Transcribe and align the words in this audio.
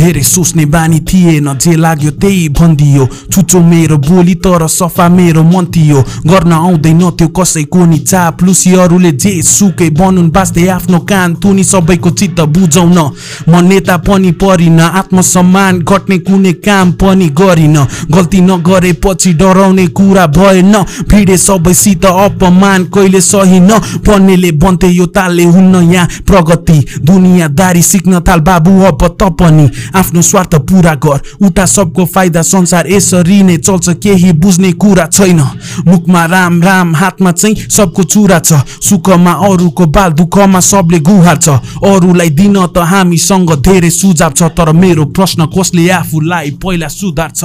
धेरै 0.00 0.22
सोच्ने 0.24 0.64
बानी 0.66 0.98
थिएन 1.02 1.48
जे 1.60 1.74
लाग्यो 1.76 2.10
त्यही 2.16 2.48
भनिदियो 2.50 3.04
छुचो 3.32 3.60
मेरो 3.62 3.96
बोली 4.00 4.34
तर 4.40 4.66
सफा 4.70 5.08
मेरो 5.10 5.42
मन 5.44 5.64
थियो 5.68 6.00
गर्न 6.26 6.52
आउँदैन 6.54 7.02
त्यो 7.12 7.28
कसैको 7.30 7.84
नि 7.84 7.98
चाप्लुसी 8.00 8.72
अरूले 8.80 9.12
जे 9.14 9.32
सुकै 9.44 9.88
बनुन् 9.92 10.30
बाँच्दै 10.30 10.66
आफ्नो 10.70 10.98
कान 11.04 11.34
तुनी 11.36 11.64
सबैको 11.64 12.10
चित्त 12.12 12.40
बुझाउन 12.50 12.98
म 13.44 13.60
नेता 13.62 13.96
पनि 14.00 14.30
परिन 14.40 14.80
आत्मसम्मान 14.80 15.82
घट्ने 15.82 16.18
कुनै 16.20 16.52
काम 16.60 16.92
पनि 16.94 17.28
गरिन 17.34 17.76
गल्ती 18.10 18.40
नगरेपछि 18.40 19.32
डराउने 19.34 19.86
कुरा 19.92 20.26
भएन 20.30 20.74
भिडे 21.10 21.36
सबैसित 21.38 22.06
अपमान 22.06 22.84
कहिले 22.90 23.20
सही 23.22 23.60
न 23.60 23.78
पर्नेले 24.00 24.52
बन्थे 24.56 24.88
यो 24.90 25.06
तालले 25.12 25.44
हुन्न 25.50 25.84
यहाँ 25.90 26.08
प्रगति 26.26 26.78
दुनियाँदारी 27.04 27.82
सिक्न 27.84 28.20
थाल 28.26 28.40
बाबु 28.42 28.72
अब 28.86 29.06
त 29.12 29.32
पनि 29.36 29.68
आफ्नो 29.94 30.22
स्वार्थ 30.22 30.54
पुरा 30.64 30.94
गर। 30.96 31.20
उता 31.46 31.64
सबको 31.66 32.04
फाइदा 32.06 32.42
संसार 32.42 32.90
यसरी 32.90 33.42
नै 33.42 33.56
चल्छ 33.58 33.88
केही 34.02 34.32
बुझ्ने 34.38 34.72
कुरा 34.74 35.06
छैन। 35.08 35.40
मुखमा 35.86 36.24
राम 36.26 36.62
राम 36.62 36.94
हातमा 36.96 37.32
चाहिँ 37.32 37.56
सबको 37.68 38.02
चुरा 38.04 38.38
छ। 38.40 38.60
सुखमा 38.80 39.32
अरूको 39.48 39.86
बाल 39.86 40.10
दुःखमा 40.12 40.60
सबले 40.60 40.98
गुहार 41.00 41.36
छ। 41.36 41.48
अरूलाई 41.84 42.30
दिन 42.30 42.56
त 42.66 42.78
हामीसँग 42.92 43.50
धेरै 43.60 43.90
सुझाव 43.90 44.32
छ 44.32 44.42
तर 44.52 44.72
मेरो 44.72 45.04
प्रश्न 45.16 45.46
कसले 45.50 45.88
आफूलाई 45.90 46.50
पहिला 46.62 46.88
सुधार्छ? 46.90 47.44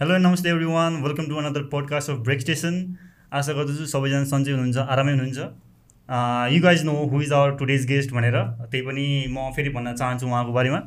हेलो 0.00 0.16
नमस्ते 0.18 0.48
everyone 0.64 1.02
welcome 1.02 1.24
to 1.26 1.34
another 1.36 1.62
podcast 1.70 2.10
of 2.10 2.16
Break 2.22 2.40
Station 2.40 2.74
आशा 3.34 3.52
गर्दछु 3.52 3.86
सबैजना 3.86 4.24
सन्चै 4.24 4.50
हुनुहुन्छ 4.52 4.78
आरामै 4.78 5.12
हुनुहुन्छ। 5.12 5.38
You 6.08 6.60
guys 6.62 6.84
know 6.84 6.92
who 7.12 7.20
is 7.22 7.32
our 7.32 7.50
today's 7.56 7.86
guest 7.86 8.12
भनेर 8.12 8.36
त्यही 8.60 8.82
पनि 8.86 9.04
म 9.30 9.50
फेरि 9.56 9.70
भन्न 9.70 9.94
चाहन्छु 9.94 10.26
उहाँको 10.26 10.52
बारेमा। 10.52 10.80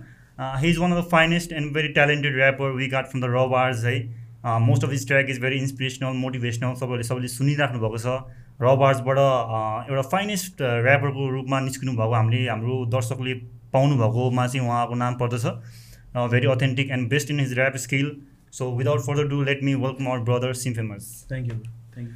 He 0.62 0.70
is 0.70 0.78
one 0.78 0.92
of 0.92 1.04
the 1.04 1.10
finest 1.12 1.52
and 1.54 1.74
very 1.74 1.88
talented 2.00 2.38
rapper 2.38 2.72
we 2.78 2.88
got 2.96 3.08
from 3.12 3.22
the 3.22 3.30
R 3.36 3.46
Bars 3.52 3.84
है। 3.86 3.98
Most 4.68 4.84
of 4.84 4.92
his 4.92 5.08
track 5.08 5.30
is 5.30 5.42
very 5.42 5.58
inspirational 5.66 6.18
motivational 6.22 6.74
सबैले 6.80 7.04
सबैले 7.10 7.28
सुनिराख्नु 7.36 7.80
भएको 7.80 7.98
छ। 7.98 8.18
र 8.62 8.76
बार्सबाट 8.82 9.18
एउटा 9.90 10.02
फाइनेस्ट 10.16 10.62
ऱ्यापरको 10.62 11.30
रूपमा 11.38 11.60
निस्किनु 11.70 11.92
भएको 12.02 12.14
हामीले 12.14 12.42
हाम्रो 12.48 12.80
दर्शकले 12.98 13.34
पाउनु 13.78 14.02
भएकोमा 14.02 14.48
चाहिँ 14.48 14.68
उहाँको 14.68 14.96
नाम 15.04 15.22
पर्दछ। 15.22 15.46
Very 16.34 16.48
authentic 16.58 16.92
and 16.92 17.10
best 17.10 17.32
in 17.32 17.40
his 17.40 17.58
rap 17.60 17.78
skill 17.86 18.12
So 18.52 18.70
without 18.70 19.06
further 19.06 19.26
ado, 19.26 19.44
let 19.46 19.64
me 19.64 19.76
welcome 19.76 20.08
our 20.08 20.20
brother 20.20 20.54
Sim 20.54 20.74
Famous. 20.74 21.26
Thank 21.30 21.48
you. 21.48 21.64
Thank 21.96 22.10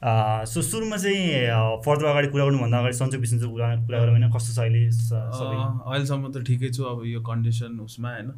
so 0.00 0.62
सुरुमा 0.62 0.96
चाहिँ 0.96 1.82
फर्दर 1.84 2.04
अगाडि 2.08 2.28
कुरा 2.32 2.44
गर्नुभन्दा 2.44 2.78
अगाडि 2.78 2.96
सन्चो 2.96 3.18
बिसन्चो 3.20 3.48
कुरा 3.52 3.66
कुरा 3.84 3.98
गरौँ 4.00 4.12
होइन 4.16 4.30
कस्तो 4.32 4.52
छ 4.56 4.58
अहिले 4.64 4.80
अहिलेसम्म 4.80 6.24
त 6.32 6.40
ठिकै 6.48 6.70
छु 6.72 6.84
अब 6.88 7.04
यो 7.04 7.20
कन्डिसन 7.20 7.76
उसमा 7.84 8.08
होइन। 8.08 8.28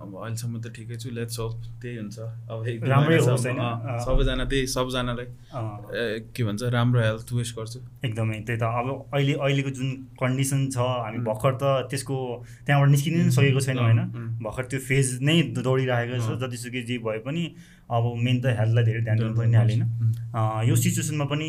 अब 0.00 0.16
अहिलेसम्म 0.16 0.60
त 0.64 0.72
ठिकै 0.72 0.96
छु 0.96 1.10
लेट्स 1.12 1.38
होप 1.40 1.52
त्यही 1.76 1.96
हुन्छ। 2.00 2.18
अब 2.48 2.58
राम्रै 2.88 3.18
सबैजना 3.20 4.44
त्यही 4.48 4.66
सबजनालाई 4.72 5.28
के 6.32 6.44
भन्छ 6.44 6.62
राम्रो 6.72 7.00
हेल्थ 7.04 7.28
वेस्ट 7.36 7.52
गर्छु। 7.58 7.78
एकदमै 8.00 8.40
त्यही 8.48 8.58
त। 8.58 8.64
अब 8.64 9.12
अहिले 9.12 9.34
अहिलेको 9.44 9.70
जुन 9.76 9.88
कन्डिसन 10.16 10.60
छ 10.72 10.78
हामी 10.80 11.20
भर्खर 11.28 11.52
त 11.60 11.64
त्यसको 11.92 12.16
त्यहाँबाट 12.64 12.88
निस्किनु 12.96 13.16
पनि 13.20 13.32
सकेको 13.36 13.60
छैन 13.60 13.78
होइन। 13.84 14.00
भर्खर 14.40 14.64
त्यो 14.72 14.80
फेज 14.88 15.20
नै 15.20 15.36
दौडिरहेको 15.52 16.16
छ 16.16 16.40
जतिसुकै 16.40 16.82
जे 16.88 16.96
भए 17.04 17.20
पनि। 17.28 17.44
अब 17.90 18.04
मेन 18.24 18.36
त 18.40 18.54
हेल्थलाई 18.58 18.84
धेरै 18.84 19.02
ध्यान 19.06 19.16
दिनु 19.18 19.34
पर्ने 19.34 19.56
हालेन। 19.58 19.82
यो 20.68 20.74
सिचुएसनमा 20.76 21.24
पनि 21.26 21.48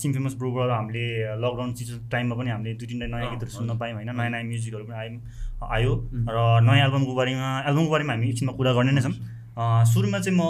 सिम 0.00 0.10
फेमस 0.12 0.34
ब्रोबाट 0.40 0.70
हामीले 0.70 1.04
लकडाउन 1.36 1.70
सिचुएसन 1.76 2.08
टाइममा 2.08 2.34
पनि 2.40 2.50
हामीले 2.50 2.74
दुई 2.80 2.86
तिनवटा 2.88 3.16
नयाँ 3.16 3.30
गीतहरू 3.32 3.52
सुन्न 3.52 3.76
पायौँ 3.76 3.94
होइन। 3.96 4.10
नयाँ 4.16 4.30
नयाँ 4.30 4.44
म्युजिकहरू 4.48 4.84
पनि 4.88 4.96
आयौँ 4.96 5.20
आयो। 5.76 5.92
र 6.32 6.36
नयाँ 6.64 6.86
एल्बमको 6.86 7.12
बारेमा 7.20 7.48
एल्बमको 7.68 7.90
बारेमा 7.92 8.12
हामी 8.12 8.26
एकछिनमा 8.30 8.52
कुरा 8.56 8.72
गर्ने 8.72 8.92
नै 8.96 9.02
छौँ। 9.04 9.14
सुरुमा 9.92 10.18
चाहिँ 10.24 10.36
म 10.40 10.42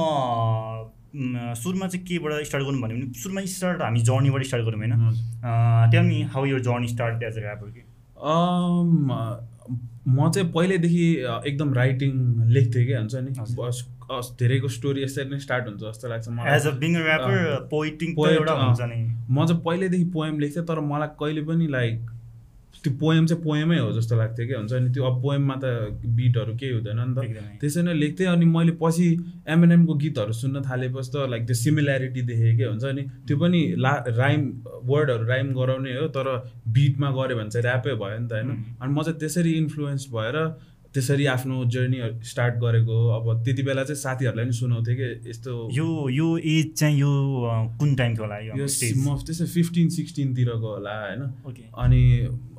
सुरुमा 1.58 1.86
चाहिँ 1.90 2.06
केबाट 2.06 2.46
स्टार्ट 2.46 2.64
गरौँ 2.66 2.80
भन्यो 2.80 2.96
भने 2.96 3.18
सुरुमा 3.18 3.40
स्टार्ट 3.50 3.82
हामी 3.82 4.00
जर्नीबाट 4.06 4.42
स्टार्ट 4.46 4.64
गरौँ 4.64 4.78
होइन। 4.78 4.94
त्यहाँ 5.90 6.06
नि 6.06 6.18
how 6.30 6.44
your 6.46 6.60
journey 6.62 6.88
start 6.94 7.22
as 7.26 7.34
a 7.34 7.42
rapper 7.42 7.68
कि 7.74 7.82
म 10.08 10.30
चाहिँ 10.30 10.52
पहिल्यैदेखि 10.52 11.06
एकदम 11.46 11.72
राइटिङ 11.74 12.12
लेख्थेँ 12.48 12.86
क्या 12.86 12.98
हुन्छ 12.98 13.14
नि? 13.14 13.30
धेरैको 14.38 14.68
स्टोरी 14.68 15.02
यसरी 15.02 15.30
नै 15.30 15.38
स्टार्ट 15.38 15.66
हुन्छ 15.66 15.80
जस्तो 15.80 16.08
लाग्छ 16.08 16.28
मलाई। 16.28 16.56
As 16.56 16.66
a 16.66 16.70
being 16.70 16.96
rapper 16.96 17.68
poeting 17.70 18.14
म 19.30 19.46
चाहिँ 19.46 19.62
पहिल्यैदेखि 19.62 20.04
पोएम 20.04 20.38
लेख्थेँ 20.38 20.64
तर 20.64 20.80
मलाई 20.80 21.08
कहिले 21.20 21.42
पनि 21.42 21.66
लाइक 21.66 22.10
त्यो 22.84 22.92
पोएम 23.00 23.26
चाहिँ 23.26 23.42
पोएमै 23.44 23.78
हो 23.78 23.90
जस्तो 23.92 24.16
लाग्थ्यो 24.16 24.46
क्या 24.46 24.58
हुन्छ 24.58 24.72
नि 24.72 24.90
त्यो 24.94 25.04
अब 25.04 25.20
पोएममा 25.22 25.56
त 25.64 25.64
बिटहरू 26.16 26.54
केही 26.56 26.72
हुँदैन 26.72 27.00
नि 27.00 27.14
त। 27.16 27.60
त्यसरी 27.60 27.82
नै 27.82 27.94
लेख्थेँ 27.94 28.26
अनि 28.26 28.46
मैले 28.46 28.72
पछि 28.80 29.08
एमएनएमको 29.48 29.94
गीतहरू 30.00 30.32
सुन्न 30.32 30.62
थालेपछि 30.64 31.10
त 31.12 31.28
लाइक 31.28 31.46
त्यो 31.46 31.56
सिमिल्यारिटी 31.60 32.22
देखेँ 32.30 32.56
क्या 32.56 32.68
हुन्छ 32.70 32.84
नि 32.96 33.02
त्यो 33.28 33.36
पनि 33.36 33.60
ला 33.76 33.92
राइम 34.08 34.40
वर्डहरू 34.88 35.24
राइम 35.26 35.52
गराउने 35.54 35.92
हो 35.98 36.08
तर 36.08 36.26
बिटमा 36.72 37.10
गऱ्यो 37.10 37.36
भने 37.36 37.50
चाहिँ 37.50 37.64
ऱ्यापै 37.66 37.94
भयो 38.00 38.18
नि 38.18 38.28
त 38.28 38.32
होइन। 38.32 38.48
अनि 38.80 38.92
म 38.92 39.02
चाहिँ 39.02 39.18
त्यसरी 39.20 39.52
इन्फ्लुएन्स 39.60 40.08
भएर 40.16 40.36
त्यसरी 40.94 41.26
आफ्नो 41.30 41.64
जर्नी 41.70 41.98
स्टार्ट 42.26 42.54
गरेको 42.58 42.94
अब 43.14 43.26
त्यति 43.44 43.62
बेला 43.62 43.82
चाहिँ 43.84 44.00
साथीहरूलाई 44.00 44.44
पनि 44.44 44.52
सुनाउँथेँ 44.52 44.96
कि 44.96 45.30
यस्तो 45.30 45.52
यो 45.72 46.08
यो 46.10 46.28
एज 46.38 46.72
चाहिँ 46.74 46.98
यो 46.98 47.12
कुन 47.78 47.94
टाइमको 47.94 48.22
होला 48.22 48.38
यो 48.38 48.54
म 48.54 49.14
त्यस्तै 49.22 49.46
फिफ्टिन 49.46 49.88
सिक्सटिनतिरको 49.96 50.68
होला 50.74 50.94
होइन। 51.00 51.22
अनि 51.78 52.02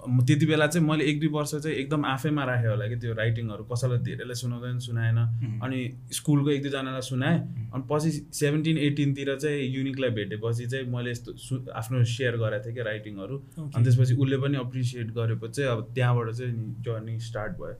त्यति 0.02 0.46
बेला 0.46 0.68
चाहिँ 0.68 0.88
मैले 0.88 1.06
एक 1.06 1.20
दुई 1.20 1.30
वर्ष 1.30 1.56
चाहिँ 1.56 1.78
एकदम 1.78 2.06
आफैमा 2.06 2.44
राखेँ 2.46 2.70
होला 2.70 2.88
कि 2.88 2.96
त्यो 2.96 3.14
राइटिङहरू 3.14 3.64
कसैलाई 3.64 3.98
धेरैलाई 4.00 4.36
सुनाउँदैन 4.36 4.80
सुनाएन। 4.80 5.18
अनि 5.64 5.80
स्कुलको 6.12 6.50
एक 6.50 6.62
दुईजनालाई 6.62 7.02
सुनाएँ। 7.02 7.40
अनि 7.74 7.84
पछि 7.92 8.12
सेभेन्टिन 8.34 8.78
एटिनतिर 8.78 9.36
चाहिँ 9.36 9.68
युनिकलाई 9.68 10.10
भेटेपछि 10.10 10.66
चाहिँ 10.66 10.86
मैले 10.86 11.12
यस्तो 11.12 11.32
आफ्नो 11.72 12.04
सेयर 12.04 12.38
गरेको 12.38 12.66
थिएँ 12.66 12.76
कि 12.76 12.82
राइटिङहरू 12.82 13.38
अनि 13.38 13.84
त्यसपछि 13.84 14.14
उसले 14.14 14.38
पनि 14.38 14.58
एप्रिसिएट 14.58 15.08
गरेपछि 15.12 15.54
चाहिँ 15.54 15.72
अब 15.72 15.92
त्यहाँबाट 15.96 16.32
चाहिँ 16.32 16.54
जर्नी 16.82 17.20
स्टार्ट 17.20 17.54
भयो। 17.62 17.78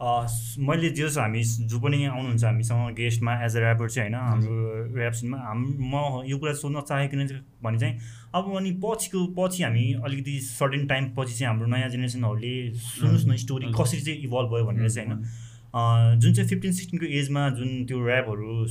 मैले 0.00 0.88
जस 0.90 1.16
हामी 1.18 1.42
जो 1.42 1.78
पनि 1.80 2.04
आउनुहुन्छ 2.04 2.44
हामीसँग 2.44 2.94
गेस्टमा 2.94 3.34
एज 3.44 3.56
अ 3.56 3.60
ऱ्यापर 3.60 3.90
चाहिँ 3.90 4.10
होइन 4.10 4.20
हाम्रो 4.22 5.00
ऱ्याप 5.00 5.12
सिनमा 5.12 5.38
हाम 5.38 5.62
म 5.80 6.22
यो 6.26 6.38
कुरा 6.38 6.52
सोध्न 6.52 6.80
चाहेँ 6.80 7.08
किन 7.08 7.26
भने 7.62 7.78
चाहिँ 7.78 7.98
अब 8.34 8.56
अनि 8.56 8.72
पछिको 8.84 9.26
पछि 9.38 9.62
हामी 9.62 9.92
अलिकति 10.04 10.38
सर्टेन 10.40 10.86
टाइम 10.86 11.08
पछि 11.16 11.32
चाहिँ 11.32 11.48
हाम्रो 11.48 11.66
नयाँ 11.66 11.88
जेनेरेसनहरूले 11.88 12.54
सुन्नुहोस् 12.76 13.26
न 13.26 13.36
स्टोरी 13.36 13.72
कसरी 13.72 14.00
चाहिँ 14.00 14.20
इभल्भ 14.20 14.52
भयो 14.52 14.64
भनेर 14.64 14.90
चाहिँ 14.90 15.08
होइन। 15.08 16.20
जुन 16.20 16.32
चाहिँ 16.32 16.48
फिफ्टिन 16.48 16.72
सिक्सटिनको 16.72 17.06
एजमा 17.06 17.48
जुन 17.50 17.84
त्यो 17.84 18.06
ऱ्यापहरू 18.06 18.66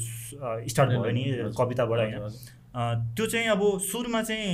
स्टार्ट 0.69 0.89
भयो 0.89 1.11
नि 1.11 1.23
कविताबाट 1.57 1.99
होइन 1.99 2.29
त्यो 2.75 3.25
चाहिँ 3.31 3.47
अब 3.47 3.61
सुरुमा 3.79 4.21
चाहिँ 4.21 4.51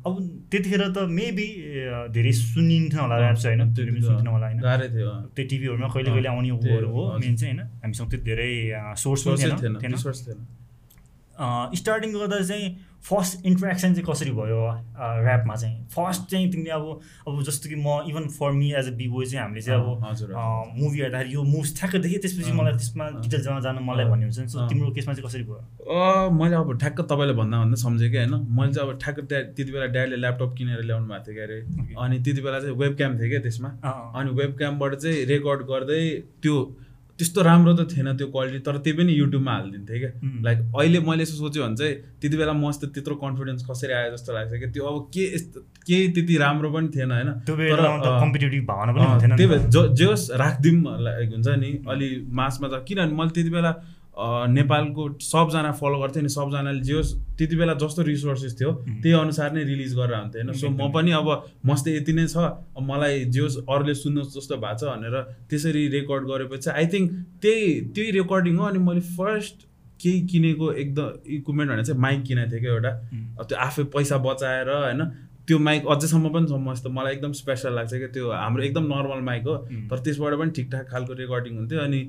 अब 0.00 0.14
त्यतिखेर 0.50 0.82
त 0.88 0.98
मेबी 1.04 1.48
धेरै 2.16 2.32
सुनिन्थेन 2.32 3.00
होला 3.00 3.16
ऱ्याप 3.20 3.36
चाहिँ 3.36 3.58
होइन 3.58 3.74
त्यो 3.76 3.84
पनि 3.86 4.00
सुन्थेन 4.00 4.28
होला 4.32 4.46
होइन। 4.48 4.60
त्यो 5.36 5.44
टिभीहरूमा 5.48 5.88
कहिले 5.92 6.10
कहिले 6.10 6.28
आउने 6.28 6.48
हो 6.48 7.02
मेन 7.20 7.34
चाहिँ 7.36 7.54
होइन। 7.54 7.68
हामीसँग 7.84 8.08
त्यो 8.10 8.20
धेरै 8.24 8.52
सोर्स 8.96 9.20
थिएन। 9.28 10.40
स्टार्टिङ 11.76 12.12
गर्दा 12.12 12.40
चाहिँ 12.42 12.76
फर्स्ट 13.08 13.44
इन्ट्रेक्सन 13.46 13.94
चाहिँ 13.94 14.04
कसरी 14.06 14.30
भयो 14.36 14.58
ऱ्यापमा 14.58 15.54
चाहिँ? 15.56 15.76
फर्स्ट 15.88 16.22
चाहिँ 16.30 16.50
तिमीले 16.52 16.70
अब 16.70 17.00
अब 17.28 17.42
जस्तो 17.48 17.68
कि 17.68 17.76
म 17.76 18.02
even 18.10 18.26
for 18.38 18.50
me 18.52 18.72
as 18.74 18.86
a 18.88 18.94
B 18.96 19.06
boy 19.08 19.26
चाहिँ 19.26 19.42
हामीले 19.42 19.62
चाहिँ 19.62 19.80
अब 19.80 20.72
मुभी 20.78 21.00
हेर्दाखेरि 21.00 21.34
यो 21.34 21.42
मुभ्स 21.42 21.76
ठ्याक्क 21.78 21.96
देखेँ 21.96 22.18
त्यसपछि 22.20 22.52
मलाई 22.52 22.72
त्यसमा 22.72 23.08
डिटेल्समा 23.22 23.60
जानु 23.66 23.80
मलाई 23.80 24.04
भन्ने 24.10 24.24
हुन्छ 24.26 24.50
सो 24.52 24.66
तिम्रो 24.68 24.90
केसमा 24.98 25.14
चाहिँ 25.14 25.28
कसरी 25.28 25.42
भयो? 25.42 26.30
मैले 26.40 26.56
अब 26.56 26.76
ठ्याक्क 26.78 27.00
तपाईँले 27.06 27.34
भन्दा 27.38 27.56
भन्दा 27.62 27.76
सम्झेँ 27.82 28.10
कि 28.10 28.16
होइन। 28.18 28.34
मैले 28.58 28.72
चाहिँ 28.74 28.90
अब 28.90 28.98
ठ्याक्क 28.98 29.20
त्यति 29.30 29.70
बेला 29.72 29.86
ड्याडीले 29.94 30.16
ल्यापटप 30.16 30.54
किनेर 30.58 30.82
ल्याउनु 30.90 31.06
भएको 31.06 31.24
थियो 31.24 31.34
क्या 31.34 31.44
अरे 31.46 31.58
अनि 32.02 32.18
त्यति 32.18 32.40
बेला 32.42 32.60
चाहिँ 32.60 32.76
वेब 32.82 32.96
क्याम 32.96 33.18
थियो 33.18 33.28
क्या 33.30 33.40
त्यसमा। 33.46 33.68
अनि 34.18 34.30
वेब 34.42 34.52
क्यामबाट 34.58 34.94
चाहिँ 34.94 35.24
रेकर्ड 35.32 35.62
गर्दै 35.70 36.02
त्यो 36.42 36.56
त्यस्तो 37.18 37.42
राम्रो 37.42 37.72
त 37.74 37.80
थिएन 37.90 38.08
त्यो 38.16 38.26
क्वालिटी 38.30 38.58
तर 38.62 38.76
त्यही 38.78 38.96
पनि 38.98 39.12
युट्युबमा 39.12 39.52
हालिदिन्थेँ 39.52 39.98
क्या। 39.98 40.10
लाइक 40.46 40.58
अहिले 40.70 40.98
मैले 41.02 41.22
यसो 41.22 41.34
सोच्यो 41.36 41.62
भने 41.64 41.76
चाहिँ 41.76 41.94
त्यति 42.20 42.36
बेला 42.38 42.52
मस्त 42.54 42.82
त्यत्रो 42.94 43.14
कन्फिडेन्स 43.18 43.62
कसरी 43.66 43.92
आयो 43.92 44.10
जस्तो 44.14 44.30
लाग्छ 44.32 44.52
कि 44.62 44.66
त्यो 44.70 44.84
अब 44.86 44.96
के 45.10 45.24
केही 45.82 46.08
त्यति 46.14 46.34
राम्रो 46.38 46.68
पनि 46.70 46.88
थिएन 46.94 47.10
होइन? 47.10 47.30
त्यही 47.42 47.56
भएर 49.50 49.62
जे 49.98 50.04
होस् 50.04 50.30
राखिदिउँ 50.38 50.78
लाइक 51.02 51.28
हुन्छ 51.34 51.48
नि। 51.58 51.70
अलि 51.90 52.08
मासमा 52.30 52.66
त 52.68 52.84
किनभने 52.88 53.14
मैले 53.18 53.32
त्यति 53.34 53.50
बेला 53.50 53.72
नेपालको 54.18 55.02
सबजना 55.22 55.70
फलो 55.78 55.98
गर्थेँ 55.98 56.22
नि 56.22 56.28
सबजनाले 56.28 56.80
जे 56.80 56.94
होस् 56.94 57.12
त्यति 57.38 57.56
बेला 57.56 57.74
जस्तो 57.82 58.02
रिसोर्सेस 58.02 58.58
थियो 58.60 58.72
त्यही 58.82 59.12
अनुसार 59.14 59.52
नै 59.52 59.62
रिलिज 59.64 59.94
गरेर 59.94 60.18
हुन्थ्यो 60.18 60.42
होइन? 60.42 60.58
सो 60.58 60.68
म 60.68 60.90
पनि 60.90 61.10
अब 61.20 61.28
मस्त 61.66 61.88
यति 61.88 62.12
नै 62.12 62.26
छ 62.26 62.50
मलाई 62.82 63.24
जे 63.30 63.40
होस् 63.40 63.56
अरूले 63.68 63.94
सुन्नुहोस् 63.94 64.34
जस्तो 64.34 64.56
भएको 64.58 64.78
छ 64.80 64.90
भनेर 64.90 65.16
त्यसरी 65.50 65.86
रेकर्ड 65.94 66.28
गरेपछि 66.30 66.70
आई 66.70 66.86
थिङ्क 66.94 67.06
त्यही 67.42 67.80
त्यही 67.94 68.10
रेकर्डिङ 68.18 68.56
हो 68.58 68.64
अनि 68.66 68.78
मैले 68.90 69.06
फर्स्ट 69.14 69.66
केही 70.02 70.20
किनेको 70.26 70.72
एकदम 70.82 71.06
इक्विपमेन्ट 71.36 71.70
भने 71.72 71.84
चाहिँ 71.84 72.00
माइक 72.00 72.22
किनेको 72.26 72.50
थिएँ 72.50 72.60
क्या 72.60 72.72
एउटा। 72.72 72.92
त्यो 73.46 73.58
आफै 73.58 73.82
पैसा 73.94 74.16
बचाएर 74.26 74.68
होइन? 74.68 75.02
त्यो 75.46 75.58
माइक 75.58 75.86
अझैसम्म 75.94 76.28
पनि 76.34 76.46
छ 76.46 76.58
मस्त 76.66 76.86
मलाई 76.92 77.12
एकदम 77.14 77.32
स्पेसल 77.38 77.74
लाग्छ 77.74 77.92
क्या 77.94 78.08
त्यो 78.14 78.30
हाम्रो 78.30 78.62
एकदम 78.64 78.84
नर्मल 78.94 79.20
माइक 79.26 79.46
हो। 79.48 79.56
तर 79.90 79.98
त्यसबाट 80.06 80.34
पनि 80.38 80.50
ठिकठाक 80.58 80.88
खालको 80.90 81.12
रेकर्डिङ 81.20 81.52
हुन्थ्यो 81.58 81.80
अनि 81.80 82.00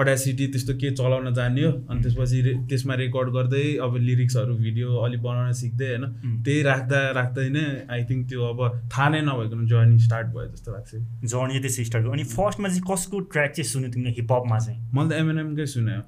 अडासिटी 0.00 0.46
त्यस्तो 0.52 0.74
के 0.80 0.90
चलाउन 0.96 1.32
जान्ने 1.34 1.62
हो 1.62 1.72
अनि 1.90 2.02
त्यसपछि 2.02 2.40
रे 2.46 2.52
त्यसमा 2.68 2.94
रेकर्ड 3.02 3.28
गर्दै 3.36 3.64
अब 3.86 3.96
लिरिक्सहरू 4.08 4.54
भिडियो 4.56 4.88
अलिक 5.06 5.20
बनाउन 5.22 5.52
सिक्दै 5.62 5.88
होइन? 5.88 6.04
त्यही 6.44 6.62
राख्दा 6.62 7.00
राख्दै 7.18 7.48
नै 7.56 7.64
आई 7.90 8.04
थिङ्क 8.10 8.28
त्यो 8.28 8.40
अब 8.52 8.60
थाहा 8.92 9.08
नै 9.08 9.20
नभइकन 9.28 9.66
जर्नी 9.66 9.98
स्टार्ट 10.06 10.26
भयो 10.36 10.46
जस्तो 10.52 10.72
लाग्छ। 10.72 10.90
जर्नी 11.32 11.60
त्यसै 11.66 11.84
स्टार्ट 11.90 12.04
भयो। 12.04 12.12
अनि 12.12 12.24
फर्स्टमा 12.36 12.68
चाहिँ 12.68 12.84
कसको 12.90 13.20
ट्र्याक 13.32 13.50
चाहिँ 13.56 13.68
सुन्यो 13.72 13.90
तिमीले 13.90 14.10
हिपहपमा 14.20 14.58
चाहिँ? 14.58 14.78
मैले 14.94 15.08
त 15.08 15.12
एमएनएमकै 15.20 15.66
सुने। 15.66 15.98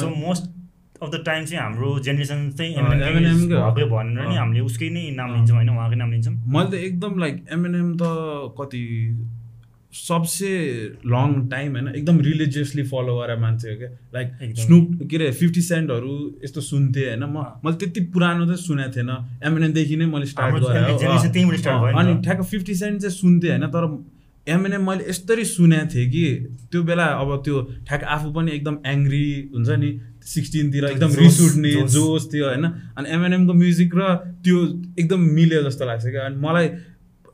So 0.00 0.08
most 0.26 0.44
of 1.02 1.10
the 1.10 1.22
time 1.26 1.44
चाहिँ 1.44 1.62
हाम्रो 1.62 1.98
जेनेरेसन 1.98 2.50
चाहिँ 2.50 2.74
M&M 2.74 2.90
भनेर 3.90 4.28
नि। 4.28 4.36
हामीले 4.36 4.60
उसकै 4.60 4.88
नै 4.90 5.10
नाम 5.10 5.34
लिन्छौँ 5.34 5.56
होइन? 5.56 5.68
उहाँकै 5.68 5.96
नाम 5.96 6.10
लिन्छौँ। 6.12 6.34
मैले 6.34 6.70
त 6.70 6.74
एकदम 6.74 7.18
लाइक 7.18 7.34
एमएनएम 7.52 7.88
त 8.00 8.02
कति 8.58 8.82
सबसे 9.94 10.48
लङ 11.06 11.34
टाइम 11.48 11.72
होइन 11.72 11.88
एकदम 11.88 12.18
रिलिजियसली 12.20 12.82
फलो 12.82 13.16
गरेर 13.18 13.38
मान्छे 13.38 13.68
हो 13.70 13.76
क्या? 13.78 13.90
लाइक। 14.14 14.56
स्नुप 14.58 15.06
के 15.10 15.16
अरे 15.16 15.30
फिफ्टी 15.32 15.62
सेन्टहरू 15.62 16.14
यस्तो 16.44 16.60
सुन्थेँ 16.60 17.06
होइन। 17.08 17.24
म 17.24 17.44
मैले 17.64 17.76
त्यति 17.76 18.00
पुरानो 18.10 18.46
चाहिँ 18.46 18.62
सुनेको 18.62 18.90
थिएन। 18.96 19.10
एमएनएमदेखि 19.44 19.96
नै 19.96 20.06
मैले 20.06 20.26
स्टार्ट 20.26 20.54
गरेँ 20.64 21.94
अनि। 21.94 22.22
ठ्याक्क 22.22 22.42
फिफ्टी 22.42 22.74
सेन्ट 22.74 23.00
चाहिँ 23.00 23.16
सुन्थेँ 23.16 23.50
होइन 23.50 23.66
तर 23.70 23.86
एमएनएम 24.46 24.82
मैले 24.90 25.04
यस्तरी 25.08 25.44
सुनेको 25.44 25.86
थिएँ 25.94 26.10
कि 26.10 26.24
त्यो 26.70 26.82
बेला 26.82 27.04
अब 27.22 27.30
त्यो 27.44 27.62
ठ्याक्क 27.88 28.04
आफू 28.04 28.32
पनि 28.32 28.50
एकदम 28.52 28.76
एङ्ग्री 28.86 29.24
हुन्छ 29.54 29.70
नि। 29.78 29.90
सिक्सटिनतिर 30.24 30.84
एकदम 30.84 31.10
रिस 31.20 31.40
उठ्ने 31.40 31.72
जोस। 31.94 32.28
थियो 32.32 32.44
होइन। 32.48 32.64
अनि 32.64 33.06
एमएनएमको 33.10 33.52
म्युजिक 33.52 33.92
र 33.94 34.14
त्यो 34.44 34.56
एकदम 34.98 35.20
मिल्यो 35.38 35.62
जस्तो 35.62 35.84
लाग्छ 35.84 36.04
क्या। 36.06 36.24
अनि 36.26 36.36
मलाई 36.40 36.68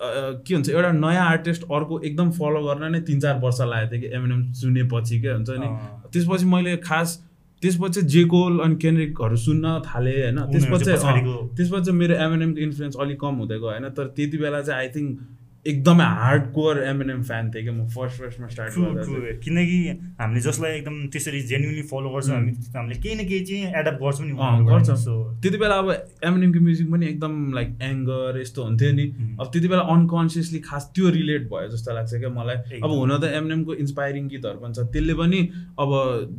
के 0.03 0.55
हुन्छ 0.55 0.69
एउटा 0.69 0.93
नयाँ 0.93 1.25
आर्टिस्ट 1.29 1.63
अर्को 1.63 2.01
एकदम 2.01 2.31
फलो 2.37 2.61
गर्न 2.67 2.93
नै 2.93 3.01
तिन 3.09 3.21
चार 3.21 3.39
वर्ष 3.39 3.61
लागेको 3.61 3.91
थियो 3.93 4.01
कि 4.01 4.17
एमएनएम 4.17 4.53
सुनेपछि 4.61 5.21
के 5.21 5.29
हुन्छ 5.29 5.51
नि। 5.51 5.69
त्यसपछि 6.13 6.47
मैले 6.47 6.77
खास 6.77 7.09
त्यसपछि 7.63 8.03
जेकोल 8.15 8.59
अनि 8.65 8.77
केनरिकहरू 8.83 9.37
सुन्न 9.37 9.81
थालेँ 9.87 10.17
होइन? 10.23 10.39
त्यसपछि 10.53 10.93
त्यसपछि 11.57 11.93
मेरो 11.93 12.15
एमएनएमको 12.15 12.61
इन्फ्लुएन्स 12.61 12.97
अलिक 12.97 13.21
कम 13.21 13.35
हुँदै 13.45 13.59
गयो 13.59 13.71
होइन? 13.71 13.89
तर 13.97 14.07
त्यति 14.17 14.39
बेला 14.39 14.63
चाहिँ 14.63 14.81
आई 14.81 14.89
थिङ्क 14.97 15.19
एकदमै 15.67 16.05
हार्ड 16.05 16.45
कोर 16.53 16.79
एमएनएम 16.83 17.23
फ्यान 17.23 17.51
थिएँ 17.53 17.65
कि 17.65 17.71
म 17.71 17.87
फर्स्ट 17.95 18.19
फर्स्टमा 18.21 18.49
स्टार्ट 18.49 18.73
ट्रु 18.73 18.83
गर्दा 18.85 19.03
चाहिँ। 19.03 19.39
किनकि 19.45 19.79
हामीले 20.21 20.41
जसलाई 20.41 20.73
एकदम 20.77 20.97
त्यसरी 21.13 21.41
जेन्युनली 21.51 21.83
फलो 21.91 22.11
गर्छौँ 22.11 22.35
हामी 22.35 22.53
हामीले 22.77 23.01
केही 23.01 23.15
न 23.15 23.27
केही 23.29 23.45
चाहिँ 23.45 23.73
एडप्ट 23.81 24.01
गर्छौँ 24.03 24.27
नि। 24.27 24.35
गर्छ 24.71 24.91
सो 25.01 25.15
त्यति 25.43 25.59
बेला 25.59 25.77
अब 25.79 25.91
एमएनएमको 26.25 26.61
म्युजिक 26.61 26.91
पनि 26.93 27.07
एकदम 27.07 27.35
लाइक 27.55 27.69
एङ्गर 27.83 28.41
यस्तो 28.41 28.65
हुन्थ्यो 28.65 28.93
नि. 28.93 29.05
अब 29.41 29.47
त्यति 29.53 29.69
बेला 29.69 29.83
अनकन्सियसली 29.95 30.61
खास 30.65 30.91
त्यो 30.95 31.11
रिलेट 31.19 31.43
भयो 31.53 31.69
जस्तो 31.77 31.95
लाग्छ 31.95 32.13
क्या 32.15 32.31
मलाई 32.41 32.81
अब। 32.81 32.91
हुन 32.91 33.13
त 33.19 33.25
एमएनएमको 33.41 33.75
इन्सपायरिङ 33.85 34.29
गीतहरू 34.29 34.59
पनि 34.65 34.73
छ 34.75 34.87
त्यसले 34.97 35.15
पनि 35.21 35.41
अब 35.77 35.91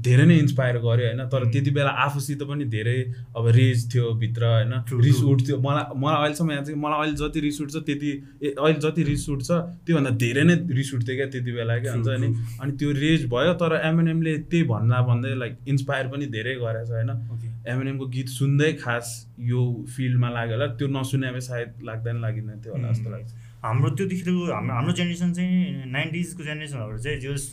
धेरै 0.02 0.26
नै 0.26 0.38
इन्सपायर 0.40 0.78
गर्यो 0.88 1.08
होइन 1.08 1.22
तर. 1.30 1.46
त्यति 1.52 1.72
बेला 1.78 1.94
आफूसित 2.08 2.42
पनि 2.50 2.66
धेरै 2.74 2.98
अब 3.38 3.48
रेज 3.60 3.86
थियो 3.94 4.14
भित्र 4.18 4.44
होइन 4.56 4.74
रिस. 5.06 5.24
उठ्थ्यो 5.32 5.62
मलाई 5.62 5.84
मलाई 6.02 6.18
अहिलेसम्म 6.22 6.52
याद 6.52 6.66
छ 6.66 6.70
कि 6.74 6.80
मलाई 6.82 7.00
अहिले 7.02 7.18
जति 7.22 7.40
रिस 7.48 7.62
उठ्छ 7.62 7.76
त्यति 7.86 8.12
अहिले 8.58 8.80
जति 8.82 9.10
रिस 9.12 9.28
उठ्छ 9.30 9.50
त्योभन्दा 9.86 10.12
धेरै 10.24 10.44
नै 10.50 10.56
रिस 10.80 10.94
उठ्थ्यो 10.96 11.16
क्या 11.16 11.28
त्यति 11.36 11.52
बेला 11.52 11.78
क्या। 11.84 11.94
हुन्छ 11.94 12.20
नि 12.24 12.28
अनि 12.62 12.72
त्यो 12.80 12.90
रेज 13.04 13.26
भयो 13.34 13.54
तर 13.62 13.80
एमएनएमले 13.84 14.38
त्यही 14.50 14.64
भन्दा 14.74 15.02
भन्दै 15.10 15.36
लाइक 15.44 15.54
इन्सपायर 15.68 16.08
पनि 16.14 16.26
धेरै 16.36 16.56
गरेछ 16.64 16.90
होइन? 16.96 17.12
ओके 17.34 17.48
एमएनएमको 17.72 18.06
गीत 18.16 18.30
सुन्दै 18.40 18.72
खास 18.82 19.08
यो 19.52 19.62
फिल्डमा 19.96 20.30
लाग्यो 20.32 20.56
होला। 20.56 20.68
त्यो 20.78 20.88
नसुने 20.98 21.40
सायद 21.42 21.70
लाग्दैन 21.88 22.22
लागिँदैन 22.22 22.60
थियो 22.62 22.74
होला 22.76 22.92
जस्तो 22.92 23.10
लाग्छ। 23.12 23.41
हाम्रो 23.64 23.90
त्योदेखिको 23.98 24.32
हाम्रो 24.52 24.74
हाम्रो 24.74 24.94
जेनेरेसन 25.00 25.34
चाहिँ 25.34 25.86
नाइन्टिजको 25.92 26.44
जेनेरेसनहरू 26.44 26.98
चाहिँ 26.98 27.18
जस 27.22 27.44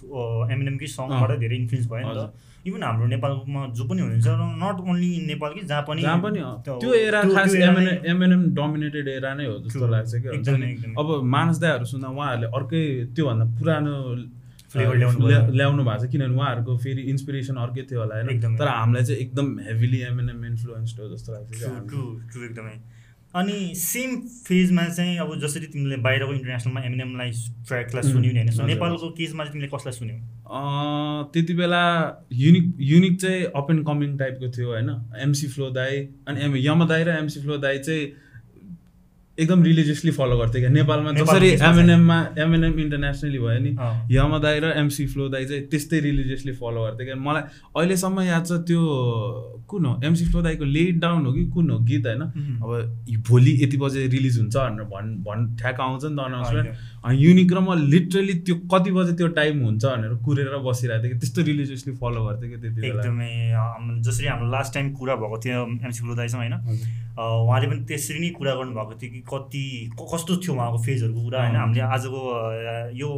एमएनएमकै 0.52 0.86
सङबाट 0.92 1.30
धेरै 1.38 1.56
इन्फ्लुएन्स 1.56 1.86
भयो 1.88 2.00
नि 2.00 2.14
त। 2.16 2.32
इभन 2.66 2.82
हाम्रो 2.82 3.06
नेपालमा 3.06 3.60
जो 3.76 3.84
पनि 3.88 4.00
हुनुहुन्छ 4.02 4.28
नट 4.62 4.76
ओन्ली 4.88 5.08
इन 5.14 5.24
नेपाल 5.26 5.50
कि 5.54 5.60
जहाँ 5.66 5.82
पनि 5.88 6.02
जहाँ 6.02 6.20
पनि 6.22 6.40
त्यो- 6.64 6.94
एरा 6.96 7.20
खास 7.34 7.54
एमएनएम 7.54 8.06
एमएनएम 8.12 8.42
डोमिनेटेड 8.54 9.08
एरा 9.08 9.34
नै 9.34 9.46
हो 9.46 9.54
जस्तो. 9.58 9.86
लाग्छ 9.88 10.14
एकदमै। 10.14 10.66
अब 10.98 11.08
मानस 11.36 11.56
दाईहरू 11.58 11.84
सुन्दा 11.92 12.08
उहाँहरूले 12.08 12.46
अर्कै 12.58 12.82
त्योभन्दा 13.14 13.44
पुरानो 13.60 13.94
अ, 14.68 14.80
ल्याउनु। 15.00 15.18
ल्याउनु 15.56 15.82
भएको 15.84 16.04
छ। 16.04 16.10
किनभने 16.12 16.34
उहाँहरूको 16.36 16.72
फेरि 16.78 17.02
इन्सपिरेसन 17.12 17.56
अर्कै 17.56 17.82
थियो 17.88 17.98
होला 18.00 18.14
होइन। 18.16 18.28
तर 18.58 18.68
हामीलाई 18.68 19.04
चाहिँ 19.04 19.20
एकदम 19.22 19.46
हेभिली 19.68 19.98
एमएनएम 20.10 20.44
इन्फ्लुएन्स्ड 20.44 20.96
हो 21.00 21.06
जस्तो 21.14 21.28
लाग्छ 21.32 21.52
एकदमै। 21.52 21.76
अनि 23.34 23.74
सेम 23.76 24.16
फेजमा 24.44 24.84
चाहिँ 24.88 25.18
अब 25.20 25.34
जसरी 25.40 25.66
तिमीले 25.66 25.96
बाहिरको 26.04 26.32
इन्टरनेसनलमा 26.32 26.80
एमएनएमलाई 26.80 27.30
ट्र्याकलाई 27.68 28.02
सुन्यौ 28.02 28.32
नि 28.32 28.38
होइन। 28.40 28.66
नेपालको 28.66 29.10
केसमा 29.18 29.44
चाहिँ 29.44 29.52
तिमीले 29.52 29.68
कसलाई 29.74 29.94
सुन्यौ? 29.94 30.16
त्यति 31.32 31.54
बेला 31.54 31.82
युनिक 32.34 32.72
युनिक 32.92 33.20
चाहिँ 33.20 33.42
अप 33.54 33.70
एन्ड 33.70 33.84
कमिङ 33.86 34.16
टाइपको 34.18 34.48
थियो 34.56 34.68
होइन। 34.68 34.90
एमसी 35.22 35.46
फ्लो 35.48 35.70
दाई 35.70 36.00
अनि 36.28 36.40
एम 36.44 36.56
यम 36.56 36.84
दाई 36.88 37.04
र 37.04 37.18
एमसी 37.18 37.40
फ्लो 37.40 37.58
दाई 37.58 37.78
चाहिँ 37.78 38.06
एकदम 39.38 39.62
रिलिजियसली 39.62 40.10
फलो 40.10 40.36
गर्थ्यो 40.38 40.60
क्या। 40.60 40.70
नेपालमा 40.70 41.12
जसरी। 41.14 41.50
एमएनएममा 41.62 42.18
एमएनएम 42.38 42.80
इन्टरनेसनली 42.80 43.38
भयो 43.38 43.60
नि। 43.60 43.70
यम 44.14 44.38
दाई 44.40 44.58
र 44.60 44.72
एमसी 44.78 45.06
फ्लो 45.06 45.28
दाई 45.28 45.44
चाहिँ 45.44 45.62
त्यस्तै 45.68 46.00
रिलिजियसली 46.00 46.52
फलो 46.58 46.80
गर्थ्यो 46.82 47.06
क्या। 47.06 47.16
मलाई 47.28 47.42
अहिलेसम्म 47.76 48.20
याद 48.22 48.46
छ 48.46 48.64
त्यो 48.66 48.82
कुन 49.68 49.84
हो 49.86 50.00
एमसी 50.04 50.24
फ्लो 50.26 50.42
दाईको 50.42 50.64
लेट 50.64 50.94
डाउन 50.98 51.26
हो 51.26 51.32
कि 51.32 51.44
कुन 51.54 51.70
हो 51.70 51.78
गीत 51.78 52.06
होइन. 52.06 52.22
अब 52.64 53.22
भोलि 53.28 53.52
यति 53.62 53.76
बजे 53.76 54.06
रिलिज 54.06 54.38
हुन्छ 54.38 54.56
भनेर 54.56 54.84
भन् 54.92 55.08
भन् 55.24 55.42
ठ्याक्क 55.58 55.80
आउँछ 55.80 56.04
नि 56.04 56.16
त 56.16 56.20
अनाउन्समेन्ट। 56.24 56.68
अनि 57.04 57.16
युनिक 57.24 57.52
र 57.52 57.58
म 57.60 57.74
लिटरली 57.90 58.34
त्यो 58.46 58.54
कति 58.72 58.90
बजे 58.92 59.12
त्यो 59.16 59.28
टाइम 59.38 59.62
हुन्छ 59.64 59.84
भनेर 59.84 60.14
कुरेर 60.24 60.56
बसिरहेको 60.64 61.02
थिएँ 61.04 61.12
कि 61.12 61.18
त्यस्तो 61.18 61.42
रिलिजियसली 61.42 61.92
फलो 61.96 62.24
गर्थेँ 62.26 62.50
कि 62.50 62.56
त्यति 62.62 62.80
एकदमै 62.88 64.00
जसरी 64.02 64.26
हाम्रो 64.26 64.48
लास्ट 64.50 64.74
टाइम 64.74 64.92
कुरा 64.94 65.14
भएको 65.16 65.38
थियो 65.44 65.60
एमसी 65.84 66.00
फुलोदाईसँग 66.00 66.40
होइन 66.40 66.52
हजुर। 66.52 66.88
अ, 67.18 67.22
उहाँले 67.22 67.66
पनि 67.66 67.80
त्यसरी 67.88 68.18
नै 68.18 68.30
कुरा 68.38 68.54
गर्नुभएको 68.54 68.94
थियो 69.02 69.10
कि 69.12 69.20
कति 69.32 69.62
कस्तो 70.12 70.36
थियो 70.42 70.54
उहाँको 70.54 70.78
फेजहरूको 70.86 71.20
कुरा 71.22 71.38
होइन। 71.42 71.56
हामीले 71.56 71.80
आजको 71.96 72.20
यो 73.02 73.08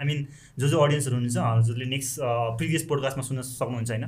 आई 0.00 0.04
मिन 0.06 0.18
जो 0.58 0.68
जो 0.68 0.78
अडियन्सहरू 0.78 1.16
हुनुहुन्छ 1.16 1.38
हजुरले 1.38 1.84
नेक्स्ट 1.90 2.12
प्रिभियस 2.58 2.82
पोडकास्टमा 2.88 3.22
सुन्न 3.28 3.40
सक्नुहुन्छ 3.42 3.90
होइन। 3.90 4.04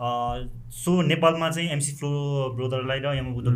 सो 0.00 1.02
नेपालमा 1.02 1.50
चाहिँ 1.50 1.68
एमसी 1.70 1.92
फ्लो 1.96 2.10
ब्रोदरलाई 2.56 2.98
र 3.00 3.16
यम 3.16 3.34
बुद्ध 3.34 3.48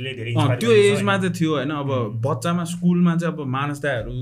धेरै 0.00 0.32
inspire 0.32 0.60
त्यो 0.60 0.70
एजमा? 0.72 1.16
चाहिँ 1.16 1.34
थियो 1.40 1.54
होइन 1.54 1.70
अब 1.70 2.22
बच्चामा 2.24 2.64
स्कुलमा 2.64 3.16
चाहिँ 3.16 3.34
अब 3.34 3.46
मानसदाहरू 3.46 4.12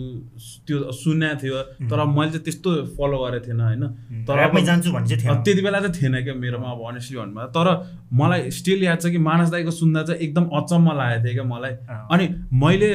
त्यो 0.67 0.93
सुनेको 0.93 1.37
थियो 1.43 1.63
तर 1.89 2.05
मैले 2.05 2.31
चाहिँ 2.31 2.45
त्यस्तो 2.45 2.71
फलो 2.99 3.19
गरेको 3.25 3.47
थिएन 3.47 3.61
होइन। 3.61 3.83
तर 4.27 4.39
अब- 4.39 4.65
जान्छु 4.65 4.93
भन्ने 4.93 5.17
चाहिँ 5.17 5.43
त्यति 5.45 5.63
बेला 5.63 5.81
चाहिँ 5.81 5.95
थिएन 5.95 6.25
क्या 6.25 6.35
मेरोमा 6.35 6.69
अब 6.71 6.81
अनेस्टली 6.89 7.19
भन्नुभयो। 7.19 7.47
तर 7.47 7.67
मलाई 8.13 8.51
स्टिल 8.51 8.85
याद 8.85 8.99
छ 9.01 9.07
कि 9.07 9.19
मानस 9.19 9.49
दाईको 9.51 9.71
सुन्दा 9.71 10.03
चाहिँ 10.03 10.21
एकदम 10.21 10.45
अचम्म 10.45 10.87
लागेको 10.99 11.25
थियो 11.25 11.35
क्या 11.35 11.45
मलाई। 11.45 11.73
अनि 12.11 12.25
मैले 12.53 12.93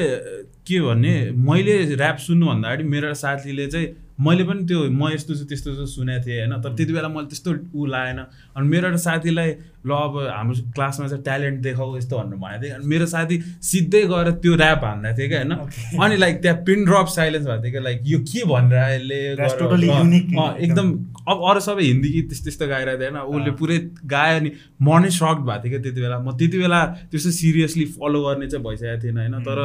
के 0.68 0.80
भन्ने 0.80 1.30
मैले 1.30 1.94
ऱ्याप 1.96 2.16
सुन्नुभन्दा 2.16 2.68
अगाडि 2.68 2.84
मेरो 2.84 3.14
साथीले 3.14 3.66
चाहिँ 3.66 4.03
मैले 4.20 4.44
पनि 4.46 4.64
त्यो 4.64 4.78
म 4.90 5.10
यस्तो 5.10 5.34
छु 5.34 5.44
त्यस्तो 5.50 5.74
छु 5.74 5.86
सुनेको 5.90 6.22
थिएँ 6.26 6.38
होइन? 6.46 6.52
तर 6.62 6.70
त्यति 6.78 6.92
बेला 6.94 7.08
मैले 7.08 7.26
त्यस्तो 7.34 7.50
ऊ 7.74 7.86
लागेन। 7.86 8.18
अनि 8.56 8.66
मेरो 8.68 8.86
एउटा 8.88 9.00
साथीलाई 9.02 9.50
ल 9.84 9.90
अब 9.90 10.14
हाम्रो 10.30 10.54
क्लासमा 10.72 11.06
चाहिँ 11.08 11.22
ट्यालेन्ट 11.24 11.58
देखाऊ 11.60 11.96
यस्तो 11.98 12.14
भनेर 12.18 12.38
भनेको 12.38 12.62
थिएँ। 12.62 12.72
अनि 12.78 12.86
मेरो 12.86 13.06
साथी 13.06 13.36
सिधै 13.70 14.02
गएर 14.06 14.30
त्यो 14.38 14.52
ऱ्याप 14.54 14.84
हान्दा 14.84 15.12
थियो 15.18 15.28
क्या 15.28 15.38
होइन? 15.42 15.52
अनि 16.02 16.16
लाइक 16.16 16.36
त्यहाँ 16.42 16.58
पिन 16.66 16.84
ड्रप 16.84 17.06
साइलेन्स 17.16 17.46
भएको 17.46 17.62
थियो 17.62 17.72
क्या 17.72 17.82
लाइक 17.82 18.00
यो 18.04 18.18
के 18.30 18.44
भनेर 18.44 18.78
यसले 18.94 19.18
That's 19.34 19.54
गरेर- 19.54 19.62
totally 19.62 19.88
अँ, 19.90 20.00
unique. 20.04 20.30
अँ, 20.38 20.56
एकदम 20.58 20.86
अब 21.28 21.36
अरू 21.50 21.60
सबै 21.66 21.82
हिन्दी 21.84 22.08
गीत 22.14 22.26
त्यस्तो 22.28 22.44
त्यस्तो 22.44 22.66
गाइरहेको 22.68 23.00
थियो 23.02 23.10
होइन? 23.10 23.40
उसले 23.40 23.50
पुरै 23.60 23.78
गायो 24.14 24.36
अनि 24.40 24.50
म 24.82 24.98
नै 25.02 25.10
सक्ड 25.10 25.42
भएको 25.42 25.62
थियो 25.64 25.70
क्या 25.74 25.82
त्यति 25.84 26.00
बेला। 26.00 26.18
म 26.18 26.36
त्यति 26.38 26.58
बेला 26.58 26.80
त्यस्तो 27.10 27.30
सिरियसली 27.40 27.84
फलो 27.98 28.18
गर्ने 28.24 28.46
चाहिँ 28.46 28.64
भइसकेको 28.64 29.02
थिएन 29.04 29.18
होइन? 29.18 29.34
तर 29.42 29.58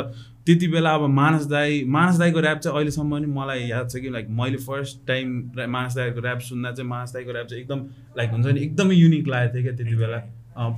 त्यति 0.49 0.67
बेला 0.67 0.91
अब 0.91 1.05
मानस 1.09 1.45
दाई 1.45 1.83
मानस 1.87 2.17
दाईको 2.17 2.39
ऱ्याप 2.39 2.57
चाहिँ 2.57 2.77
अहिलेसम्म 2.77 3.17
नि 3.17 3.25
मलाई 3.25 3.67
याद 3.69 3.89
छ 3.89 4.01
कि 4.01 4.09
लाइक 4.09 4.27
मैले 4.29 4.57
फर्स्ट 4.57 5.07
टाइम 5.07 5.51
मानस 5.69 5.95
दाईको 5.95 6.21
ऱ्याप 6.21 6.39
सुन्दा 6.39 6.71
चाहिँ 6.71 6.89
मानस 6.89 7.13
दाईको 7.13 7.31
ऱ्याप 7.31 7.47
चाहिँ 7.47 7.63
एकदम 7.63 7.85
लाइक 8.17 8.29
हुन्छ 8.29 8.47
नि 8.47 8.61
एकदमै 8.61 8.95
युनिक 8.95 9.27
लागेको 9.27 9.53
थियो 9.53 9.63
क्या 9.63 9.75
त्यति 9.77 9.95
बेला 9.95 10.19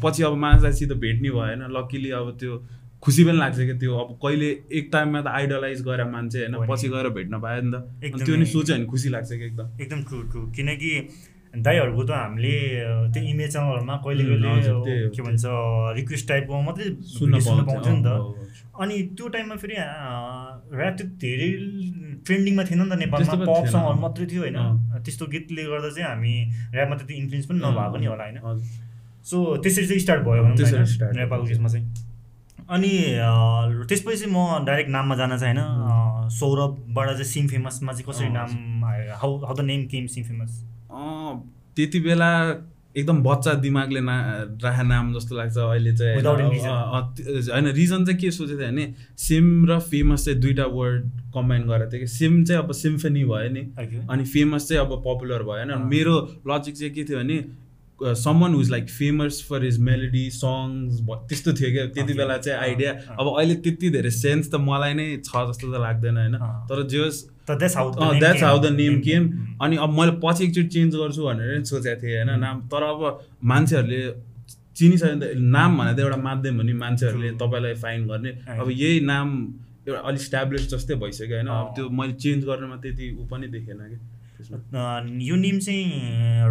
पछि 0.03 0.23
अब 0.23 0.33
मानस 0.37 0.61
दाईसित 0.61 0.93
भेट्ने 0.93 1.29
भएन 1.29 1.67
लकिली 1.77 2.11
अब 2.11 2.37
त्यो 2.39 2.67
खुसी 3.01 3.23
पनि 3.23 3.37
लाग्छ 3.37 3.57
क्या 3.57 3.77
त्यो 3.77 3.97
अब 3.97 4.19
कहिले 4.23 4.49
एक 4.71 4.89
टाइममा 4.93 5.21
त 5.21 5.27
आइडलाइज 5.27 5.81
गरेर 5.81 6.05
मान्छे 6.05 6.39
होइन। 6.39 6.67
पछि 6.69 6.87
गएर 6.89 7.09
भेट्न 7.09 7.39
पायो 7.41 7.61
नि 7.63 7.71
त। 7.71 8.23
त्यो 8.25 8.35
नि 8.35 8.45
सोच्यो 8.45 8.75
भने 8.75 8.85
खुसी 8.85 9.09
लाग्छ 9.09 9.29
कि 9.33 9.45
एकदम 9.45 9.79
एकदम 9.81 10.03
ट्रु 10.03 10.21
ट्रु 10.21 10.41
किनकि 10.51 10.91
दाईहरूको 11.51 12.03
त 12.07 12.11
हामीले 12.11 12.55
त्यो 13.11 13.21
इमेज 13.31 13.51
च्यानलहरूमा 13.51 13.95
कहिले 14.03 14.23
कहिले 14.23 15.09
के 15.15 15.21
भन्छ 15.21 15.43
रिक्वेस्ट 15.99 16.27
टाइपको 16.27 16.61
मात्रै 16.67 16.85
सुन्न 17.11 17.39
पाउँथ्यो 17.67 17.93
नि 17.95 18.03
त। 18.05 18.09
अनि 18.81 18.95
त्यो 19.17 19.27
टाइममा 19.35 19.55
फेरि 19.63 19.75
ऱ्याप 19.75 20.95
त 20.95 21.01
धेरै 21.23 21.49
ट्रेन्डिङमा 22.25 22.63
थिएन 22.63 22.79
नि 22.81 22.89
त 22.89 22.93
नेपालमा 23.03 23.35
पप 23.43 23.65
सङहरू। 23.67 23.99
मात्रै 23.99 24.25
थियो 24.31 24.41
होइन। 24.41 24.59
त्यस्तो 25.03 25.25
गीतले 25.27 25.63
गर्दा 25.67 25.89
चाहिँ 25.91 26.07
हामी 26.07 26.33
ऱ्यापमा 26.71 26.95
त्यति 26.95 27.13
इन्फ्लुएन्स 27.19 27.45
पनि 27.51 27.59
नभएको 27.59 27.97
नि 27.99 28.07
होला 28.07 28.23
होइन। 28.23 28.39
सो 29.27 29.37
त्यसरी 29.59 29.85
चाहिँ 29.87 30.01
स्टार्ट 30.01 30.21
भयो 30.23 30.41
नेपालको। 31.19 31.45
केसमा 31.51 31.67
चाहिँ 31.67 31.85
अनि 32.71 32.91
त्यसपछि 33.89 34.25
म 34.31 34.63
डाइरेक्ट 34.65 34.89
नाममा 34.89 35.15
जान 35.19 35.37
चाहिँ 35.37 35.55
होइन 35.55 36.29
सौरभबाट 36.31 37.07
चाहिँ 37.09 37.27
सिम 37.27 37.47
फेमसमा 37.47 37.91
चाहिँ 37.91 38.07
कसरी 38.09 38.29
नाम 38.31 38.49
how 39.21 39.31
how 39.45 39.55
the 39.55 39.61
name 39.67 39.81
came 39.91 40.05
Sim 40.07 40.23
Famous 40.23 40.63
त्यति 40.91 41.99
बेला 41.99 42.29
एकदम 42.97 43.23
बच्चा 43.23 43.53
दिमागले 43.63 43.99
ना 44.03 44.15
राखे 44.63 44.83
नाम 44.83 45.13
जस्तो 45.13 45.35
लाग्छ 45.35 45.57
अहिले 45.57 45.95
चाहिँ 45.95 46.21
होइन, 46.21 47.67
रिजन 47.71 48.05
चाहिँ 48.05 48.19
के 48.19 48.31
सोचेको 48.31 48.59
थियो 48.59 48.67
भने 48.67 48.93
सिम 49.17 49.65
र 49.69 49.79
फेमस 49.79 50.25
चाहिँ 50.25 50.39
दुइटा 50.39 50.65
वर्ड 50.65 51.03
कम्बाइन 51.33 51.61
गरेको 51.67 51.91
थियो 51.91 51.99
कि 51.99 52.07
सिम 52.07 52.43
चाहिँ 52.43 52.63
अब 52.63 52.71
सिम्फनी 52.71 53.23
भयो 53.23 53.49
नि 53.53 53.63
अनि 54.11 54.23
फेमस 54.25 54.67
चाहिँ 54.67 54.85
अब 54.85 54.91
पपुलर 55.07 55.43
भयो 55.43 55.63
होइन। 55.63 55.87
मेरो 55.87 56.15
लजिक 56.47 56.75
चाहिँ 56.75 56.93
के 56.93 57.03
थियो 57.03 57.19
भने 57.19 57.37
someone 58.01 58.53
who's 58.53 58.69
like 58.71 58.89
famous 58.89 59.41
for 59.49 59.63
his 59.63 59.79
melody 59.79 60.29
songs 60.31 61.01
त्यस्तो 61.29 61.53
थियो 61.53 61.69
क्या 61.71 61.85
त्यति. 61.95 62.13
बेला 62.13 62.37
चाहिँ 62.37 62.59
आइडिया। 62.59 62.91
अब 63.19 63.27
अहिले 63.37 63.55
त्यति 63.55 63.89
धेरै 63.89 64.11
सेन्स 64.11 64.51
त 64.51 64.55
मलाई 64.61 64.93
नै 64.93 65.07
छ 65.25 65.31
जस्तो 65.49 65.71
त 65.73 65.81
लाग्दैन 65.81 66.17
होइन। 66.17 66.35
तर 66.69 66.87
जे 66.87 66.99
होस् 67.03 67.21
त 67.47 67.57
that's 67.57 68.43
how 68.43 68.59
the 68.59 68.71
name 68.73 68.99
came 69.01 69.23
Mm. 69.31 69.61
अनि 69.61 69.75
अब 69.77 69.89
मैले 69.99 70.11
पछि 70.23 70.43
एकचोटि 70.45 70.67
चेन्ज 70.67 70.95
गर्छु 70.95 71.21
भनेर 71.25 71.57
नि 71.57 71.65
सोचेको 71.65 72.01
थिएँ 72.01 72.15
होइन 72.17 72.39
नाम 72.39 72.61
तर 72.71 72.83
अब 72.83 73.01
मान्छेहरूले 73.43 74.01
चिनिसक्यो 74.77 75.15
त 75.21 75.23
नाम 75.37 75.77
भने 75.77 75.93
त 75.95 75.99
एउटा 75.99 76.17
माध्यम 76.17 76.55
हो 76.57 76.63
नि 76.63 76.73
मान्छेहरूले. 76.73 77.29
तपाईँलाई 77.41 77.73
फाइन 77.83 78.07
गर्ने. 78.07 78.31
अब 78.59 78.69
यही 78.71 78.99
नाम 79.05 79.27
एउटा 79.87 79.99
अलिक 79.99 80.21
स्ट्याब्लिस 80.21 80.69
जस्तै 80.73 80.95
भइसक्यो 80.95 81.35
होइन 81.35 81.47
अब। 81.47 81.67
त्यो 81.75 81.89
मैले 81.89 82.13
चेन्ज 82.23 82.41
गर्नमा 82.45 82.75
त्यति 82.81 83.05
ऊ 83.19 83.23
पनि 83.29 83.47
देखेन 83.47 83.79
कि 83.91 83.97
यो 84.41 85.35
नेम 85.35 85.59
चाहिँ 85.59 85.85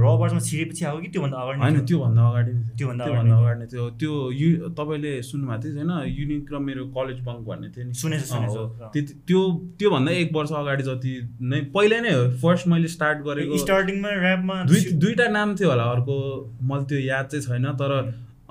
रबर्समा 0.02 0.40
छिरेपछि 0.40 0.84
आयो 0.84 0.98
कि 1.00 1.08
त्योभन्दा 1.08 1.36
अगाडि 1.42 1.60
होइन? 1.60 1.84
त्योभन्दा 1.86 2.22
अगाडि। 2.28 2.52
त्योभन्दा 2.78 3.04
त्योभन्दा 3.04 3.36
अगाडि 3.36 3.66
थियो 3.72 3.84
त्यो 4.00 4.12
यु 4.32 4.48
तपाईँले 4.78 5.12
सुन्नुभएको 5.22 5.62
थियो 5.64 5.74
होइन 5.76 5.90
युनिक 6.18 6.52
र 6.52 6.58
मेरो 6.68 6.82
कलेज 6.96 7.18
बङ्क 7.26 7.42
भन्ने 7.48 7.68
थियो 7.74 7.84
नि। 7.86 7.94
सुनेछु। 7.94 8.62
त्यति 8.94 9.12
त्यो 9.26 9.40
त्योभन्दा 9.78 10.10
एक 10.22 10.28
वर्ष 10.34 10.52
अगाडि 10.62 10.82
जति 10.82 11.12
नै 11.42 11.60
पहिला 11.74 12.00
नै 12.00 12.12
हो। 12.14 12.24
फर्स्ट 12.42 12.68
मैले 12.68 12.88
स्टार्ट 12.96 13.18
गरेको 13.26 13.56
स्टार्टिङमा 13.66 14.10
ऱ्यापमा 14.22 14.56
दुई 14.70 14.80
दुईवटा 15.02 15.26
नाम 15.28 15.48
थियो 15.56 15.68
होला 15.70 15.84
अर्को 15.94 16.16
मैले 16.62 16.84
त्यो 16.90 16.98
याद 16.98 17.24
चाहिँ 17.26 17.44
छैन 17.46 17.66
तर 17.80 17.92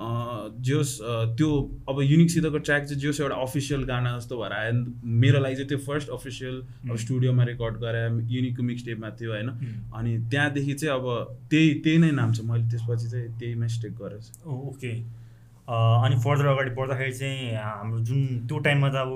अँ, 0.00 0.56
जोस् 0.60 1.00
अँ, 1.02 1.36
त्यो 1.36 1.48
अब 1.88 2.00
युनिकसितको 2.00 2.58
ट्र्याक 2.58 2.84
चाहिँ 2.84 3.00
जोस् 3.00 3.20
एउटा 3.20 3.36
अफिसियल 3.36 3.82
गाना 3.84 4.18
जस्तो 4.18 4.40
भएर 4.40 4.52
आयो 4.52 4.72
मेरो 5.04 5.40
लागि 5.40 5.54
चाहिँ 5.54 5.68
त्यो 5.68 5.78
फर्स्ट 5.78 6.08
अफिसियल 6.08 6.62
अब. 6.90 6.96
स्टुडियोमा 6.96 7.44
रेकर्ड 7.44 7.76
गरे 7.76 8.32
युनिकको 8.34 8.62
मिक्स 8.62 8.84
टेपमा 8.84 9.10
थियो 9.10 9.30
होइन. 9.30 9.48
अनि 9.94 10.18
त्यहाँदेखि 10.30 10.74
चाहिँ 10.74 10.94
अब 10.94 11.36
त्यही 11.50 11.74
त्यही 11.74 11.98
नै 11.98 12.10
नाम 12.10 12.32
छ। 12.32 12.40
मैले 12.40 12.64
त्यसपछि 12.64 13.08
चाहिँ 13.08 13.38
त्यहीमै 13.38 13.68
स्टेक 13.68 13.92
गरेको 13.92 14.22
छु। 14.22 14.50
Oh, 14.50 14.68
okay. 14.68 15.20
अ, 15.68 15.76
अनि 16.04 16.16
फर्दर 16.16 16.46
अगाडि 16.46 16.70
बढ्दाखेरि 16.70 17.12
चाहिँ 17.12 17.54
हाम्रो 17.54 17.98
जुन 18.00 18.46
त्यो 18.48 18.58
टाइममा 18.58 18.88
त 18.88 18.94
अब 18.94 19.12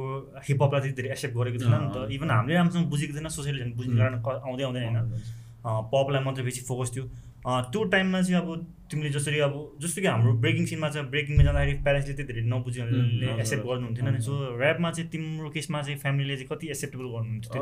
हिपहपलाई 0.49 0.81
त्यति 0.81 1.03
धेरै 1.03 1.11
एक्सेप्ट 1.11 1.35
गरेको 1.37 1.59
थिएन 1.59 1.75
नि 1.75 1.91
त। 1.97 2.13
इभन 2.13 2.31
हामीले 2.31 2.55
राम्रोसँग 2.55 2.87
बुझेको 2.87 3.15
थिएन 3.15 3.29
सोसियल 3.29 3.73
बुझ्ने. 3.73 3.97
कारण 3.97 4.15
आउँदै 4.21 4.65
आउँदैन 4.65 4.85
होइन। 4.85 5.23
पपलाई 5.65 6.25
मात्रै 6.25 6.45
बेसी 6.45 6.61
फोकस 6.61 6.97
थियो। 6.97 7.05
त्यो 7.45 7.85
टाइममा 7.85 8.21
चाहिँ 8.23 8.41
अब 8.41 8.67
तिमीले 8.91 9.11
जसरी 9.11 9.39
अब 9.39 9.55
जस्तो 9.81 10.01
कि 10.01 10.07
हाम्रो 10.07 10.33
ब्रेकिङ 10.45 10.67
सिनमा 10.67 10.89
चाहिँ 10.89 11.09
ब्रेकिङमा 11.11 11.43
जाँदाखेरि 11.43 11.79
प्यारेन्ट्सले 11.83 12.15
त्यति 12.15 12.33
धेरै 12.33 12.47
नबुझेले 12.49 12.99
उम्, 12.99 13.41
एक्सेप्ट। 13.41 13.65
गर्नुहुन्थेन 13.65 14.09
नि। 14.15 14.21
सो 14.21 14.33
ऱ्यापमा 14.61 14.91
चाहिँ 14.91 15.11
तिम्रो 15.11 15.51
केसमा 15.51 15.83
चाहिँ 15.83 15.99
फ्यामिलीले 15.99 16.37
चाहिँ 16.37 16.49
कति 16.53 16.67
एक्सेप्टेबल 16.67 17.05
गर्नुहुन्थ्यो 17.05 17.53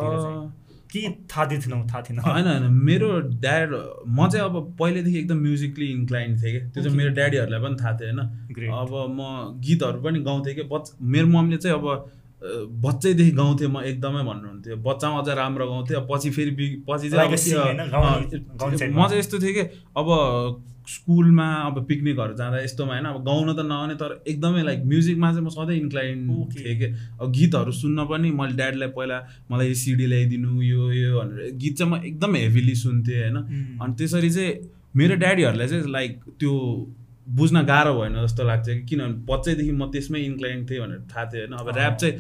कि 0.93 1.01
थाहा 1.33 1.45
दिएको 1.45 1.63
थिएन 1.67 1.87
थाहा 1.89 2.01
थिएन? 2.03 2.19
होइन 2.19 2.47
होइन। 2.47 2.73
मेरो 2.85 3.09
ड्याड 3.41 3.71
म 4.07 4.29
चाहिँ 4.29 4.45
अब 4.45 4.77
पहिल्यैदेखि 4.81 5.19
एकदम 5.19 5.39
म्युजिकली 5.41 5.87
इन्क्लाइन 5.93 6.37
थिएँ 6.43 6.53
कि 6.53 6.61
त्यो 6.69 6.83
चाहिँ. 6.83 6.97
मेरो 6.97 7.11
ड्याडीहरूलाई 7.11 7.61
पनि 7.61 7.77
थाहा 7.83 7.93
थियो 7.97 8.09
होइन. 8.09 8.71
अब 8.71 8.93
म 9.19 9.61
गीतहरू 9.61 10.03
पनि 10.03 10.21
गाउँथेँ 10.21 10.55
कि 10.55 10.63
बच 10.63 10.93
मेरो 11.03 11.27
मम्मीले 11.27 11.57
चाहिँ 11.57 11.79
अब 11.79 12.11
बच्चैदेखि 12.43 13.31
गाउँथेँ 13.33 13.69
म 13.69 13.81
एकदमै 13.85 14.23
भन्नुहुन्थ्यो 14.25 14.77
बच्चामा 14.83 15.19
अझ 15.19 15.29
राम्रो 15.33 15.67
गाउँथेँ 15.67 15.97
अब 15.97 16.07
पछि 16.11 16.31
फेरि 16.31 16.51
बि- 16.51 16.81
पछि 16.89 17.11
चाहिँ 17.11 17.31
म। 18.91 19.07
चाहिँ 19.07 19.19
यस्तो 19.19 19.39
थिएँ 19.39 19.55
कि 19.55 19.61
अब 19.97 20.09
स्कुलमा 20.89 21.47
अब 21.63 21.85
पिकनिकहरू 21.87 22.35
जाँदा 22.35 22.59
यस्तोमा 22.61 22.93
होइन 22.93 23.05
अब 23.07 23.23
गाउन 23.25 23.53
त 23.55 23.61
नआउने 23.63 23.95
तर 23.95 24.11
एकदमै 24.27 24.63
लाइक 24.63 24.81
म्युजिकमा 24.85 25.29
चाहिँ 25.33 25.45
म 25.47 25.49
सधैँ 25.49 25.77
इन्क्लाइन. 25.77 26.19
थिएँ 26.53 26.75
कि 26.79 26.87
अब 27.21 27.31
गीतहरू 27.33 27.73
सुन्न 27.73 28.05
पनि 28.05 28.31
मैले 28.33 28.57
ड्याडीलाई 28.57 28.89
पहिला 28.89 29.19
मलाई 29.51 29.69
यो 29.69 29.75
सिडी 29.75 30.07
ल्याइदिनु 30.07 30.51
यो 30.63 30.83
यो 30.93 31.21
भनेर 31.21 31.51
गीत 31.55 31.77
चाहिँ 31.79 31.91
म 31.93 32.03
एकदम 32.05 32.35
हेभिली 32.35 32.75
सुन्थेँ 32.75 33.21
होइन 33.23 33.37
उम्. 33.37 33.79
अनि 33.79 33.95
त्यसरी 33.95 34.31
चाहिँ 34.31 34.53
मेरो 34.97 35.15
ड्याडीहरूलाई 35.17 35.69
चाहिँ 35.69 35.91
लाइक 35.91 36.13
त्यो 36.41 36.53
बुझ्न 37.27 37.63
गाह्रो 37.65 37.93
भएन 37.95 38.15
जस्तो 38.23 38.45
लाग्छ 38.45 38.69
कि 38.69 38.83
किनभने 38.83 39.15
बच्चैदेखि 39.27 39.73
म 39.73 39.91
त्यसमै 39.91 40.21
इन्क्लाइन 40.21 40.67
थिएँ 40.67 40.81
भनेर 40.81 41.01
थाहा 41.11 41.25
थियो 41.33 41.43
होइन। 41.43 41.53
अब। 41.59 41.77
ऱ्याप 41.77 41.97
चाहिँ 41.97 42.15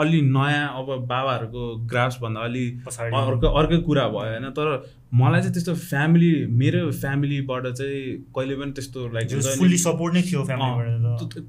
अलि 0.00 0.20
नयाँ 0.26 0.68
अब 0.78 0.86
बाबाहरूको 1.06 1.62
ग्राफ्सभन्दा 1.86 2.40
अलि 2.40 2.64
अर्को 2.88 3.46
अर्कै 3.60 3.78
कुरा 3.84 4.06
भयो 4.08 4.30
होइन। 4.32 4.48
तर 4.56 4.66
मलाई 5.12 5.40
चाहिँ 5.40 5.52
त्यस्तो 5.54 5.74
फ्यामिली 5.74 6.30
मेरो 6.60 6.80
फ्यामिलीबाट 6.90 7.66
चाहिँ 7.66 8.00
कहिले 8.36 8.54
पनि 8.56 8.72
त्यस्तो 8.72 9.00
लाइक 9.14 9.26
सपोर्ट 9.84 10.14
नै 10.14 10.22
थियो 10.22 10.40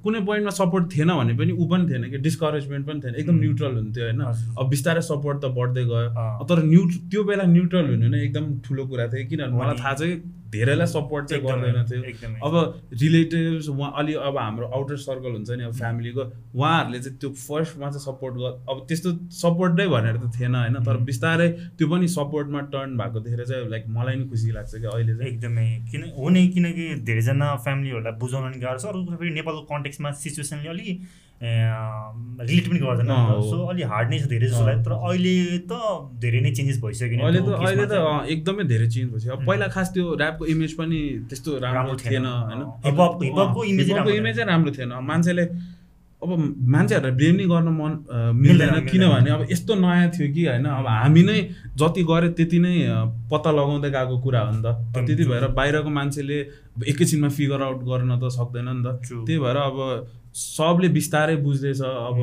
कुनै 0.03 0.19
पोइन्टमा 0.27 0.51
सपोर्ट 0.59 0.91
थिएन 0.95 1.09
भने 1.13 1.33
पनि 1.39 1.51
ऊ 1.53 1.67
पनि 1.71 1.83
थिएन 1.91 2.09
कि 2.11 2.17
डिस्करेजमेन्ट 2.27 2.87
पनि 2.87 2.99
थिएन। 3.01 3.15
एकदम. 3.15 3.39
न्युट्रल 3.39 3.73
हुन्थ्यो 3.75 4.03
होइन। 4.05 4.21
अब 4.59 4.69
बिस्तारै 4.69 5.01
सपोर्ट 5.07 5.41
त 5.41 5.45
बढ्दै 5.55 5.83
गयो। 5.87 6.45
तर 6.51 6.63
न्यु 6.67 6.83
त्यो 7.07 7.23
बेला 7.23 7.43
न्युट्रल 7.55 7.85
हुनु 7.89 8.07
नै 8.09 8.21
एकदम 8.27 8.45
ठुलो 8.67 8.85
कुरा 8.91 9.07
थियो 9.07 9.29
किनभने 9.29 9.57
मलाई 9.57 9.75
थाहा 9.79 9.93
छ 9.93 10.01
कि 10.03 10.17
धेरैलाई 10.51 10.87
सपोर्ट 10.87 11.25
चाहिँ 11.29 11.43
गर्दैन 11.43 11.85
थियो। 11.87 12.01
अब 12.47 12.53
रिलेटिभ्स 13.01 13.69
उहाँ 13.69 13.91
अलि 13.97 14.13
अब 14.13 14.37
हाम्रो 14.37 14.67
आउटर 14.67 14.97
सर्कल 14.97 15.31
हुन्छ 15.31 15.51
नि 15.51 15.63
अब 15.63 15.73
फ्यामिलीको 15.73 16.23
उहाँहरूले 16.55 16.99
चाहिँ 16.99 17.17
त्यो 17.17 17.29
फर्स्टमा 17.29 17.89
चाहिँ 17.89 18.05
सपोर्ट 18.05 18.35
गर 18.35 18.51
अब 18.69 18.85
त्यस्तो 18.87 19.09
सपोर्ट 19.31 19.79
नै 19.79 19.87
भनेर 19.87 20.17
त 20.17 20.31
थिएन 20.39 20.55
होइन? 20.55 20.75
तर. 20.83 20.97
बिस्तारै 21.01 21.49
त्यो 21.77 21.87
पनि 21.87 22.07
सपोर्टमा 22.07 22.61
टर्न 22.75 22.97
भएको 22.97 23.19
देखेर 23.19 23.45
चाहिँ 23.45 23.69
लाइक 23.69 23.85
मलाई 23.89 24.15
नि 24.15 24.27
खुसी 24.29 24.51
लाग्छ 24.51 24.75
कि 24.75 24.85
अहिले 24.85 25.15
चाहिँ। 25.15 25.31
एकदमै। 25.31 25.67
किन 25.91 26.03
हो 26.17 26.29
नै 26.29 26.47
किनकि 26.47 26.85
धेरैजना 27.07 27.55
फ्यामिलीहरूलाई 27.63 28.19
बुझाउन 28.19 28.51
नि 28.51 28.59
गाह्रो 28.59 28.79
छ 28.79 28.85
अर्को 28.85 29.03
कुरा 29.05 29.17
फेरि 29.17 29.31
नेपालको 29.31 29.61
कन्टेक्समा 29.71 30.11
सिचुएसनले 30.21 30.69
अलि 30.69 30.99
रिलेट 31.41 32.65
पनि 32.69 32.79
गर्दैन। 32.79 33.11
सो 33.49 33.57
अलि 33.71 33.81
हार्ड 33.91 34.09
नै 34.09 34.17
छ 34.19 34.25
धेरै 34.29 34.47
तर 34.85 34.93
अहिले 34.93 35.33
त 35.65 35.73
धेरै 36.21 36.39
नै 36.45 36.51
चेन्जेस 36.57 36.77
भइसक्यो 36.83 37.17
नि 37.17 37.23
अहिले 37.25 37.41
त 37.41 37.49
अहिले 37.57 37.85
त 37.89 37.95
एकदमै 38.33 38.63
धेरै 38.71 38.87
चेन्ज 38.93 39.07
भइसक्यो. 39.13 39.37
पहिला 39.49 39.67
खास 39.75 39.87
त्यो 39.93 40.05
ऱ्यापको 40.21 40.45
इमेज 40.53 40.71
पनि 40.79 40.99
त्यस्तो 41.29 41.49
राम्रो 41.65 41.95
थिएन। 42.05 42.25
होइन 42.25 42.61
हिपहपको 42.85 43.25
राम्रो 43.91 44.13
इमेजै 44.21 44.43
राम्रो 44.53 44.71
थिएन 44.77 44.93
मान्छेले 45.11 45.45
अब 46.21 46.29
मान्छेहरूलाई 46.73 47.13
ब्लेम 47.17 47.35
नै 47.35 47.45
गर्न 47.49 47.69
मन 47.73 47.91
मिल्दैन। 48.37 48.85
किनभने 48.85 49.29
अब 49.33 49.41
यस्तो 49.51 49.73
नयाँ 49.81 50.09
थियो 50.13 50.27
कि 50.33 50.41
होइन 50.45 50.65
अब 50.69 50.87
हामी 50.87 51.23
नै 51.25 51.37
जति 51.81 52.01
गऱ्यो 52.05 52.29
त्यति 52.37 52.57
नै 52.61 52.73
पत्ता 53.33 53.51
लगाउँदै 53.57 53.89
गएको 53.89 54.15
कुरा 54.21 54.41
हो 54.45 54.51
नि 54.53 54.61
त 54.61 54.67
त्यति. 54.93 55.23
भएर 55.25 55.45
बाहिरको 55.57 55.89
मान्छेले 55.89 56.37
एकैछिनमा 56.85 57.29
फिगर 57.37 57.61
आउट 57.65 57.81
गर्न 57.89 58.11
त 58.21 58.29
सक्दैन 58.37 58.67
नि 58.69 58.81
त. 58.85 59.01
त्यही 59.25 59.39
भएर 59.41 59.57
अब 59.65 59.77
सबले 60.35 60.89
बिस्तारै 60.89 61.35
बुझ्दैछ 61.45 61.81
अब. 61.81 62.17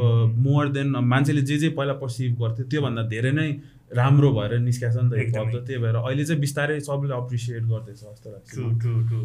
मोर 0.45 0.69
देन 0.73 0.89
मान्छेले 1.13 1.43
जे 1.43 1.57
जे 1.59 1.69
पहिला 1.79 1.95
पर्सिभ 2.03 2.39
गर्थ्यो 2.43 2.65
त्योभन्दा 2.67 3.03
धेरै 3.09 3.33
नै 3.33 3.49
राम्रो 3.93 4.29
भएर 4.33 4.59
निस्किएको 4.61 4.95
छ 4.95 5.03
नि 5.03 5.11
त 5.11 5.13
हिपहप 5.19 5.47
एकदमै। 5.47 5.61
त 5.61 5.67
त्यही 5.67 5.81
भएर 5.83 5.97
अहिले 5.97 6.25
चाहिँ 6.25 6.41
बिस्तारै 6.41 6.81
सबले 6.89 7.15
अप्रिसिएट 7.15 7.63
गर्दैछ 7.73 7.99
जस्तो 7.99 8.29
लाग्छ 8.31 8.49
ट्रु 8.53 8.65
ट्रु 8.81 8.95
ट्रु 9.09 9.21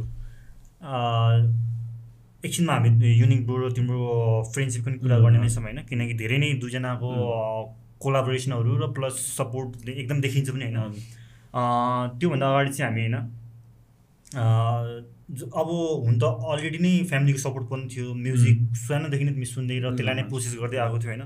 एकछिनमा 2.44 2.74
हामी 2.74 2.90
युनिक 3.14 3.42
ब्रो 3.48 3.70
तिम्रो 3.72 4.02
फ्रेन्डसिपको 4.54 4.90
पनि 4.90 4.98
कुरा. 5.00 5.18
गर्ने 5.20 5.40
नै 5.40 5.50
छौँ 5.50 5.64
होइन 5.64 5.80
किनकि 5.90 6.14
धेरै 6.22 6.38
नै 6.44 6.50
दुईजनाको 6.60 7.10
कोलाबोरेसनहरू 8.04 8.72
र 8.84 8.92
प्लस 8.92 9.16
सपोर्ट 9.38 9.70
एकदम 9.90 10.18
देखिन्छ 10.22 10.48
पनि 10.50 10.66
होइन 10.66 10.80
त्योभन्दा 12.20 12.46
अगाडि 12.52 12.72
चाहिँ 12.74 12.88
हामी 12.90 13.02
होइन 13.04 13.16
अब 15.34 15.70
हुन 16.06 16.20
त 16.20 16.24
अलरेडी 16.54 16.80
नै 16.86 16.94
फ्यामिलीको 17.10 17.40
सपोर्ट 17.40 17.66
पनि 17.70 17.88
थियो 17.94 18.14
म्युजिक 18.26 18.58
सानोदेखि 18.82 19.24
नै 19.26 19.34
तिमी 19.34 19.50
सुन्दै 19.54 19.80
र 19.80 19.96
त्यसलाई 19.98 20.16
नै. 20.16 20.24
प्रोसेस 20.30 20.54
गर्दै 20.62 20.78
आएको 20.86 21.00
थियो 21.00 21.12
होइन? 21.14 21.26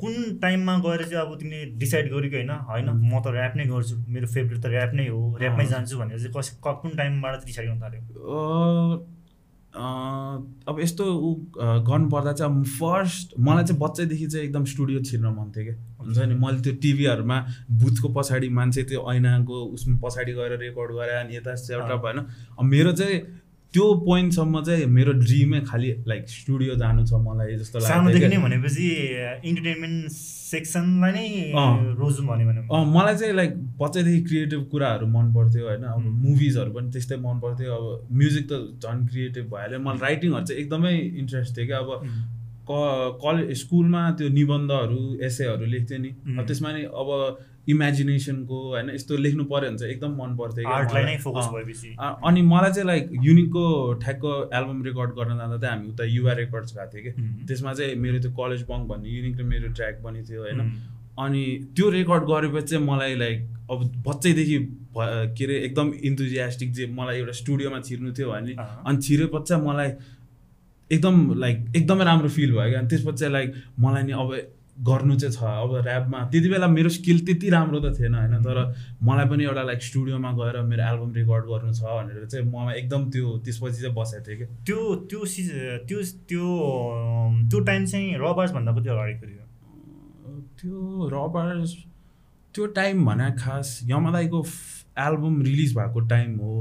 कुन 0.00 0.14
टाइममा 0.42 0.72
गएर 0.84 1.02
चाहिँ 1.04 1.22
अब 1.22 1.34
तिमीले 1.40 1.64
डिसाइड 1.78 2.06
गर्यो 2.12 2.30
कि 2.30 2.36
होइन 2.36 2.50
होइन 2.70 2.88
म 2.90 3.20
त 3.22 3.26
ऱ्याप 3.32 3.52
नै 3.56 3.64
गर्छु 3.66 3.94
मेरो 4.14 4.26
फेभरेट 4.34 4.58
त 4.62 4.66
ऱ्याप 4.66 4.92
नै 4.98 5.06
हो 5.08 5.20
ऱ्यापमै। 5.40 5.66
जान्छु 5.72 5.98
भनेर 5.98 6.18
चाहिँ 6.18 6.32
कस 6.34 6.48
कुन 6.82 6.90
टाइमबाट 6.98 7.44
डिसाइड 7.46 7.68
गर्न 7.68 7.80
थाल्यो? 7.82 8.02
अब 10.76 10.80
यस्तो 10.82 11.04
ऊ 11.08 11.32
गर्नुपर्दा 11.88 12.32
चाहिँ 12.32 12.52
अब 12.52 12.64
फर्स्ट 12.76 13.32
मलाई 13.40 13.64
चाहिँ 13.64 13.80
बच्चैदेखि 13.80 14.26
चाहिँ 14.26 14.46
एकदम 14.46 14.64
स्टुडियो 14.68 15.00
छिर्न 15.08 15.26
मन 15.32 15.48
थियो 15.56 15.64
क्या। 15.64 15.76
हुन्छ 16.04 16.18
नि? 16.18 16.34
मैले 16.36 16.60
त्यो 16.60 16.72
टिभीहरूमा 16.84 17.38
बुथको 17.80 18.08
पछाडि 18.12 18.48
मान्छे 18.52 18.82
त्यो 18.92 19.00
ऐनाको 19.12 19.56
उसमा 19.72 19.96
पछाडि 20.04 20.32
गएर 20.36 20.52
रेकर्ड 20.60 20.90
गरे 21.00 21.14
अनि 21.24 21.36
यता। 21.36 21.96
भएन। 21.96 22.18
अब 22.58 22.64
मेरो 22.64 22.92
चाहिँ 22.92 23.20
त्यो 23.74 23.86
पोइन्टसम्म 24.04 24.62
चाहिँ 24.64 24.86
मेरो 24.86 25.12
ड्रिमै 25.24 25.60
खालि 25.60 25.90
लाइक 26.08 26.28
स्टुडियो 26.28 26.74
जानु 26.76 27.06
छ 27.06 27.12
मलाई 27.24 27.56
जस्तो 27.56 27.78
लाग्छ 27.78 28.36
भनेपछि 28.44 28.86
इन्टरटेनमेन्ट 29.48 30.12
सेक्सनलाई 30.46 31.12
नै। 31.12 31.26
रोजु 31.98 32.22
भन्यो 32.26 32.46
भने 32.48 32.60
अँ 32.70 32.84
मलाई 32.94 33.16
चाहिँ 33.16 33.34
लाइक 33.34 33.52
बच्चैदेखि 33.80 34.20
क्रिएटिभ 34.28 34.62
कुराहरू 34.70 35.06
मन 35.16 35.32
पर्थ्यो 35.34 35.66
होइन। 35.66 35.82
अब. 35.86 36.04
मुभिजहरू 36.24 36.70
पनि 36.72 36.90
त्यस्तै 36.92 37.16
मन 37.26 37.36
पर्थ्यो। 37.42 37.74
अब 37.74 37.84
म्युजिक 38.12 38.44
त 38.50 38.52
झन् 38.82 39.06
क्रिएटिभ 39.08 39.44
भइहाल्यो 39.52 39.78
मलाई 39.86 40.00
राइटिङहरू 40.06 40.44
चाहिँ 40.46 40.62
एकदमै 40.62 40.94
इन्ट्रेस्ट 41.22 41.56
थियो 41.56 41.66
क्या। 41.66 41.78
अब 41.78 41.90
क 42.68 42.72
कलेज 43.22 43.50
स्कुलमा 43.58 44.02
त्यो 44.18 44.28
निबन्धहरू 44.38 45.00
एसेहरू 45.26 45.66
लेख्थेँ 45.74 45.98
नि। 45.98 46.10
त्यसमा 46.38 46.70
नि 46.76 46.82
अब 47.02 47.08
इमेजिनेसनको 47.68 48.58
होइन 48.68 48.90
यस्तो 48.90 49.16
लेख्नु 49.16 49.44
पऱ्यो 49.44 49.68
भने 49.68 49.78
चाहिँ 49.78 49.92
एकदम 49.94 50.12
मन 50.20 50.36
पर्थ्यो 50.36 50.68
अनि 52.26 52.42
मलाई 52.42 52.72
चाहिँ 52.72 52.86
लाइक 52.86 53.08
युनिकको 53.22 53.64
ठ्याक्क 54.02 54.24
एल्बम 54.54 54.82
रेकर्ड 54.82 55.10
गर्न 55.10 55.36
जाँदा 55.38 55.58
चाहिँ 55.58 55.76
हामी 55.76 55.88
उता 55.88 56.04
युवा 56.04 56.32
रेकर्ड्स 56.32 56.74
गएको 56.76 56.90
थियो 56.92 57.02
कि. 57.04 57.22
त्यसमा 57.46 57.72
चाहिँ 57.74 57.94
मेरो 57.96 58.18
त्यो 58.18 58.30
कलेज 58.32 58.62
बङ्क 58.62 58.88
भन्ने 58.88 59.08
युनिक 59.10 59.40
र 59.40 59.42
मेरो 59.44 59.68
ट्र्याक 59.72 60.00
पनि 60.04 60.22
थियो 60.22 60.42
होइन. 60.42 60.60
अनि 61.18 61.42
त्यो 61.76 61.90
रेकर्ड 61.90 62.22
गरेपछि 62.24 62.66
चाहिँ 62.66 62.84
मलाई 62.86 63.14
लाइक 63.14 63.38
अब 63.70 63.78
बच्चैदेखि 64.06 64.58
भ- 64.58 65.34
के 65.38 65.44
अरे 65.44 65.54
एकदम 65.58 65.92
इन्थुजियास्टिक 66.04 66.72
जे 66.72 66.86
मलाई 66.86 67.16
एउटा 67.18 67.32
स्टुडियोमा 67.32 67.80
छिर्नु 67.80 68.12
थियो 68.12 68.30
भने। 68.32 68.52
अनि 68.86 69.02
छिरेपछि 69.02 69.56
मलाई 69.66 69.90
एकदम 70.90 71.16
लाइक 71.38 71.64
एकदमै 71.76 72.04
राम्रो 72.04 72.28
फिल 72.28 72.52
भयो 72.52 72.68
क्या 72.70 72.78
अनि 72.78 72.88
त्यसपछि 72.88 73.16
चाहिँ 73.18 73.32
लाइक 73.32 73.54
मलाई 73.80 74.02
नि 74.02 74.12
अब 74.12 74.30
गर्नु 74.76 75.14
चाहिँ 75.16 75.34
छ। 75.34 75.42
अब 75.42 75.74
ऱ्यापमा 75.86 76.18
त्यति 76.32 76.48
बेला 76.48 76.66
मेरो 76.68 76.88
स्किल 76.88 77.24
त्यति 77.26 77.50
राम्रो 77.50 77.80
त 77.80 77.92
थिएन 77.98 78.14
होइन? 78.14 78.34
तर 78.44 78.58
मलाई 79.02 79.26
पनि 79.28 79.44
एउटा 79.44 79.62
लाइक 79.62 79.82
स्टुडियोमा 79.82 80.32
गएर 80.36 80.60
मेरो 80.62 80.82
एल्बम 80.84 81.12
रेकर्ड 81.14 81.44
गर्नु 81.46 81.72
छ 81.72 81.82
भनेर 81.82 82.26
चाहिँ 82.26 82.46
ममा 82.46 82.72
एकदम 82.72 83.10
त्यो 83.10 83.26
त्यसपछि 83.44 83.80
चाहिँ 83.82 83.94
बसेको 83.96 84.26
थिएँ 84.28 84.38
कि 84.38 84.44
त्यो 84.66 84.94
त्यो 85.10 85.24
सिज 85.24 85.50
त्यो 85.88 85.98
त्यो 86.28 86.46
त्यो 87.50 87.60
टाइम 87.60 87.86
चाहिँ 87.86 88.14
रबार्स 88.20 88.52
भन्दा 88.52 88.72
कति 88.76 88.88
अगाडिको 88.88 89.26
थियो 89.26 89.44
त्यो 90.60 91.08
रबर्स 91.14 91.72
त्यो 92.54 92.66
टाइम 92.76 93.04
भने 93.06 93.30
खास 93.40 93.80
यमदाईको 93.90 94.44
एल्बम 94.98 95.42
रिलिज 95.42 95.76
भएको 95.76 96.00
टाइम 96.08 96.36
हो। 96.40 96.52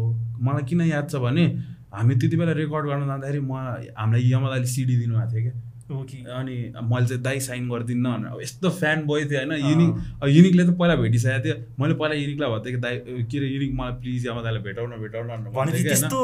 मलाई 0.42 0.64
किन 0.70 0.82
याद 0.82 1.10
छ 1.10 1.16
भने 1.24 1.46
हामी 1.94 2.16
त्यति 2.16 2.36
बेला 2.38 2.52
रेकर्ड 2.64 2.86
गर्न 2.88 3.06
जाँदाखेरि 3.08 3.40
म 3.40 3.54
हामीलाई 3.98 4.32
यमदाईले 4.32 4.68
सिडी 4.68 4.96
दिनुभएको 4.98 5.32
थियो 5.32 5.44
क्या। 5.44 5.56
अनि 5.86 6.56
मैले 6.84 7.06
चाहिँ 7.08 7.22
दाई 7.22 7.40
साइन 7.40 7.70
गरिदिन्न 7.70 8.14
भनेर 8.14 8.32
अब 8.32 8.42
यस्तो 8.42 8.70
फ्यान 8.80 9.06
बोय 9.06 9.26
थियो 9.26 9.40
होइन। 9.40 9.52
युनिक 9.66 9.92
अब 10.24 10.28
युनिकले 10.30 10.64
त 10.66 10.78
पहिला 10.80 10.96
भेटिसकेको 10.98 11.44
थियो 11.46 11.56
मैले 11.80 11.94
पहिला 11.94 12.16
युनिकलाई 12.16 12.50
भन्थेँ 12.50 12.74
कि 12.74 12.80
दाई 12.82 12.96
के 13.30 13.38
अरे 13.38 13.48
युनिक 13.48 13.72
मलाई 13.76 13.94
प्लिज 14.02 14.28
यमदाईलाई 14.28 14.62
भेटाउन 14.64 14.92
भेटाउन 15.04 15.30
होइन। 15.30 15.72
त्यस्तो 15.84 16.20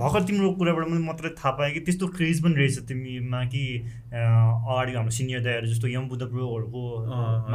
भर्खर 0.00 0.22
तिम्रो 0.22 0.50
कुराबाट 0.54 0.88
मैले 0.88 1.04
मात्रै 1.04 1.30
थाहा 1.38 1.50
पाएँ 1.58 1.72
कि 1.74 1.80
त्यस्तो 1.86 2.06
क्रेज 2.08 2.42
पनि 2.42 2.54
रहेछ 2.54 2.78
तिमीमा 2.88 3.44
कि 3.52 3.62
अगाडि 4.08 4.92
हाम्रो 4.94 5.10
सिनियर 5.12 5.40
दाइहरू 5.44 5.66
जस्तो 5.66 5.88
यम 5.88 6.08
बुद्ध 6.08 6.22
ब्रोहरूको। 6.24 6.82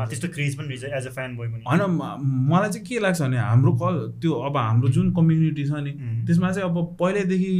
त्यस्तो 0.05 0.27
क्रेज 0.29 0.57
पनि 0.57 0.67
रहेछ 0.67 0.83
एज 0.93 1.07
अ 1.07 1.11
फ्यान 1.17 1.35
बोय 1.37 1.47
पनि 1.47 1.63
होइन 1.65 1.81
मलाई 2.53 2.69
चाहिँ 2.69 2.85
के 2.85 2.99
लाग्छ 2.99 3.21
भने 3.21 3.37
हाम्रो 3.39 3.71
कल 3.81 3.95
त्यो 4.21 4.31
अब 4.45 4.57
हाम्रो 4.57 4.89
जुन 4.93 5.13
कम्युनिटी 5.15 5.63
छ 5.65 5.71
नि. 5.81 5.91
त्यसमा 6.27 6.51
चाहिँ 6.51 6.69
अब 6.69 6.75
पहिल्यैदेखि 6.99 7.53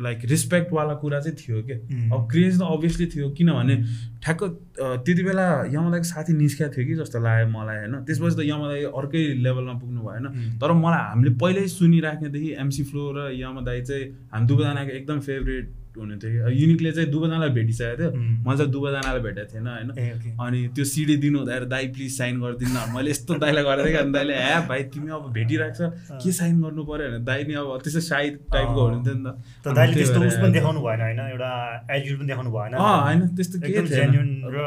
लाइक 0.00 0.18
रेस्पेक्टवाला 0.30 0.94
कुरा 1.02 1.20
चाहिँ 1.20 1.36
थियो 1.36 1.62
क्या. 1.62 1.76
अब 2.14 2.28
क्रेज 2.30 2.58
त 2.60 2.62
अभियसली 2.62 3.06
थियो 3.14 3.30
किनभने 3.36 3.76
ठ्याक्क 4.22 4.42
त्यति 5.04 5.22
बेला 5.22 5.46
यमदाईको 5.74 6.08
साथी 6.08 6.32
निस्किया 6.32 6.68
थियो 6.72 6.86
कि 6.86 6.94
जस्तो 7.02 7.18
लाग्यो 7.20 7.48
मलाई 7.52 7.76
होइन 7.82 7.94
त्यसपछि 8.06 8.36
त 8.36 8.40
यमदाई 8.48 8.82
अर्कै 8.88 9.22
लेभलमा 9.44 9.74
पुग्नु 9.82 10.00
भएन. 10.06 10.26
तर 10.60 10.72
मलाई 10.72 11.02
हामीले 11.10 11.34
पहिल्यै 11.42 11.66
सुनिराख्नेदेखि 11.76 12.50
एमसी 12.62 12.82
फ्लो 12.90 13.04
र 13.16 13.30
यमदाई 13.36 13.80
चाहिँ 13.82 14.04
हामी 14.32 14.46
दुवैजनाको 14.46 14.92
एकदम 14.98 15.20
फेभरेट 15.28 15.66
हुनुहुन्थ्यो 16.00 16.30
कि। 16.32 16.38
युनिकले 16.62 16.90
चाहिँ 16.92 17.08
दुवैजनालाई 17.10 17.50
भेटिसकेको 17.58 17.96
थियो. 17.98 18.10
मैले 18.44 18.56
चाहिँ 18.56 18.70
दुवैजनालाई 18.72 19.22
भेटेको 19.26 19.48
थिएन 19.52 19.66
होइन? 19.66 19.88
अनि 20.40 20.58
त्यो 20.74 20.84
सिडी 20.92 21.16
दिनु 21.24 21.38
हुँदाखेरि 21.38 21.66
दाई 21.68 21.84
प्लिज 21.92 22.10
साइन 22.18 22.34
गरिदिनु 22.40 22.80
मैले 22.94 23.10
यस्तो 23.10 23.32
दाइलाई 23.44 23.64
गरेको 23.64 23.88
थिएँ 23.88 24.00
अनि 24.02 24.12
दाइले 24.12 24.34
ह्या 24.40 24.58
भाइ 24.68 24.80
तिमी 24.92 25.10
अब 25.12 25.24
भेटिरहेको 25.36 25.76
छ। 25.76 26.18
के 26.22 26.32
साइन 26.32 26.54
गर्नु 26.62 26.82
पऱ्यो 26.88 27.08
भने 27.12 27.20
दाइ 27.28 27.40
नि 27.44 27.54
अब 27.60 27.68
त्यस्तो 27.84 28.00
साई 28.08 28.26
टाइपको। 28.48 28.80
हुनुहुन्थ्यो 28.80 29.14
नि 29.14 29.24
त। 29.26 29.64
दाइले 29.68 29.94
त्यस्तो 29.94 30.18
उस 30.26 30.36
पनि 30.42 30.52
देखाउनु 30.52 30.80
भएन 30.80 31.00
होइन? 31.02 31.20
एउटा 31.32 31.52
एटिट्युड 31.92 32.18
पनि 32.18 32.28
देखाउनु 32.32 32.50
भएन। 32.56 32.72
होइन 32.80 33.20
त्यस्तो 33.36 33.56
के 33.60 33.80
र 34.52 34.60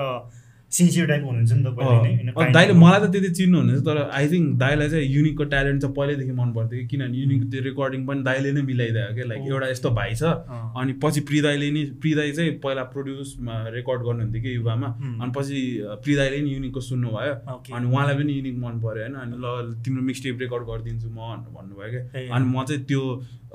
सिन्सियर 0.75 1.07
टाइपको 1.07 1.27
हुनुहुन्छ 1.29 1.51
नि 1.53 1.63
त 1.63 2.51
दाइले 2.55 2.73
मलाई 2.83 2.99
त 2.99 3.11
त्यति 3.13 3.29
चिन्नु 3.39 3.57
हुनेछ 3.59 3.81
तर 3.87 3.97
आई 4.19 4.27
थिङ्क 4.31 4.57
दाइलाई 4.59 4.89
चाहिँ 4.89 5.07
युनिकको 5.15 5.43
ट्यालेन्ट 5.53 5.81
चाहिँ 5.81 5.95
पहिल्यैदेखि 5.95 6.33
मन 6.39 6.49
पर्थ्यो 6.57 6.79
कि 6.79 6.87
किनभने 6.91 7.17
युनिकको 7.17 7.49
त्यो 7.51 7.61
रेकर्डिङ 7.69 8.05
पनि 8.05 8.23
दाइले 8.29 8.51
नै 8.51 8.61
मिलाइदियो 8.71 9.13
क्या 9.15 9.25
लाइक 9.31 9.41
ओ। 9.41 9.47
एउटा 9.53 9.67
यस्तो 9.69 9.89
भाइ 9.99 10.15
छ। 10.15 10.23
अनि 10.81 10.93
पछि 11.03 11.19
प्रिदाईले 11.29 11.71
नि 11.71 11.83
प्रिदाई 12.01 12.31
चाहिँ 12.31 12.51
पहिला 12.65 12.83
प्रड्युसमा 12.95 13.55
रेकर्ड 13.77 14.01
गर्नुहुन्थ्यो 14.07 14.41
कि 14.41 14.55
युवामा 14.55 14.87
उम्. 14.87 15.15
अनि 15.21 15.31
पछि 15.37 15.61
प्रिदाईले 16.03 16.41
नि 16.41 16.49
युनिकको 16.55 16.81
सुन्नुभयो। 16.89 17.33
अनि 17.75 17.85
उहाँलाई 17.93 18.15
पनि 18.19 18.33
युनिक 18.39 18.57
मन 18.65 18.75
पऱ्यो 18.83 19.03
होइन 19.05 19.15
अनि 19.23 19.35
ल 19.43 19.79
तिम्रो 19.85 20.01
मिक्सटेप 20.11 20.35
रेकर्ड 20.41 20.63
गरिदिन्छु 20.71 21.07
म 21.09 21.19
भनेर 21.31 21.49
भन्नुभयो। 21.55 21.89
क्या 21.95 22.35
अनि 22.35 22.45
म 22.45 22.63
चाहिँ 22.65 22.83
त्यो 22.83 23.03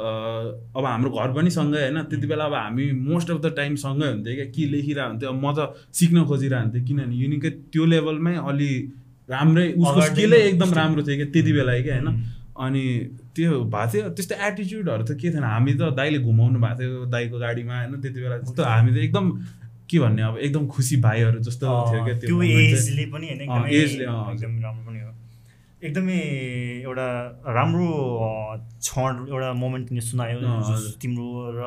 अब 0.00 0.85
हाम्रो 0.85 1.11
घर 1.11 1.33
पनि 1.37 1.50
सँगै 1.50 1.80
होइन 1.80 1.98
त्यति 2.11 2.26
बेला 2.26 2.44
अब 2.44 2.54
हामी 2.54 2.85
मोस्ट 3.11 3.30
अफ 3.30 3.40
द 3.44 3.52
टाइम 3.56 3.74
सँगै 3.85 4.09
हुन्थ्यो 4.11 4.35
क्या 4.35 4.48
के 4.56 4.64
लेखिरहेको 4.72 5.09
हुन्थ्यो 5.11 5.28
अब 5.28 5.38
म 5.44 5.52
त 5.52 5.61
सिक्न 5.92 6.24
खोजिरहेको 6.24 6.64
हुन्थेँ 6.64 6.85
किनभने 6.88 7.10
युनिकै 7.12 7.51
त्यो 7.73 7.85
लेभलमै 7.92 8.35
अलि 8.51 8.70
राम्रै 9.29 9.66
उसको 9.73 10.01
स्किलै 10.11 10.38
नै 10.38 10.49
एकदम। 10.51 10.70
राम्रो 10.81 11.03
थियो 11.07 11.16
क्या 11.16 11.29
त्यति 11.35 11.53
बेला 11.53 11.73
क्या 11.87 11.94
होइन. 11.96 12.09
अनि 12.61 12.83
त्यो 13.37 13.51
भएको 13.73 13.92
थियो 13.92 14.09
त्यस्तो 14.16 14.35
एटिच्युडहरू 14.49 15.05
त 15.05 15.11
के 15.20 15.29
थिएन 15.33 15.44
हामी 15.44 15.73
त 15.75 15.83
दाइले 15.96 16.18
घुमाउनु 16.29 16.59
भएको 16.61 16.79
थियो 16.81 17.05
दाइको 17.14 17.37
गाडीमा 17.40 17.75
होइन 17.79 18.01
त्यति 18.01 18.20
बेला 18.20 18.37
त्यस्तो 18.44 18.62
हामी 18.62 18.90
त 18.92 18.96
एकदम 19.07 19.27
के 19.90 19.99
भन्ने 19.99 20.23
अब 20.23 20.35
एकदम 20.46 20.66
खुसी 20.75 20.96
भाइहरू 21.07 21.38
जस्तो 21.46 21.66
थियो 21.90 22.01
क्या 22.05 22.14
त्यो। 22.20 22.42
एजले 22.42 23.05
पनि 23.12 23.27
होइन 23.27 23.40
एकदमै 23.40 23.70
एजले, 23.70 24.05
अँ, 24.05 24.18
हजुर। 24.29 24.35
एकदम 24.35 24.61
राम्रो 24.62 24.83
पनि 24.87 25.01
हो 25.01 25.09
एकदमै 25.81 26.18
एउटा 26.85 27.07
राम्रो 27.57 27.88
क्षण 28.85 29.12
एउटा 29.33 29.49
मोमेन्ट 29.62 29.85
तिमीले 29.88 30.05
सुनायो। 30.07 30.38
तिम्रो 31.03 31.27
र 31.57 31.61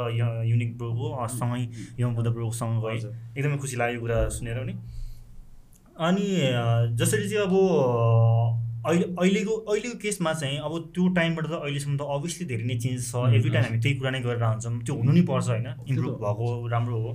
युनिक 0.52 0.78
ब्रोको 0.78 1.06
सँगै 1.36 1.62
यम 2.00 2.14
बुद्ध 2.16 2.30
ब्रोकोसँग 2.30 2.86
हजुर। 2.86 3.12
एकदमै 3.38 3.58
खुसी 3.58 3.76
लाग्यो 3.82 4.00
कुरा 4.04 4.18
सुनेर 4.38 4.58
पनि 4.62 4.74
अनि 6.08 6.28
जसरी 7.00 7.30
चाहिँ 7.30 7.46
अब 7.48 7.54
अहिले 8.86 9.06
अहिलेको 9.20 9.54
अहिलेको 9.56 9.98
केसमा 10.00 10.34
चाहिँ 10.34 10.58
अब 10.60 10.74
त्यो 10.96 11.08
टाइमबाट 11.18 11.46
त 11.48 11.60
अहिलेसम्म 11.60 11.98
त 11.98 12.02
अभियसली 12.16 12.46
धेरै 12.48 12.66
नै 12.72 12.76
चेन्ज 12.86 13.12
छ। 13.12 13.14
Every 13.36 13.50
time. 13.50 13.64
हामी 13.66 13.80
त्यही 13.80 13.96
कुरा 14.00 14.12
नै 14.12 14.20
गरेर 14.26 14.44
हुन्छौँ 14.44 14.80
त्यो 14.84 14.96
हुनु 14.96 15.12
नै 15.12 15.22
पर्छ 15.30 15.48
होइन। 15.50 15.68
इम्प्रुभ 15.88 16.16
भएको 16.26 16.48
राम्रो 16.74 16.98
हो। 17.04 17.12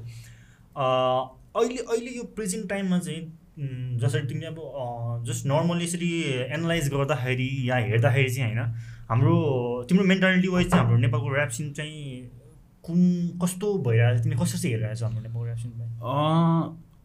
अहिले 1.56 1.80
अहिले 1.82 2.10
यो 2.16 2.24
प्रेजेन्ट 2.38 2.68
टाइममा 2.70 2.98
चाहिँ 2.98 3.22
जसरी 3.98 4.26
तिमीले 4.28 4.46
अब 4.46 4.58
जस्ट 5.26 5.46
नर्मली 5.46 5.84
यसरी 5.84 6.10
एनालाइज 6.56 6.88
गर्दाखेरि 6.94 7.50
या 7.68 7.76
हेर्दाखेरि 7.84 8.30
चाहिँ 8.34 8.54
होइन 8.54 8.74
हाम्रो 9.10 9.36
तिम्रो 9.88 10.04
मेन्टालिटी 10.06 10.48
वाइज 10.48 10.70
चाहिँ 10.70 10.84
हाम्रो 10.84 10.98
नेपालको 11.04 11.36
ऱ्याप 11.36 11.50
सिन 11.58 11.72
चाहिँ 11.78 12.02
कुन 12.86 13.00
कस्तो 13.42 13.66
भइरहेको 13.86 14.18
छ 14.18 14.22
तिमीले 14.24 14.40
कसरी 14.42 14.58
चाहिँ 14.58 14.74
हेरिरहेको 14.74 14.98
छ 15.00 15.02
हाम्रो 15.02 15.22
नेपालको 15.22 15.46
ऱ्याप 15.46 15.58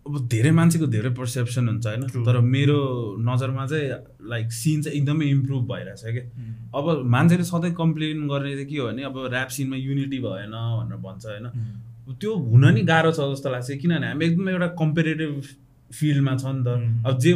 अब 0.06 0.28
धेरै 0.28 0.52
मान्छेको 0.52 0.88
धेरै 0.88 1.10
पर्सेप्सन 1.16 1.68
हुन्छ 1.68 1.86
होइन. 1.88 2.02
तर 2.26 2.40
मेरो 2.54 2.78
नजरमा 3.24 3.66
चाहिँ 3.68 3.88
लाइक 4.30 4.52
सिन 4.54 4.82
चाहिँ 4.82 4.98
एकदमै 5.00 5.26
इम्प्रुभ 5.32 5.64
भइरहेछ 5.72 6.02
क्या 6.06 6.26
अब 6.76 6.86
मान्छेले 7.16 7.44
सधैँ 7.44 7.74
कम्प्लेन 7.74 8.28
गर्ने 8.28 8.54
चाहिँ 8.54 8.68
के 8.68 8.78
हो 8.78 8.88
भने 8.88 9.04
अब 9.04 9.16
ऱ्याप 9.32 9.50
सिनमा 9.56 9.78
युनिटी 9.78 10.20
भएन 10.20 10.52
भनेर 10.52 10.98
भन्छ 11.06 11.26
होइन 11.26 11.48
त्यो 12.20 12.32
हुन 12.36 12.64
नि 12.74 12.82
गाह्रो 12.84 13.12
छ 13.12 13.32
जस्तो 13.32 13.50
लाग्छ 13.50 13.72
किनभने 13.82 14.08
हामी 14.08 14.26
एकदमै 14.26 14.52
एउटा 14.52 14.68
कम्पिटेटिभ 14.82 15.32
फिल्डमा 15.92 16.34
छ 16.36 16.46
नि 16.46 16.64
त 16.64 16.68
उम्. 16.68 17.04
अब 17.08 17.20
जे 17.20 17.32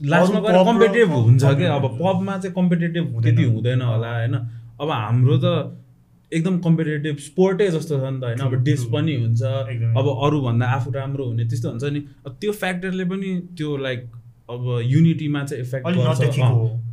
लास्टमा 0.00 0.40
गएर 0.40 0.56
कम्पिटेटिभ 0.64 1.10
हुन्छ 1.10 1.44
क्या 1.44 1.74
अब। 1.74 1.84
पबमा 1.98 2.34
चाहिँ 2.38 2.54
कम्पिटेटिभ। 2.54 3.04
त्यति 3.22 3.44
हुँदैन 3.44 3.82
होला 3.82 4.10
होइन 4.18 4.34
अब 4.80 4.88
हाम्रो 4.90 5.36
त 5.44 5.46
एकदम 6.32 6.58
कम्पिटेटिभ 6.60 7.16
स्पोर्टै 7.20 7.68
जस्तो 7.70 7.98
छ 7.98 8.10
नि 8.10 8.20
त 8.20 8.24
होइन 8.24 8.40
अब 8.40 8.54
डिस. 8.64 8.84
पनि 8.94 9.14
हुन्छ। 9.16 9.42
अब 9.98 10.06
अरूभन्दा 10.26 10.66
आफू 10.72 10.90
राम्रो 10.92 11.24
हुने 11.24 11.44
त्यस्तो 11.48 11.70
हुन्छ 11.70 11.84
नि 11.84 12.00
त्यो 12.26 12.52
फ्याक्टरले 12.52 13.04
पनि 13.04 13.30
त्यो 13.56 13.76
लाइक 13.76 14.00
अब 14.50 14.62
युनिटीमा 14.84 15.44
चाहिँ 15.44 15.62
इफेक्ट 15.64 15.86
गर्छ। 15.88 16.40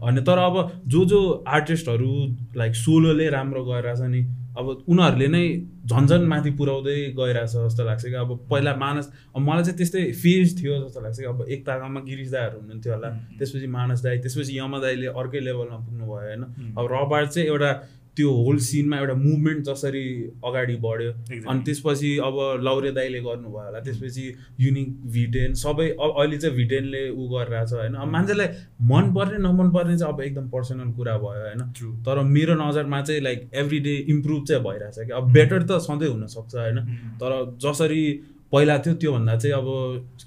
होइन 0.03 0.23
तर 0.23 0.37
अब 0.39 0.55
जो 0.87 1.05
जो 1.05 1.19
आर्टिस्टहरू 1.47 2.11
लाइक 2.57 2.75
सोलोले 2.75 3.29
राम्रो 3.29 3.63
गरिरहेछ 3.65 4.01
नि 4.11 4.21
अब 4.51 4.67
उनीहरूले 4.87 5.27
नै 5.27 5.43
झन् 5.87 6.07
झन् 6.07 6.25
माथि 6.27 6.51
पुऱ्याउँदै 6.59 6.95
गइरहेछ 7.17 7.51
जस्तो 7.51 7.83
लाग्छ 7.85 8.03
कि 8.05 8.13
अब 8.13 8.31
पहिला 8.51 8.75
मानस 8.75 9.05
अब 9.35 9.41
मलाई 9.41 9.63
चाहिँ 9.63 9.77
त्यस्तै 9.77 10.01
फेज 10.21 10.47
थियो 10.59 10.73
जस्तो 10.83 11.01
लाग्छ 11.01 11.17
कि 11.19 11.25
अब 11.25 11.45
एक 11.47 11.65
तागामा 11.67 11.99
गिरिश 12.07 12.31
दाईहरू 12.31 12.59
हुनुहुन्थ्यो 12.59 12.93
होला. 12.93 13.09
त्यसपछि 13.39 13.67
मानस 13.67 14.03
दाई 14.03 14.17
त्यसपछि 14.19 14.57
यमा 14.59 14.79
दाईले 14.79 15.07
अर्कै 15.07 15.39
लेभलमा 15.39 15.77
पुग्नु 15.87 16.03
भयो 16.03 16.19
होइन. 16.27 16.43
अब 16.77 16.83
रबार्ट 16.91 17.29
चाहिँ 17.29 17.47
एउटा 17.47 17.71
त्यो 18.17 18.31
होल 18.31 18.57
सिनमा 18.57 18.97
एउटा 18.97 19.13
मुभमेन्ट 19.13 19.63
जसरी 19.65 20.23
अगाडि 20.45 20.75
बढ्यो। 20.75 21.11
अनि 21.47 21.61
त्यसपछि 21.63 22.17
अब 22.17 22.59
लौरे 22.63 22.91
दाईले 22.91 23.19
गर्नुभयो 23.19 23.65
होला। 23.65 23.79
त्यसपछि 23.79 24.33
युनिक 24.59 24.89
भिटेन 25.11 25.53
सबै 25.53 25.89
अब 25.89 26.13
अहिले 26.19 26.37
चाहिँ 26.37 26.55
भिटेनले 26.55 27.09
ऊ 27.09 27.27
गरिरहेछ 27.27 27.73
होइन? 27.73 27.93
अब 27.93 28.07
मान्छेलाई 28.07 28.47
मन 28.81 29.13
पर्ने 29.13 29.37
नमन 29.37 29.71
पर्ने 29.71 29.97
चाहिँ 29.97 30.13
अब 30.13 30.21
एकदम 30.21 30.49
पर्सनल 30.49 30.91
कुरा 30.91 31.17
भयो 31.17 31.45
होइन. 31.47 31.61
तर 32.03 32.23
मेरो 32.23 32.55
नजरमा 32.55 33.01
चाहिँ 33.01 33.21
लाइक 33.21 33.49
एभ्री 33.53 33.79
डे 33.79 33.95
इम्प्रुभ 34.09 34.45
चाहिँ 34.45 34.63
भइरहेछ 34.63 34.95
कि। 34.99 35.11
अब 35.11 35.31
बेटर 35.31 35.63
त 35.63 35.71
सधैँ 35.71 36.09
हुनसक्छ 36.09 36.55
होइन? 36.55 36.77
उम्. 36.77 36.95
तर 37.21 37.57
जसरी 37.61 38.03
पहिला 38.51 38.77
थियो 38.85 38.93
त्योभन्दा 39.01 39.35
चाहिँ 39.37 39.55
अब 39.55 39.67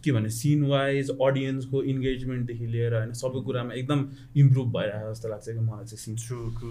के 0.05 0.13
भने 0.13 0.29
सिन 0.31 0.65
वाइज 0.67 1.11
अडियन्सको 1.23 1.83
इन्गेजमेन्टदेखि 1.93 2.67
लिएर 2.67 2.95
होइन 2.95 3.13
सबै 3.21 3.41
कुरामा 3.45 3.75
एकदम 3.81 4.01
इम्प्रुभ 4.43 4.69
भइरहेको 4.77 5.11
जस्तो 5.13 5.29
लाग्छ 5.29 5.47
कि 5.49 5.61
मलाई 5.61 5.85
चाहिँ 5.85 6.03
सिन 6.05 6.15
ट्रु 6.25 6.39
ट्रु 6.57 6.69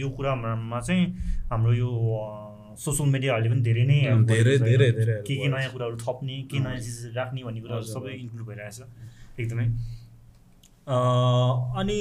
यो 0.00 0.08
कुरामा 0.18 0.80
चाहिँ 0.80 1.04
हाम्रो 1.50 1.72
यो 1.74 1.90
सोसियल 2.80 3.08
मिडियाहरूले 3.12 3.50
पनि 3.50 3.62
धेरै 3.62 3.84
नै 3.86 3.98
धेरै 4.26 4.58
धेरै 4.58 4.90
धेरै? 4.98 5.16
के 5.26 5.34
के 5.36 5.48
नयाँ 5.48 5.70
कुराहरू 5.72 5.96
थप्ने 6.02 6.36
के। 6.50 6.58
नयाँ 6.58 6.78
चिज 6.80 6.98
राख्ने 7.16 7.42
भन्ने 7.44 7.60
कुराहरू 7.60 7.86
सबै। 7.94 8.12
इन्क्लुड 8.24 8.46
भइरहेछ 8.48 8.78
एकदमै 9.40 9.66
अनि 10.90 11.98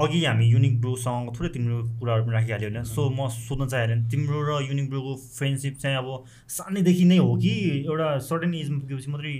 अघि 0.00 0.24
हामी 0.24 0.46
युनिक 0.46 0.80
ब्रोसँग 0.80 1.28
थोरै 1.32 1.48
तिम्रो 1.48 1.76
कुराहरू 2.00 2.22
पनि 2.24 2.32
राखिहाल्यो 2.32 2.68
होइन। 2.70 2.84
सो 2.84 3.08
म 3.08 3.28
सोध्न 3.28 3.66
चाहेँ 3.66 4.08
तिम्रो 4.10 4.38
र 4.44 4.62
युनिक 4.68 4.88
ब्रोको 4.90 5.14
फ्रेन्डसिप 5.16 5.74
चाहिँ 5.78 5.96
अब 5.96 6.24
सानैदेखि 6.48 7.04
नै 7.04 7.18
हो 7.18 7.36
कि 7.36 7.52
एउटा 7.88 8.18
सर्टेन 8.18 8.54
एजमा 8.54 8.78
पुगेपछि 8.78 9.10
मात्रै 9.10 9.32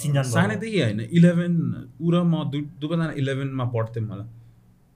चिन्जान? 0.00 0.22
सानैदेखि 0.24 0.80
होइन 0.80 1.00
इलेभेन 1.00 1.54
ऊ 2.00 2.10
र 2.10 2.22
म 2.24 2.44
दुई 2.50 2.60
दुवैजना 2.80 3.12
इलेभेनमा 3.16 3.64
पढ्थ्यौँ 3.64 4.06
मलाई। 4.08 4.28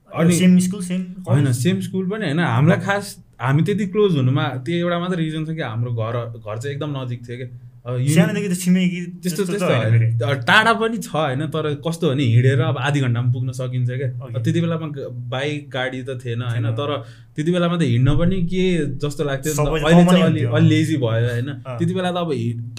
अनि- 0.09 0.39
सेम 0.39 0.57
स्कुल 0.59 0.81
सेम 0.81 1.01
होइन 1.27 1.51
सेम 1.53 1.79
स्कुल 1.81 2.09
पनि 2.09 2.25
होइन 2.25 2.39
हामीलाई 2.39 2.77
खास 2.79 3.05
हामी 3.41 3.61
त्यति 3.63 3.85
क्लोज 3.85 4.15
हुनुमा 4.15 4.45
त्यो 4.65 4.75
एउटा 4.75 4.99
मात्रै 4.99 5.23
रिजन 5.23 5.45
छ 5.45 5.49
कि 5.49 5.61
हाम्रो 5.61 5.91
घर 5.93 6.15
घर 6.39 6.57
चाहिँ 6.57 6.75
एकदम 6.75 6.89
नजिक 6.97 7.19
थियो 7.29 7.37
कि। 7.37 7.43
अब 7.43 7.49
युनि- 7.49 7.64
सानोदेखि 7.85 8.49
त 8.49 8.57
छिमेकी 8.57 8.99
त्यस्तो 9.21 9.43
त्यस्तो 9.45 9.67
होइन 9.67 10.41
टाढा 10.41 10.73
पनि 10.73 10.97
छ 10.97 11.15
होइन 11.15 11.45
तर 11.53 11.65
कस्तो 11.85 12.09
भने 12.09 12.23
हिँडेर 12.23 12.61
अब 12.61 12.77
आधी 12.81 12.99
घन्टामा 13.01 13.31
पुग्न 13.31 13.51
सकिन्छ 13.53 13.89
क्या. 13.89 14.09
त्यति 14.41 14.59
बेलामा 14.61 14.87
बाइक 15.29 15.69
गाडी 15.69 16.01
त 16.03 16.17
थिएन 16.17 16.41
होइन। 16.41 16.65
तर 16.73 16.89
त्यति 17.35 17.51
बेलामा 17.51 17.77
त 17.77 17.81
हिँड्न 17.83 18.09
पनि 18.17 18.37
के 18.47 18.63
जस्तो 18.97 19.23
लाग्थ्यो 19.23 19.53
अहिले 19.85 20.03
चाहिँ 20.05 20.23
अलि। 20.23 20.43
अलि 20.47 20.67
लेजी 20.69 20.95
भयो 20.97 21.27
होइन। 21.29 21.49
त्यति 21.77 21.93
बेला 21.93 22.11
त 22.11 22.17
अब 22.17 22.31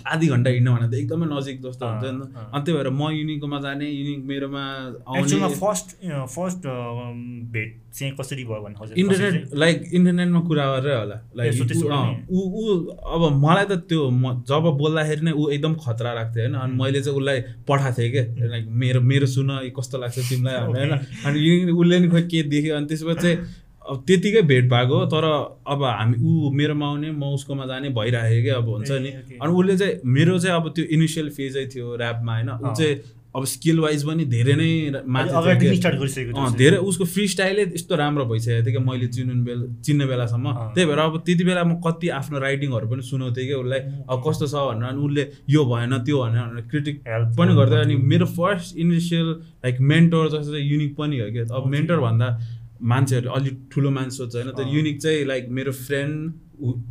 आधी 0.07 0.27
घन्टा 0.29 0.51
हिँड्न 0.51 0.69
भने 0.75 0.87
त 0.88 0.95
एकदमै 0.95 1.27
नजिक 1.29 1.57
जस्तो 1.62 1.85
हुन्छ 1.87 2.05
नि 2.05 2.25
त। 2.25 2.49
अनि 2.55 2.62
त्यही 2.64 2.77
भएर 2.79 2.88
म 2.90 3.03
युनिकमा 3.12 3.59
जाने 3.61 3.87
युनिक 3.90 4.21
मेरोमा 4.25 4.62
आउने। 5.09 5.55
फर्स्ट 5.57 5.88
फर्स्ट 6.37 6.62
भेट 7.53 7.69
चाहिँ 7.97 8.12
कसरी 8.21 8.45
भयो 8.45 8.61
भन्नु 8.62 8.77
खोजेँ 8.79 8.95
इन्टरनेट 8.97 9.55
लाइक 9.55 9.77
इन्टरनेटमा 9.92 10.40
कुरा 10.40 10.64
गरेरै 10.73 10.97
होला। 10.97 11.16
लाइक 11.37 11.53
ऊ- 12.31 12.88
अब 13.14 13.23
मलाई 13.45 13.64
त 13.64 13.73
त्यो 13.88 14.09
म 14.11 14.25
जब 14.49 14.64
बोल्दाखेरि 14.79 15.21
नै 15.21 15.33
ऊ 15.33 15.49
एकदम 15.51 15.75
खतरा 15.75 16.12
लाग्थ्यो 16.14 16.42
होइन। 16.42 16.55
अनि 16.55 16.73
मैले 16.77 17.01
चाहिँ 17.03 17.19
उसलाई 17.19 17.38
पठाएको 17.69 17.97
थिएँ 17.99 18.11
कि? 18.12 18.49
लाइक 18.49 18.64
मेरो 18.73 19.01
मेरो 19.01 19.27
सुन 19.27 19.49
कस्तो 19.77 19.99
लाग्छ 19.99 20.19
तिमीलाई 20.19 20.57
होइन। 20.73 20.92
अनि 21.25 21.71
उसले 21.73 21.99
नि 21.99 22.09
खोइ 22.09 22.23
के 22.23 22.42
देख्यो? 22.42 22.77
अनि 22.77 22.87
त्यसपछि 22.87 23.21
चाहिँ 23.23 23.37
अब 23.87 24.03
त्यतिकै 24.07 24.42
भेट 24.42 24.64
भएको 24.70 25.05
तर 25.07 25.25
अब 25.66 25.83
हामी 25.85 26.16
ऊ 26.18 26.51
मेरोमा 26.53 26.87
आउने 26.87 27.11
म 27.11 27.35
उसकोमा 27.35 27.66
जाने 27.66 27.88
भइरहेको 27.99 28.42
कि 28.42 28.51
अब 28.61 28.68
हुन्छ 28.68 28.90
नि. 28.90 29.11
अनि 29.42 29.53
उसले 29.53 29.77
चाहिँ 29.77 29.94
मेरो 30.05 30.38
चाहिँ 30.38 30.57
अब 30.57 30.72
त्यो 30.75 30.85
इनिसियल 30.96 31.29
फेजै 31.37 31.66
थियो 31.75 31.94
ऱ्यापमा 31.96 32.33
होइन 32.33 32.51
ऊ। 32.51 32.75
चाहिँ 32.75 32.94
अब 33.37 33.44
स्किल 33.44 33.79
वाइज 33.81 34.03
पनि 34.09 34.25
धेरै 34.25 34.55
नै 34.57 35.01
माथि 35.07 35.79
धेरै 36.57 36.77
उसको 36.88 37.05
फ्री 37.05 37.27
स्टाइलै 37.29 37.62
यस्तो 37.62 37.96
राम्रो 38.01 38.25
भइसकेको 38.27 38.64
थियो 38.64 38.81
कि 38.81 38.85
मैले 38.87 39.07
चिन्नु 39.12 39.35
बेला 39.44 39.66
चिन्ने 39.85 40.07
बेलासम्म। 40.09 40.53
त्यही 40.75 40.87
भएर 40.88 40.99
अब 40.99 41.18
त्यति 41.27 41.44
बेला 41.44 41.64
म 41.64 41.77
कति 41.85 42.09
आफ्नो 42.16 42.38
राइटिङहरू 42.40 42.87
पनि 42.88 43.03
सुनाउँथेँ 43.05 43.46
कि 43.46 43.55
उसलाई 43.55 43.81
अब 44.09 44.22
कस्तो 44.27 44.46
छ 44.49 44.55
भनेर 44.57 44.88
अनि 44.88 45.01
उसले 45.05 45.22
यो 45.53 45.64
भएन 45.68 45.92
त्यो 46.01 46.16
भएन 46.25 46.33
भनेर 46.33 46.64
क्रिटिक 46.70 46.96
Help 47.07 47.37
पनि 47.38 47.55
गर्दै 47.55 47.77
अनि। 47.85 47.96
मेरो 48.09 48.27
फर्स्ट 48.35 48.77
इनिसियल 48.79 49.29
लाइक 49.64 49.81
मेन्टर 49.92 50.29
जस्तो 50.33 50.51
चाहिँ 50.53 50.66
युनिक 50.66 50.96
पनि 50.96 51.18
हो 51.20 51.31
कि 51.31 51.40
अब. 51.53 51.66
मेन्टर 51.68 51.99
भन्दा 52.01 52.29
मान्छेहरूले 52.83 53.41
अलिक 53.41 53.69
ठुलो 53.73 53.91
मान्छे 53.91 54.17
सोध्छ 54.17 54.35
होइन 54.37 54.51
तर। 54.51 54.69
युनिक 54.69 55.01
चाहिँ 55.01 55.25
लाइक 55.25 55.49
मेरो 55.49 55.73
फ्रेन्ड 55.73 56.33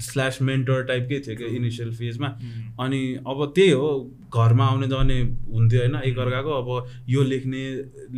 स्ल्यास 0.01 0.41
मेन्टर 0.41 0.83
टाइपकै 0.83 1.19
थियो 1.19 1.35
कि 1.35 1.45
इनिसियल 1.55 1.91
फेजमा. 1.95 2.27
अनि 2.79 3.01
अब 3.27 3.39
त्यही 3.55 3.71
हो 3.71 3.89
घरमा 4.35 4.65
आउने 4.65 4.87
जाने 4.87 5.17
हुन्थ्यो 5.47 5.79
होइन 5.79 5.95
एकअर्काको 6.05 6.51
अब 6.51 6.69
यो 7.09 7.23
लेख्ने 7.23 7.63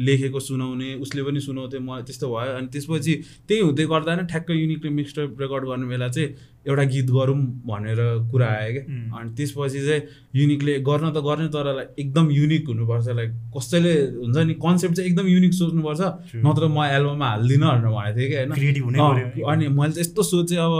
लेखेको 0.05 0.39
सुनाउने 0.39 0.93
उसले 1.05 1.23
पनि 1.23 1.39
सुनाउँथ्यो 1.39 1.79
म 1.79 2.01
त्यस्तो 2.01 2.27
भयो 2.27 2.53
अनि 2.57 2.67
त्यसपछि 2.73 3.13
त्यही 3.47 3.61
हुँदै 3.61 3.85
गर्दा 3.85 4.15
नै 4.15 4.23
ठ्याक्क 4.27 4.49
युनिकले 4.51 4.89
मिक्सटेप 4.91 5.41
रेकर्ड 5.41 5.63
गर्ने 5.69 5.87
बेला 5.87 6.07
चाहिँ 6.09 6.29
एउटा 6.67 6.83
गीत 6.83 7.07
गरौँ 7.15 7.37
भनेर 7.63 7.99
कुरा 8.31 8.47
आयो 8.47 8.71
क्या 8.73 8.83
उम्. 8.83 9.11
अनि 9.17 9.29
त्यसपछि 9.37 9.79
चाहिँ 9.87 10.01
युनिकले 10.35 10.73
गर्न 10.83 11.05
त 11.15 11.17
गर्ने 11.23 11.47
तर 11.53 11.65
लाइक 11.75 11.89
एकदम 11.99 12.25
युनिक 12.31 12.67
हुनुपर्छ 12.67 13.07
लाइक 13.07 13.31
कसैले 13.55 13.93
हुन्छ 14.19 14.37
नि 14.37 14.53
कन्सेप्ट 14.65 14.95
चाहिँ 14.95 15.09
एकदम 15.09 15.27
युनिक 15.27 15.53
सोच्नुपर्छ. 15.53 16.01
नत्र 16.43 16.63
म 16.67 16.77
एल्बममा 16.97 17.27
हाल्दिनँ 17.29 17.67
भनेर 17.67 17.91
भनेको 17.95 18.17
थिएँ 18.17 18.73
कि 18.73 18.79
होइन। 18.81 19.43
अनि 19.47 19.67
मैले 19.69 19.93
चाहिँ 19.93 20.01
यस्तो 20.01 20.23
सोचेँ 20.23 20.57
अब 20.57 20.73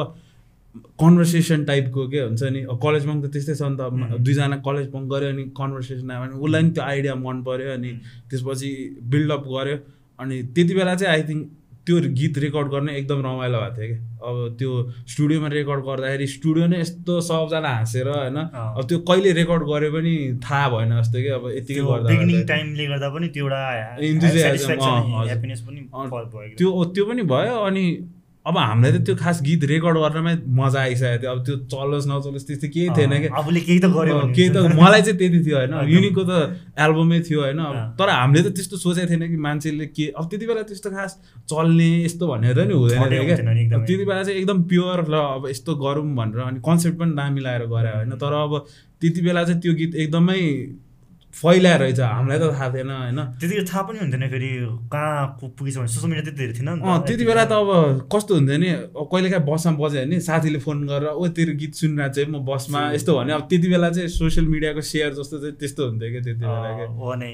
कन्भर्सेसन 1.01 1.63
टाइपको 1.65 2.07
के 2.07 2.19
हुन्छ 2.21 2.43
नि? 2.55 2.61
कलेज 2.85 3.05
बङ्क 3.09 3.25
त 3.25 3.27
त्यस्तै 3.33 3.55
छ 3.55 3.61
नि 3.71 3.77
त। 3.79 4.19
दुईजना 4.23 4.57
कलेज 4.67 4.87
बङ्क 4.95 5.05
गऱ्यो 5.13 5.29
अनि 5.29 5.43
कन्भर्सेसन 5.59 6.11
आयो 6.11 6.21
भने 6.23 6.33
उसलाई 6.45 6.63
नि 6.63 6.71
त्यो 6.71 6.83
आइडिया 6.83 7.15
मन 7.27 7.37
पऱ्यो 7.47 7.69
अनि 7.77 7.91
त्यसपछि 8.29 8.71
बिल्डअप 9.11 9.43
गऱ्यो 9.53 9.77
अनि 10.19 10.35
त्यति 10.55 10.73
बेला 10.75 10.95
चाहिँ 10.95 11.13
आई 11.13 11.23
थिङ्क 11.29 11.49
त्यो 11.87 11.99
गीत 12.19 12.37
रेकर्ड 12.43 12.67
गर्ने 12.67 12.91
एकदम 12.99 13.19
रमाइलो 13.25 13.59
भएको 13.59 13.75
थियो 13.77 13.87
कि। 13.87 13.97
अब 14.27 14.35
त्यो 14.59 14.71
स्टुडियोमा 15.07 15.47
रेकर्ड 15.47 15.81
गर्दाखेरि 15.87 16.25
स्टुडियो 16.27 16.65
नै 16.67 16.79
यस्तो 16.79 17.13
सबजना 17.27 17.69
हाँसेर 17.75 18.07
होइन। 18.07 18.37
अब 18.37 18.83
त्यो 18.89 18.97
कहिले 19.07 19.31
रेकर्ड 19.39 19.63
गऱ्यो 19.71 19.91
पनि 19.95 20.13
थाहा 20.43 20.67
भएन 20.73 20.91
जस्तो 20.99 21.17
कि 21.23 21.29
अब 21.37 21.45
यतिकै 21.55 21.83
गर्दा 21.87 22.07
पनि 22.11 22.33
पनि 25.63 25.79
त्यो 26.59 26.69
त्यो 26.91 27.05
पनि 27.07 27.21
भयो 27.31 27.55
अनि 27.71 27.85
अब 28.47 28.57
हामीलाई 28.57 28.91
त 28.91 29.03
त्यो 29.05 29.15
खास 29.19 29.41
गीत 29.43 29.63
रेकर्ड 29.67 29.97
गर्नमै 29.99 30.33
मजा 30.55 30.79
आइसकेको 30.79 31.19
थियो। 31.21 31.31
अब 31.31 31.39
त्यो 31.45 31.55
चलोस् 31.67 32.07
नचलोस् 32.07 32.47
त्यस्तो 32.47 32.67
केही 32.71 32.89
थिएन 32.97 33.13
कि। 33.21 33.27
आफूले 33.27 33.59
केही 33.67 33.79
त 33.79 33.85
गर्यो 33.91 34.15
केही 34.31 34.49
त। 34.55 34.57
मलाई 34.79 35.01
चाहिँ 35.03 35.17
त्यति 35.19 35.39
थियो 35.43 35.57
होइन। 35.57 35.73
युनिकको 35.91 36.23
त 36.23 36.33
एल्बमै 36.79 37.19
थियो 37.27 37.39
होइन। 37.43 37.61
तर 37.99 38.07
हामीले 38.09 38.43
त 38.47 38.55
त्यस्तो 38.55 38.75
सोचेको 38.79 39.07
थिएन 39.11 39.23
कि 39.27 39.37
मान्छेले 39.37 39.85
के। 39.91 40.05
अब 40.15 40.25
त्यति 40.31 40.45
बेला 40.47 40.61
त्यस्तो 40.71 40.89
खास 40.95 41.11
चल्ने 41.51 41.89
यस्तो 42.07 42.23
भनेर 42.27 42.59
नि 42.67 42.73
हुँदैन 42.73 43.03
थियो 43.11 43.23
क्या 43.27 43.35
त्यति 43.83 44.03
बेला 44.07 44.23
चाहिँ 44.23 44.39
एकदम 44.39 44.63
प्योर 44.71 44.97
ल 45.11 45.15
अब 45.35 45.47
यस्तो 45.51 45.71
गरौँ 45.75 46.07
भनेर 46.15 46.39
अनि 46.47 46.59
कन्सेप्ट 46.63 46.97
पनि 46.99 47.13
दामी 47.19 47.39
लगाएर 47.43 47.63
गरे 47.67 47.91
होइन। 47.99 48.11
तर 48.15 48.33
अब 48.33 48.53
त्यति 49.01 49.21
बेला 49.21 49.43
चाहिँ 49.43 49.61
त्यो 49.61 49.73
गीत 49.75 49.95
एकदमै 50.07 50.41
फैलाएर 51.37 51.79
रहेछ। 51.79 51.99
हामीलाई 51.99 52.37
त 52.39 52.45
थाहा 52.53 52.67
थिएन 52.73 52.89
होइन? 52.89 53.19
त्यतिखेर 53.39 53.65
थाहा 53.69 53.81
पनि 53.87 53.97
हुन्थेन 53.99 54.23
फेरि 54.33 54.49
कहाँ 54.89 55.25
पुगेछ 55.57 55.75
भने 55.77 55.87
सोसियल 55.87 56.09
मिडिया 56.11 56.23
त्यति 56.25 56.37
धेरै 56.37 56.53
थिएन 56.57 56.69
त। 56.79 56.81
अँ 56.81 56.97
त्यति 57.07 57.23
बेला 57.29 57.43
त 57.45 57.51
अब 57.61 57.69
कस्तो 58.09 58.33
हुन्थ्यो 58.35 58.57
नि 58.57 58.69
अब 58.97 59.05
कहिलेकाहीँ 59.11 59.45
बसमा 59.45 59.71
बज्यो 59.77 60.01
भने 60.01 60.17
साथीले 60.19 60.59
फोन 60.65 60.77
गरेर 60.87 61.09
ओ 61.13 61.27
तेरो 61.37 61.53
गीत 61.61 61.73
सुनिरहेको 61.77 62.13
चाहिँ 62.15 62.29
म 62.33 62.35
बसमा। 62.41 62.79
यस्तो 62.97 63.11
भने 63.17 63.31
अब 63.37 63.41
त्यति 63.49 63.67
बेला 63.69 63.89
चाहिँ 63.93 64.09
सोसियल 64.17 64.45
मिडियाको 64.47 64.81
सेयर 64.81 65.09
जस्तो 65.13 65.35
चाहिँ 65.41 65.55
त्यस्तो 65.61 65.81
हुन्थ्यो 65.89 66.09
क्या 66.11 66.21
त्यति 66.25 66.41
बेला 66.41 66.69
क्या 66.77 66.87
हो 66.97 67.13
नै। 67.21 67.31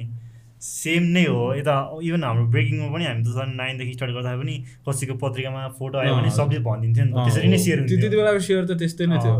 सेम 0.63 1.03
नै 1.15 1.23
हो। 1.27 1.55
यता 1.59 1.75
इभन 2.03 2.23
हाम्रो 2.23 2.45
ब्रेकिङमा 2.47 2.87
पनि 2.93 3.03
हामी 3.05 3.23
टु 3.23 3.31
थाउजन्ड 3.35 3.55
नाइनदेखि 3.55 3.93
स्टार्ट 3.93 4.11
गर्दा 4.15 4.31
पनि 4.39 4.55
कसैको 4.87 5.13
पत्रिकामा 5.19 5.61
फोटो 5.79 5.97
आयो 5.99 6.13
भने 6.15 6.29
अँ। 6.31 6.35
सबले 6.39 6.59
भनिदिन्थ्यो 6.63 7.03
नि 7.05 7.11
त। 7.11 7.15
त्यसरी 7.27 7.47
नै। 7.51 7.57
सेयर 7.57 7.77
त्यो- 7.79 7.87
त्यति 7.89 8.03
हुन्थ्यो 8.03 8.19
बेलाको 8.19 8.39
सेयर 8.47 8.63
त 8.65 8.71
त्यस्तै 8.79 9.05
नै 9.11 9.17
थियो। 9.23 9.35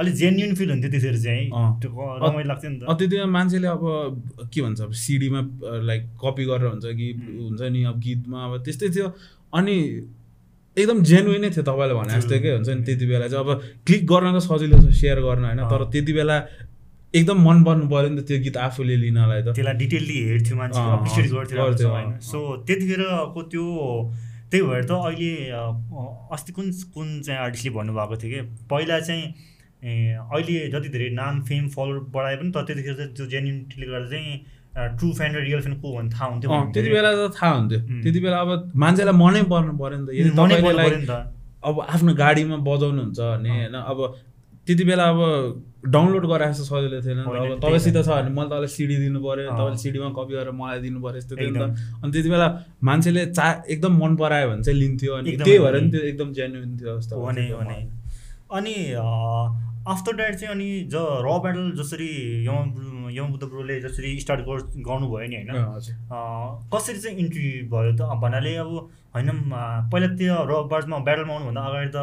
अलिक 0.00 0.14
जेन्युन 0.14 0.54
फिल 0.54 0.70
हुन्थ्यो 0.70 0.90
त्यसरी 0.90 1.20
चाहिँ 1.20 1.44
रमाइलो 2.22 2.48
लाग्थ्यो 2.48 2.70
नि 2.70 2.78
त। 2.78 2.82
त्यति 2.88 3.06
बेला 3.12 3.26
मान्छेले 3.36 3.68
अब 3.68 3.82
के 4.52 4.60
भन्छ 4.62 4.80
अब 4.80 4.92
सिडीमा 5.04 5.40
लाइक 5.88 6.02
कपी 6.22 6.44
गरेर 6.48 6.68
हुन्छ 6.72 6.86
कि 6.96 7.08
हुन्छ 7.38 7.60
नि 7.60 7.80
अब 7.92 7.96
गीतमा 8.00 8.38
अब 8.46 8.52
त्यस्तै 8.64 8.88
थियो। 8.94 9.06
अनि 9.52 9.76
एकदम 10.76 10.98
जेन्युनै 11.04 11.50
थियो 11.52 11.64
तपाईँले 11.68 11.94
भने 11.94 12.12
जस्तो 12.16 12.36
के 12.40 12.50
हुन्छ 12.56 12.68
नि 12.68 12.82
त्यति 12.88 13.06
बेला 13.06 13.26
चाहिँ। 13.28 13.44
अब 13.44 13.50
क्लिक 13.86 14.02
गर्न 14.08 14.32
त 14.32 14.38
सजिलो 14.48 14.76
छ 14.80 14.88
सेयर 14.96 15.20
गर्न 15.20 15.44
होइन 15.44 15.60
तर। 15.68 15.84
त्यति 15.92 16.12
बेला 16.16 16.36
एकदम 17.12 17.38
मन 17.44 17.58
पर्नु 17.64 17.84
पऱ्यो 17.92 18.08
नि 18.08 18.20
त 18.22 18.24
त्यो 18.24 18.38
गीत 18.48 18.56
आफूले 18.56 18.96
लिनलाई 18.96 19.40
त। 19.44 19.52
त्यसलाई 19.52 19.76
डिटेलली 19.76 20.18
हेर्थ्यो 20.32 20.56
एप्रिसिएट 20.56 21.26
अँ, 21.28 21.32
गर्थ्यो 21.36 21.88
होइन। 21.92 22.10
सो 22.24 22.38
त्यतिखेरको 22.64 23.40
त्यो 23.52 23.66
त्यही 24.48 24.62
भएर 24.64 24.84
त 24.88 24.92
अहिले 24.96 25.32
अस्ति 26.32 26.52
कुन 26.56 26.66
कुन 26.96 27.08
चाहिँ 27.20 27.40
आर्टिस्टले 27.40 27.70
भन्नुभएको 27.76 28.16
थियो 28.16 28.30
कि? 28.32 28.40
पहिला 28.72 29.00
चाहिँ 29.00 29.24
अहिले 29.82 30.68
जति 30.70 30.88
धेरै 30.88 31.08
नाम 31.14 31.42
फेम 31.44 31.68
फलोवर 31.74 31.98
बढाए 32.14 32.36
पनि 32.38 32.50
तर 32.54 32.62
त्यतिखेर 32.66 32.94
चाहिँ 32.94 33.12
त्यो 33.18 33.26
जेन्युनिटीले 33.34 33.86
गर्दा 33.92 34.08
चाहिँ 34.10 34.32
ट्रु 34.98 35.08
फ्यान 35.12 35.30
र 35.36 35.40
रियल 35.42 35.60
फ्यान 35.60 35.74
को 35.82 35.88
भन्ने 35.96 36.10
थाहा 36.14 36.26
हुन्थ्यो 36.30 36.48
त्यति। 36.74 36.90
बेला 36.90 37.10
त 37.12 37.34
थाहा 37.34 37.52
हुन्थ्यो. 37.54 37.80
त्यति 38.02 38.20
बेला 38.20 38.38
अब 38.40 38.50
मान्छेलाई 38.82 39.16
मनै 39.22 39.42
पर्नु 39.52 39.72
पऱ्यो 39.80 39.98
नि 39.98 41.06
त 41.06 41.12
अब 41.62 41.74
आफ्नो 41.82 42.12
गाडीमा 42.14 42.56
बजाउनुहुन्छ 42.68 43.20
भने 43.20 43.50
होइन 43.50 43.74
अब 43.74 43.98
त्यति 44.66 44.84
बेला 44.84 45.04
अब 45.10 45.20
डाउनलोड 45.90 46.24
गराएको 46.30 46.54
जस्तो 46.54 46.64
सजिलो 46.70 46.98
थिएन 47.02 47.18
अब 47.26 47.58
तपाईँसित। 47.58 47.96
छ 48.06 48.08
भने 48.08 48.30
मैले 48.30 48.48
तपाईँलाई 48.48 48.70
सिडी 48.76 48.96
दिनु 49.02 49.18
पऱ्यो। 49.18 49.50
तपाईँले 49.50 49.78
सिडीमा 49.82 50.08
कपी 50.14 50.32
गरेर 50.38 50.50
मलाई 50.62 50.78
दिनु 50.86 50.98
पऱ्यो 51.02 51.18
यस्तो 51.18 51.34
थियो 51.36 51.50
नि। 51.50 51.58
त 51.58 51.62
अनि 52.02 52.10
त्यति 52.14 52.30
बेला 52.30 52.48
मान्छेले 52.86 53.22
चा 53.34 53.46
एकदम 53.66 53.92
मन 54.02 54.12
परायो 54.22 54.46
भने 54.50 54.62
चाहिँ 54.62 54.78
लिन्थ्यो 54.78 55.12
अनि 55.18 55.36
त्यही 55.42 55.58
भएर 55.58 55.74
नि 55.82 55.90
त्यो 55.90 56.02
एकदम 56.10 56.28
जेन्युन 56.38 56.70
थियो 56.78 56.92
जस्तो 56.98 57.14
अनि 58.52 58.74
आफ्टर 59.88 60.16
द्याट 60.16 60.34
चाहिँ 60.34 60.54
अनि 60.54 60.68
ज 60.92 60.94
र 61.24 61.38
ब्याटल 61.42 61.70
जसरी 61.76 62.08
यम 62.46 63.01
यमबुद्ध 63.18 63.44
ब्रोले 63.44 63.80
जसरी 63.80 64.18
स्टार्ट 64.20 64.40
गर्नुभयो 64.88 65.26
नि 65.28 65.36
होइन? 65.36 65.50
कसरी 66.72 66.98
चाहिँ 67.00 67.16
इन्ट्री 67.18 67.48
भयो 67.72 67.92
त? 67.96 68.00
भन्नाले 68.22 68.54
अब 68.64 68.72
होइन 69.14 69.28
पहिला 69.92 70.08
त्यो 70.16 70.34
रक 70.48 70.68
बार्समा 70.72 70.98
ब्याटलमा 71.06 71.32
आउनुभन्दा 71.34 71.62
अगाडि 71.68 71.90
त 71.92 71.98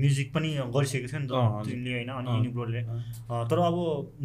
म्युजिक 0.00 0.28
पनि 0.34 0.50
गरिसकेको 0.74 1.08
थियो 1.10 1.20
नि 1.20 1.26
त 1.26 1.34
तिमीले 1.66 1.92
होइन 1.94 2.10
अनि 2.18 2.28
युनिक 2.30 2.52
ब्रोले। 2.54 2.80
तर 3.50 3.58
अब 3.58 3.76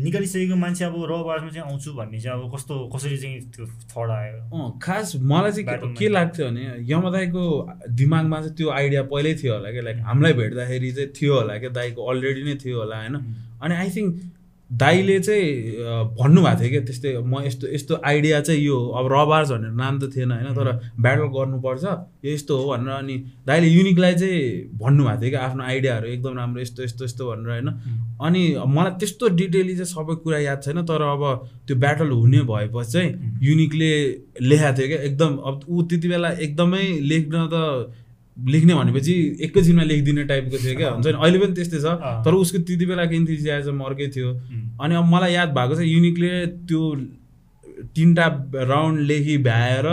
निकालिसकेको 0.05 0.55
मान्छे 0.55 0.85
अब 0.85 0.95
रक 1.11 1.21
बार्समा 1.25 1.49
चाहिँ 1.49 1.65
आउँछु 1.65 1.93
भन्ने 1.97 2.19
चाहिँ 2.21 2.37
अब 2.37 2.53
कस्तो 2.53 2.73
कसरी 2.93 3.17
चाहिँ 3.17 3.39
त्यो 3.55 3.65
थर्ड 3.93 4.11
आयो? 4.17 4.69
खास 4.85 5.15
मलाई 5.17 5.51
चाहिँ 5.51 5.93
के 5.97 6.07
लाग्थ्यो 6.13 6.45
भने 6.45 6.63
यमदाईको 6.91 7.43
दिमागमा 7.97 8.37
चाहिँ 8.41 8.55
त्यो 8.57 8.69
आइडिया 8.69 9.01
पहिल्यै 9.09 9.33
थियो 9.41 9.53
होला 9.57 9.69
क्या? 9.73 9.81
लाइक 9.89 9.97
हामीलाई 10.05 10.33
भेट्दाखेरि 10.39 10.91
चाहिँ 10.93 11.09
थियो 11.17 11.33
होला 11.39 11.57
क्या? 11.57 11.69
दाईको 11.73 12.01
अलरेडी 12.05 12.41
नै 12.45 12.55
थियो 12.61 12.77
होला 12.85 12.95
होइन? 13.01 13.15
अनि 13.65 13.73
आई 13.81 13.89
थिङ्क 13.97 14.11
दाईले 14.77 15.19
चाहिँ 15.19 15.49
भन्नुभएको 16.19 16.59
थियो 16.61 16.69
क्या 16.69 16.81
त्यस्तै 16.85 17.11
म 17.23 17.41
यस्तो 17.45 17.67
यस्तो 17.73 17.99
आइडिया 18.05 18.39
चाहिँ 18.41 18.61
यो 18.61 18.77
अब 18.99 19.07
रबार्स 19.13 19.49
भनेर 19.51 19.71
नाम 19.81 19.99
त 19.99 20.09
थिएन 20.15 20.31
होइन 20.31 20.53
तर 20.55 20.69
ब्याटल 20.99 21.27
गर्नुपर्छ 21.35 21.83
यो 21.83 22.31
यस्तो 22.33 22.57
हो 22.57 22.65
भनेर 22.71 22.93
अनि 22.95 23.15
दाईले 23.47 23.67
युनिकलाई 23.67 24.13
चाहिँ 24.15 24.41
भन्नुभएको 24.81 25.21
थियो 25.21 25.29
क्या 25.29 25.41
आफ्नो 25.47 25.63
आइडियाहरू 25.63 26.07
एकदम 26.07 26.37
राम्रो 26.37 26.61
यस्तो 26.61 26.83
यस्तो 26.83 27.05
यस्तो 27.05 27.23
भनेर 27.31 27.49
होइन। 27.49 27.69
अनि 28.21 28.43
मलाई 28.67 28.91
त्यस्तो 28.99 29.27
डिटेली 29.41 29.75
चाहिँ 29.75 29.91
सबै 29.93 30.15
कुरा 30.23 30.39
याद 30.39 30.61
छैन 30.63 30.81
तर 30.85 31.01
अब 31.01 31.23
त्यो 31.67 31.75
ब्याटल 31.77 32.09
हुने 32.11 32.41
भएपछि 32.51 32.91
चाहिँ 32.91 33.09
युनिकले 33.43 33.91
लेखाएको 34.41 34.77
थियो 34.77 34.87
क्या 34.87 35.01
एकदम 35.09 35.37
अब 35.49 35.61
ऊ 35.69 35.81
त्यति 35.89 36.07
बेला 36.07 36.29
एकदमै 36.45 36.83
लेख्न 37.11 37.47
त 37.53 37.55
लेख्ने 38.37 38.73
भनेपछि 38.75 39.13
एकैछिनमा 39.41 39.83
लेखिदिने 39.83 40.23
टाइपको 40.27 40.57
थियो 40.63 40.75
क्या। 40.77 40.89
हुन्छ 40.91 41.07
नि 41.07 41.17
अहिले 41.19 41.37
पनि 41.39 41.53
त्यस्तै 41.55 41.79
छ। 41.79 41.87
तर 42.25 42.33
उसको 42.35 42.57
त्यति 42.67 42.85
बेलाको 42.85 43.13
इन्थिजियाजम 43.15 43.79
अर्कै 43.81 44.07
थियो। 44.15 44.29
अनि 44.81 44.95
अब 44.95 45.05
मलाई 45.13 45.33
याद 45.33 45.49
भएको 45.55 45.75
छ 45.75 45.87
युनिकले 45.87 46.31
त्यो 46.67 46.81
तिनवटा 47.95 48.27
राउन्ड 48.67 48.99
लेखी 49.07 49.37
भ्याएर 49.45 49.87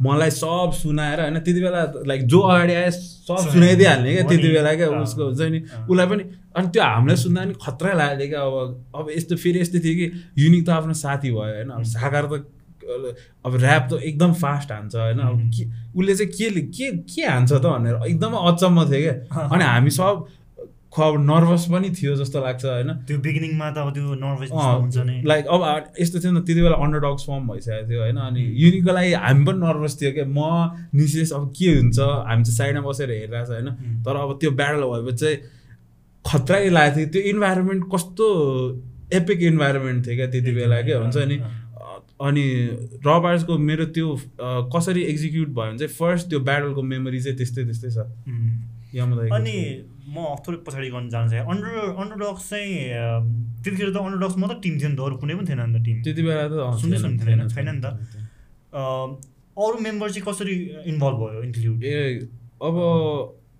मलाई 0.00 0.30
सब 0.30 0.70
सुनाएर 0.76 1.20
होइन 1.20 1.38
त्यति 1.40 1.60
बेला 1.60 1.82
लाइक 2.06 2.22
जो 2.28 2.40
अगाडि 2.40 2.74
आए 2.74 2.90
सब 2.90 3.36
सुनाइदिइहाल्ने 3.52 4.12
क्या 4.12 4.24
त्यति 4.28 4.48
बेला 4.52 4.74
क्या 4.74 4.88
उसको 5.00 5.24
हुन्छ 5.24 5.40
नि? 5.40 5.60
उसलाई 5.88 6.06
पनि 6.06 6.24
अनि 6.56 6.68
त्यो 6.68 6.82
हामीलाई 6.82 7.16
सुन्दा 7.16 7.44
पनि 7.44 7.54
खतरा 7.64 7.92
लाग्यो 7.92 8.28
क्या। 8.28 8.40
अब 8.40 8.56
अब 8.96 9.10
यस्तो 9.16 9.36
फेरि 9.36 9.60
यस्तो 9.60 9.78
थियो 9.84 9.94
कि 9.96 10.06
युनिक 10.44 10.66
त 10.66 10.70
आफ्नो 10.76 10.94
साथी 11.00 11.30
भयो 11.30 11.48
होइन। 11.56 11.68
अब 11.70 11.82
साकार 11.96 12.24
त 12.26 12.44
अब 13.44 13.56
ऱ्याप 13.56 13.88
त 13.90 14.00
एकदम 14.02 14.32
फास्ट 14.32 14.72
हान्छ 14.72 14.94
होइन? 14.94 15.18
अब 15.18 15.50
के 15.56 15.64
उसले 15.98 16.14
चाहिँ 16.14 16.32
के 16.32 16.60
के 16.60 16.90
के 17.14 17.22
हान्छ 17.26 17.52
त 17.52 17.66
भनेर 17.66 18.00
एकदमै 18.06 18.38
अचम्म 18.52 18.84
थियो 18.90 19.02
क्या। 19.02 19.48
अनि 19.54 19.64
हामी 19.64 19.90
सब 19.90 20.26
खो 20.96 21.02
अब 21.02 21.14
नर्भस 21.20 21.66
पनि 21.72 21.90
थियो 21.90 22.14
जस्तो 22.16 22.40
लाग्छ 22.40 22.64
होइन? 22.64 22.92
त्यो 23.06 23.18
बिगिनिङमा 23.18 23.70
त 23.70 23.78
अब 23.78 23.92
त्यो 23.94 24.14
नर्भस 24.16 24.50
हुन्छ 24.52 24.96
नि। 24.96 25.22
लाइक 25.26 25.46
अब 25.46 25.92
यस्तो 26.00 26.20
थियो 26.20 26.32
नि 26.32 26.40
त्यति 26.40 26.62
बेला 26.62 26.76
अन्डर 26.84 26.98
डग्स 27.04 27.22
फर्म 27.26 27.48
भइसकेको 27.52 27.88
थियो 27.90 28.00
होइन? 28.00 28.16
अनि 28.16 28.42
युनिकको 28.64 28.92
लागि 28.92 29.12
हामी 29.12 29.44
पनि 29.44 29.58
नर्भस 29.66 30.00
थियो 30.00 30.12
क्या। 30.12 30.24
म 30.24 30.40
निशेष 30.96 31.32
अब 31.32 31.52
के 31.58 31.68
हुन्छ 31.76 31.98
हामी 32.00 32.44
चाहिँ 32.44 32.56
साइडमा 32.56 32.88
बसेर 32.88 33.10
हेरिरहेको 33.10 33.44
छ 33.44 33.50
होइन? 33.50 33.68
तर 34.04 34.16
अब 34.16 34.38
त्यो 34.40 34.50
ब्याटल 34.50 34.82
भएपछि 34.92 35.16
चाहिँ 35.16 35.36
खतरै 36.24 36.70
लागेको 36.70 36.96
थियो। 36.96 37.12
त्यो 37.12 37.22
इन्भाइरोमेन्ट 37.34 37.84
कस्तो 37.94 38.26
एपिक 39.12 39.42
इन्भाइरोमेन्ट 39.42 40.06
थियो 40.06 40.16
क्या 40.16 40.26
त्यति 40.26 40.52
बेला 40.54 40.80
क्या 40.82 40.98
हुन्छ 40.98 41.16
नि? 41.16 41.36
अनि 42.20 42.44
रबार्सको 43.06 43.58
मेरो 43.58 43.84
त्यो 43.96 44.08
कसरी 44.74 45.02
एक्जिक्युट 45.12 45.48
भयो 45.48 45.70
भने 45.70 45.78
चाहिँ 45.78 45.94
फर्स्ट 45.94 46.28
त्यो 46.30 46.40
ब्याटलको 46.48 46.82
मेमोरी 46.82 47.20
चाहिँ 47.20 47.36
त्यस्तै 47.38 47.64
त्यस्तै 47.64 47.90
छ। 47.96 47.98
अनि 49.36 49.56
म 50.06 50.16
थोरै 50.46 50.58
पछाडि 50.66 50.88
गर्न 50.90 51.08
जानु 51.12 51.28
चाहेँ। 51.30 51.44
अन्डर 51.44 51.72
अन्डरडक्स 52.00 52.44
चाहिँ 52.50 52.72
त्यतिखेर 53.62 53.90
त 53.92 53.96
अन्डरडक्स 54.00 54.36
मात्रै 54.40 54.58
टिम 54.64 54.74
थियो 54.80 54.88
नि 54.88 54.96
त। 54.96 55.00
अरू 55.04 55.16
कुनै 55.20 55.34
पनि 55.36 55.46
थिएन 55.46 55.60
नि 55.60 55.74
त 55.76 55.82
टिम। 55.84 55.96
त्यति 56.06 56.22
बेला 56.24 56.44
त 56.48 56.54
सुन्दै 56.80 56.98
सुन्नु 57.04 57.18
छैन 57.52 57.68
नि 57.68 57.80
त। 57.84 57.86
अरू 59.56 59.76
मेम्बर 59.84 60.08
चाहिँ 60.12 60.24
कसरी 60.24 60.54
इन्भल्भ 60.92 61.18
भयो 61.20 61.40
इन्क्लुड 61.42 61.84
ए 61.84 62.24
अब 62.62 62.76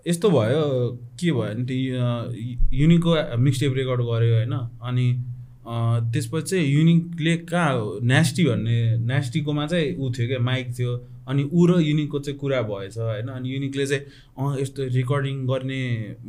यस्तो 0.07 0.27
भयो 0.31 0.62
के 1.19 1.29
भयो 1.37 1.55
भने 1.61 1.77
युनिकको 2.81 3.11
मिक्सटेप 3.37 3.73
रेकर्ड 3.77 4.01
गऱ्यो 4.09 4.35
होइन? 4.38 4.55
अनि 4.81 5.07
त्यसपछि 5.68 6.50
चाहिँ 6.50 6.66
युनिकले 6.66 7.37
कहाँ 7.37 7.98
नेस्टी 8.02 8.44
भन्ने 8.44 8.76
नेस्टीकोमा 9.07 9.66
चाहिँ 9.66 9.94
ऊ 9.96 10.11
थियो 10.11 10.26
क्या 10.29 10.38
माइक 10.38 10.68
थियो। 10.79 10.96
अनि 11.26 11.42
ऊ 11.52 11.66
र 11.66 11.80
युनिकको 11.80 12.18
चाहिँ 12.18 12.38
कुरा 12.38 12.60
भएछ 12.62 12.98
होइन? 12.98 13.28
अनि 13.28 13.48
युनिकले 13.54 13.86
चाहिँ 13.86 14.02
अँ 14.38 14.60
यस्तो 14.60 14.82
रेकर्डिङ 14.94 15.36
गर्ने 15.46 15.80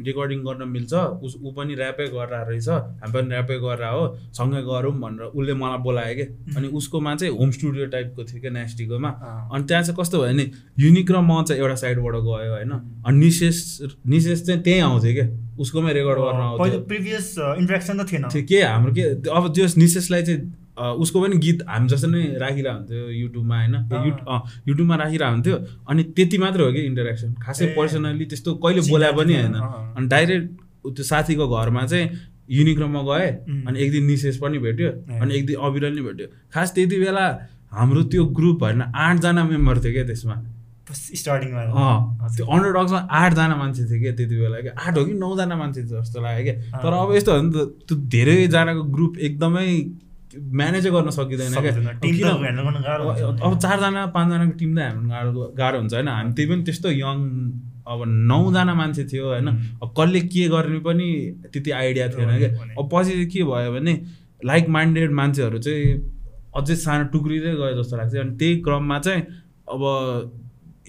रेकर्डिङ 0.07 0.39
गर्न 0.43 0.67
मिल्छ 0.67 0.93
उस 1.23 1.35
ऊ 1.41 1.51
पनि 1.53 1.73
ऱ्यापै 1.75 2.07
गरेर 2.15 2.45
रहेछ 2.49 2.69
हामी 2.69 3.11
पनि 3.13 3.29
ऱ्यापै 3.35 3.57
गरेर 3.65 3.85
हो 3.93 4.03
सँगै 4.33 4.61
गरौँ 4.69 4.93
भनेर 4.99 5.23
उसले 5.37 5.53
मलाई 5.53 5.79
बोलायो 5.85 6.15
कि? 6.15 6.25
अनि 6.57 6.67
उसकोमा 6.79 7.15
चाहिँ 7.15 7.33
होम 7.37 7.51
स्टुडियो 7.51 7.85
टाइपको 7.93 8.23
थियो 8.23 8.41
क्या 8.41 8.51
नेस्टीकोमा 8.51 9.09
अनि 9.53 9.63
त्यहाँ 9.67 9.83
चाहिँ 9.83 9.97
कस्तो 9.99 10.17
भयो 10.17 10.33
भने 10.33 10.45
युनिक 10.79 11.11
र 11.11 11.17
म 11.21 11.43
चाहिँ 11.43 11.61
एउटा 11.61 11.75
साइडबाट 11.83 12.15
गयो 12.27 12.53
होइन? 12.53 12.71
अनि 13.05 13.17
निशेष 13.17 13.57
निशेष 14.07 14.41
चाहिँ 14.45 14.61
त्यहीँ 14.63 14.81
आउँथ्यो 14.81 15.13
क्या 15.13 15.27
उसकोमै 15.57 15.93
रेकर्ड 15.93 16.19
गर्न 16.19 16.41
आउँथ्यो। 16.47 16.79
प्रिभियस 16.87 17.35
इन्ट्रेक्सन 17.39 18.03
त 18.03 18.11
थिएन। 18.11 18.23
के 18.49 18.61
हाम्रो 18.61 18.93
के 18.93 19.03
अब 19.29 19.53
त्यो 19.53 19.65
निशेषलाई 19.77 20.23
चाहिँ 20.23 20.41
उसको 20.77 21.21
पनि 21.21 21.37
गीत 21.39 21.59
हामी 21.67 21.87
जस्तो 21.89 22.07
नै 22.07 22.21
राखिरहेको 22.37 22.77
हुन्थ्यो 22.77 23.09
युट्युबमा 23.17 23.55
होइन? 23.57 23.75
युट्युब 24.07 24.69
युट्युबमा 24.69 24.95
राखिरहेको 24.95 25.33
हुन्थ्यो 25.33 25.57
अनि 25.89 26.03
त्यति 26.15 26.37
मात्रै 26.37 26.63
हो 26.65 26.71
कि 26.71 26.81
इन्टरेक्सन 26.85 27.33
खासै 27.43 27.65
पर्सनल्ली 27.77 28.25
त्यस्तो 28.31 28.55
कहिले 28.63 28.81
बोलाए 28.89 29.13
पनि 29.19 29.33
होइन। 29.35 29.55
अनि 29.97 30.07
डाइरेक्ट 30.07 30.49
त्यो 30.87 31.03
साथीको 31.03 31.45
घरमा 31.49 31.85
चाहिँ 31.85 32.05
युनिक 32.49 32.77
र 32.79 32.85
म 32.87 33.03
गएँ 33.03 33.29
अनि 33.67 33.79
एक 33.83 33.91
दिन 33.91 34.03
निशेष 34.05 34.37
पनि 34.39 34.57
भेट्यो 34.65 34.89
अनि 35.21 35.31
एक 35.37 35.45
दिन 35.47 35.55
अविरल 35.67 35.93
नि 35.95 36.01
भेट्यो। 36.01 36.27
खास 36.53 36.71
त्यति 36.75 36.97
बेला 36.99 37.25
हाम्रो 37.73 38.03
त्यो 38.11 38.25
ग्रुप 38.37 38.63
होइन 38.63 38.81
आठजना 38.81 39.43
मेम्बर 39.43 39.75
थियो 39.83 39.93
क्या 39.93 40.05
त्यसमा। 40.07 40.35
स्टार्टिङमा 40.87 41.61
त्यो 42.31 42.45
अन्डर 42.47 42.71
डग्समा 42.71 42.99
आठजना 43.11 43.55
मान्छे 43.59 43.83
थियो 43.89 43.99
क्या 44.01 44.13
त्यति 44.15 44.35
बेला 44.39 44.57
क्या। 44.63 44.73
आठ 44.79 44.97
हो 44.97 45.03
कि 45.05 45.13
नौजना 45.19 45.55
मान्छे 45.59 45.81
थियो 45.83 45.99
जस्तो 45.99 46.21
लाग्यो 46.23 46.43
क्या। 46.47 46.79
तर 46.79 46.93
अब 46.95 47.11
यस्तो 47.15 47.31
हो 47.35 47.41
नि 47.43 47.51
त 47.51 47.57
त्यो 47.87 47.95
धेरैजनाको 48.07 48.83
ग्रुप 48.95 49.17
एकदमै 49.27 49.67
म्यानेजै 50.35 50.89
गर्न 50.91 51.09
सकिँदैन 51.09 51.53
क्या? 51.55 51.71
अब 53.47 53.53
चारजना 53.63 54.05
पाँचजनाको 54.15 54.53
टिम 54.59 54.71
त 54.75 54.79
हाम्रो 54.79 55.07
गाह्रो 55.07 55.53
गाह्रो 55.57 55.77
हुन्छ 55.79 55.93
होइन? 55.93 56.07
हामी 56.07 56.31
त्यही 56.33 56.47
पनि 56.51 56.63
त्यस्तो 56.67 56.89
यङ 56.91 57.17
अब 57.87 57.99
नौजना 58.27 58.73
मान्छे 58.75 59.03
थियो 59.07 59.25
होइन? 59.27 59.47
अब 59.83 59.93
कसले 59.97 60.19
के 60.27 60.47
गर्ने 60.51 60.79
पनि 60.83 61.07
त्यति 61.53 61.71
आइडिया 61.71 62.07
थिएन 62.09 62.31
क्या? 62.37 62.49
अब 62.79 62.89
पछि 62.93 63.11
चाहिँ 63.11 63.29
के 63.31 63.43
भयो 63.43 63.71
भने 63.71 63.93
लाइक 64.45 64.69
माइन्डेड 64.69 65.11
मान्छेहरू 65.11 65.57
चाहिँ 65.59 65.95
अझै 66.57 66.75
सानो 66.75 67.03
टुक्रिँदै 67.13 67.53
गयो 67.55 67.73
जस्तो 67.81 67.97
लाग्छ। 67.97 68.15
अनि 68.15 68.37
त्यही 68.37 68.61
क्रममा 68.67 68.99
चाहिँ 68.99 69.21
अब 69.71 69.81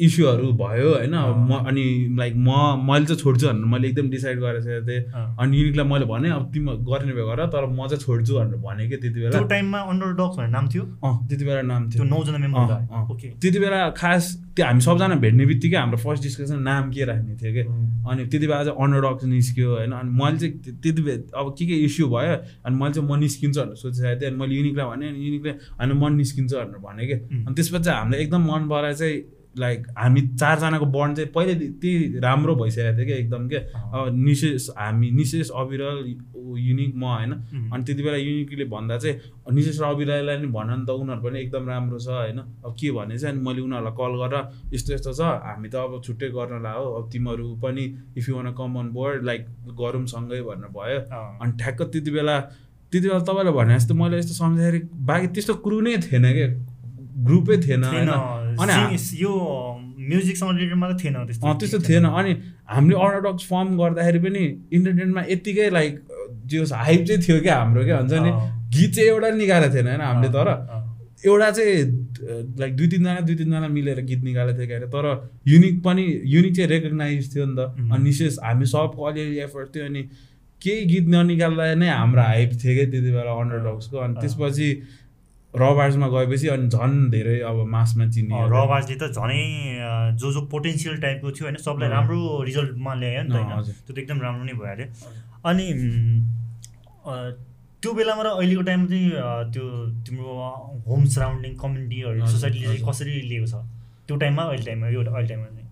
इस्युहरू 0.00 0.52
भयो 0.58 0.88
होइन? 0.94 1.14
म 1.48 1.58
अनि 1.68 1.84
लाइक 2.18 2.34
म 2.36 2.50
मैले 2.88 3.06
चाहिँ 3.06 3.20
छोड्छु 3.20 3.46
भनेर 3.46 3.64
मैले 3.72 3.88
एकदम 3.88 4.08
डिसाइड 4.10 4.38
गरेर 4.40 4.84
थिएँ। 4.88 5.02
अनि 5.38 5.56
युनिकलाई 5.58 5.86
मैले 5.86 6.04
भने 6.06 6.30
अब 6.30 6.50
तिमी 6.54 6.72
गर्ने 6.88 7.12
भए 7.12 7.24
गर 7.28 7.46
तर 7.54 7.66
म 7.66 7.86
चाहिँ 7.88 8.02
छोड्छु 8.02 8.34
भनेर 8.34 8.58
भने 8.62 8.88
कि 8.88 8.96
त्यति 8.96 9.20
बेला। 9.20 9.40
टाइममा 9.48 9.78
अन्डर 9.90 10.12
डक्स 10.20 10.36
भन्ने 10.38 10.50
नाम 10.52 10.68
थियो? 10.68 10.82
अँ 11.04 11.14
त्यति 11.28 11.44
बेला 11.44 11.62
नाम 11.62 11.90
थियो। 11.90 12.04
नौजना 12.04 12.38
मेम्बर 12.38 12.66
त्यति 13.40 13.58
बेला 13.58 13.88
खास 13.98 14.24
त्यो 14.56 14.66
हामी 14.66 14.80
सबजना 14.80 15.14
भेट्ने 15.22 15.46
बित्तिकै 15.46 15.76
हाम्रो 15.76 15.98
फर्स्ट 15.98 16.22
डिस्कसन 16.22 16.58
नाम 16.62 16.90
के 16.90 17.04
राख्ने 17.04 17.34
थियो 17.40 17.52
कि? 17.56 17.62
अनि 18.10 18.26
त्यति 18.26 18.46
बेला 18.46 18.62
चाहिँ 18.64 18.78
अन्डर 18.82 19.00
डक्स 19.06 19.24
निस्क्यो 19.24 19.68
होइन? 19.74 19.92
अनि 19.92 20.10
मैले 20.20 20.38
चाहिँ 20.38 20.52
त्यति 20.82 21.02
बेला 21.02 21.40
अब 21.40 21.54
के 21.58 21.66
के 21.66 21.76
इस्यु 21.86 22.06
भयो 22.08 22.34
अनि 22.66 22.74
मैले 22.76 22.92
चाहिँ 22.94 23.08
म 23.08 23.18
निस्किन्छु 23.18 23.60
भनेर 23.60 23.76
सोचिरहेको 23.82 24.20
थिएँ। 24.20 24.30
अनि 24.30 24.38
मैले 24.40 24.54
युनिकलाई 24.54 24.86
भने 24.90 25.08
अनि 25.08 25.18
युनिकले 25.26 25.52
होइन 25.78 25.92
म 25.92 26.12
निस्किन्छु 26.16 26.56
भनेर 26.56 26.80
भने 26.86 27.06
कि? 27.06 27.16
अनि 27.46 27.54
त्यसपछि 27.54 27.90
हामीलाई 27.90 28.20
एकदम 28.22 28.42
मन 28.52 28.68
पराएर 28.68 28.94
चाहिँ 28.94 29.16
लाइक 29.58 29.86
हामी 29.98 30.20
चारजनाको 30.36 30.86
बन्ड 30.96 31.16
चाहिँ 31.16 31.30
पहिले 31.34 31.54
त्यही 31.82 32.18
राम्रो 32.20 32.54
भइसकेको 32.56 32.96
थियो 32.96 33.06
क्या 33.06 33.16
एकदम 33.16 33.48
के 33.48 33.56
अब 33.56 34.14
निशेष 34.26 34.68
हामी 34.78 35.10
निशेष 35.18 35.50
अविरल 35.50 35.96
युनिक 36.58 36.94
म 36.96 37.04
होइन। 37.04 37.32
अनि 37.72 37.84
त्यति 37.84 38.02
बेला 38.02 38.16
युनिकले 38.16 38.64
भन्दा 38.64 38.98
चाहिँ 38.98 39.54
निशेष 39.54 39.80
र 39.80 39.84
अविरललाई 39.84 40.36
नि 40.38 40.46
भन 40.54 40.70
नि 40.70 40.84
त 40.86 40.90
उनीहरू 40.90 41.22
पनि 41.22 41.40
एकदम 41.40 41.68
राम्रो 41.68 41.98
छ 41.98 42.08
होइन। 42.08 42.38
अब 42.38 42.72
के 42.80 42.90
भने 42.92 43.18
चाहिँ 43.18 43.34
अनि 43.34 43.44
मैले 43.44 43.60
उनीहरूलाई 43.60 43.94
कल 43.98 44.12
गरेर 44.22 44.74
यस्तो 44.74 44.94
यस्तो 44.94 45.12
छ 45.12 45.20
हामी 45.44 45.68
त 45.68 45.74
अब 45.84 46.00
छुट्टै 46.04 46.28
गर्नलाई 46.30 46.74
हो 46.78 46.86
अब 46.94 47.10
तिमीहरू 47.12 47.46
पनि 47.62 47.84
if 48.16 48.28
you 48.28 48.34
want 48.36 48.52
come 48.54 48.78
on 48.78 48.88
board 48.96 49.24
like 49.24 49.46
गरौँ 49.76 50.06
सँगै 50.06 50.40
भनेर 50.48 50.72
भयो। 50.72 50.98
अनि 51.42 51.52
ठ्याक्क 51.60 51.82
त्यति 51.92 52.10
बेला 52.10 52.40
त्यति 52.92 53.06
बेला 53.08 53.20
तपाईँले 53.28 53.52
भने 53.52 53.74
जस्तो 53.76 53.94
मैले 53.94 54.18
यस्तो 54.18 54.34
सम्झाएर 54.34 54.74
बाँकी 55.04 55.26
त्यस्तो 55.36 55.54
कुरो 55.64 55.80
नै 55.80 55.96
थिएन 56.00 56.26
क्या 56.32 56.48
ग्रुपै 57.26 57.56
थिएन 57.66 57.84
अनि 57.84 58.96
यो 59.20 59.32
म्युजिकसँग 60.08 60.50
रिलेटेड 60.56 60.78
मात्रै 60.78 60.98
थिएन 61.02 61.14
त्यस्तो 61.26 61.78
थिएन। 61.88 62.04
अनि 62.04 62.32
हामीले 62.70 62.96
अर्डरडक्स 63.04 63.44
फर्म 63.50 63.68
गर्दाखेरि 63.78 64.18
पनि 64.26 64.44
इन्टरटेनमा 64.72 65.22
यत्तिकै 65.30 65.68
लाइक 65.70 65.94
जो 66.46 66.64
हाइप 66.74 67.04
चाहिँ 67.08 67.22
थियो 67.22 67.40
क्या 67.42 67.56
हाम्रो 67.58 67.84
क्या? 67.84 67.98
हुन्छ 67.98 68.12
नि? 68.12 68.30
गीत 68.74 68.90
चाहिँ 68.94 69.08
एउटा 69.10 69.30
निकालेको 69.42 69.74
थिएन 69.74 69.86
होइन 69.88 70.00
हामीले? 70.00 70.28
तर 70.36 70.48
एउटा 71.26 71.50
चाहिँ 71.50 71.76
लाइक 72.60 72.76
दुई 72.76 72.88
तिनजना 72.88 73.20
दुई 73.26 73.34
तिनजना 73.36 73.68
मिलेर 73.68 74.00
गीत 74.10 74.22
निकालेको 74.24 74.58
थियो 74.58 74.68
क्या 74.68 74.88
तर 74.94 75.06
युनिक 75.48 75.82
पनि 75.84 76.04
युनिक 76.34 76.56
चाहिँ 76.56 76.70
रेकगनाइज 76.70 77.34
थियो 77.34 77.44
नि 77.46 77.54
त। 77.58 77.60
अनि 77.92 78.02
निशेष 78.04 78.38
हामी 78.44 78.66
सबको 78.72 79.02
अलिअलि 79.10 79.38
एफर्ट 79.48 79.74
थियो 79.74 79.84
अनि 79.84 80.02
केही 80.62 80.84
गीत 80.92 81.06
ननिकाल्दा 81.08 81.74
नै 81.74 81.88
हाम्रो 81.88 82.22
हाइप 82.22 82.50
थियो 82.62 82.74
क्या 82.76 82.86
त्यति 82.90 83.10
बेला 83.10 83.32
अन्डरडग्सको 83.42 83.96
अनि 84.06 84.14
त्यसपछि 84.20 84.68
रबार्समा 85.54 86.06
गएपछि 86.08 86.48
अनि 86.48 86.68
झन् 86.68 86.96
धेरै 87.10 87.38
अब 87.50 87.58
मासमा 87.74 88.04
चिनियो 88.14 88.46
रबार्सले 88.48 88.96
त 89.00 89.04
झनै 89.16 89.42
जो 90.20 90.32
जो 90.32 90.40
पोटेन्सियल 90.52 90.96
टाइपको 91.00 91.30
थियो 91.32 91.44
होइन 91.46 91.56
सबलाई। 91.64 91.88
राम्रो 91.88 92.18
रिजल्टमा 92.44 92.92
ल्यायो 92.94 93.22
नि 93.22 93.30
त। 93.32 93.36
त्यो 93.86 93.92
त 93.94 93.98
एकदम 93.98 94.18
राम्रो 94.22 94.44
नै 94.44 94.54
भइहाल्यो 94.60 94.86
अनि 95.48 95.66
त्यो 97.80 97.90
बेलामा 97.94 98.22
र 98.22 98.28
अहिलेको 98.28 98.62
टाइममा 98.68 98.86
चाहिँ 98.90 99.08
त्यो 99.54 99.64
तिम्रो 100.04 100.30
होम 100.86 101.02
सराउन्डिङ 101.16 101.52
कम्युनिटीहरू 101.56 102.26
सोसाइटीले 102.26 102.66
चाहिँ। 102.66 102.82
कसरी 102.88 103.12
लिएको 103.32 103.46
छ 103.46 103.54
त्यो 104.06 104.16
टाइममा 104.20 104.42
अहिले 104.52 104.64
टाइममा 104.68 104.86
यो 104.88 105.00
अहिले 105.00 105.28
टाइममा 105.32 105.48
चाहिँ 105.48 105.66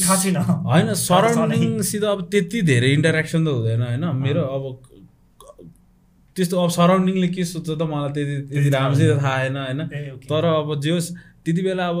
थाहा 0.00 0.16
छैन 0.22 0.36
होइन। 0.66 0.88
सराउन्डिङसित 0.96 2.04
अब 2.08 2.20
त्यति 2.32 2.58
धेरै 2.72 2.90
इन्टरेक्सन 2.96 3.40
त 3.44 3.48
हुँदैन 3.48 3.82
होइन 3.82 4.04
मेरो 4.24 4.42
अब 4.56 4.64
त्यस्तो 6.36 6.54
अब 6.60 6.70
सराउन्डिङले 6.70 7.28
के 7.28 7.44
सोध्छ 7.44 7.70
त 7.70 7.82
मलाई 7.82 8.10
त्यति 8.12 8.34
त्यति 8.52 8.70
राम्रोसित। 8.70 9.10
थाहा 9.22 9.36
होइन? 9.40 9.56
होइन। 9.56 9.80
तर 10.28 10.44
अब 10.44 10.68
जे 10.80 10.90
होस् 10.90 11.08
त्यति 11.44 11.62
बेला 11.62 11.86
अब 11.88 12.00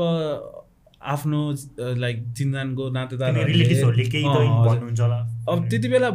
आफ्नो 1.06 1.40
लाइक 2.04 2.16
चिन्जानको 2.36 2.84
नातेदारहरूले 2.90 3.64
अब 5.48 5.68
त्यति 5.70 5.88
बेला 5.88 6.10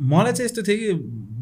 मलाई 0.00 0.32
चाहिँ 0.32 0.46
यस्तो 0.46 0.62
थियो 0.62 0.76
कि 0.78 0.88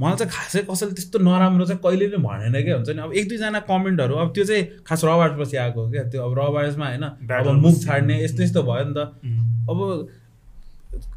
मलाई 0.02 0.16
चाहिँ 0.16 0.30
खासै 0.32 0.60
कसैले 0.68 0.92
त्यस्तो 0.92 1.18
नराम्रो 1.18 1.64
चाहिँ 1.66 1.80
कहिले 1.84 2.06
नै 2.12 2.18
भनेन 2.22 2.56
क्या 2.64 2.74
हुन्छ 2.76 2.90
नि? 2.90 3.00
अब 3.02 3.12
एक 3.12 3.28
दुईजना 3.28 3.60
कमेन्टहरू 3.68 4.14
अब 4.14 4.28
त्यो 4.34 4.44
चाहिँ 4.44 4.64
खास 4.86 5.00
रबार्ट 5.04 5.32
पछि 5.40 5.56
आएको 5.56 5.78
हो 5.84 5.90
क्या 5.90 6.02
त्यो 6.12 6.20
अब 6.22 6.32
रबार्समा 6.38 6.86
होइन? 6.86 7.04
अब 7.28 7.48
मुख। 7.60 7.74
छाड्ने 7.84 8.14
यस्तो 8.24 8.42
यस्तो 8.42 8.62
भयो 8.62 8.84
नि 8.88 8.94
त। 8.96 8.98
अब 9.70 9.78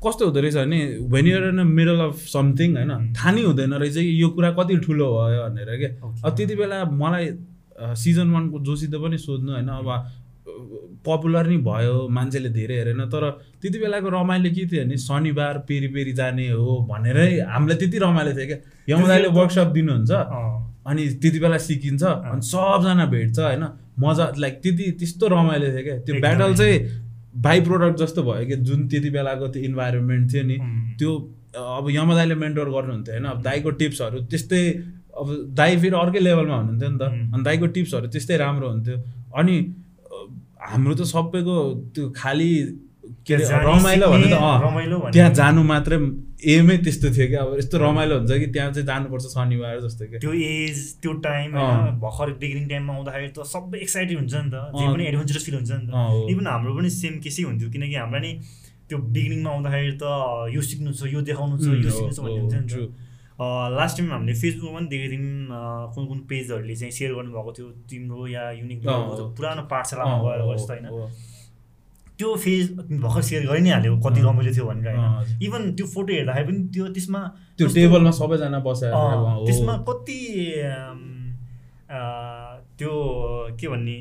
कस्तो 0.04 0.26
हुँदो 0.26 0.40
रहेछ 0.42 0.56
भने 0.56 0.80
when 1.14 1.26
you're 1.28 1.44
in 1.50 1.60
middle 1.78 2.00
of 2.08 2.16
something 2.34 2.70
होइन 2.78 2.92
थाहा 3.16 3.32
नै 3.36 3.42
हुँदैन 3.44 3.74
रहेछ 3.84 3.96
कि 3.98 4.12
यो 4.22 4.28
कुरा 4.36 4.52
कति 4.60 4.76
ठुलो 4.86 5.08
भयो 5.16 5.42
भनेर 5.46 5.70
क्या. 5.82 5.90
अब 6.26 6.36
त्यति 6.38 6.56
बेला 6.56 6.78
मलाई 7.02 7.26
सिजन 8.04 8.28
वानको 8.36 8.60
जोसित 8.68 8.94
पनि 9.04 9.18
सोध्नु 9.26 9.52
होइन 9.52 9.70
अब 9.80 9.90
पपुलर 11.06 11.48
नै 11.52 11.58
भयो 11.68 11.96
मान्छेले 12.16 12.50
धेरै 12.58 12.76
हेरेन 12.80 13.02
तर 13.14 13.24
त्यति 13.62 13.78
बेलाको 13.80 14.10
रमाइलो 14.16 14.50
के 14.56 14.64
थियो 14.72 14.84
भने 14.86 14.98
शनिबार 15.06 15.58
पेरी 15.68 15.88
पेरी 15.96 16.14
जाने 16.20 16.48
हो 16.50 16.72
भनेरै 16.92 17.28
हामीलाई 17.52 17.78
त्यति 17.82 17.98
रमाइलो 18.06 18.32
थियो 18.38 18.48
क्या 18.48 18.60
यमदाले 18.90 19.28
वर्कसप 19.38 19.68
दिनुहुन्छ 19.78 20.12
अँ, 20.12 20.72
अनि 20.88 21.02
त्यति 21.22 21.40
बेला 21.44 21.58
सिकिन्छ 21.68 22.04
अनि 22.32 22.42
सबजना 22.52 23.06
भेट्छ 23.14 23.40
होइन 23.40 23.64
मजा 24.00 24.26
लाइक 24.44 24.56
त्यति 24.64 24.86
त्यस्तो 25.00 25.26
रमाइलो 25.36 25.68
थियो 25.76 25.84
क्या 25.84 25.98
त्यो। 26.06 26.14
ब्याटल 26.22 26.54
चाहिँ 26.56 26.78
बाई 27.36 27.62
प्रोडक्ट 27.62 27.98
जस्तो 28.00 28.24
भयो 28.24 28.45
कि 28.48 28.56
जुन 28.67 28.88
त्यति 28.88 29.10
बेलाको 29.10 29.48
त्यो 29.48 29.63
इन्भाइरोमेन्ट 29.63 30.34
थियो 30.34 30.43
नि 30.43 30.58
त्यो 31.00 31.12
अब 31.56 31.89
यमदाईले 31.89 32.36
मेन्टोर 32.36 32.69
गर्नुहुन्थ्यो 32.69 33.13
होइन? 33.15 33.26
अब 33.26 33.41
दाईको 33.41 33.69
टिप्सहरू 33.82 34.19
त्यस्तै 34.32 34.62
अब 35.15 35.28
दाई 35.56 35.78
फेरि 35.80 35.95
अर्कै 35.95 36.19
लेभलमा 36.19 36.56
हुनुहुन्थ्यो 36.56 36.89
नि 36.89 36.98
त. 37.00 37.04
अनि 37.34 37.43
दाईको 37.43 37.65
टिप्सहरू 37.76 38.08
त्यस्तै 38.08 38.38
राम्रो 38.38 38.67
हुन्थ्यो। 38.69 38.98
अनि 39.36 39.56
हाम्रो 40.60 40.93
त 40.95 41.02
सबैको 41.12 41.56
त्यो 41.95 42.10
खालि 42.15 42.52
के 43.28 43.36
रमाइलो 43.36 44.08
भने 44.10 44.28
त 44.30 44.38
अँ। 44.38 45.12
त्यहाँ 45.12 45.32
जानु 45.34 45.62
मात्रै 45.66 45.98
एमै 46.54 46.78
त्यस्तो 46.86 47.08
थियो 47.16 47.28
क्या 47.30 47.42
अब 47.44 47.58
यस्तो 47.58 47.78
रमाइलो 47.82 48.16
हुन्छ 48.20 48.32
कि 48.42 48.48
त्यहाँ 48.54 48.72
चाहिँ 48.74 48.88
जानुपर्छ 48.88 49.26
शनिबार 49.34 49.80
जस्तो 49.86 50.04
क्या 50.10 50.20
त्यो 50.22 50.34
एज 50.34 50.78
त्यो 51.02 51.12
टाइम 51.26 51.50
भर्खर 52.04 52.28
बिगिनिङ 52.44 52.68
टाइममा 52.70 52.94
आउँदाखेरि 52.94 53.30
त 53.34 53.48
सबै 53.54 53.78
एक्साइटेड 53.86 54.18
हुन्छ 54.18 54.34
नि 54.36 54.50
त 54.54 54.56
जे। 54.78 54.86
पनि 54.94 55.04
एडभेन्चरस 55.10 55.44
फिल 55.46 55.56
हुन्छ 55.56 55.72
नि। 55.72 55.86
त 55.90 56.30
इभन 56.32 56.48
हाम्रो 56.48 56.72
पनि 56.78 56.90
सेम 57.00 57.14
केसै 57.26 57.44
हुन्थ्यो 57.50 57.70
किनकि 57.74 57.96
हामीलाई 57.96 58.22
नि 58.22 58.32
त्यो 58.86 58.98
बिगिनिङमा 59.16 59.50
आउँदाखेरि 59.50 59.94
त 59.98 60.06
यो 60.54 60.62
सिक्नु 60.70 60.94
छ 60.94 61.10
यो 61.10 61.20
देखाउनु 61.26 61.56
छ 61.58 61.68
यो 61.82 61.90
सिक्नु 61.90 62.14
छ 62.14 62.20
भन्ने 62.22 62.42
हुन्छ 62.46 62.54
नि. 62.56 62.88
त 63.36 63.42
लास्ट 63.76 63.98
टाइम 63.98 64.12
हामीले 64.14 64.34
फेसबुकमा 64.42 64.80
पनि 64.80 64.88
देखेको 64.94 65.12
थियौँ 65.12 65.92
कुन 65.96 66.04
कुन 66.08 66.20
पेजहरूले 66.30 66.76
चाहिँ 66.80 66.94
सेयर 66.98 67.12
गर्नुभएको 67.18 67.52
थियो 67.58 67.68
तिम्रो 67.90 68.28
या 68.32 68.44
युनिक। 68.62 68.80
पुरानो 68.86 69.64
पाठशालामा 69.72 70.18
गएर 70.24 70.42
जस्तो 70.56 70.74
होइन। 70.74 70.86
त्यो 72.19 72.36
फेज 72.36 72.65
भर्खर 72.97 73.21
सेयर 73.21 73.45
गरि 73.47 73.62
नै 73.62 73.69
हाल्यो 73.69 73.97
कति। 73.99 74.21
रमाइलो 74.21 74.51
थियो 74.54 74.65
भनेर 74.65 74.95
होइन। 74.95 75.39
इभन 75.43 75.62
त्यो 75.75 75.86
फोटो 75.88 76.12
हेर्दाखेरि 76.13 76.45
पनि 76.47 76.60
त्यो 76.69 76.86
त्यसमा 76.89 77.21
त्यो 77.58 77.67
टेबलमा 77.67 78.12
सबैजना 78.12 78.60
बसेर। 78.60 78.91
त्यसमा 79.45 79.73
कति 79.89 80.19
त्यो 82.78 82.93
के 83.60 83.67
भन्ने 83.67 83.97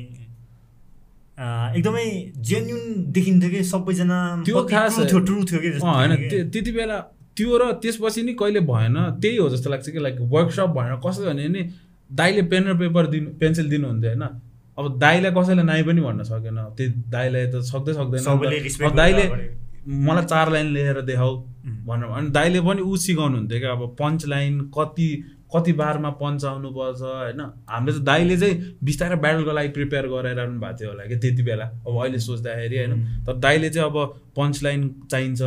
एकदमै 1.77 2.05
जेन्युन 2.41 2.81
देखिन्थ्यो 3.11 3.49
कि 3.49 3.63
सबैजना 3.65 4.17
त्यो 4.45 4.63
खास- 4.65 4.99
थियो 5.09 5.19
ट्रु 5.21 5.43
थियो 5.43 5.59
कि 5.61 5.69
होइन 5.79 6.11
त्यति 6.49 6.71
बेला 6.71 6.97
त्यो 7.37 7.57
र 7.57 7.71
त्यसपछि 7.81 8.21
नि 8.23 8.33
कहिले 8.33 8.59
भएन 8.63 8.95
त्यही 9.19 9.37
हो 9.37 9.49
जस्तो 9.49 9.69
लाग्छ 9.69 9.89
कि 9.89 9.99
लाइक 9.99 10.15
वर्कसप 10.31 10.69
भनेर 10.71 10.95
कसो 11.03 11.21
भने 11.25 11.47
नि 11.47 11.61
दाइले 12.09 12.41
पेन 12.47 12.63
र 12.63 12.73
पेपर 12.79 13.07
दिनु 13.07 13.29
पेन्सिल 13.39 13.69
दिनुहुन्थ्यो 13.69 14.11
होइन 14.11 14.23
अब 14.77 14.97
दाइलाई 14.99 15.31
कसैले 15.37 15.63
नाइ 15.63 15.83
पनि 15.83 16.01
भन्न 16.01 16.23
सकेन 16.31 16.57
त्यो 16.77 16.87
दाइलाई 17.15 17.45
त 17.53 17.61
सक्दै 17.71 17.93
सक्दैन 17.99 18.23
त। 18.23 18.27
अगाडि। 18.89 19.47
मलाई 20.07 20.25
चार 20.25 20.51
लाइन 20.51 20.67
लेखेर 20.75 21.01
देखाऊ. 21.11 21.33
भनेर 21.87 22.09
अनि 22.17 22.29
दाइले 22.37 22.59
पनि 22.67 22.81
ऊ 22.81 22.95
सिकाउनुहुन्थ्यो 23.05 23.59
क्या 23.59 23.71
अब 23.71 23.95
पञ्च 24.01 24.25
लाइन 24.33 24.53
कति 24.77 25.07
कति 25.55 25.71
बारमा 25.79 26.09
पञ्च 26.21 26.43
आउनुपर्छ 26.45 27.01
होइन 27.01 27.41
हामीले 27.69 27.91
चाहिँ 27.93 28.03
दाइले 28.05 28.37
चाहिँ 28.37 28.55
बिस्तारै 28.83 29.15
ब्याटलको 29.23 29.51
लागि 29.57 29.69
प्रिपेयर 29.77 30.07
गराइरहनु 30.13 30.59
भएको 30.59 30.77
थियो 30.79 30.89
होला 30.89 31.03
कि 31.09 31.15
त्यति 31.23 31.43
बेला 31.49 31.65
अब 31.87 31.93
अहिले 32.01 32.19
सोच्दाखेरि 32.19 32.77
होइन. 32.77 32.93
तर 33.25 33.33
दाइले 33.45 33.69
चाहिँ 33.69 33.89
अब 33.89 33.97
पञ्च 34.37 34.63
लाइन 34.63 34.81
चाहिन्छ 35.11 35.41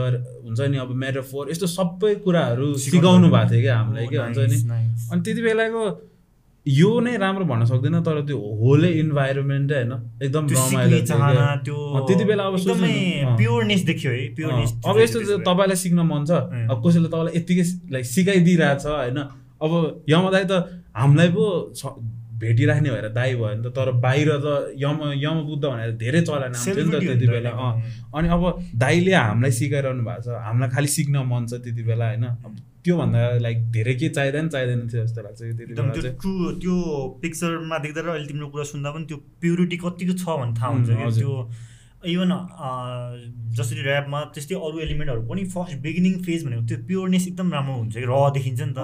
हुन्छ 0.46 0.60
नि 0.72 0.76
अब 0.86 0.90
मेटाफोर 1.02 1.50
यस्तो 1.50 1.66
सबै 1.76 2.14
कुराहरू 2.24 2.66
सिकाउनु 2.86 3.28
भएको 3.34 3.50
थियो 3.50 3.60
क्या 3.62 3.76
हामीलाई 3.78 4.06
के 4.06 4.16
Oh, 4.18 4.24
हुन्छ 4.24 4.38
नि. 4.38 4.56
अनि 5.12 5.20
त्यति 5.22 5.42
बेलाको 5.42 5.82
यो 6.68 6.88
नै 7.00 7.16
राम्रो 7.16 7.44
भन्न 7.44 7.64
सक्दैन 7.64 7.96
तर 8.04 8.20
त्यो 8.28 8.38
होलै 8.60 8.90
इन्भाइरोमेन्ट 9.00 9.72
होइन 9.72 9.92
एकदम 10.22 10.44
रमाइलो 10.52 10.98
त्यति 12.06 12.24
बेला 12.24 12.44
अब। 12.44 12.56
प्योरनेस 13.36 13.82
देखियो 13.84 14.12
है 14.12 14.26
प्योरनेस 14.36 14.70
अब 14.86 14.98
यस्तो 15.00 15.38
तपाईँलाई 15.48 15.76
सिक्न 15.76 16.00
मन 16.10 16.24
छ। 16.24 16.30
अब 16.68 16.76
कसैले 16.86 17.08
तपाईँलाई 17.08 17.32
यत्तिकै 17.36 17.64
लाइक 17.92 18.04
सिकाइदिइरहेछ 18.06 18.86
होइन। 18.86 19.18
अब 19.64 19.72
यमदाई 20.08 20.44
त 20.44 20.52
हामीलाई 20.96 21.28
पो 21.30 21.44
भेटिराख्ने 22.38 22.90
भएर 22.90 23.08
दाई 23.18 23.34
भयो 23.34 23.54
नि 23.54 23.62
त 23.64 23.74
तर 23.74 23.90
बाहिर 24.04 24.28
त 24.44 24.46
यम 24.78 24.98
यम 25.18 25.38
बुद्ध 25.48 25.64
भनेर 25.64 25.90
धेरै 25.98 26.20
चलन 26.22 26.54
आउँथ्यो 26.54 26.84
नि 26.84 26.90
त 26.90 27.02
त्यति 27.04 27.26
बेला। 27.28 27.50
अँ। 27.50 27.72
अनि 28.14 28.28
अब 28.28 28.42
दाईले 28.78 29.12
हामीलाई 29.14 29.52
सिकाइरहनु 29.58 30.02
भएको 30.08 30.22
छ। 30.22 30.42
हामीलाई 30.46 30.70
खालि 30.74 30.88
सिक्न 30.96 31.14
मन 31.26 31.46
छ 31.46 31.62
त्यति 31.66 31.82
बेला 31.90 32.06
होइन? 32.08 32.26
त्योभन्दा 32.84 33.20
लाइक 33.44 33.58
धेरै 33.74 33.94
के 34.00 34.08
चाहिँदैन 34.16 34.48
चाहिँदैन 34.48 34.80
थियो 34.88 35.02
जस्तो 35.04 35.20
लाग्छ 35.22 35.40
त्यति 35.40 35.64
बेला 35.66 35.82
त्यो 35.92 36.02
ट्रु 36.22 36.32
त्यो 36.62 36.76
पिक्चरमा 37.22 37.78
देख्दा 37.84 38.00
र 38.00 38.08
अहिले 38.14 38.28
तिम्रो 38.30 38.48
कुरा 38.54 38.64
सुन्दा 38.70 38.90
पनि 38.94 39.04
त्यो 39.10 39.18
प्युरिटी 39.42 39.76
कतिको 39.82 40.14
छ 40.14 40.24
भन्ने 40.38 40.54
थाहा 40.58 40.68
हुन्छ। 40.72 41.18
त्यो 41.18 41.34
इभन 42.06 42.30
जसरी 43.58 43.80
ऱ्यापमा 43.82 44.18
त्यस्तै 44.34 44.54
अरू 44.54 44.76
एलिमेन्टहरू 44.86 45.22
पनि 45.26 45.42
फर्स्ट 45.54 45.82
बिगिनिङ 45.82 46.14
फेज 46.26 46.44
भनेको 46.46 46.62
त्यो 46.70 46.78
प्योरनेस 46.86 47.24
एकदम 47.28 47.48
राम्रो 47.52 47.74
हुन्छ 47.82 47.94
कि 47.98 48.06
र 48.06 48.14
देखिन्छ 48.38 48.60
नि 48.62 48.74
त। 48.78 48.80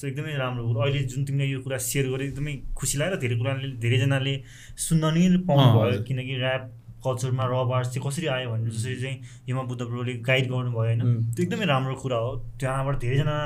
सो 0.00 0.06
एकदमै 0.08 0.32
राम्रो 0.40 0.64
कुरो। 0.64 0.80
अहिले 0.80 1.00
जुन 1.12 1.24
तिमीले 1.28 1.46
यो 1.52 1.60
कुरा 1.60 1.76
सेयर 1.76 2.08
गरे 2.08 2.24
एकदमै 2.32 2.52
खुसी 2.72 2.96
लाग्यो। 2.98 3.16
र 3.16 3.20
धेरै 3.20 3.36
कुराले 3.36 3.68
धेरैजनाले 3.84 4.34
सुन्न 4.88 5.04
नै 5.12 5.44
पाउनु 5.44 5.66
अँ, 5.68 5.72
भयो 5.76 5.88
हजुर। 5.92 6.02
किनकि 6.08 6.34
ऱ्याप 6.40 6.62
कल्चरमा 7.04 7.44
रबार्स 7.52 7.88
चाहिँ 7.92 8.02
कसरी 8.08 8.26
आयो 8.32 8.48
भनेर 8.52 8.72
जसरी 8.72 8.96
चाहिँ 9.00 9.16
हिमा 9.48 9.62
बुद्ध 9.68 9.82
ब्रोले 9.92 10.12
गाइड 10.24 10.44
गर्नुभयो 10.48 10.80
होइन. 10.80 11.00
त्यो 11.36 11.40
एकदमै 11.44 11.66
राम्रो 11.68 11.94
कुरा 12.00 12.18
हो। 12.24 12.30
त्यहाँबाट 12.60 12.96
धेरैजना 13.04 13.36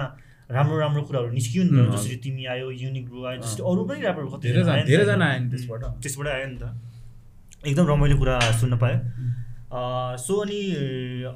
राम्रो 0.55 0.77
राम्रो 0.79 1.03
कुराहरू 1.09 1.31
निस्कियो 1.35 1.63
नि 1.65 1.71
त। 1.75 1.91
जसरी 1.95 2.17
तिमी 2.23 2.43
आयो 2.55 2.71
युनिक 2.71 3.05
ब्रो 3.11 3.23
आयो 3.31 3.39
जसरी 3.43 3.63
अँ। 3.63 3.71
अरू 3.71 3.83
पनि 3.89 3.99
ऱ्यापरहरू 4.05 4.29
कति 4.31 4.45
धेरैजना 4.47 4.75
धेरैजना 4.91 5.25
आयो 5.27 5.41
नि 5.43 5.49
त्यसबाट। 5.51 5.83
त्यसबाट 6.03 6.27
आयो 6.35 6.47
नि 6.55 6.59
त। 6.63 6.65
एकदम 7.67 7.85
रमाइलो 7.91 8.17
कुरा 8.23 8.35
सुन्न 8.61 8.75
पायो। 8.79 8.99
सो 9.75 10.35
अनि 10.41 10.61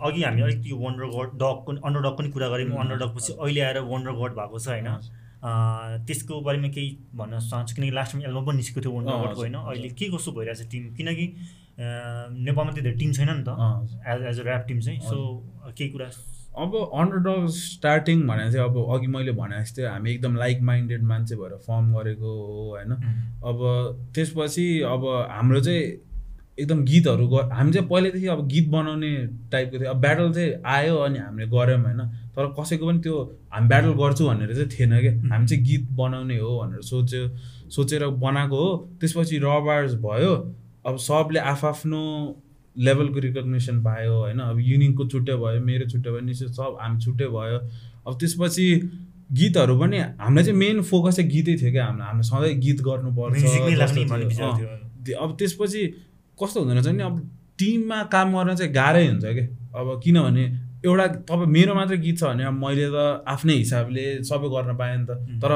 अघि 0.00 0.22
हामी 0.22 0.42
अलिकति 0.42 0.72
वन्डर 0.82 1.06
गड 1.14 1.30
डगको 1.38 1.72
अन्डर 1.74 2.00
डगको 2.00 2.16
पनि 2.16 2.30
कुरा 2.30 2.48
गऱ्यौँ. 2.48 2.76
अन्डर 2.78 2.96
डग 2.96 3.14
पछि 3.16 3.32
अहिले 3.34 3.60
आएर 3.60 3.78
वन्डर 3.92 4.12
गड 4.20 4.32
भएको 4.38 4.58
छ 4.58 4.68
होइन? 4.68 4.86
अँ, 4.86 6.06
त्यसको 6.06 6.40
बारेमा 6.46 6.68
केही 6.74 6.90
भन्न 7.14 7.38
चाहन्छु 7.40 7.74
किनकि 7.76 7.90
लास्ट 7.94 8.12
टाइम 8.12 8.24
एल्बम 8.30 8.46
पनि 8.46 8.56
निस्केको 8.56 8.80
थियो 8.80 8.92
वन्डर 8.94 9.12
गडको 9.26 9.40
होइन? 9.40 9.54
अहिले 9.54 9.88
के 9.98 10.06
कसो 10.14 10.32
भइरहेछ 10.38 10.70
टिम 10.70 10.82
किनकि 10.94 11.26
नेपालमा 11.78 12.70
त्यति 12.72 12.82
धेरै 12.82 12.98
टिम 12.98 13.12
छैन 13.12 13.30
नि 13.30 13.44
त। 13.46 13.50
As 14.06 14.26
as 14.30 14.40
a 14.40 14.44
rap 14.44 14.64
team 14.68 14.80
चाहिँ 14.80 15.00
सो 15.00 15.18
केही 15.78 15.90
कुरा 15.90 16.10
अब 16.58 16.74
अन्डरडग 16.74 17.46
स्टार्टिङ 17.54 18.26
भने 18.28 18.50
चाहिँ 18.52 18.66
अब 18.66 18.76
अघि 18.94 19.06
मैले 19.06 19.32
भने 19.32 19.60
जस्तै 19.62 19.82
हामी 19.86 20.10
एकदम 20.12 20.36
लाइक 20.36 20.62
माइन्डेड 20.70 21.02
मान्छे 21.10 21.36
भएर 21.36 21.56
फर्म 21.66 21.92
गरेको 21.94 22.30
हो 22.46 22.68
होइन? 22.70 22.92
अब 23.50 23.58
त्यसपछि 24.14 24.66
अब 24.90 25.06
हाम्रो 25.30 25.60
चाहिँ 25.60 25.82
एकदम 26.58 26.84
गीतहरू 26.84 27.26
हामी 27.52 27.72
चाहिँ 27.72 27.88
पहिल्यैदेखि 27.88 28.26
अब 28.26 28.46
गीत 28.48 28.68
बनाउने 28.68 29.10
टाइपको 29.52 29.78
थियो। 29.78 29.90
अब 29.90 30.00
ब्याटल 30.00 30.32
चाहिँ 30.32 30.52
आयो 30.66 30.96
अनि 30.96 31.18
हामीले 31.18 31.46
गऱ्यौँ 31.46 31.82
होइन। 31.84 32.00
तर 32.34 32.46
कसैको 32.58 32.86
पनि 32.86 32.98
त्यो 32.98 33.16
हामी 33.52 33.68
ब्याटल 33.68 33.92
गर्छु 34.00 34.28
भनेर 34.28 34.54
चाहिँ 34.54 34.68
थिएन 34.68 34.92
कि। 35.00 35.08
हामी 35.28 35.46
चाहिँ 35.46 35.64
गीत 35.64 35.88
बनाउने 35.92 36.38
हो 36.38 36.58
भनेर 36.60 36.82
सोच्यो 36.82 37.22
सोचेर 37.70 38.06
बनाएको 38.06 38.56
हो। 38.56 38.70
त्यसपछि 39.00 39.38
रबार्स 39.38 39.94
भयो। 40.02 40.34
अब 40.86 40.96
सबले 40.98 41.38
आफआफ्नो 41.38 42.02
लेभलको 42.76 43.18
रिकग्नेसन 43.20 43.82
पायो 43.82 44.14
होइन। 44.14 44.38
अब 44.40 44.58
युनिकको 44.60 45.06
छुट्टै 45.08 45.34
भयो 45.34 45.60
मेरो 45.60 45.88
छुट्टै 45.90 46.10
भयो 46.10 46.20
निश्चित 46.20 46.48
सब 46.58 46.78
हामी 46.80 46.98
छुट्टै 47.00 47.26
भयो। 47.26 47.58
अब 48.06 48.18
त्यसपछि 48.20 48.66
गीतहरू 49.32 49.78
पनि 49.78 49.98
हामीलाई 49.98 50.44
चाहिँ 50.44 50.58
मेन 50.58 50.82
फोकस 50.82 51.16
चाहिँ 51.16 51.30
गीतै 51.30 51.56
थियो 51.56 51.70
क्या 51.72 51.84
हाम्रो 51.84 52.04
हाम्रो 52.04 52.22
सधैँ 52.22 52.54
गीत 52.58 52.78
गर्नुपर्छ 52.82 53.42
अब 55.20 55.36
त्यसपछि 55.38 55.82
कस्तो 56.40 56.60
हुँदो 56.60 56.74
रहेछ 56.74 56.88
नि 56.96 57.02
अब 57.02 57.16
टिममा 57.58 57.98
काम 58.14 58.28
गर्न 58.36 58.54
चाहिँ 58.54 58.72
गाह्रै 58.72 59.06
हुन्छ 59.08 59.24
क्या। 59.24 59.46
अब 59.74 60.00
किनभने 60.04 60.44
एउटा 60.86 61.06
तपाईँ 61.26 61.50
मेरो 61.56 61.74
मात्रै 61.74 61.98
गीत 61.98 62.18
छ 62.18 62.24
भने 62.30 62.44
अब 62.44 62.56
मैले 62.64 62.86
त 62.94 63.26
आफ्नै 63.26 63.54
हिसाबले 63.54 64.04
सबै 64.24 64.48
गर्न 64.54 64.76
पाएँ 64.78 64.96
नि 64.98 65.06
त. 65.10 65.10
तर 65.42 65.52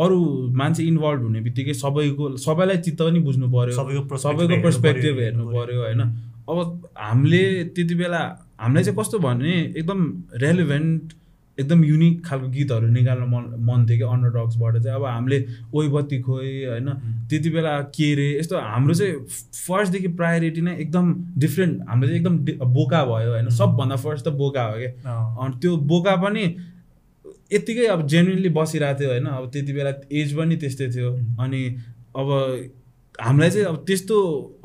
अरू 0.00 0.18
मान्छे 0.56 0.82
इन्भल्भ 0.88 1.22
हुने 1.22 1.40
बित्तिकै 1.44 1.74
सबैको 1.76 2.36
सबैलाई 2.40 2.78
चित्त 2.80 3.00
पनि 3.02 3.20
बुझ्नु 3.20 3.46
पर्यो। 3.52 3.76
सबैको 3.76 4.16
सबैको 4.16 4.62
पर्सपेक्टिभ 4.64 5.18
हेर्नु 5.20 5.44
पर्यो 5.52 5.80
होइन? 5.84 6.00
अब 6.48 6.56
हामीले 6.96 7.42
त्यति 7.76 7.94
बेला 7.94 8.20
हामीलाई 8.60 8.84
चाहिँ 8.84 8.96
कस्तो 8.98 9.18
भने 9.20 9.52
एकदम 9.76 10.00
रेलिभेन्ट 10.34 11.12
एकदम 11.60 11.84
युनिक 11.84 12.24
खालको 12.26 12.48
गीतहरू 12.48 12.86
निकाल्न 12.88 13.24
मन 13.30 13.44
मन 13.68 13.86
थियो 13.88 13.98
कि 13.98 14.04
अन्डरडग्सबाट 14.12 14.78
चाहिँ। 14.78 14.96
अब 14.96 15.04
हामीले 15.04 15.38
ओइ 15.74 15.88
बत्ती 15.88 16.20
खोइ 16.22 16.48
होइन? 16.64 16.88
त्यति 17.30 17.50
बेला 17.50 17.78
के 17.96 18.14
रे? 18.14 18.28
यस्तो 18.38 18.58
हाम्रो 18.58 18.94
चाहिँ 18.94 19.14
फर्स्टदेखि 19.66 20.08
प्रायोरिटी 20.16 20.60
नै 20.60 20.76
एकदम 20.78 21.14
डिफ्रेन्ट 21.38 21.74
हाम्रो 21.88 22.08
चाहिँ 22.08 22.20
एकदम 22.20 22.36
बोका 22.74 23.04
भयो 23.04 23.30
होइन? 23.32 23.48
सबभन्दा 23.60 23.96
फर्स्ट 23.96 24.24
त 24.26 24.32
बोका 24.40 24.64
हो 24.64 24.76
क्या 24.78 25.14
अनि 25.14 25.58
त्यो 25.60 25.76
बोका 25.92 26.16
पनि 26.24 26.44
यत्तिकै 27.52 27.86
अब 27.92 28.06
जेन्युनली 28.06 28.48
बसिरहेको 28.56 28.98
थियो 29.00 29.10
होइन? 29.10 29.26
अब 29.26 29.50
त्यति 29.52 29.72
बेला 29.72 29.92
एज 30.12 30.34
पनि 30.36 30.56
त्यस्तै 30.56 30.88
थियो। 30.90 31.08
अनि 31.42 31.62
अब 32.16 32.28
हामीलाई 33.20 33.50
चाहिँ 33.50 33.66
अब 33.66 33.76
त्यस्तो 33.86 34.16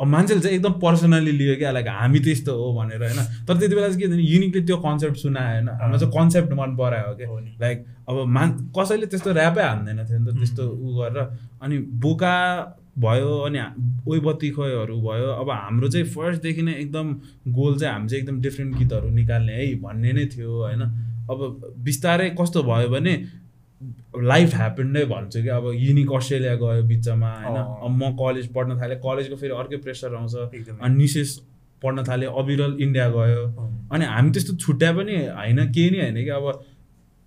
मान्छेले 0.05 0.41
चाहिँ 0.41 0.55
एकदम 0.55 0.73
पर्सनली 0.79 1.31
लियो 1.31 1.55
क्या 1.55 1.71
लाइक 1.71 1.87
हामी 1.87 2.19
त्यस्तो 2.19 2.51
हो 2.55 2.67
भनेर 2.79 3.03
होइन? 3.03 3.19
तर 3.47 3.57
त्यति 3.57 3.75
बेला 3.75 3.87
चाहिँ 3.89 4.07
के 4.07 4.21
युनिकली 4.23 4.61
त्यो 4.65 4.77
कन्सेप्ट 4.77 5.17
सुनायो 5.17 5.51
होइन? 5.53 5.69
हामीलाई 5.81 5.99
चाहिँ 5.99 6.13
कन्सेप्ट 6.13 6.53
मन 6.53 6.75
परायो 6.77 7.15
क्या 7.15 7.27
हो 7.27 7.39
नि। 7.39 7.51
लाइक 7.61 7.85
अब 8.09 8.23
मान 8.27 8.47
कसैले 8.77 9.05
त्यस्तो 9.05 9.29
ऱ्यापै 9.33 9.63
हान्दैन 9.63 9.99
थियो 10.05 10.19
नि 10.19 10.31
त 10.31 10.37
त्यस्तो 10.37 10.63
उ 10.69 10.87
गरेर। 10.97 11.19
अनि 11.61 11.77
बोका 12.03 12.35
भयो 12.99 13.31
अनि 13.47 13.59
ओइ 14.07 14.19
बत्ती 14.19 14.49
खोइहरू 14.49 14.95
भयो 15.01 15.29
अब 15.41 15.49
हाम्रो 15.49 15.87
चाहिँ 15.89 16.07
फर्स्टदेखि 16.07 16.61
नै 16.61 16.73
एकदम 16.73 17.13
गोल 17.51 17.77
चाहिँ 17.79 17.93
हामी 17.93 18.07
चाहिँ 18.09 18.23
एकदम 18.23 18.41
डिफ्रेन्ट 18.41 18.77
गीतहरू 18.77 19.09
निकाल्ने 19.09 19.53
है 19.53 19.73
भन्ने 19.83 20.11
नै 20.13 20.25
थियो 20.25 20.51
होइन? 20.63 20.81
अब 21.25 21.39
बिस्तारै 21.77 22.29
कस्तो 22.39 22.63
भयो 22.63 22.89
भने 22.89 23.13
लाइफ 24.23 24.55
ह्यापन 24.55 24.87
नै 24.87 25.03
भन्छु 25.05 25.41
कि। 25.41 25.49
अब 25.49 25.71
युनिक 25.75 26.11
अस्ट्रेलिया 26.11 26.55
गयो 26.55 26.83
बिचमा 26.87 27.31
होइन? 27.43 27.57
म 27.91 28.15
कलेज 28.15 28.47
पढ्न 28.53 28.79
थालेँ 28.81 28.97
कलेजको 28.97 29.35
फेरि 29.35 29.53
अर्कै 29.53 29.77
प्रेसर 29.77 30.15
आउँछ। 30.15 30.35
अनि 30.81 30.95
निशेष 30.95 31.37
पढ्न 31.83 32.03
थालेँ 32.03 32.29
अविरल 32.29 32.77
इन्डिया 32.81 33.09
गयो। 33.09 33.43
अनि 33.91 34.05
हामी 34.05 34.31
त्यस्तो 34.31 34.55
छुट्या 34.57 34.91
पनि 34.93 35.15
होइन 35.27 35.59
केही 35.71 35.89
नै 35.89 35.99
होइन 36.01 36.23
कि। 36.23 36.29
अब 36.29 36.63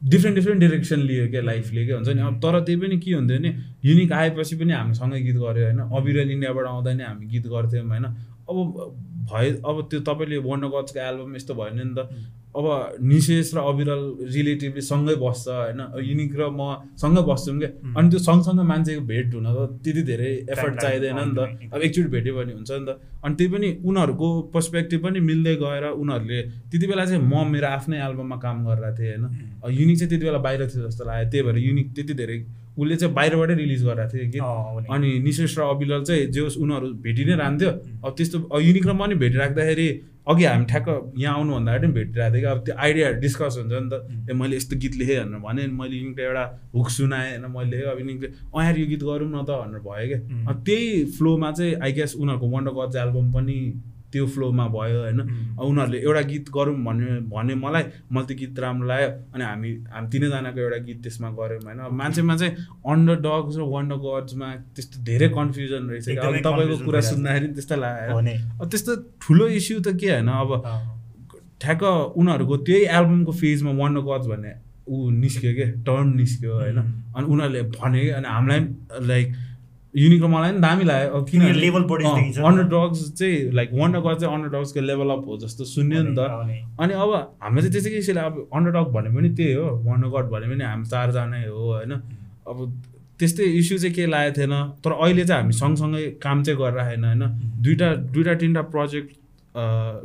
डिफ्रेन्ट 0.02 0.36
डिफ्रेन्ट 0.36 0.60
डिरेक्सन 0.60 1.00
लियो 1.00 1.28
क्या 1.30 1.42
लाइफले 1.42 1.86
के 1.86 1.92
हुन्छ 1.92 2.08
नि? 2.08 2.22
अब 2.22 2.38
तर 2.40 2.60
त्यही 2.60 2.80
पनि 2.80 2.98
के 2.98 3.12
हुन्थ्यो 3.12 3.38
भने 3.38 3.50
युनिक 3.84 4.12
आएपछि 4.12 4.56
पनि 4.56 4.72
हामी 4.72 4.94
सँगै 4.94 5.20
गीत 5.20 5.36
गऱ्यो 5.36 5.64
होइन? 5.64 5.78
अविरल 5.78 6.30
इन्डियाबाट 6.30 6.66
आउँदा 6.66 6.92
नि 6.92 7.02
हामी 7.02 7.26
गीत 7.26 7.46
गर्थ्यौँ 7.46 7.86
होइन? 7.88 8.04
अब 8.48 8.56
भयो 9.28 9.50
अब 9.68 9.76
त्यो 9.90 10.00
तपाईँले 10.00 10.38
वान 10.48 10.60
गजको 10.72 11.00
एल्बम 11.02 11.34
यस्तो 11.36 11.54
भयो 11.54 11.74
नि 11.76 11.94
त। 11.98 12.08
अब 12.58 12.66
निशेष 13.06 13.54
र 13.54 13.58
अविरल 13.62 14.02
रिलेटिभली 14.34 14.82
सँगै 14.82 15.14
बस्छ 15.22 15.46
होइन? 15.48 15.80
युनिक 16.02 16.32
र 16.34 16.42
म 16.50 16.60
सँगै 16.98 17.22
बस्छौँ 17.22 17.58
क्या 17.58 17.70
अनि 17.94 18.08
त्यो 18.10 18.18
सँगसँगै 18.18 18.64
मान्छेको 18.66 19.02
भेट 19.06 19.34
हुन 19.34 19.46
त 19.46 19.58
त्यति 19.84 20.02
धेरै 20.10 20.32
एफर्ट। 20.50 20.74
चाहिँदैन 20.82 21.18
नि 21.18 21.34
त। 21.38 21.70
अब 21.70 21.80
एकचोटि 21.86 22.08
भेट्यो 22.10 22.34
भने 22.34 22.52
हुन्छ 22.58 22.70
नि 22.70 22.86
त। 22.86 22.90
अनि 23.24 23.34
त्यही 23.38 23.50
पनि 23.54 23.68
उनीहरूको 23.86 24.28
पर्सपेक्टिभ 24.54 25.00
पनि 25.06 25.20
मिल्दै 25.30 25.54
गएर 25.62 25.84
उनीहरूले 25.94 26.40
त्यति 26.70 26.86
बेला 26.86 27.04
चाहिँ 27.06 27.22
म 27.22 27.46
मेरो 27.46 27.68
आफ्नै 27.78 27.96
एल्बममा 28.02 28.36
काम 28.42 28.56
गरिरहेको 28.66 28.98
थिएँ 28.98 29.16
होइन? 29.16 29.24
युनिक 29.78 29.96
चाहिँ 29.98 30.10
त्यति 30.10 30.24
बेला 30.26 30.38
बाहिर 30.42 30.66
थियो 30.66 30.82
जस्तो 30.88 31.04
लाग्यो। 31.06 31.30
त्यही 31.30 31.42
भएर 31.46 31.58
युनिक 31.62 31.86
त्यति 31.94 32.14
धेरै 32.14 32.38
उसले 32.78 32.96
चाहिँ 32.96 33.14
बाहिरबाटै 33.14 33.54
रिलिज 33.54 33.82
गरिरहेको 33.86 34.12
थियो 34.18 34.26
कि। 34.34 34.38
अनि 34.94 35.08
निशेष 35.26 35.58
र 35.58 35.62
अविलल 35.62 36.02
चाहिँ 36.04 36.26
जे 36.34 36.40
होस् 36.40 36.58
उनीहरू 36.58 36.86
भेटि 37.06 37.22
नै 37.24 37.34
रहन्थ्यो 37.38 37.70
अब 38.02 38.10
त्यस्तो 38.18 38.36
युनिक 38.60 38.86
र 38.86 38.92
म 38.92 39.02
नि 39.06 39.14
भेटिराख्दाखेरि 39.14 39.88
अघि 40.28 40.44
हामी 40.44 40.64
ठ्याक्क 40.70 40.88
यहाँ 41.18 41.34
आउनुभन्दा 41.34 41.72
अगाडि 41.72 41.86
पनि 41.86 41.94
भेटिरहेको 41.98 42.36
थियो 42.36 42.40
कि 42.40 42.46
अब 42.52 42.64
त्यो 42.64 42.74
आइडियाहरू 42.84 43.20
डिस्कस 43.20 43.54
हुन्छ 43.58 43.72
नि 43.72 43.88
त। 43.88 44.30
ए 44.30 44.32
मैले 44.36 44.56
यस्तो 44.56 44.76
गीत 44.76 44.94
लेखेँ 45.00 45.18
भनेर 45.24 45.40
भने 45.40 45.66
मैले 45.80 45.96
युनिकले 45.96 46.24
एउटा 46.24 46.44
हुक 46.74 46.88
सुनाएँ 46.90 47.30
होइन 47.30 47.46
मैले 47.56 47.70
लेखेँ। 47.70 47.90
अब 47.92 47.98
युनिकले 47.98 48.28
अँ 48.54 48.72
यो 48.78 48.86
गीत 48.92 49.02
गरौँ 49.08 49.30
न 49.32 49.44
त 49.48 49.50
भनेर 49.62 49.80
भयो 49.88 50.06
क्या। 50.08 50.52
त्यही 50.64 51.04
फ्लोमा 51.16 51.50
चाहिँ 51.52 51.74
आई 51.82 51.92
गेस 51.92 52.14
उनीहरूको 52.20 52.46
वन्डर 52.54 52.72
गज 52.78 52.96
एल्बम 53.04 53.32
पनि 53.32 53.58
त्यो 54.12 54.26
फ्लोमा 54.26 54.66
भयो 54.74 54.98
होइन। 55.02 55.20
उनीहरूले 55.60 55.98
एउटा 55.98 56.22
गीत 56.30 56.46
गरौँ 56.56 56.74
भन्ने 56.84 57.20
भने 57.32 57.54
मलाई 57.64 57.84
मलाई 58.12 58.24
त्यो 58.28 58.36
गीत 58.40 58.58
राम्रो 58.60 58.86
लाग्यो 58.88 59.08
अनि 59.34 59.44
हामी 59.44 59.70
हामी 59.92 60.06
तिनैजनाको 60.12 60.60
एउटा 60.60 60.78
गीत 60.88 60.98
त्यसमा 61.04 61.28
गऱ्यौँ 61.38 61.60
होइन। 61.64 61.80
मान्छेमा 62.00 62.36
चाहिँ 62.36 62.52
अन्डर 62.92 63.16
डग्स 63.26 63.56
र 63.58 63.62
वन्डर 63.74 63.98
गड्समा 64.04 64.48
त्यस्तो 64.74 64.96
धेरै 65.08 65.28
कन्फ्युजन 65.38 65.82
रहेछ 65.90 66.06
अब 66.18 66.34
तपाईँको 66.46 66.76
कुरा। 66.84 67.00
सुन्दाखेरि 67.10 67.46
त्यस्तो 67.56 67.76
लाग्यो। 67.84 68.16
अब 68.60 68.66
त्यस्तो 68.70 68.92
ठुलो 69.22 69.44
इस्यु 69.58 69.80
त 69.80 69.88
के 70.00 70.08
होइन? 70.12 70.28
अब 70.28 70.50
ठ्याक्क 71.62 71.82
उनीहरूको 72.16 72.56
त्यही 72.66 72.82
एल्बमको 72.98 73.32
फेजमा 73.42 73.72
वन्डर 73.82 74.02
गड्स 74.08 74.26
भन्ने 74.32 74.52
ऊ 74.88 75.10
निस्क्यो 75.10 75.52
क्या 75.58 75.68
टर्न 75.86 76.06
निस्क्यो 76.16 76.52
होइन. 76.54 76.78
अनि 77.12 77.26
उनीहरूले 77.26 77.62
भने 77.76 78.00
कि 78.00 78.10
अनि 78.18 78.28
हामीलाई 78.28 78.60
पनि 78.60 79.06
लाइक 79.08 79.26
युनिक 79.94 80.22
र 80.22 80.26
मलाई 80.28 80.50
पनि 80.52 80.60
दामी 80.60 80.84
लाग्यो। 80.84 81.20
किनभने। 81.24 82.44
अन्डर 82.44 82.66
डग्स 82.68 83.00
चाहिँ 83.18 83.36
लाइक 83.56 83.70
वन्डर 83.72 84.00
गड 84.04 84.16
चाहिँ 84.20 84.34
अन्डर 84.34 84.50
डग्सको 84.52 84.80
लेभल 84.80 85.10
अप 85.10 85.24
हो 85.26 85.36
जस्तो 85.40 85.64
सुन्यो 85.64 86.02
नि 86.02 86.12
त। 86.12 86.20
अनि 86.80 86.92
अब 86.92 87.10
हामीले 87.42 87.68
चाहिँ 87.68 87.72
त्यसै 87.72 87.90
किसिमले 87.96 88.20
अब 88.20 88.34
अन्डर 88.52 88.70
डग 88.76 88.86
भने 88.92 89.10
पनि 89.16 89.28
त्यही 89.32 89.52
हो। 89.56 89.66
वन्डर 89.88 90.08
गड 90.12 90.26
भने 90.28 90.46
पनि 90.52 90.64
हामी 90.64 90.84
चारजनै 90.92 91.42
हो 91.48 91.62
होइन। 91.72 91.92
अब 92.48 92.56
त्यस्तै 93.18 93.44
इस्यु 93.58 93.78
चाहिँ 93.78 93.94
के 93.94 94.06
लागेको 94.06 94.36
थिएन। 94.38 94.54
तर 94.84 94.92
अहिले 94.92 95.24
चाहिँ 95.24 95.42
हामी 95.42 95.52
सँगसँगै 95.56 96.04
काम 96.22 96.42
चाहिँ 96.44 96.58
गरिरहेन 96.60 97.04
होइन। 97.04 97.22
दुइटा 97.64 97.88
दुइटा 98.12 98.34
तिनवटा 98.34 98.62
प्रोजेक्ट 98.68 99.10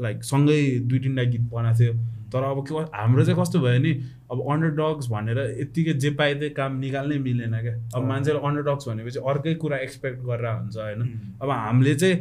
लाइक 0.03 0.23
सँगै 0.23 0.59
दुई 0.87 0.99
तिनवटा 0.99 1.23
गीत 1.31 1.43
बनाएको 1.51 1.77
थियो। 1.79 1.93
तर 2.33 2.43
अब 2.43 2.59
के 2.67 2.73
हाम्रो 2.97 3.25
चाहिँ 3.25 3.39
कस्तो 3.39 3.59
भयो 3.61 3.79
नि 3.79 3.91
अब 4.31 4.37
अन्डर 4.51 4.71
डग्स 4.81 5.07
भनेर 5.09 5.39
यत्तिकै 5.61 5.93
जे 6.03 6.09
पाए 6.19 6.33
त्यही 6.35 6.53
काम 6.59 6.79
निकाल्नै 6.79 7.17
मिलेन 7.25 7.55
क्या। 7.61 7.75
अब 7.95 8.01
मान्छेले 8.09 8.39
अन्डर 8.47 8.63
डग्स 8.69 8.87
भनेपछि 8.89 9.19
अर्कै 9.31 9.53
कुरा 9.63 9.77
एक्सपेक्ट 9.87 10.19
गरेर 10.25 10.47
हुन्छ 10.47 10.77
होइन. 10.77 11.01
अब 11.41 11.49
हामीले 11.49 11.95
चाहिँ 11.95 12.15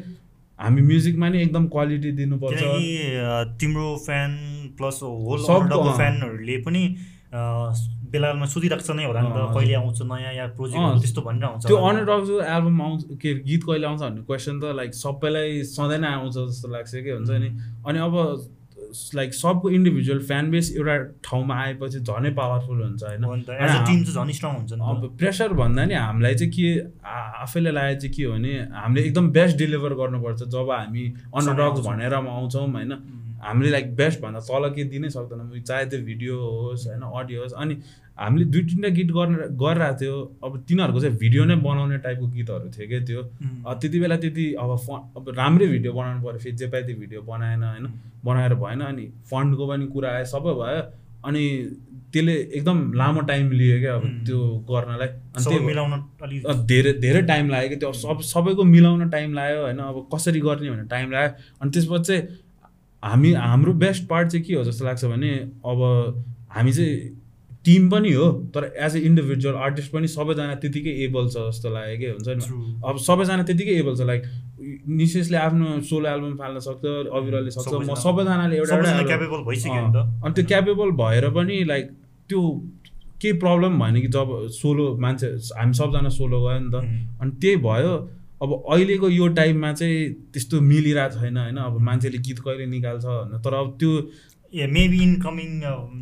हामी 0.58 0.82
म्युजिकमा 0.82 1.28
नि 1.28 1.42
एकदम 1.42 1.64
क्वालिटी 1.68 2.10
दिनुपर्छ। 2.18 2.62
तिम्रो 3.60 3.88
फ्यान 4.06 4.30
प्लस 4.78 5.00
होल। 5.02 5.40
फ्यानहरूले 5.96 6.56
पनि 6.66 6.82
बेलामा 8.12 8.46
सोधिरहेको 8.52 8.84
छ 8.84 8.92
नै 8.92 9.04
होला 9.08 9.20
नि 9.24 9.30
त 9.32 9.56
कहिले 9.56 9.74
आउँछ 9.74 10.00
नयाँ 10.04 10.32
या 10.36 10.46
प्रोजेक्ट 10.52 11.00
त्यस्तो 11.00 11.20
भनेर 11.24 11.44
आउँछ 11.44 11.66
त्यो 11.66 11.76
होला। 11.76 11.88
अन्डर 11.88 12.04
डग्सको 12.04 12.40
एल्बम 12.44 12.80
आउँछ 12.82 13.00
के 13.22 13.30
गीत 13.48 13.62
कहिले 13.64 13.86
आउँछ 13.88 14.00
भन्ने 14.02 14.22
क्वेसन 14.28 14.60
त 14.60 14.64
लाइक 14.76 14.92
सबैलाई 14.94 15.62
सधैँ 15.72 15.98
नै 15.98 16.10
आउँछ 16.12 16.34
जस्तो 16.36 16.68
लाग्छ 16.68 16.92
कि 16.92 17.10
हुन्छ 17.10 17.30
नि? 17.32 17.48
अनि 17.88 17.98
अब 17.98 18.14
लाइक 19.14 19.34
सबको 19.34 19.70
इन्डिभिजुअल 19.70 20.20
फ्यान 20.22 20.50
बेस 20.50 20.72
एउटा 20.76 20.96
ठाउँमा 21.24 21.54
आएपछि 21.54 21.98
झनै 22.00 22.30
पावरफुल 22.30 22.82
हुन्छ 22.82 23.02
होइन 23.02 23.24
अब। 24.82 25.16
प्रेसर 25.18 25.52
भन्दा 25.52 25.84
नि 25.84 25.94
हामीलाई 25.94 26.34
चाहिँ 26.34 26.52
के 26.52 26.68
आफैले 27.42 27.70
लागेको 27.70 28.00
चाहिँ 28.00 28.14
के 28.14 28.22
हो 28.24 28.32
भने 28.32 28.52
हामीले 28.72 29.02
एकदम 29.02 29.30
बेस्ट 29.30 29.58
डेलिभर 29.58 29.94
गर्नुपर्छ 29.94 30.42
जब 30.42 30.70
हामी 30.70 31.04
अन्डर 31.08 31.52
डग्स 31.52 31.60
आउँछौँ। 31.60 31.92
भनेर 31.92 32.14
आउँछौँ 32.14 32.72
होइन. 32.72 32.92
हामीले 33.42 33.70
लाइक 33.70 33.94
बेस्ट 33.96 34.20
भन्दा 34.20 34.40
तल 34.48 34.68
के 34.74 34.84
दिनै 34.92 35.08
सक्दैनौँ। 35.10 35.60
चाहे 35.60 35.84
त्यो 35.86 36.00
भिडियो 36.06 36.34
होस् 36.38 36.86
होइन 36.88 37.02
अडियो 37.02 37.42
होस् 37.42 37.54
अनि 37.62 37.74
हामीले 38.18 38.44
दुई 38.44 38.62
तिनवटा 38.62 38.88
गीत 38.94 39.10
गर्न 39.16 39.34
गरिरहेको 39.56 39.98
थियो। 40.00 40.16
अब 40.44 40.52
तिनीहरूको 40.68 41.00
चाहिँ 41.00 41.16
भिडियो 41.18 41.44
नै 41.44 41.56
बनाउने 41.66 41.98
टाइपको 42.06 42.26
गीतहरू 42.36 42.68
थियो 42.74 42.86
क्या 42.88 43.00
त्यो। 43.08 43.22
त्यति 43.80 44.00
बेला 44.00 44.16
त्यति 44.24 44.44
अब 44.62 44.70
फ 44.84 44.88
अब 45.16 45.24
राम्रै 45.38 45.66
भिडियो 45.74 45.92
बनाउनु 45.92 46.20
पऱ्यो। 46.22 46.38
फेरि 46.44 46.56
जे 46.56 46.66
पाए 46.72 46.82
त्यो 46.86 46.96
भिडियो 47.02 47.20
बनाएन 47.24 47.62
होइन 47.62 47.86
बनाएर 48.24 48.54
भएन 48.62 48.80
अनि 48.90 49.06
फन्डको 49.30 49.64
पनि 49.68 49.86
कुरा 49.94 50.08
आयो 50.12 50.26
सबै 50.34 50.54
भयो। 50.60 50.82
अनि 51.24 51.42
त्यसले 52.12 52.34
एकदम 52.58 52.78
लामो 52.92 53.20
टाइम 53.26 53.50
लियो 53.50 53.78
क्या 53.80 53.94
अब. 53.94 54.04
त्यो 54.26 54.38
गर्नलाई। 54.70 55.08
अनि 55.08 55.44
त्यही 55.44 55.64
मिलाउन 55.66 55.92
धेरै 56.68 56.92
धेरै 57.00 57.22
टाइम 57.32 57.48
लाग्यो 57.50 57.68
कि 57.70 57.76
त्यो 57.76 57.92
सब 57.96 58.20
सबैको 58.30 58.62
मिलाउन 58.76 59.08
टाइम 59.10 59.34
लाग्यो 59.34 59.60
होइन। 59.62 59.78
अब 59.80 60.08
कसरी 60.14 60.40
गर्ने 60.46 60.70
भनेर 60.70 60.88
टाइम 60.92 61.10
लाग्यो। 61.10 61.32
अनि 61.62 61.70
त्यसपछि 61.70 62.04
चाहिँ 62.04 62.22
हामी 63.02 63.32
हाम्रो 63.46 63.72
बेस्ट 63.82 64.06
पार्ट 64.08 64.28
चाहिँ 64.30 64.44
के 64.46 64.54
हो 64.54 64.64
जस्तो 64.64 64.84
लाग्छ 64.84 65.04
भने 65.04 65.30
अब 65.72 65.80
हामी 66.54 66.72
चाहिँ 66.72 67.18
टिम 67.64 67.88
पनि 67.90 68.12
हो 68.12 68.26
तर 68.54 68.64
एज 68.86 68.96
ए 68.96 69.00
इन्डिभिजुअल 69.08 69.54
आर्टिस्ट 69.66 69.92
पनि 69.92 70.08
सबैजना 70.14 70.54
त्यतिकै 70.62 70.90
एबल 71.04 71.28
छ 71.34 71.42
जस्तो 71.48 71.70
लाग्यो 71.74 71.96
कि 71.98 72.06
हुन्छ 72.14 72.28
नि. 72.28 72.80
अब 72.90 72.96
सबैजना 73.08 73.42
त्यतिकै 73.50 73.74
एबल 73.82 73.96
छ 73.96 74.06
लाइक 74.10 74.22
निशेषले 75.00 75.36
आफ्नो 75.38 75.80
सोलो 75.90 76.08
एल्बम 76.14 76.34
फाल्न 76.40 76.58
सक्छ 76.68 76.84
अविरलले 77.20 77.50
सक्छ 77.50 77.66
म 77.68 77.70
सबैजना- 77.72 77.98
सबैजनाले 78.02 78.56
एउटा 78.56 78.76
एउटा 78.78 79.02
क्यापेबल 79.10 79.42
भइसक्यो 79.50 79.84
अनि 80.24 80.34
त्यो 80.34 80.44
क्यापेबल 80.52 80.90
भएर 81.02 81.28
पनि 81.38 81.62
लाइक 81.72 81.90
त्यो 82.30 82.42
केही 83.22 83.38
प्रब्लम 83.38 83.78
भएन 83.78 84.00
कि 84.02 84.08
जब 84.18 84.30
सोलो 84.58 84.86
मान्छे 85.06 85.26
हामी 85.58 85.74
सबजना 85.82 86.08
सोलो 86.18 86.40
गयो 86.46 86.58
नि 86.58 86.70
त. 86.70 86.82
अनि 87.22 87.30
त्यही 87.40 87.56
भयो 87.66 87.92
अब 88.42 88.50
अहिलेको 88.72 89.08
यो 89.08 89.28
टाइममा 89.38 89.72
चाहिँ 89.72 90.12
त्यस्तो 90.32 90.60
मिलिरहेको 90.60 91.20
छैन 91.20 91.36
होइन? 91.38 91.56
अब 91.56 91.80
मान्छेले 91.80 92.18
गीत 92.18 92.38
कहिले 92.38 92.66
निकाल्छ 92.66 93.04
भनेर 93.04 93.40
तर 93.44 93.54
अब 93.54 93.76
त्यो 93.80 93.90
मेबी 94.72 95.02
इन 95.02 95.12
कमिङ 95.20 95.50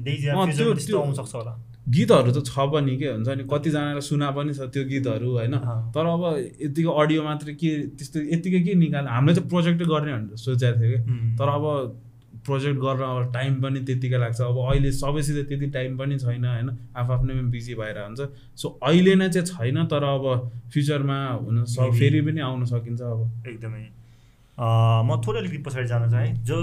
डेज 0.05 0.29
अँ, 0.29 0.47
त्यो- 0.53 0.75
त्यस्तो 0.75 0.87
त्यो- 0.87 1.03
आउन 1.05 1.15
सक्छ 1.15 1.35
होला। 1.35 1.53
गीतहरू 1.89 2.31
त 2.33 2.45
छ 2.47 2.59
पनि 2.73 2.97
के 2.97 3.07
हुन्छ 3.07 3.29
नि? 3.29 3.45
कतिजनालाई 3.53 4.01
सुना 4.01 4.31
पनि 4.31 4.55
छ 4.55 4.61
त्यो 4.73 4.85
गीतहरू 4.85 5.31
होइन। 5.39 5.55
तर 5.95 6.07
अब 6.07 6.23
यतिको 6.63 6.91
अडियो 6.91 7.23
मात्रै 7.25 7.55
के 7.55 7.71
त्यस्तो 7.99 8.19
यतिकै 8.35 8.61
के 8.61 8.75
निकाल्ने? 8.75 9.11
हामीले 9.11 9.35
चाहिँ 9.35 9.49
प्रोजेक्टै 9.49 9.85
गर्ने 9.85 10.13
भनेर 10.13 10.37
सोचेको 10.37 10.77
थियो 10.81 10.91
कि. 10.97 11.01
तर 11.39 11.49
अब 11.49 11.65
प्रोजेक्ट 12.51 12.79
गर्न 12.81 13.03
अब 13.07 13.33
टाइम 13.33 13.61
पनि 13.63 13.81
त्यतिकै 13.87 14.19
लाग्छ। 14.19 14.41
अब 14.43 14.59
अहिले 14.67 14.91
सबैसित 14.99 15.47
त्यति 15.49 15.67
टाइम 15.71 15.97
पनि 15.99 16.19
छैन 16.19 16.45
होइन? 16.45 16.69
आफू 16.97 17.13
आफ्नैमा 17.13 17.43
बिजी 17.55 17.75
भएर 17.81 17.99
हुन्छ। 18.03 18.21
सो 18.59 18.67
अहिले 18.83 19.15
नै 19.15 19.29
चाहिँ 19.31 19.47
छैन 19.47 19.87
तर 19.87 20.05
अब 20.05 20.25
फ्युचरमा 20.73 21.19
हुन 21.47 21.65
सक् 21.65 21.81
Maybe. 21.81 21.99
फेरि 21.99 22.21
पनि 22.27 22.41
आउन 22.41 22.65
सकिन्छ 22.67 23.01
अब। 23.01 23.49
एकदमै। 23.49 23.85
म 24.59 25.21
थोरै 25.27 25.39
अलिकति 25.41 25.59
पछाडि 25.67 25.89
जान 25.89 26.11
चाहेँ। 26.11 26.33
जो 26.45 26.57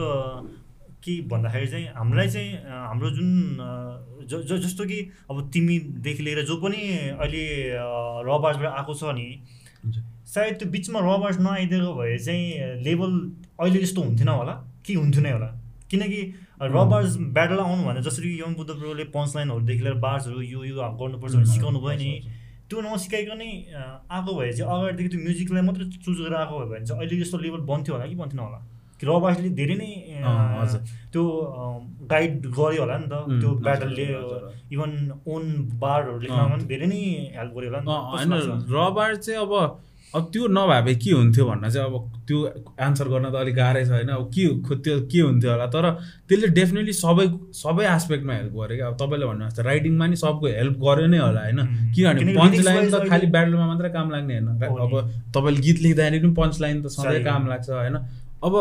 के 1.04 1.14
भन्दाखेरि 1.32 1.68
चाहिँ 1.68 1.86
हामीलाई 1.96 2.30
चाहिँ 2.30 2.50
हाम्रो 2.68 3.10
जुन 3.18 3.30
ज 4.28 4.60
जस्तो 4.64 4.86
कि 4.86 5.00
अब 5.32 5.50
तिमीदेखि 5.54 6.24
लिएर 6.24 6.42
जो 6.46 6.56
पनि 6.62 6.82
अहिले 7.16 7.44
रबार्सबाट 8.28 8.68
आएको 8.68 8.94
छ 8.94 9.16
नि। 9.16 9.28
सायद 10.28 10.54
त्यो 10.60 10.70
बिचमा 10.70 11.00
रबार्स 11.00 11.38
नआइदिएको 11.40 11.94
भए 11.96 12.18
चाहिँ 12.20 12.84
लेभल 12.84 13.12
अहिले 13.60 13.80
जस्तो 13.80 14.02
हुन्थेन 14.04 14.28
होला? 14.28 14.54
कि 14.86 14.94
हुन्थ्यो 14.94 15.22
नै 15.24 15.32
होला? 15.32 15.50
किनकि 15.92 16.22
रबार्स 16.76 17.18
ब्याटल 17.36 17.60
आउनु 17.60 17.84
भने 17.88 18.02
जसरी 18.10 18.30
यङ 18.40 18.56
बुद्ध 18.56 18.72
ब्रोले 18.72 19.04
पन्च 19.16 19.36
लाइनहरूदेखि 19.36 19.84
लिएर 19.84 19.98
बार्सहरू 20.06 20.42
यो 20.42 20.64
यो 20.64 20.76
गर्नुपर्छ 21.02 21.34
भने 21.36 21.46
सिकाउनु 21.54 21.80
भयो 21.80 21.98
नि 21.98 22.12
त्यो 22.70 22.82
नसिकाइकनै 22.84 23.52
आएको 24.12 24.32
भए 24.38 24.52
चाहिँ 24.54 24.72
अगाडिदेखि 24.72 25.10
त्यो 25.10 25.22
म्युजिकलाई 25.28 25.64
मात्रै 25.68 25.86
चुज 26.06 26.18
गरेर 26.22 26.36
आएको 26.40 26.54
भयो 26.60 26.70
भने 26.72 26.86
चाहिँ 26.86 27.00
अहिले 27.02 27.16
जस्तो 27.22 27.38
लेभल 27.46 27.62
बन्थ्यो 27.72 27.96
होला 27.96 28.06
कि 28.12 28.16
बन्थेन 28.24 28.40
होला 28.40 28.60
कि 29.00 29.06
रबार्सले 29.08 29.50
धेरै 29.58 29.76
नै। 29.80 29.92
त्यो 31.14 31.24
गाइड 32.12 32.32
गर्यो 32.58 32.82
होला 32.82 32.98
नि 32.98 33.08
त 33.08 33.16
त्यो 33.42 33.50
ब्याटलले। 33.66 34.06
इभन 34.74 34.92
ओन 35.34 35.44
बारहरू 35.82 36.20
लेख्नमा। 36.20 36.46
पनि 36.54 36.66
धेरै 36.72 36.88
नै 36.92 37.02
हेल्प 37.38 37.52
गर्यो 37.56 37.70
होला 37.72 37.80
नि 37.80 37.88
त? 37.88 38.68
रबार 38.74 39.16
चाहिँ 39.16 39.40
अब 39.42 39.54
अब 40.16 40.30
त्यो 40.34 40.48
नभए 40.48 40.82
भए 40.82 40.96
के 40.96 41.12
हुन्थ्यो 41.12 41.46
भन्न 41.46 41.70
चाहिँ 41.70 41.88
अब 41.88 41.96
त्यो 42.28 42.38
एन्सर 42.80 43.08
गर्न 43.12 43.30
त 43.32 43.36
अलिक 43.36 43.56
गाह्रै 43.56 43.84
छ 43.86 43.92
होइन। 43.92 44.10
अब 44.10 44.32
के 44.32 44.46
त्यो 44.84 45.00
के 45.12 45.20
हुन्थ्यो 45.20 45.52
होला? 45.52 45.66
तर 45.68 45.86
त्यसले 46.28 46.48
डेफिनेटली 46.60 46.94
सबै 46.94 47.26
सबै 47.54 47.86
एस्पेक्टमा 47.96 48.34
हेल्प 48.34 48.54
गर्यो 48.56 48.78
क्या। 48.78 48.88
अब 48.88 48.96
तपाईँले 49.02 49.26
भन्नु 49.28 49.46
जस्तो 49.48 49.64
राइटिङमा 49.68 50.06
नि 50.08 50.16
सबको 50.16 50.48
हेल्प 50.48 50.78
गर्यो 50.80 51.08
नै 51.12 51.20
होला 51.20 51.42
होइन. 51.44 51.60
किनभने 51.96 52.34
पन्च 52.40 52.54
lyrics 52.54 52.66
लाइन 52.68 52.86
त 52.92 53.10
खालि 53.10 53.28
ब्याटलमा 53.36 53.66
मात्रै 53.68 53.90
काम 53.98 54.08
लाग्ने 54.12 54.34
होइन। 54.40 54.48
अब 54.64 54.94
तपाईँले 55.36 55.60
गीत 55.68 55.78
लेख्दाखेरि 55.86 56.20
पनि 56.24 56.34
पन्च 56.40 56.56
लाइन 56.62 56.78
त 56.84 56.88
सधैँ। 56.88 57.24
काम 57.28 57.48
लाग्छ 57.48 57.70
होइन। 57.70 57.96
अब 58.48 58.54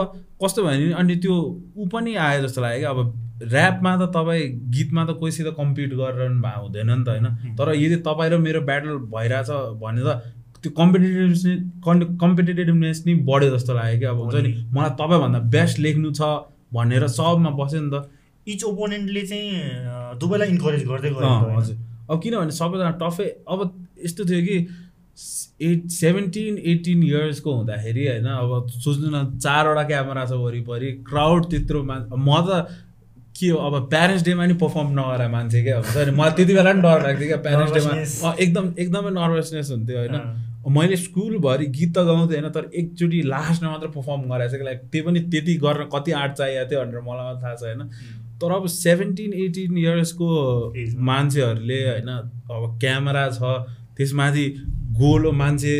कस्तो 0.42 0.62
भयो 0.66 0.74
भने 0.74 0.92
अनि 0.98 1.14
त्यो 1.22 1.34
ऊ 1.76 1.86
पनि 1.94 2.14
आयो 2.26 2.42
जस्तो 2.42 2.60
लाग्यो 2.60 2.80
क्या। 2.80 2.90
अब 2.90 3.00
ऱ्यापमा 3.36 3.92
त 3.96 4.08
तपाईँ 4.16 4.44
गीतमा 4.72 5.02
त 5.04 5.10
कोहीसित 5.20 5.46
कम्पिट 5.56 5.90
गरेर 5.94 6.40
भए 6.40 6.56
हुँदैन 6.56 6.90
नि 6.90 7.04
त 7.04 7.08
होइन। 7.14 7.54
तर 7.56 7.74
यदि 7.76 7.96
तपाईँ 8.02 8.30
र 8.32 8.38
मेरो 8.40 8.60
ब्याटल 8.64 8.96
भइरहेछ 9.12 9.50
भने 9.82 10.02
त 10.02 10.35
त्यो 10.62 10.70
कम्पिटेटिभनेस 10.78 11.42
कम्पिटेटिभनेस 12.20 13.02
नि 13.06 13.14
बढ्यो 13.28 13.50
जस्तो 13.56 13.74
लाग्यो 13.74 13.98
कि 14.00 14.06
अब 14.12 14.18
हुन्छ 14.20 14.36
नि 14.46 14.52
मलाई 14.74 14.90
तपाईँभन्दा 15.00 15.38
बेस्ट 15.54 15.78
लेख्नु 15.86 16.12
छ 16.12 16.22
भनेर 16.74 17.06
सबमा 17.10 17.50
बस्यो 17.58 17.80
नि 17.80 17.90
त। 17.92 18.08
इच 18.46 18.64
ओपोनेन्टले 18.64 19.22
चाहिँ 19.26 20.18
दुवैलाई 20.20 20.48
इन्करेज 20.48 20.82
गर्दै 20.88 21.10
गयो? 21.10 21.30
हजुर। 21.58 21.76
अब 22.10 22.16
किनभने 22.22 22.52
सबैजना 22.56 22.90
टफै 23.02 23.28
अब 23.48 23.60
यस्तो 24.04 24.24
थियो 24.24 24.40
कि 24.48 24.56
एट 25.66 25.88
सेभेन्टिन 25.90 26.58
एटिन 26.72 27.02
इयर्सको 27.02 27.54
हुँदाखेरि 27.56 28.06
होइन 28.06 28.26
अब 28.32 28.68
सोच्नु 28.84 29.08
न 29.10 29.38
चारवटा 29.38 29.82
क्यामेरा 29.90 30.24
छ 30.26 30.40
वरिपरि 30.42 30.90
क्राउड 31.10 31.50
त्यत्रो 31.50 31.82
मा 31.84 31.96
म 32.16 32.40
त 32.48 32.66
के 33.36 33.48
हो 33.48 33.58
अब 33.68 33.74
प्यारेन्ट्स 33.90 34.24
डेमा 34.24 34.46
नि 34.46 34.54
पर्फर्म 34.60 34.88
नगरा 34.98 35.28
मान्छे 35.28 35.62
क्या। 35.62 35.76
हुन्छ 35.78 35.96
नि 36.08 36.12
मलाई 36.16 36.32
त्यति 36.36 36.52
बेला 36.54 36.72
पनि 36.72 36.82
डर 36.82 37.02
लाग्थ्यो 37.06 37.26
क्या 37.28 37.40
प्यारेन्ट्स 37.46 37.72
डेमा 37.76 38.34
एकदम 38.34 38.64
एकदमै 38.78 39.10
नर्भसनेस 39.16 39.70
हुन्थ्यो 39.70 39.98
होइन। 39.98 40.14
मैले 40.70 40.96
स्कुलभरि 40.96 41.66
गीत 41.68 41.90
त 41.96 42.02
गाउँथेँ 42.06 42.38
होइन 42.38 42.50
तर 42.52 42.70
एकचोटि 42.74 43.22
लास्टमा 43.24 43.70
मात्र 43.70 43.88
पर्फर्म 43.88 44.22
गराएको 44.30 44.52
छ 44.52 44.58
कि 44.58 44.64
लाइक 44.64 44.80
त्यो 44.92 45.04
पनि 45.04 45.20
त्यति 45.32 45.54
गर्न 45.64 45.84
कति 45.94 46.12
आर्ट 46.12 46.32
चाहिएको 46.32 46.70
थियो 46.70 46.80
भनेर 46.80 47.00
मलाई 47.00 47.24
मात्र 47.24 47.42
थाहा 47.42 47.54
छ 47.54 47.62
होइन 47.62 47.82
तर 48.40 48.52
अब 48.52 48.66
सेभेन्टिन 48.68 49.32
एटिन 49.44 49.78
इयर्सको। 49.78 50.28
मान्छेहरूले 51.10 51.80
होइन 51.88 52.08
अब 52.08 52.78
क्यामेरा 52.80 53.24
छ 53.30 53.40
त्यसमाथि 53.96 54.46
गोलो 55.00 55.32
मान्छे 55.32 55.74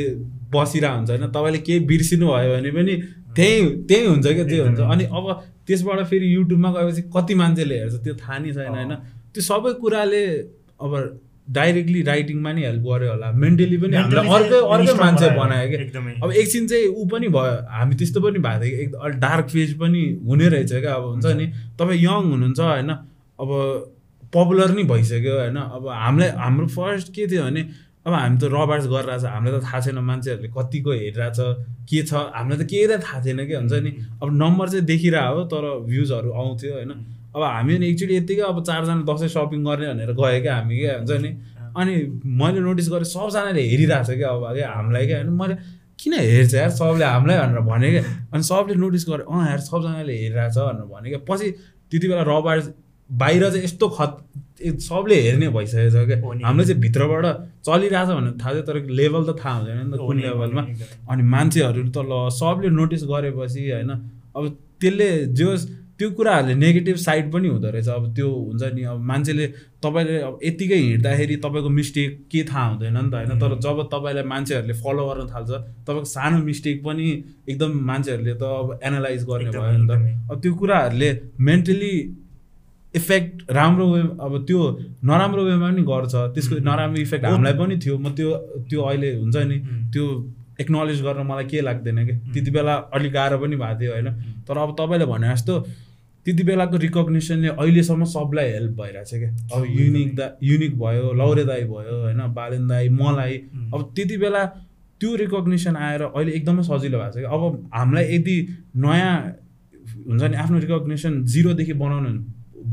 बसिरहेको 0.54 0.96
हुन्छ 0.96 1.10
होइन। 1.10 1.26
तपाईँले 1.32 1.58
केही 1.66 1.80
बिर्सिनु 1.90 2.26
भयो 2.26 2.54
भने 2.54 2.70
पनि 2.70 2.94
त्यही 3.36 3.58
त्यही 3.88 4.06
हुन्छ 4.06 4.26
क्या 4.26 4.44
त्यो 4.48 4.64
हुन्छ। 4.64 4.80
अनि 4.80 5.04
अब 5.04 5.24
त्यसबाट 5.66 6.00
फेरि 6.06 6.26
युट्युबमा 6.34 6.70
गएपछि 6.72 7.02
कति 7.16 7.34
मान्छेले 7.34 7.78
हेर्छ 7.78 7.94
त्यो 8.04 8.14
थाहा 8.22 8.38
नै 8.38 8.52
छैन 8.54 8.74
होइन। 8.78 8.94
त्यो 9.34 9.42
सबै 9.42 9.72
कुराले 9.82 10.24
अब 10.80 10.92
डाइरेक्टली 11.46 12.02
राइटिङमा 12.02 12.52
नि 12.52 12.62
हेल्प 12.62 12.82
गर्यो 12.82 13.10
होला। 13.10 13.30
मेन्टली 13.32 13.76
पनि 13.78 13.96
हामीलाई 13.96 14.28
अर्कै 14.28 14.58
अर्कै 14.74 14.94
मान्छे 14.98 15.28
बनायो, 15.30 15.66
एकदमै। 15.78 16.12
अब 16.22 16.30
एकछिन 16.32 16.66
चाहिँ 16.66 16.86
ऊ 16.86 17.06
पनि 17.06 17.28
भयो। 17.28 17.54
हामी 17.70 17.94
त्यस्तो 17.94 18.20
पनि 18.20 18.38
भएको 18.38 18.64
थियो 18.64 18.76
कि 18.76 18.82
एकदम 18.82 18.98
अलिक 18.98 19.18
डार्क 19.20 19.46
फेज 19.48 19.78
पनि 19.78 20.02
हुने 20.26 20.48
रहेछ 20.48 20.72
क्या। 20.72 20.94
अब 20.94 21.04
हुन्छ 21.06 21.26
नि 21.26 21.46
तपाईँ 21.78 22.00
यङ 22.02 22.22
हुनुहुन्छ 22.34 22.60
होइन? 22.60 22.90
अब 23.38 23.50
पपुलर 24.34 24.70
नि 24.74 24.82
भइसक्यो 24.84 25.34
होइन? 25.38 25.56
अब 25.56 25.88
हामीलाई 25.88 26.30
हाम्रो 26.34 26.66
फर्स्ट 26.66 27.12
के 27.14 27.26
थियो 27.30 27.42
भने 27.44 27.62
अब 28.06 28.12
हामी 28.12 28.38
त 28.38 28.44
रबार्स 28.50 28.86
गरिरहेछ। 28.86 29.24
हामीलाई 29.24 29.58
त 29.58 29.62
थाहा 29.62 29.80
छैन 29.80 29.98
मान्छेहरूले 29.98 30.48
कतिको 30.50 30.90
हेरिरहेछ 30.92 31.38
के 31.86 32.02
छ। 32.02 32.12
हामीलाई 32.34 32.58
त 32.58 32.66
केही 32.66 32.86
त 32.86 33.02
थाहा 33.06 33.18
थिएन 33.24 33.46
कि 33.46 33.54
हुन्छ 33.54 33.72
नि? 33.86 33.90
अब 34.22 34.28
नम्बर 34.34 34.66
चाहिँ 34.68 34.84
देखिरहेको 34.86 35.34
हो 35.34 35.44
तर 35.46 35.64
भ्युजहरू 35.86 36.30
आउँथ्यो 36.32 36.72
होइन? 36.74 36.92
अब 37.36 37.42
हामी 37.42 37.74
पनि 37.76 37.86
एकचोटि 37.86 38.14
यत्तिकै 38.16 38.42
अब 38.42 38.62
चारजना 38.64 39.02
दसैँ 39.04 39.28
सपिङ 39.28 39.60
गर्ने 39.64 39.86
भनेर 39.92 40.12
गयो 40.16 40.40
क्या 40.42 40.54
हामी 40.56 40.74
क्या 40.78 40.92
हुन्छ 40.98 41.12
नि? 41.20 41.30
अनि 41.76 41.94
मैले 42.24 42.60
नोटिस 42.64 42.88
गरेँ 42.88 43.08
सबजनाले 43.12 43.62
हेरिरहेछ 43.70 44.10
क्या 44.16 44.28
अब 44.32 44.44
क्या 44.56 44.68
हामीलाई 44.72 45.06
क्या? 45.06 45.16
होइन 45.20 45.32
मैले 45.40 45.54
किन 46.00 46.12
हेर्छ 46.16 46.54
यार 46.54 46.70
सबले 46.80 47.04
हामीलाई 47.04 47.36
भनेर 47.36 47.60
भने 47.68 47.90
क्या। 47.90 48.02
अनि 48.32 48.42
सबले 48.42 48.74
नोटिस 48.80 49.04
गरे 49.08 49.22
अँ 49.28 49.44
यार 49.48 49.60
सबजनाले 49.68 50.14
हेरिरहेछ 50.16 50.56
भनेर 50.58 50.88
भने 50.88 51.08
क्या। 51.12 51.20
पछि 51.28 51.50
त्यति 51.92 52.08
बेला 52.08 52.22
रबार 52.24 52.58
बाहिर 53.10 53.42
चाहिँ 53.50 53.64
यस्तो 53.64 53.88
खत 53.96 54.12
सबले 54.80 55.16
हेर्ने 55.20 55.48
भइसकेको 55.52 55.92
छ 55.92 56.06
क्या 56.08 56.18
नि। 56.34 56.42
हामीले 56.42 56.64
चाहिँ 56.66 56.80
भित्रबाट 56.80 57.26
चलिरहेछ 57.68 58.08
भनेर 58.16 58.34
थाहा 58.40 58.52
थियो 58.52 58.64
तर 58.68 58.76
लेभल 58.98 59.22
त 59.28 59.36
थाहा 59.36 59.56
हुँदैन 59.58 59.76
नि 59.84 59.92
त 59.92 60.00
कुन 60.00 60.16
लेभलमा। 60.24 60.62
अनि 61.12 61.22
मान्छेहरू 61.34 61.88
त 61.92 61.98
ल 62.00 62.12
सबले 62.32 62.68
नोटिस 62.72 63.02
गरेपछि 63.12 63.60
होइन 63.70 63.90
अब 64.36 64.42
त्यसले 64.80 65.08
जो 65.36 65.48
त्यो 65.98 66.10
कुराहरूले 66.10 66.54
नेगेटिभ 66.54 66.96
साइड 67.00 67.32
पनि 67.32 67.48
हुँदो 67.48 67.68
रहेछ 67.70 67.88
अब 67.88 68.04
त्यो 68.16 68.28
हुन्छ 68.28 68.62
नि 68.74 68.82
अब 68.84 68.98
मान्छेले 69.10 69.46
तपाईँले 69.82 70.16
अब 70.28 70.38
यत्तिकै 70.44 70.76
हिँड्दाखेरि 70.76 71.36
तपाईँको 71.44 71.68
मिस्टेक 71.78 72.10
के 72.32 72.42
थाहा 72.44 72.66
हुँदैन 72.66 72.96
नि 72.96 73.10
त 73.10 73.14
होइन 73.14 73.38
तर 73.40 73.56
जब 73.64 73.80
तपाईँलाई 73.94 74.24
मान्छेहरूले 74.28 74.74
फलो 74.82 75.06
गर्न 75.08 75.26
थाल्छ 75.32 75.50
तपाईँको 75.88 76.04
सानो 76.12 76.38
मिस्टेक 76.44 76.84
पनि 76.84 77.06
एकदम 77.48 77.70
मान्छेहरूले 77.90 78.34
त 78.34 78.42
अब 78.44 78.78
एनालाइज 78.82 79.24
गर्ने 79.24 79.50
भयो 79.56 79.78
नि 79.78 79.88
त। 79.88 80.30
अब 80.30 80.36
त्यो 80.42 80.52
कुराहरूले 80.60 81.10
मेन्टली 81.40 81.92
इफेक्ट 82.94 83.50
राम्रो 83.50 83.86
वे 83.92 84.00
अब 84.24 84.32
त्यो 84.46 84.60
नराम्रो 85.04 85.42
वेमा 85.44 85.68
पनि 85.70 85.82
गर्छ 85.82 86.14
त्यसको. 86.34 86.54
नराम्रो 86.68 87.00
इफेक्ट। 87.00 87.24
हामीलाई 87.24 87.54
पनि 87.56 87.76
थियो 87.80 87.98
म 87.98 88.12
त्यो 88.12 88.30
त्यो 88.68 88.80
अहिले 88.82 89.10
हुन्छ 89.16 89.36
नि. 89.36 89.56
त्यो 89.92 90.04
एक्नोलेज 90.60 91.02
गर्न 91.02 91.26
मलाई 91.28 91.44
के 91.44 91.60
लाग्दैन 91.60 91.98
कि. 92.06 92.14
त्यति 92.32 92.50
बेला 92.50 92.74
अलिक 92.92 93.12
गाह्रो 93.12 93.38
पनि 93.38 93.56
भएको 93.56 93.80
थियो 93.80 93.92
होइन. 93.92 94.08
तर 94.44 94.56
अब 94.58 94.70
तपाईँले 94.80 95.06
भने 95.12 95.28
जस्तो 95.32 95.54
त्यति 96.26 96.42
बेलाको 96.42 96.76
रिकग्निसनले 96.76 97.48
अहिलेसम्म 97.48 98.04
सबलाई 98.12 98.50
हेल्प 98.52 98.72
भइरहेछ 98.80 99.10
क्या 99.14 99.30
अब 99.54 99.64
युनिक। 99.70 100.14
दा 100.16 100.26
युनिक 100.42 100.78
भयो 100.78 101.12
लौरे 101.22 101.44
दाई 101.46 101.64
भयो 101.72 101.96
होइन 102.02 102.22
बालेन 102.34 102.66
दाई 102.68 102.88
मलाई. 103.00 103.34
अब 103.74 103.80
त्यति 103.96 104.16
बेला 104.18 104.44
त्यो 105.00 105.14
रिकग्निसन 105.16 105.76
आएर 105.76 106.02
अहिले 106.02 106.32
एकदमै 106.32 106.62
सजिलो 106.66 106.98
भएको 106.98 107.12
छ 107.12 107.16
कि 107.22 107.28
अब 107.36 107.70
हामीलाई 107.74 108.04
यदि 108.14 108.36
नयाँ 108.84 109.14
हुन्छ 110.06 110.22
नि 110.22 110.36
आफ्नो 110.42 110.58
रिकग्निसन 110.58 111.12
जिरोदेखि 111.32 111.72
बनाउनु 111.82 112.10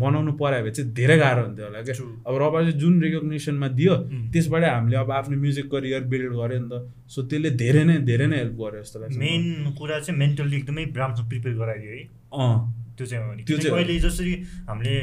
बनाउनु 0.01 0.31
पऱ्यो 0.41 0.61
भने 0.63 0.71
चाहिँ 0.73 0.93
धेरै 0.97 1.17
गाह्रो 1.17 1.41
हुन्थ्यो 1.45 1.65
होला 1.65 1.81
क्या. 1.85 1.95
अब 2.27 2.35
रबर 2.41 2.61
चाहिँ 2.63 2.79
जुन 2.81 2.93
रिकग्निसनमा 3.01 3.67
दियो. 3.79 3.95
त्यसबाटै 4.33 4.69
हामीले 4.69 4.97
अब 4.97 5.11
आफ्नो 5.19 5.37
म्युजिक 5.37 5.67
करियर 5.71 6.03
बिल्ड 6.13 6.33
गऱ्यो 6.33 6.59
नि 6.63 6.69
त 6.71 6.73
सो 7.13 7.19
त्यसले 7.29 7.49
धेरै 7.61 7.83
नै 7.89 7.97
धेरै 8.09 8.27
नै 8.31 8.37
हेल्प 8.41 8.55
गर्यो 8.61 8.81
जस्तो 8.81 8.99
लाग्छ 9.01 9.17
मेन 9.17 9.43
कुरा 9.77 9.99
चाहिँ 9.99 10.17
मेन्टली 10.19 10.57
एकदमै 10.57 10.83
राम्रोसँग 10.97 11.27
प्रिपेयर 11.29 11.55
गराइदियो 11.61 11.91
है 11.93 12.03
अँ 12.33 12.55
त्यो 12.97 13.05
चाहिँ 13.07 13.23
हो 13.25 13.33
नि। 13.33 13.43
त्यो 13.43 13.57
चाहिँ। 13.57 13.75
अहिले 13.75 13.99
जसरी 13.99 14.33
हामीले 14.69 14.95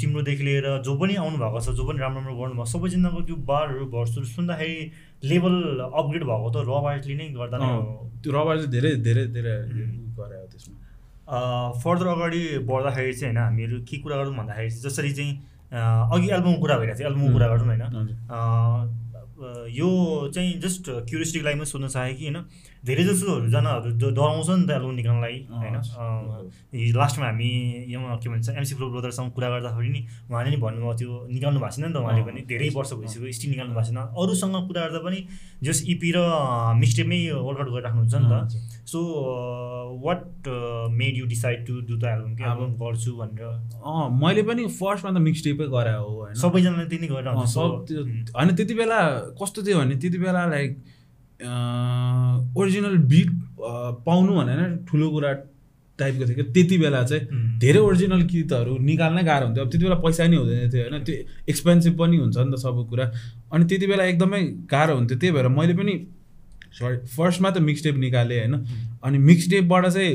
तिम्रोदेखि 0.00 0.44
लिएर 0.44 0.66
जो 0.86 0.92
पनि 0.98 1.14
आउनु 1.22 1.36
भएको 1.38 1.60
छ 1.60 1.68
जो 1.76 1.84
पनि 1.86 1.98
राम्रो 1.98 2.20
राम्रो 2.20 2.34
गर्नुभएको 2.36 2.66
छ 2.66 2.72
सबैजनाको 2.72 3.20
त्यो 3.26 3.36
बारहरू 3.50 3.86
भर्सहरू 3.94 4.26
सुन्दाखेरि 4.26 4.76
लेभल 5.30 5.54
अपग्रेड 5.90 6.24
भएको 6.30 6.48
त 6.50 6.56
रबार्टले 6.70 7.14
नै 7.16 7.26
गर्दा 7.38 7.56
नै 7.58 7.68
त्यो 8.22 8.30
रबर 8.36 8.54
चाहिँ 8.56 8.70
धेरै 8.74 8.92
धेरै 9.06 9.24
धेरै. 9.36 9.56
गरायो 10.16 10.46
त्यसमा। 10.52 10.76
फर्दर 11.82 12.06
अगाडि 12.06 12.42
बढ्दाखेरि 12.70 13.12
चाहिँ 13.14 13.34
होइन 13.34 13.42
हामीहरू 13.42 13.76
के 13.84 13.96
कुरा 14.02 14.16
गरौँ 14.16 14.34
भन्दाखेरि 14.36 14.70
चाहिँ 14.70 14.82
जसरी 14.86 15.12
चाहिँ 15.18 15.32
अघि 16.14 16.28
एल्बमको 16.30 16.60
कुरा 16.62 16.74
भइरहेको 16.78 16.98
थियो। 16.98 17.08
एल्बमको 17.10 17.32
कुरा 17.34 17.46
गरौँ 17.52 17.66
होइन। 17.66 17.82
यो 19.36 19.88
चाहिँ 20.34 20.52
जस्ट 20.60 20.84
क्युरियोसिटीको 21.08 21.44
लागि 21.44 21.58
पनि 21.58 21.68
सोध्न 21.68 21.88
चाहेँ 21.88 22.14
कि 22.16 22.24
होइन 22.24 22.38
धेरै 22.86 23.04
जसोहरू 23.04 23.48
जनाहरू 23.50 23.90
ड- 23.92 24.12
डराउँछ 24.14 24.48
नि 24.50 24.64
त 24.66 24.70
एल्बम 24.70 24.94
निकाल्नलाई 24.94 25.36
होइन? 25.52 25.76
लास्टमा 26.96 27.26
हामी 27.26 27.48
यो 27.88 27.98
के 28.16 28.28
भन्छ 28.28 28.48
एमसी 28.50 28.74
फ्लो 28.74 28.86
ब्रदरसँग 28.90 29.30
कुरा 29.32 29.48
गर्दाखेरि 29.50 29.88
नि 29.88 30.00
उहाँले 30.30 30.50
नि 30.50 30.56
भन्नुभएको 30.56 30.94
थियो 30.98 31.12
निकाल्नु 31.28 31.60
भएको 31.60 31.74
छैन 31.74 31.84
नि 31.86 31.92
त 31.92 31.96
उहाँले 31.98 32.22
पनि 32.22 32.40
धेरै 32.46 32.68
वर्ष 32.76 32.92
भइसक्यो 32.94 33.32
स्टिल 33.32 33.50
निकाल्नु 33.50 33.74
भएको 33.74 33.86
छैन। 33.88 33.98
अरूसँग 34.16 34.54
कुरा 34.68 34.80
गर्दा 34.86 35.00
पनि 35.02 35.18
जस 35.62 35.78
इपी 35.88 36.08
र 36.12 36.18
मिक्सटेपमै 36.76 37.18
वर्कआउट 37.40 37.68
गरिराख्नुहुन्छ 37.74 38.14
नि 38.16 38.28
त। 38.30 38.34
So 38.86 38.98
what 40.02 40.48
made 40.92 41.14
you 41.16 41.26
decide 41.26 41.66
to 41.66 41.74
do 41.82 41.94
the 41.96 42.04
album 42.06 42.34
कि 42.36 42.44
एल्बम 42.44 42.70
गर्छु 42.76 43.10
भनेर? 43.16 43.46
अँ 43.82 44.10
मैले 44.14 44.42
पनि 44.42 44.66
फर्स्टमा 44.72 45.10
त 45.10 45.22
मिक्स 45.22 45.40
टेपै 45.44 45.66
गरे 45.68 45.94
हो 45.96 46.08
होइन? 46.16 46.34
सबैजनाले 46.36 46.86
त्यही 46.86 47.00
नै 47.02 47.08
गरेर 47.08 47.34
त्यो 47.86 48.02
होइन 48.30 48.54
त्यति 48.54 48.74
बेला 48.74 48.98
कस्तो 49.34 49.62
थियो 49.62 49.78
भने 49.78 49.94
त्यति 49.96 50.18
बेला 50.18 50.44
लाइक 50.46 50.72
ओरिजिनल 51.42 52.96
बिट 53.12 53.30
पाउनु 54.06 54.32
भनेर 54.34 54.60
ठुलो 54.88 55.10
कुरा 55.10 55.32
टाइपको 55.98 56.24
थियो 56.28 56.36
कि 56.36 56.42
त्यति 56.52 56.76
बेला 56.78 57.02
चाहिँ. 57.04 57.22
धेरै 57.58 57.80
ओरिजिनल 57.80 58.22
गीतहरू 58.32 58.78
निकाल्नै 58.78 59.22
गाह्रो 59.24 59.46
हुन्थ्यो। 59.46 59.64
अब 59.64 59.70
त्यति 59.70 59.84
बेला 59.84 59.96
पैसा 60.04 60.26
नि 60.26 60.36
हुँदैन 60.36 60.70
थियो 60.72 60.82
होइन 60.82 61.04
त्यो 61.04 61.16
एक्सपेन्सिभ 61.48 61.98
पनि 61.98 62.16
हुन्छ 62.16 62.36
नि 62.36 62.52
त 62.52 62.58
सब 62.60 62.76
कुरा। 62.90 63.04
अनि 63.52 63.64
त्यति 63.64 63.86
बेला 63.86 64.04
एकदमै 64.04 64.42
गाह्रो 64.70 64.94
हुन्थ्यो। 64.96 65.18
त्यही 65.18 65.32
भएर 65.34 65.48
मैले 65.48 65.74
पनि 65.74 65.94
सरी 66.78 66.96
फर्स्टमा 67.16 67.50
त 67.50 67.58
मिक्स 67.68 67.82
टेप 67.84 67.96
निकालेँ 67.96 68.38
होइन। 68.38 68.54
अनि 69.04 69.18
मिक्स 69.18 69.50
टेपबाट 69.50 69.86
चाहिँ 69.86 70.12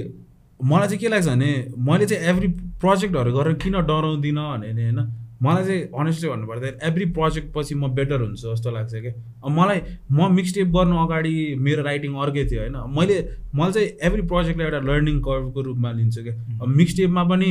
मलाई 0.59 0.88
चाहिँ 0.88 0.99
के 0.99 1.07
लाग्छ 1.09 1.28
भने 1.28 1.51
मैले 1.89 2.05
चाहिँ 2.05 2.22
एभ्री 2.30 2.47
प्रोजेक्टहरू 2.82 3.32
गरेर 3.34 3.53
किन 3.61 3.74
डराउँदिनँ 3.82 4.45
भने 4.53 4.69
होइन 4.74 4.99
मलाई 5.43 5.63
चाहिँ 5.65 5.81
अनेस्टली 5.99 6.29
भन्नुपर्दा 6.29 6.67
एभ्री 6.87 7.05
प्रोजेक्ट 7.17 7.53
पछि 7.55 7.75
म 7.75 7.87
बेटर 7.93 8.21
हुन्छु 8.21 8.53
जस्तो 8.53 8.71
लाग्छ 8.71 8.93
अब 8.95 9.49
मलाई 9.51 9.81
म 10.11 10.31
मिक्स 10.33 10.53
टेप 10.55 10.67
गर्नु 10.67 10.97
अगाडि 11.03 11.33
मेरो 11.59 11.83
राइटिङ 11.83 12.13
अर्कै 12.15 12.45
थियो 12.45 12.61
होइन? 12.61 12.77
मैले 12.97 13.15
मैले 13.55 13.71
चाहिँ 13.73 13.87
एभ्री 14.07 14.21
प्रोजेक्टलाई 14.31 14.67
एउटा 14.67 14.79
लर्निङ 14.87 15.19
कर्भको 15.19 15.61
रूपमा 15.61 15.91
लिन्छु 15.91 16.23
क्या 16.23 16.35
अब 16.61 16.67
मिक्स 16.67 16.97
टेपमा 16.97 17.23
पनि 17.23 17.49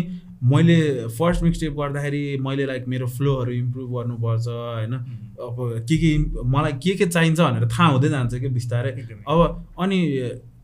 मैले 0.53 0.77
फर्स्ट 1.19 1.43
मिक्स 1.43 1.61
टेप 1.61 1.73
गर्दाखेरि 1.73 2.23
मैले 2.41 2.67
लाइक 2.67 2.85
मेरो 2.89 3.07
फ्लोहरू 3.17 3.53
इम्प्रुभ 3.53 3.89
गर्नुपर्छ 3.97 4.47
होइन? 4.49 4.95
अब 5.41 5.85
के 5.89 5.97
के 5.97 6.17
मलाई 6.45 6.73
के 6.73 6.95
के 6.95 7.07
चाहिन्छ 7.07 7.41
भनेर 7.41 7.69
थाहा 7.69 7.89
हुँदै 7.89 8.09
जान्छ 8.09 8.35
कि 8.35 8.49
बिस्तारै। 8.49 8.91
अब 9.29 9.67
अनि 9.81 10.01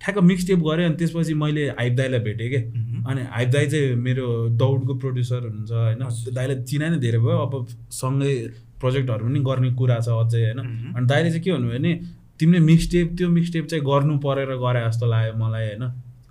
ठ्याक्क 0.00 0.18
मिक्स 0.22 0.46
टेप 0.46 0.58
गरेँ 0.58 0.86
अनि 0.86 0.96
त्यसपछि 0.96 1.34
मैले 1.34 1.62
हाइप 1.78 1.92
दाईलाई 1.96 2.20
भेटेँ 2.20 2.48
कि। 2.50 2.60
अनि 3.06 3.22
हाइप 3.32 3.48
दाई 3.48 3.66
चाहिँ 3.66 3.94
मेरो 3.96 4.26
दौडको 4.58 4.94
प्रड्युसर 4.94 5.40
हुनुहुन्छ 5.42 5.72
होइन। 5.72 6.34
दाईलाई 6.34 6.62
चिना 6.62 6.88
नै 6.88 6.98
धेरै 6.98 7.18
भयो। 7.18 7.38
अब 7.46 7.52
सँगै 7.92 8.34
प्रोजेक्टहरू 8.80 9.24
पनि 9.26 9.40
गर्ने 9.40 9.70
कुरा 9.74 9.98
छ 10.00 10.08
अझै 10.08 10.42
होइन। 10.44 10.60
अनि 10.96 11.06
दाइले 11.06 11.30
चाहिँ 11.30 11.42
के 11.42 11.52
भन्नुभयो 11.52 11.78
भने 11.78 11.92
तिमीले 12.40 12.60
मिक्स 12.66 12.90
टेप 12.92 13.14
त्यो 13.18 13.28
मिक्स 13.28 13.52
टेप 13.52 13.66
चाहिँ 13.66 13.84
गर्नु 13.84 14.18
परेर 14.26 14.50
गरे 14.64 14.80
जस्तो 14.88 15.06
लाग्यो 15.06 15.34
मलाई 15.40 15.64
होइन। 15.66 15.84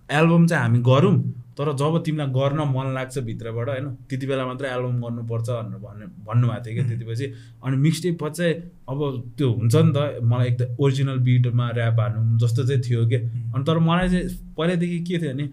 एल्बम 0.10 0.46
चाहिँ 0.48 0.64
हामी 0.64 0.80
गरौँ 0.90 1.16
तर 1.58 1.72
जब 1.80 1.98
तिमीलाई 2.06 2.28
गर्न 2.36 2.60
मन 2.70 2.94
लाग्छ 2.94 3.18
भित्रबाट 3.28 3.70
होइन 3.70 3.86
त्यति 4.10 4.28
बेला 4.28 4.46
मात्रै 4.46 4.70
एल्बम 4.70 4.96
गर्नुपर्छ 5.02 5.50
भनेर 5.50 5.80
भन्ने 5.80 6.06
भन्नुभएको 6.28 6.64
थियो 6.66 6.76
कि 6.76 6.90
त्यतिपछि। 6.90 7.26
अनि 7.64 7.78
मिक्स 7.78 8.02
टेप 8.04 8.24
चाहिँ 8.28 8.54
अब 8.90 9.00
त्यो 9.38 9.52
हुन्छ 9.52 9.76
नि 9.76 9.92
त 9.96 10.20
मलाई 10.24 10.48
एकदम 10.48 10.84
ओरिजिनल 10.84 11.18
बिटमा 11.28 11.70
ऱ्याप 11.72 12.00
हाल्नु 12.00 12.38
जस्तो 12.40 12.68
चाहिँ 12.68 12.82
थियो 12.82 13.06
कि। 13.08 13.16
अनि 13.16 13.64
तर 13.64 13.80
मलाई 13.80 14.10
चाहिँ 14.10 14.28
पहिल्यैदेखि 14.58 15.00
के 15.08 15.18
थियो 15.18 15.34
भने 15.34 15.44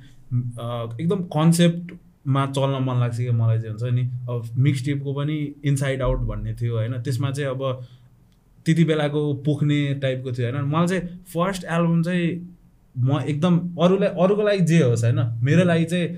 एकदम 1.02 1.22
कन्सेप्टमा 1.30 2.46
चल्न 2.50 2.82
मन 2.82 3.00
लाग्छ 3.00 3.16
कि 3.18 3.30
मलाई 3.30 3.58
चाहिँ 3.58 3.74
हुन्छ 3.74 3.94
नि। 3.94 4.02
अब 4.26 4.48
मिक्स 4.58 4.84
टेपको 4.84 5.12
पनि 5.14 5.36
इनसाइड 5.64 6.02
आउट 6.02 6.20
भन्ने 6.30 6.54
थियो 6.60 6.76
होइन। 6.76 7.00
त्यसमा 7.02 7.30
चाहिँ 7.30 7.50
अब 7.50 7.62
त्यति 8.66 8.84
बेलाको 8.84 9.22
पोख्ने 9.46 9.78
टाइपको 10.02 10.32
थियो 10.32 10.50
होइन। 10.50 10.64
मलाई 10.66 10.86
चाहिँ 10.88 11.02
फर्स्ट 11.32 11.64
एल्बम 11.64 12.02
चाहिँ 12.02 12.51
म 12.96 13.20
एकदम 13.22 13.54
अरूलाई 13.82 14.08
अरूको 14.08 14.42
लागि 14.42 14.64
जे 14.66 14.82
होस् 14.82 15.04
होइन? 15.04 15.20
मेरो 15.42 15.64
लागि 15.64 15.84
चाहिँ 15.84 16.08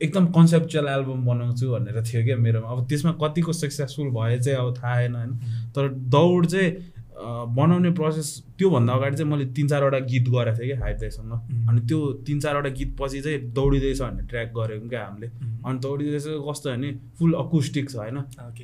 एकदम 0.00 0.26
कन्सेप्चुअल 0.32 0.88
एल्बम 0.88 1.24
बनाउँछु 1.26 1.70
भनेर 1.70 2.02
थियो 2.04 2.24
क्या 2.24 2.36
मेरोमा। 2.36 2.68
अब 2.68 2.86
त्यसमा 2.88 3.12
कतिको 3.22 3.52
सक्सेसफुल 3.54 4.10
भए 4.10 4.38
चाहिँ 4.38 4.58
अब 4.58 4.76
थाहा 4.76 5.00
छैन 5.00 5.14
होइन? 5.14 5.32
तर 5.74 5.88
दौड 5.88 6.46
चाहिँ 6.46 6.70
बनाउने 7.18 7.90
प्रोसेस 7.90 8.28
त्योभन्दा 8.58 8.92
अगाडि 8.94 9.16
चाहिँ 9.16 9.30
मैले 9.30 9.44
तिन 9.50 9.68
चारवटा 9.68 9.98
गीत 10.06 10.28
गरेको 10.30 10.58
थिएँ 10.58 10.68
कि 10.68 10.76
हाइपदाईसँग 10.82 11.32
अनि 11.68 11.80
त्यो 11.88 11.98
तिन 12.26 12.40
चारवटा 12.40 12.70
गीत 12.70 12.94
पछि 13.00 13.20
चाहिँ 13.20 13.38
दौडिँदैछ 13.52 14.00
भन्ने 14.02 14.22
ट्र्याक 14.28 14.52
गरेको 14.54 14.88
क्या 14.88 15.02
हामीले। 15.04 15.26
अनि 15.66 15.78
दौडिँदैछ 15.78 16.26
कस्तो 16.46 16.70
भने 16.70 16.90
फुल 17.18 17.32
अकुस्टिक 17.34 17.90
छ 17.90 17.96
होइन 17.96 18.16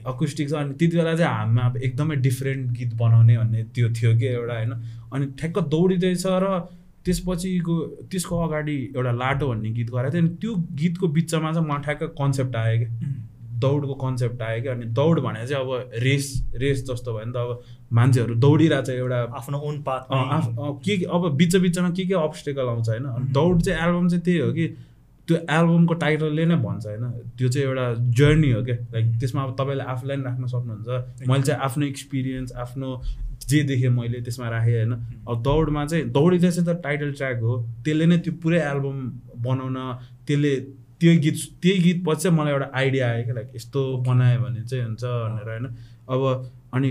अकुस्टिक 0.06 0.50
छ 0.50 0.52
अनि 0.54 0.74
त्यति 0.78 0.96
बेला 0.96 1.16
चाहिँ 1.16 1.34
हामीमा 1.34 1.62
अब 1.66 1.76
एकदमै 1.78 2.16
डिफ्रेन्ट 2.22 2.70
गीत 2.78 2.94
बनाउने 2.94 3.36
भन्ने 3.38 3.62
त्यो 3.74 3.88
थियो 3.90 4.16
कि 4.18 4.26
एउटा 4.28 4.54
होइन? 4.54 4.72
अनि 5.12 5.26
ठ्याक्क 5.34 5.58
दौडिँदैछ 5.74 6.24
र 6.26 6.54
त्यसपछिको 7.04 7.74
त्यसको 8.10 8.38
अगाडि 8.46 8.76
एउटा 8.96 9.12
लाटो 9.12 9.48
भन्ने 9.48 9.70
गीत 9.70 9.90
गरेको 9.90 10.12
थियो 10.12 10.22
अनि 10.22 10.34
त्यो 10.40 10.54
गीतको 10.80 11.08
बिचमा 11.18 11.52
चाहिँ 11.52 11.68
मलाई 11.68 11.82
ठ्याक्क 11.84 12.02
कन्सेप्ट 12.20 12.56
आयो 12.56 12.78
कि 12.80 13.12
दौडको 13.64 13.94
कन्सेप्ट 13.94 14.42
आयो 14.42 14.62
कि 14.62 14.68
अनि 14.68 14.86
दौड 14.98 15.20
भने 15.24 15.46
चाहिँ 15.46 15.64
अब 15.64 15.90
रेस 16.02 16.26
रेस 16.62 16.84
जस्तो 16.90 17.12
भयो 17.14 17.26
नि 17.26 17.32
त 17.32 17.36
अब 17.36 17.60
मान्छेहरू 17.92 18.34
दौडिरहेको 18.44 18.86
छ 18.86 18.90
एउटा 18.90 19.20
आफ्नो 19.38 19.58
ओन 19.68 19.82
पाथ 19.82 20.00
के 20.84 20.96
अब 21.04 21.28
बिच 21.36 21.56
बिचमा 21.56 21.90
के 21.90 22.04
के 22.06 22.14
अब्स्टेकल 22.14 22.68
आउँछ 22.68 22.88
होइन। 22.88 23.04
अनि 23.04 23.32
दौड 23.32 23.62
चाहिँ 23.62 23.78
एल्बम 23.86 24.08
चाहिँ 24.08 24.22
त्यही 24.24 24.38
हो 24.38 24.52
कि 24.52 24.66
त्यो 25.28 25.36
एल्बमको 25.36 25.94
टाइटलले 26.02 26.44
नै 26.46 26.56
भन्छ 26.64 26.86
होइन। 26.86 27.04
त्यो 27.38 27.48
चाहिँ 27.48 27.66
एउटा 27.68 27.86
जर्नी 28.18 28.50
हो 28.52 28.64
क्या। 28.64 28.76
लाइक 28.92 29.06
त्यसमा 29.20 29.42
अब 29.42 29.56
तपाईँले 29.60 29.84
आफूलाई 29.94 30.16
पनि 30.16 30.24
राख्न 30.24 30.46
सक्नुहुन्छ। 30.46 31.28
मैले 31.28 31.42
चाहिँ 31.42 31.60
आफ्नो 31.60 31.86
एक्सपिरियन्स 31.86 32.52
आफ्नो 32.64 32.88
जे 33.48 33.62
देखेँ 33.62 33.90
मैले 33.90 34.20
त्यसमा 34.20 34.48
राखेँ 34.48 34.74
होइन। 34.74 34.92
अब 35.28 35.42
दौडमा 35.42 35.84
चाहिँ 35.86 36.04
दौडिँदै 36.10 36.50
चाहिँ 36.50 36.66
त 36.68 36.80
टाइटल 36.82 37.12
ट्र्याक 37.12 37.38
हो। 37.40 37.54
त्यसले 37.84 38.06
नै 38.06 38.18
त्यो 38.18 38.32
पुरै 38.42 38.60
एल्बम 38.72 38.98
बनाउन 39.44 39.76
त्यसले 40.26 40.52
त्यो 41.00 41.12
गीत 41.22 41.36
त्यही 41.62 41.78
गीत 41.82 42.04
पछि 42.06 42.22
चाहिँ 42.22 42.36
मलाई 42.38 42.52
एउटा 42.52 42.70
आइडिया 42.74 43.08
आयो 43.10 43.24
क्या 43.24 43.34
लाइक 43.34 43.50
यस्तो 43.56 43.80
बनायो 44.06 44.38
भने 44.40 44.62
चाहिँ 44.64 44.84
हुन्छ 44.84 45.04
भनेर 45.04 45.48
होइन। 45.48 45.66
अब 46.08 46.20
अनि 46.74 46.90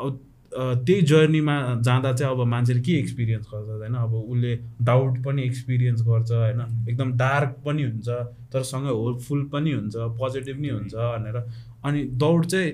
अब 0.00 0.20
त्यही 0.54 1.02
जर्नीमा 1.02 1.54
जाँदा 1.82 2.12
चाहिँ 2.12 2.32
अब 2.32 2.40
मान्छेले 2.46 2.80
के 2.80 2.92
एक्सपिरियन्स 2.98 3.46
गर्छ 3.46 3.68
होइन? 3.68 3.94
अब 3.94 4.14
उसले 4.14 4.54
डाउट 4.86 5.18
पनि 5.24 5.42
एक्सपिरियन्स 5.42 6.02
गर्छ 6.02 6.30
होइन? 6.30 6.60
एकदम 6.88 7.12
डार्क 7.18 7.56
पनि 7.66 7.82
हुन्छ 7.82 8.08
तर 8.54 8.62
सँगै 8.62 8.92
होपफुल 8.94 9.42
पनि 9.52 9.72
हुन्छ 9.72 9.94
पोजिटिभ 10.18 10.60
नि 10.60 10.68
हुन्छ 10.68 10.94
भनेर। 10.94 11.36
अनि 11.84 12.04
दौड 12.22 12.46
चाहिँ 12.46 12.70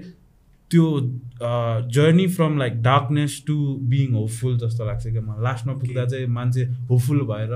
त्यो 0.70 0.86
journey 1.94 2.26
from 2.34 2.58
like 2.58 2.80
darkness 2.82 3.42
to 3.46 3.56
being 3.92 4.12
hopeful 4.14 4.58
जस्तो 4.58 4.84
लाग्छ 4.86 5.06
क्या 5.06 5.22
मलाई। 5.22 5.42
लास्टमा 5.44 5.72
पुग्दा 5.82 6.04
चाहिँ 6.06 6.26
मान्छे 6.38 6.64
होपफुल 6.90 7.20
भएर 7.30 7.54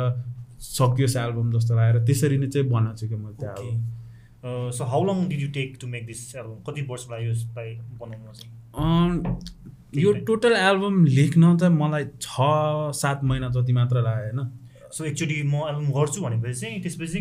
सकियोस् 0.69 1.17
एल्बम 1.17 1.53
जस्तो 1.53 1.75
लागेर। 1.77 2.05
त्यसरी 2.07 2.39
नै 2.39 2.47
चाहिँ 2.49 2.69
बनाएको 2.71 2.97
छु 2.99 3.09
क्या 3.09 3.19
मैले 3.19 3.37
त्यो 3.41 3.51
album 3.53 4.71
so 4.79 4.85
how 4.93 5.05
long 5.05 5.27
did 5.29 5.41
you 5.41 5.49
take 5.53 5.77
to 5.81 5.87
make 5.95 6.07
this 6.07 6.35
album 6.37 6.59
कति 6.67 6.83
वर्ष 6.91 7.07
लाग्यो 7.11 7.31
यसलाई 7.31 7.71
अँ, 8.75 9.39
यो 9.95 10.13
टोटल 10.29 10.53
एल्बम 10.59 11.05
लेख्न 11.07 11.57
चाहिँ 11.57 11.75
मलाई 11.77 12.05
छ 12.21 12.51
सात 13.01 13.25
महिना 13.25 13.49
जति 13.57 13.73
मात्र 13.73 14.03
लाग्यो 14.03 14.37
होइन? 14.37 14.51
सो 14.95 15.05
एक्चुली 15.05 15.43
म 15.43 15.55
एल्बम 15.69 15.87
गर्छु 15.93 16.23
भनेपछि 16.23 16.61
चाहिँ 16.61 16.81
त्यसपछि 16.83 17.21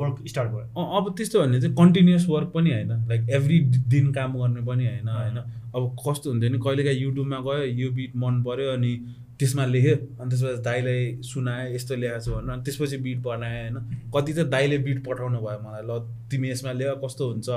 वर्क 0.00 0.22
स्टार्ट 0.28 0.50
भयो। 0.50 0.64
अँ, 0.76 0.96
अब 0.96 1.14
त्यस्तो 1.16 1.42
भने 1.42 1.60
चाहिँ 1.60 1.74
कन्टिन्युस 1.76 2.26
वर्क 2.28 2.48
पनि 2.54 2.70
होइन। 2.72 2.92
लाइक 3.08 3.28
एभ्री 3.30 3.58
दिन 3.92 4.12
काम 4.12 4.38
गर्ने 4.38 4.60
पनि 4.66 4.86
होइन 4.86 5.08
होइन। 5.08 5.36
अब 5.76 5.96
कस्तो 6.00 6.30
हुन्थ्यो 6.30 6.50
नि 6.50 6.58
कहिलेकाहीँ 6.58 7.00
युट्युबमा 7.00 7.38
गयो 7.46 7.64
यो 7.80 7.90
बिट 7.92 8.12
मन 8.16 8.42
पऱ्यो 8.42 8.72
अनि 8.72 8.92
त्यसमा 9.38 9.64
लेख्यो 9.66 9.96
अनि 10.20 10.30
त्यसपछि 10.30 10.62
दाइलाई 10.62 11.02
सुनाएँ 11.22 11.74
यस्तो 11.74 11.94
लेखाएको 11.96 12.24
छु 12.24 12.32
भनेर 12.32 12.50
अनि 12.50 12.62
त्यसपछि 12.64 12.96
बिट 13.04 13.18
बनाएँ 13.22 13.60
होइन। 13.60 13.76
कति 14.14 14.32
चाहिँ 14.32 14.48
दाइले 14.50 14.78
बिट 14.86 15.04
पठाउनु 15.04 15.38
भयो 15.38 15.58
मलाई 15.66 15.82
ल 15.84 16.00
तिमी 16.30 16.50
यसमा 16.50 16.72
लेख 16.72 17.04
कस्तो 17.04 17.24
हुन्छ? 17.32 17.48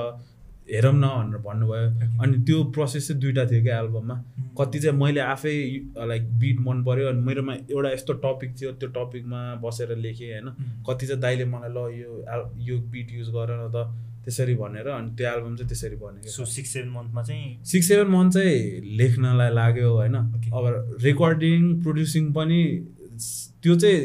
हेरौँ 0.68 0.92
न 0.92 1.06
भनेर 1.06 1.38
भन्नुभयो। 1.46 2.20
अनि 2.22 2.38
त्यो 2.46 2.62
प्रोसेस 2.74 3.08
चाहिँ 3.08 3.20
दुइटा 3.22 3.44
थियो 3.50 3.62
क्या 3.62 3.78
एल्बममा 3.78 4.16
कति 4.58 4.78
चाहिँ 4.80 4.98
मैले 4.98 5.20
आफै 5.20 5.54
लाइक 6.10 6.22
बिट 6.38 6.60
मन 6.66 6.84
पऱ्यो 6.84 7.08
अनि 7.08 7.20
मेरोमा 7.22 7.54
एउटा 7.70 7.90
यस्तो 7.92 8.12
टपिक 8.24 8.54
थियो 8.60 8.72
त्यो 8.78 8.88
टपिकमा 8.98 9.40
बसेर 9.64 9.96
लेखेँ 9.96 10.30
होइन। 10.32 10.48
कति 10.88 11.06
चाहिँ 11.06 11.20
दाइले 11.22 11.44
मलाई 11.46 11.70
ल 11.70 11.78
यो 11.98 12.10
एल 12.34 12.42
यो 12.68 12.78
बिट 12.92 13.12
युज 13.12 13.28
गर 13.34 13.56
न 13.56 13.72
त। 13.74 13.88
त्यसरी 14.24 14.54
भनेर 14.54 14.88
अनि 14.88 15.10
त्यो 15.16 15.28
एल्बम 15.28 15.56
चाहिँ 15.56 15.68
त्यसरी 15.68 15.96
बन्यो 15.96 16.30
सो 16.30 16.44
सिक्स 16.46 16.72
सेभेन 16.72 16.90
मन्थमा 16.92 17.22
चाहिँ 17.22 17.64
सिक्स 17.66 17.88
सेभेन 17.88 18.08
मन्थ 18.12 18.32
चाहिँ 18.34 18.80
लेख्नलाई 18.96 19.50
लाग्यो 19.50 19.92
होइन. 19.92 20.16
अब 20.54 20.98
रेकर्डिङ 21.02 21.82
प्रड्युसिङ 21.82 22.32
पनि 22.32 22.60
त्यो 23.62 23.74
चाहिँ 23.76 23.98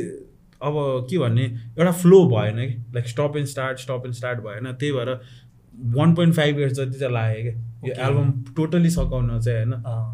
अब 0.62 0.76
के 1.10 1.18
भन्ने 1.20 1.44
एउटा 1.44 1.92
फ्लो 1.92 2.24
भएन 2.30 2.58
कि। 2.58 2.76
Like 2.96 3.08
stop 3.08 3.34
and 3.38 3.48
start 3.48 3.80
stop 3.80 4.04
and 4.06 4.16
start 4.16 4.40
भएन। 4.40 4.72
त्यही 4.72 4.92
भएर 4.92 5.10
वान 5.96 6.14
पोइन्ट 6.16 6.34
फाइभ 6.36 6.60
इयर्स 6.60 6.74
जति 6.74 7.00
चाहिँ 7.00 7.14
लाग्यो 7.14 7.44
क्या 7.44 7.94
यो. 7.94 8.10
एल्बम 8.10 8.32
टोटल्ली 8.56 8.90
सकाउन 8.90 9.40
चाहिँ 9.40 9.58
होइन 9.60 9.74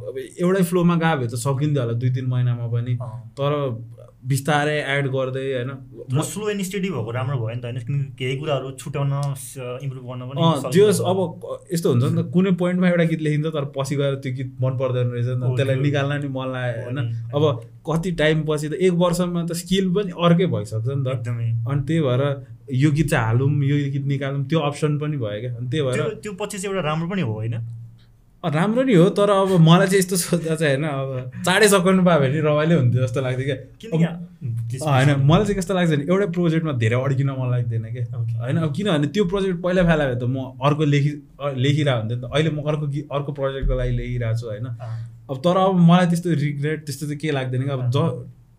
अब 0.09 0.18
एउटै 0.20 0.64
फ्लोमा 0.64 0.95
गयो 0.97 1.16
भने 1.18 1.28
त 1.28 1.41
सकिन्थ्यो 1.47 1.82
होला 1.84 1.93
दुई 1.99 2.09
तिन 2.12 2.26
महिनामा 2.28 2.68
पनि। 2.68 2.93
तर 3.39 3.51
बिस्तारै 4.22 4.74
एड 4.93 5.07
गर्दै 5.07 5.43
होइन 5.53 6.22
स्लो 6.24 6.49
एन्ड 6.49 6.62
स्टडी 6.64 6.89
भएको 6.89 7.12
राम्रो 7.12 7.38
भयो 7.38 7.55
नि 7.55 7.62
त 7.62 7.66
होइन 7.66 7.78
किनकि 7.80 8.12
केही 8.18 8.36
कुराहरू 8.38 8.72
छुट्याउन 8.78 9.14
इम्प्रुभ 9.84 10.03
गर्न 10.05 10.22
पनि 10.30 10.70
त्यो। 10.72 10.86
अब 11.12 11.18
यस्तो 11.74 11.89
हुन्छ 11.91 12.03
नि 12.03 12.22
त 12.22 12.26
कुनै 12.34 12.51
पोइन्टमा 12.62 12.88
एउटा 12.89 13.03
गीत 13.03 13.22
लेखिन्छ 13.22 13.47
तर 13.47 13.66
पछि 13.78 13.95
गएर 13.95 14.16
त्यो 14.22 14.34
गीत 14.34 14.51
मन 14.62 14.78
पर्दैन 14.78 15.07
रहेछ 15.09 15.26
नि 15.28 15.34
त 15.34 15.57
त्यसलाई 15.57 15.76
त्यो- 15.76 15.86
निकाल्न 15.86 16.22
नि 16.22 16.30
मन 16.38 16.47
लाग्यो 16.53 16.84
होइन। 16.86 16.99
अब 17.34 17.43
कति 17.89 18.12
टाइम 18.22 18.43
पछि 18.45 18.70
त 18.70 18.74
एक 18.80 18.93
वर्षमा 18.93 19.45
त 19.45 19.53
स्किल 19.64 19.89
पनि 19.93 20.12
अर्कै 20.22 20.45
भइसक्छ 20.53 20.88
नि 20.88 21.03
त 21.03 21.07
एकदमै 21.18 21.49
अनि 21.66 21.82
त्यही 21.82 22.01
भएर 22.01 22.22
यो 22.74 22.91
गीत 22.91 23.09
चाहिँ 23.09 23.26
हालौँ 23.26 23.49
यो 23.65 23.76
गीत 23.91 24.05
निकालौँ 24.07 24.43
त्यो 24.49 24.59
अप्सन 24.69 24.97
पनि 24.99 25.17
भयो 25.17 25.39
क्या। 25.41 25.51
अनि 25.57 25.67
त्यही 25.69 25.84
भएर 25.84 26.19
त्यो 26.24 26.34
पछि 26.41 26.57
चाहिँ 26.57 26.76
एउटा 26.76 26.88
राम्रो 26.89 27.07
पनि 27.09 27.22
हो 27.22 27.34
होइन? 27.34 27.55
राम्रो 28.43 28.84
नि 28.84 28.93
हो 28.93 29.09
तर 29.13 29.30
अब 29.30 29.51
मलाई 29.61 29.88
चाहिँ 29.88 29.99
यस्तो 29.99 30.15
सोच्दा 30.17 30.55
चाहिँ 30.55 30.76
होइन 30.76 30.86
अब 30.89 31.43
चाँडै 31.45 31.67
सकाउनु 31.67 32.03
पायो 32.03 32.19
भने 32.19 32.39
रमाइलो 32.41 32.78
हुन्थ्यो 32.80 33.01
जस्तो 33.03 33.22
लाग्थ्यो 33.22 33.45
क्या। 33.45 34.11
होइन 34.82 35.09
मलाई 35.30 35.45
चाहिँ 35.45 35.57
कस्तो 35.57 35.74
लाग्छ 35.74 35.91
भने 35.91 36.03
एउटै 36.09 36.28
प्रोजेक्टमा 36.34 36.74
धेरै 36.82 36.97
अड्किन 36.97 37.30
मन 37.38 37.47
लाग्दैन 37.51 37.86
क्या. 37.93 38.05
होइन 38.41 38.57
अब 38.57 38.74
किनभने 38.74 39.07
त्यो 39.13 39.26
प्रोजेक्ट 39.30 39.61
पहिला 39.61 39.84
फेला 39.86 40.03
भए 40.09 40.17
त 40.17 40.24
म 40.26 40.57
अर्को 40.57 40.84
लेखि 40.89 41.11
लेखिरहेको 41.61 41.99
हुन्थेँ 42.01 42.17
नि 42.17 42.22
त। 42.22 42.34
अहिले 42.34 42.49
म 42.49 42.65
अर्को 42.65 42.86
अर्को 43.15 43.32
प्रोजेक्टको 43.39 43.74
लागि 43.78 43.93
लेखिरहेको 43.97 44.38
छु 44.41 44.45
होइन। 44.49 44.67
अब 45.30 45.38
तर 45.38 45.57
अब 45.61 45.78
मलाई 45.89 46.05
त्यस्तो 46.09 46.30
रिग्रेट 46.41 46.80
त्यस्तो 46.86 47.05
चाहिँ 47.05 47.19
के 47.22 47.32
लाग्दैन 47.32 47.61
कि 47.61 47.74
अब 47.78 47.82
ज 47.93 47.97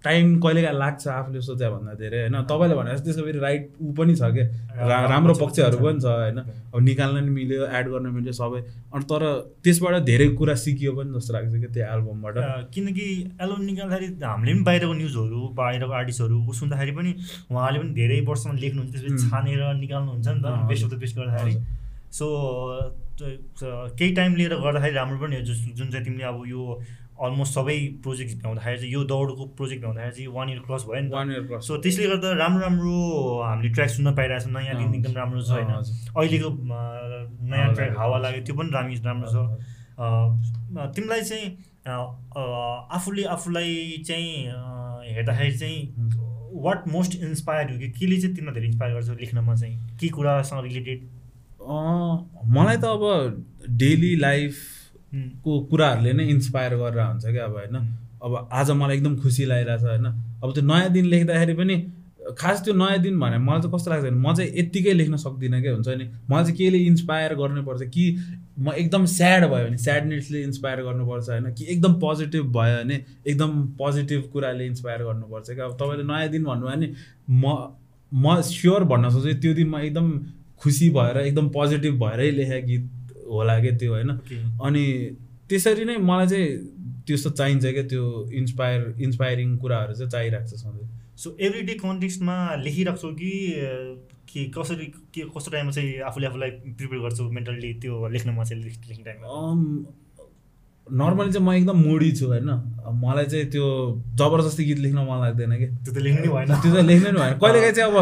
टाइम 0.05 0.27
कहिलेकाहीँ 0.43 0.79
लाग्छ 0.79 1.07
आफूले 1.09 1.41
सोचे 1.47 1.69
भन्दा 1.71 1.93
धेरै 2.03 2.19
होइन? 2.23 2.37
तपाईँले 2.51 2.75
भने 2.75 2.91
जस्तो 2.93 3.05
त्यसको 3.07 3.23
फेरि 3.27 3.39
राइट 3.39 3.63
ऊ 3.81 3.93
पनि 3.99 4.15
छ 4.19 4.23
क्या 4.35 4.47
रा- 4.91 5.11
राम्रो 5.11 5.35
पक्षहरू 5.43 5.79
पनि 5.79 6.01
छ 6.03 6.07
होइन? 6.07 6.39
अब 6.75 6.79
निकाल्न 6.83 7.25
नि 7.25 7.31
मिल्यो 7.39 7.67
एड 7.79 7.87
गर्न 7.93 8.07
मिल्यो 8.17 8.33
सबै। 8.41 8.61
अनि 8.95 9.05
तर 9.11 9.23
त्यसबाट 9.65 9.95
धेरै 10.11 10.29
कुरा 10.41 10.55
सिकियो 10.65 10.93
पनि 10.99 11.11
जस्तो 11.19 11.33
लाग्छ 11.35 11.55
क्या 11.63 11.71
त्यो 11.77 11.85
एल्बमबाट 11.95 12.35
किनकि 12.75 13.07
एल्बम 13.43 13.63
निकाल्दाखेरि 13.71 14.09
हामीले 14.23 14.53
पनि 14.53 14.63
बाहिरको 14.69 14.95
न्युजहरू 15.03 15.41
बाहिरको 15.61 15.93
आर्टिस्टहरू 16.01 16.53
सुन्दाखेरि 16.61 16.93
पनि 16.99 17.11
उहाँले 17.51 17.79
पनि 17.83 17.91
धेरै 18.01 18.19
वर्षमा 18.31 18.53
लेख्नुहुन्छ 18.65 18.91
त्यसपछि. 18.95 19.31
छानेर 19.31 19.61
निकाल्नुहुन्छ 19.85 20.29
नि 20.29 20.41
त 20.43 20.47
बेस्ट 20.71 20.85
अफ। 20.85 20.91
द 20.91 20.95
बेस्ट 21.03 21.17
गर्दाखेरि। 21.19 21.55
सो 22.13 22.27
केही 23.99 24.13
टाइम 24.15 24.35
लिएर 24.37 24.55
गर्दाखेरि 24.65 24.95
राम्रो 24.95 25.19
पनि 25.21 25.37
हो 25.37 25.43
जुन 25.79 25.91
चाहिँ 25.91 26.05
तिमीले 26.05 26.25
अब 26.25 26.43
यो 26.47 26.63
अलमोस्ट 27.23 27.53
सबै 27.55 27.77
प्रोजेक्ट 28.03 28.33
भ्याउँदाखेरि 28.43 28.79
चाहिँ 28.79 28.93
यो 28.93 29.03
दौडको 29.13 29.45
प्रोजेक्ट 29.59 29.81
भ्याउँदाखेरि 29.83 30.15
चाहिँ 30.17 30.31
वान 30.37 30.49
इयर 30.51 30.61
क्रस 30.67 30.83
भयो 30.89 31.01
नि 31.03 31.09
त। 31.09 31.13
वान 31.13 31.31
इयर 31.33 31.45
क्रस 31.47 31.63
सो 31.67 31.77
त्यसले 31.85 32.07
गर्दा 32.09 32.29
राम्रो 32.43 32.61
राम्रो 32.63 32.97
हामीले 33.43 33.69
ट्र्याक 33.75 33.91
सुन्न 33.91 34.15
पाइरहेको 34.17 34.45
छौँ 34.45 34.53
नयाँ 34.53 34.77
दिन 34.79 34.95
एकदम 34.95 35.15
राम्रो 35.21 35.43
छ 35.43 35.51
होइन? 35.51 35.71
अहिलेको 36.19 36.51
नयाँ 37.51 37.69
ट्र्याक। 37.75 37.93
हावा 37.99 38.19
लाग्यो 38.25 38.43
त्यो 38.47 38.55
पनि 38.59 38.71
राम्रो 38.75 38.97
राम्रो 39.07 39.29
छ। 39.31 39.37
तिमीलाई 40.97 41.23
चाहिँ 41.23 41.47
आफूले 42.97 43.23
आफूलाई 43.37 44.03
चाहिँ 44.07 44.31
हेर्दाखेरि 45.15 45.57
चाहिँ 45.59 45.79
वाट 46.63 46.89
मोस्ट 46.89 47.13
इन्सपायर 47.23 47.71
हो 47.71 47.79
कि 47.79 47.89
केले 47.99 48.17
चाहिँ 48.21 48.35
तिमीलाई 48.37 48.55
धेरै 48.55 48.67
इन्सपायर 48.67 48.93
गर्छ 48.95 49.09
लेख्नमा 49.21 49.55
चाहिँ? 49.55 49.77
के 50.01 50.09
कुरासँग 50.09 50.63
रिलेटेड 50.65 51.01
मलाई 52.55 52.77
त 52.77 52.85
अब 52.85 53.03
डेली 53.79 54.15
लाइफको 55.13 55.61
कुराहरूले 55.71 56.13
नै 56.13 56.25
इन्सपायर 56.27 56.75
गरेर 56.77 57.01
हुन्छ 57.01 57.25
क्या 57.27 57.45
अब 57.45 57.53
होइन। 57.53 57.77
अब 58.23 58.49
आज 58.53 58.71
मलाई 58.71 58.97
एकदम 58.97 59.17
खुसी 59.17 59.45
लागिरहेछ 59.45 59.83
होइन। 59.83 60.07
अब 60.43 60.53
त्यो 60.55 60.65
नयाँ 60.65 60.89
दिन 60.93 61.07
लेख्दाखेरि 61.07 61.55
पनि 61.55 61.77
खास 62.39 62.63
त्यो 62.65 62.75
नयाँ 62.75 62.99
दिन 62.99 63.19
भने 63.21 63.39
मलाई 63.39 63.61
चाहिँ 63.61 63.75
कस्तो 63.75 63.91
लाग्छ 63.91 64.05
भने 64.05 64.17
म 64.17 64.35
चाहिँ 64.35 64.51
यत्तिकै 64.59 64.93
लेख्न 64.93 65.17
सक्दिनँ 65.17 65.61
क्या 65.63 65.73
हुन्छ 65.73 65.89
नि। 65.89 66.05
मलाई 66.31 66.45
चाहिँ 66.45 66.57
केले 66.57 66.79
इन्सपायर 66.79 67.35
गर्नुपर्छ 67.35 67.83
कि 67.83 68.05
म 68.59 68.73
एकदम 68.73 69.05
स्याड 69.07 69.45
भयो 69.45 69.67
भने 69.67 69.79
स्याडनेसले 69.79 70.43
इन्सपायर 70.43 70.83
गर्नुपर्छ 70.83 71.29
होइन 71.29 71.53
कि 71.55 71.65
एकदम 71.65 71.93
पोजिटिभ 72.01 72.45
भयो 72.57 72.79
भने 72.79 73.05
एकदम 73.27 73.51
पोजिटिभ 73.79 74.23
कुराले 74.33 74.67
इन्सपायर 74.67 75.03
गर्नुपर्छ 75.03 75.51
क्या। 75.51 75.65
अब 75.65 75.75
तपाईँले 75.75 76.05
नयाँ 76.05 76.29
दिन 76.29 76.45
भन्नुभयो 76.45 76.77
भने 76.77 76.89
म 77.31 77.45
म 78.13 78.41
स्योर 78.41 78.85
भन्न 78.85 79.11
सक्छु 79.11 79.35
त्यो 79.43 79.55
दिन 79.55 79.69
म 79.69 79.79
एकदम 79.81 80.07
खुसी 80.63 80.91
भएर 80.91 81.17
एकदम 81.19 81.49
पोजिटिभ 81.49 81.95
भएरै 82.01 82.31
लेखेको 82.31 82.67
गीत। 82.67 82.91
होला 83.33 83.59
क्या 83.61 83.73
त्यो 83.79 83.93
होइन। 83.93 84.11
अनि 84.63 84.85
त्यसरी 85.49 85.85
नै 85.85 85.97
मलाई 86.01 86.27
चाहिँ 86.27 86.49
त्यस्तो 87.07 87.31
चाहिन्छ 87.31 87.65
क्या 87.67 87.83
त्यो 87.93 88.05
इन्सपायर 88.33 88.95
इन्सपायरिङ 89.01 89.57
कुराहरू 89.59 89.95
चाहिँ 89.95 90.11
चाहिरहेको 90.11 90.49
छ 90.49 90.61
सधैँ। 90.63 90.89
सो 91.17 91.37
एभ्री 91.41 91.63
डे 91.63 91.75
कन्टेक्स्टमा 91.83 92.37
लेखिराख्छौ 92.63 93.11
कि 93.21 93.33
के 94.33 94.45
कसरी 94.51 94.87
के 95.15 95.23
कस्तो 95.35 95.51
टाइममा 95.51 95.73
चाहिँ 95.73 95.99
आफूले 96.09 96.27
आफूलाई 96.27 96.51
प्रिपेयर 96.79 97.01
गर्छौ 97.03 97.29
मेन्टल्ली 97.31 97.73
त्यो 97.83 98.09
लेख्नमा 98.09 98.45
चाहिँ 98.45 98.63
लेख- 98.65 98.89
लेख्ने 98.89 99.05
टाइममा? 99.05 99.29
नर्मली 100.87 101.33
चाहिँ 101.33 101.47
म 101.47 101.53
एकदम 101.53 101.77
मुडी 101.79 102.11
छु 102.13 102.27
होइन। 102.27 102.49
मलाई 103.03 103.27
चाहिँ 103.27 103.47
त्यो 103.51 103.67
जबरजस्ती 104.15 104.65
गीत 104.65 104.79
लेख्न 104.79 104.99
मन 104.99 105.21
लाग्दैन 105.21 105.53
कि 105.59 105.67
त्यो 105.85 105.93
त 105.95 105.99
लेख्नु 105.99 106.25
नै 106.25 106.33
भएन। 106.33 106.47
त्यो 106.63 106.73
चाहिँ 106.73 106.87
लेख्नै 106.87 107.11
नि 107.13 107.19
भएन। 107.19 107.39
कहिलेकाहीँ 107.43 107.73
चाहिँ 107.73 107.93
अब 107.93 107.97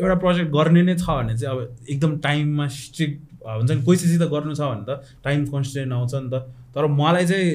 एउटा 0.00 0.14
प्रोजेक्ट 0.14 0.50
गर्ने 0.50 0.82
नै 0.82 0.94
छ 0.96 1.06
भने 1.08 1.36
चाहिँ 1.38 1.56
अब 1.56 1.76
एकदम 1.90 2.18
टाइममा 2.18 2.66
स्ट्रिक्ट 2.68 3.20
हुन्छ 3.46 3.70
नि 3.70 3.82
कोसिस 3.82 4.18
त 4.18 4.28
गर्नु 4.34 4.54
छ 4.54 4.60
भने 4.60 4.84
त 4.84 5.22
टाइम 5.24 5.46
कन्सटेन्ट 5.46 5.92
आउँछ 5.92 6.14
नि 6.14 6.28
त। 6.30 6.34
तर 6.74 6.86
मलाई 6.92 7.26
चाहिँ 7.26 7.50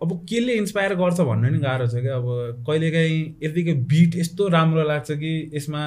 अब 0.00 0.10
केले 0.28 0.52
इन्सपायर 0.54 0.94
गर्छ 0.94 1.20
भन्नु 1.20 1.50
नि 1.50 1.58
गाह्रो 1.58 1.86
छ 1.86 2.02
क्या। 2.02 2.16
अब 2.16 2.64
कहिलेकाहीँ 2.66 3.20
यतिकै 3.42 3.74
बिट 3.92 4.16
यस्तो 4.16 4.48
राम्रो 4.48 4.82
लाग्छ 4.84 5.10
कि 5.12 5.32
यसमा 5.54 5.82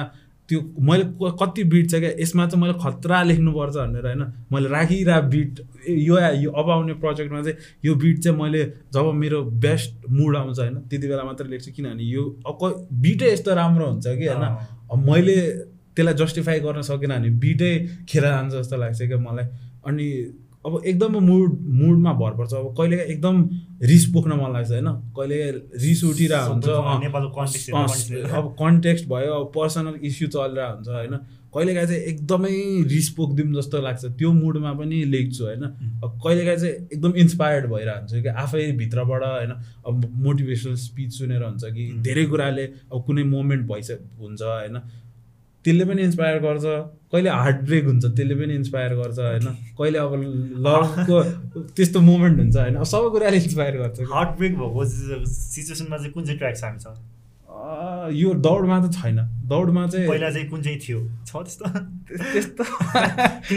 त्यो 0.48 0.60
मैले 0.80 1.04
कति 1.40 1.62
बिट 1.64 1.90
छ 1.90 1.94
क्या 2.00 2.10
यसमा 2.18 2.46
चाहिँ 2.46 2.62
मैले 2.62 2.74
खतरा 2.80 3.22
लेख्नुपर्छ 3.22 3.74
भनेर 3.76 4.06
होइन। 4.06 4.22
मैले 4.52 4.68
राखिरह 4.68 5.20
बिट 5.32 5.60
यो 5.88 6.18
यो 6.42 6.50
अब 6.50 6.70
आउने 6.70 6.94
प्रोजेक्टमा 7.04 7.42
चाहिँ 7.42 7.56
यो 7.84 7.94
बिट 7.94 8.18
चाहिँ 8.24 8.38
मैले 8.38 8.64
जब 8.94 9.12
मेरो 9.14 9.42
बेस्ट 9.64 10.08
मुड 10.10 10.36
आउँछ 10.36 10.58
होइन 10.58 10.74
त्यति 10.88 11.06
बेला 11.08 11.24
मात्रै 11.24 11.48
लेख्छु। 11.48 11.72
किनभने 11.76 12.04
यो 12.04 12.24
अब 12.48 12.88
बिटै 13.02 13.32
यस्तो 13.32 13.54
राम्रो 13.54 13.86
हुन्छ 13.86 14.06
कि 14.08 14.26
होइन। 14.26 14.44
मैले 15.08 15.36
त्यसलाई 15.98 16.14
जस्टिफाई 16.24 16.60
गर्न 16.66 16.82
सकेन 16.88 17.12
भने 17.18 17.30
बिटै 17.44 17.72
खेर 18.08 18.24
जान्छ 18.24 18.52
जस्तो 18.54 18.76
लाग्छ 18.78 19.00
क्या 19.02 19.18
मलाई। 19.18 19.46
अनि 19.84 20.06
अब 20.66 20.82
एकदम 20.84 21.12
मुड 21.24 21.50
मुडमा 21.80 22.12
भर 22.20 22.32
पर्छ। 22.38 22.52
अब 22.54 22.74
कहिलेकाहीँ 22.78 23.10
एकदम 23.10 23.36
रिस 23.90 24.04
पोख्न 24.12 24.32
मन 24.40 24.52
लाग्छ 24.52 24.70
होइन? 24.70 24.88
कहिलेकाहीँ 25.16 25.80
रिस 25.84 26.04
उठिरहेको 26.04 26.52
हुन्छ। 26.52 28.30
अब 28.38 28.54
कन्टेक्स्ट 28.60 29.04
भयो 29.08 29.32
अब 29.34 29.52
पर्सनल 29.54 29.94
इस्यु 30.02 30.28
चलिरहेको 30.28 30.74
हुन्छ 30.74 30.88
होइन? 30.88 31.14
कहिलेकाहीँ 31.54 31.88
चाहिँ 31.88 32.02
एकदमै 32.02 32.50
रिस 32.92 33.08
पोखिदिउँ 33.16 33.54
जस्तो 33.54 33.80
लाग्छ। 33.80 34.04
त्यो 34.18 34.32
मुडमा 34.32 34.72
पनि 34.80 34.98
लेख्छु 35.14 35.44
होइन? 35.44 35.64
अब 36.04 36.20
कहिलेकाहीँ 36.24 36.58
चाहिँ 36.58 36.74
एकदम 36.92 37.12
इन्सपायर्ड 37.24 37.66
भइरहेको 37.72 38.00
हुन्छ 38.00 38.22
कि 38.22 38.28
आफै 38.44 38.70
भित्रबाट 38.82 39.22
होइन? 39.24 39.52
अब 39.86 39.94
मोटिभेसनल 40.26 40.74
स्पिच 40.84 41.10
सुनेर 41.18 41.42
हुन्छ 41.42 41.64
कि. 41.64 41.84
धेरै 42.02 42.24
कुराले 42.26 42.64
अब 42.92 43.04
कुनै 43.06 43.22
मोमेन्ट 43.34 43.62
भइसक 43.72 44.00
हुन्छ 44.20 44.42
होइन? 44.42 44.76
त्यसले 45.68 45.84
पनि 45.84 46.02
इन्सपायर 46.02 46.38
गर्छ। 46.38 46.64
कहिले 47.12 47.30
हार्ट 47.30 47.56
ब्रेक 47.56 47.84
हुन्छ 47.84 48.04
त्यसले 48.04 48.34
पनि 48.34 48.54
इन्सपायर 48.54 48.94
गर्छ 48.94 49.18
होइन? 49.18 49.46
कहिले 49.78 49.98
अब 49.98 50.14
लभको 50.64 51.22
त्यस्तो 51.76 52.00
मोमेन्ट 52.00 52.40
हुन्छ 52.40 52.56
होइन? 52.56 52.84
सबै 52.84 53.10
कुराले 53.10 53.36
इन्सपायर 53.36 53.76
गर्छ। 53.76 54.00
हार्ट 54.12 54.38
ब्रेक 54.38 54.58
भएको 54.58 54.84
सिचुएसनमा 55.28 55.96
चाहिँ 55.96 56.12
कुन 56.12 56.24
चाहिँ 56.24 56.38
ट्र्याक 56.38 56.56
छ? 56.56 56.64
हामीसँग 56.64 56.96
अँ, 57.58 58.10
यो 58.12 58.34
दौडमा 58.34 58.86
त 58.86 58.92
छैन। 58.92 59.18
दौडमा 59.48 59.86
चाहिँ 59.86 60.08
पहिला 60.08 60.30
चाहिँ 60.30 60.48
कुन 60.48 60.62
चाहिँ 60.62 60.78
थियो? 60.78 61.08
छ 61.26 61.36
त्यस्तो। 61.36 61.64
त्यस्तो। 62.32 62.64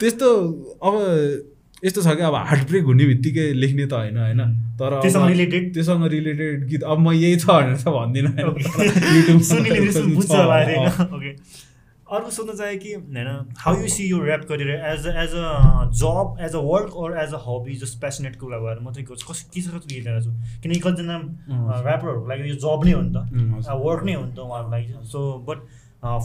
त्यस्तो 0.00 0.28
अब 0.82 0.94
यस्तो 1.84 2.02
छ 2.02 2.16
कि 2.16 2.22
अब 2.22 2.34
हार्ट 2.34 2.68
ब्रेक 2.68 2.84
हुने 2.84 3.04
बित्तिकै 3.06 3.52
लेख्ने 3.52 3.86
त 3.86 3.92
होइन 3.92 4.16
होइन? 4.18 4.40
तर 4.76 5.00
त्योसँग 5.00 5.28
related? 5.28 5.72
त्योसँग 5.74 6.04
रिलेटेड 6.06 6.66
गीत 6.66 6.82
अब 6.82 6.98
म 6.98 7.12
यही 7.12 7.36
छ 7.36 7.46
भनेर 7.46 7.76
त 7.76 7.88
भन्दिनँ। 7.88 8.32
अर्को 12.06 12.30
सोध्न 12.30 12.54
चाहे 12.56 12.76
कि 12.76 12.92
होइन 12.94 13.50
हाउ 13.58 13.80
यु 13.80 13.88
सी 13.88 14.04
यो 14.10 14.18
ऱ्याप 14.24 14.40
गरेर 14.40 14.68
as 14.70 15.06
a 15.06 15.12
as 15.22 15.32
a 15.34 15.90
job 15.90 16.36
as 16.40 16.54
a 16.54 16.58
work 16.58 16.96
or 16.96 17.16
as 17.18 17.32
a 17.34 17.38
hobby 17.46 17.74
just 17.74 18.00
प्यासनेटको 18.00 18.46
कुरा 18.46 18.58
भएर 18.58 18.78
मात्रै 18.78 19.02
कस 19.02 19.22
के 19.26 19.60
छ 19.62 19.66
कस्तो 19.66 19.90
लिइरहेको 19.90 20.20
छु 20.24 20.30
किनकि 20.62 20.80
कतिजना। 20.80 21.16
ऱ्यापरहरूको 21.82 22.28
लागि 22.28 22.50
यो 22.50 22.54
जब 22.54 22.84
नै 22.84 22.92
हो 22.92 23.02
नि 23.02 23.10
त। 23.10 23.18
वर्क 23.66 24.02
नै 24.04 24.14
हो 24.14 24.24
नि 24.24 24.32
त 24.32 24.38
उहाँहरूको 24.38 24.70
लागि। 24.70 24.86
सो 25.02 25.18
बट 25.48 25.58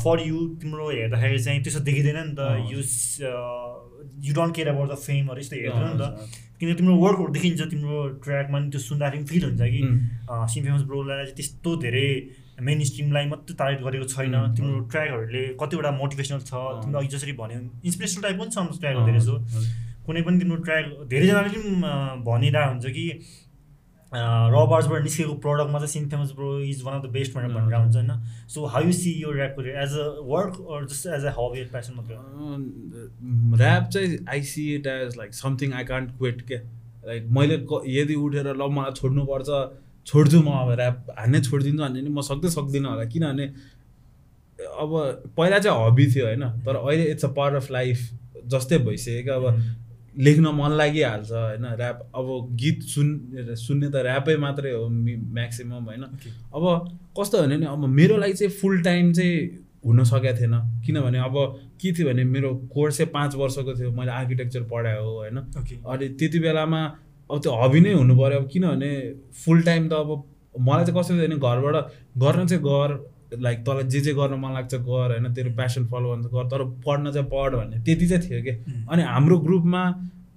फर 0.04 0.22
यु 0.28 0.38
तिम्रो 0.62 0.90
हेर्दाखेरि 0.90 1.40
चाहिँ 1.44 1.64
त्यस्तो 1.64 1.82
देखिँदैन 1.82 2.20
नि 2.30 2.34
त। 2.38 2.40
You 2.70 2.80
you 4.28 4.34
don't 4.34 4.56
care 4.56 4.68
about 4.74 4.90
the 4.92 4.96
फेमहरू 5.08 5.40
यस्तो 5.42 5.56
हेर्दैन 5.56 5.88
नि 5.88 5.98
त। 6.02 6.30
किनकि 6.60 6.76
तिम्रो 6.78 6.96
वर्कहरू 7.04 7.32
देखिन्छ 7.38 7.62
तिम्रो 7.74 7.98
ट्र्याकमा 8.24 8.58
नि 8.60 8.70
त्यो 8.72 8.82
सुन्दाखेरि 8.82 9.24
फिल 9.32 9.44
हुन्छ 9.46 9.62
कि 9.74 9.82
उम्, 9.82 10.48
सिम 10.54 10.62
फेमस 10.66 10.84
ब्रोलाई 10.90 11.18
चाहिँ 11.26 11.36
त्यस्तो 11.36 11.70
धेरै 11.86 12.08
मेन 12.62 12.84
स्ट्रिमलाई 12.90 13.26
मात्रै 13.34 13.56
टार्गेट 13.62 13.82
गरेको 13.86 14.06
छैन 14.14 14.36
तिम्रो। 14.58 14.80
ट्र्याकहरूले 14.92 15.44
कतिवटा 15.62 15.92
मोटिभेसनल 16.02 16.42
छ। 16.50 16.54
तिम्रो 16.82 17.00
अघि 17.00 17.10
जसरी 17.16 17.34
भन्यो 17.42 17.60
इन्सपिरेसनल 17.90 18.22
टाइप 18.26 18.38
पनि 18.42 18.52
छ 18.54 18.58
ट्र्याकहरू 18.82 19.06
धेरै 19.10 19.22
हजुर। 19.22 19.40
कुनै 20.06 20.22
पनि 20.26 20.38
तिम्रो 20.42 20.58
ट्र्याक 20.66 20.86
धेरैजनाले 21.10 21.50
पनि 21.56 21.72
भनिरहेको 22.30 22.70
हुन्छ 22.72 22.86
कि 22.98 23.06
रबार्सबाट 24.14 25.04
निस्केको 25.04 25.34
प्रडक्टमा 25.44 25.80
चाहिँ 25.80 25.92
Sin 25.92 26.10
Famous 26.10 26.32
bro 26.36 26.60
is 26.60 26.82
one 26.84 26.96
of 26.98 27.06
the 27.06 27.10
best 27.12 27.34
भनेर 27.36 27.52
भनेर 27.52 27.76
हुन्छ 27.76 27.96
होइन? 27.96 28.12
सो 28.48 28.66
हाउ 28.74 28.84
यु 28.86 28.92
सी 28.94 29.12
यो 29.22 29.34
rap 29.34 29.60
as 29.60 29.94
a 29.98 30.08
work 30.32 30.58
or 30.68 30.86
just 30.86 31.08
as 31.18 31.26
a 31.26 31.34
hobby 31.38 31.64
passion 31.72 31.94
मात्रै? 31.98 32.18
ऱ्याप 33.60 33.90
चाहिँ 33.94 34.18
I 34.30 34.42
see 34.52 34.64
it 34.76 34.88
as 34.88 35.18
like 35.18 35.34
something 35.34 35.74
I 35.74 35.84
can't 35.92 36.18
quit 36.18 36.42
के? 36.48 36.58
Like 37.08 37.28
मैले 37.38 37.56
यदि 37.92 38.16
उठेर 38.16 38.48
ल 38.54 38.68
मलाई 38.78 38.92
छोड्नुपर्छ 39.00 39.50
छोड्छु 40.08 40.40
म 40.42 40.50
अब 40.60 40.70
ऱ्याप 40.80 41.16
हान्ने 41.20 41.40
छोडिदिन्छु 41.42 41.84
भने 41.84 42.02
नि 42.02 42.10
म 42.10 42.22
सक्दै 42.22 42.50
सक्दिनँ 42.50 42.90
होला। 42.90 43.06
किनभने 43.14 43.46
अब 44.82 44.92
पहिला 45.38 45.60
चाहिँ 45.60 45.88
हबी 45.88 46.06
थियो 46.14 46.26
होइन? 46.26 46.44
तर 46.66 46.76
अहिले 46.76 47.06
it's 47.12 47.26
a 47.26 47.32
part 47.38 47.56
of 47.56 47.72
life 47.72 47.98
जस्तै 48.52 48.78
भइसक्यो 48.86 49.24
क्या 49.24 49.36
अब 49.36 49.46
लेख्न 50.18 50.48
मन 50.48 50.72
लागिहाल्छ 50.72 51.32
होइन? 51.32 51.66
ऱ्याप 51.66 52.12
अब 52.16 52.28
गीत 52.60 52.82
सुन् 52.84 53.12
सुन्ने 53.56 53.90
त 53.90 53.96
ऱ्यापै 53.96 54.36
मात्रै 54.38 54.72
हो 54.72 54.88
म्याक्सिमम् 54.90 55.86
होइन? 55.86 56.04
अब 56.56 56.64
कस्तो 57.20 57.38
हो 57.38 57.44
भने 57.44 57.58
नि 57.58 57.66
अब 57.66 57.86
मेरो 57.88 58.18
लागि 58.18 58.34
चाहिँ 58.34 58.54
फुल 58.54 58.82
टाइम 58.82 59.14
चाहिँ 59.14 59.38
हुन 59.86 60.04
सकेको 60.04 60.38
थिएन। 60.40 60.56
किनभने 60.86 61.20
अब 61.20 61.36
के 61.82 61.92
थियो 61.94 62.08
भने 62.08 62.24
मेरो 62.24 62.56
कोर्स 62.74 62.98
चाहिँ 62.98 63.12
पाँच 63.14 63.36
वर्षको 63.36 63.74
थियो 63.80 63.92
मैले 63.92 64.12
आर्किटेक्चर 64.12 64.64
पढाएको 64.72 65.04
हो 65.04 65.16
होइन? 65.18 65.38
अनि 65.38 66.10
त्यति 66.20 66.40
बेलामा 66.40 66.82
अब 67.32 67.40
त्यो 67.42 67.52
हबी 67.64 67.80
नै 67.80 67.94
हुनु 67.94 68.14
पऱ्यो। 68.20 68.40
अब 68.40 68.50
किनभने 68.52 68.92
फुल 69.46 69.62
टाइम 69.62 69.90
त 69.90 69.94
अब 69.94 70.10
मलाई 70.60 70.86
चाहिँ 70.86 71.00
कस्तो 71.00 71.14
थियो 71.16 71.28
भने 71.28 71.38
घरबाट 71.40 71.76
गर्न 72.18 72.48
चाहिँ 72.48 72.64
गर 72.64 72.90
लाइक 73.32 73.60
तँलाई 73.66 73.84
जे 73.88 74.00
जे 74.02 74.14
गर्न 74.14 74.40
मन 74.40 74.54
लाग्छ 74.54 74.76
गर 74.76 75.12
होइन? 75.12 75.34
तेरो 75.34 75.52
प्यासन 75.56 75.86
फलो 75.88 76.10
गर्नु 76.10 76.30
गर। 76.30 76.48
तर 76.52 76.64
पढ्न 76.86 77.12
चाहिँ 77.12 77.28
पढ 77.28 77.56
भन्ने। 77.56 77.84
त्यति 77.84 78.08
चाहिँ 78.08 78.24
थियो 78.24 78.42
कि? 78.44 78.54
अनि 78.92 79.04
हाम्रो 79.04 79.38
ग्रुपमा 79.40 79.84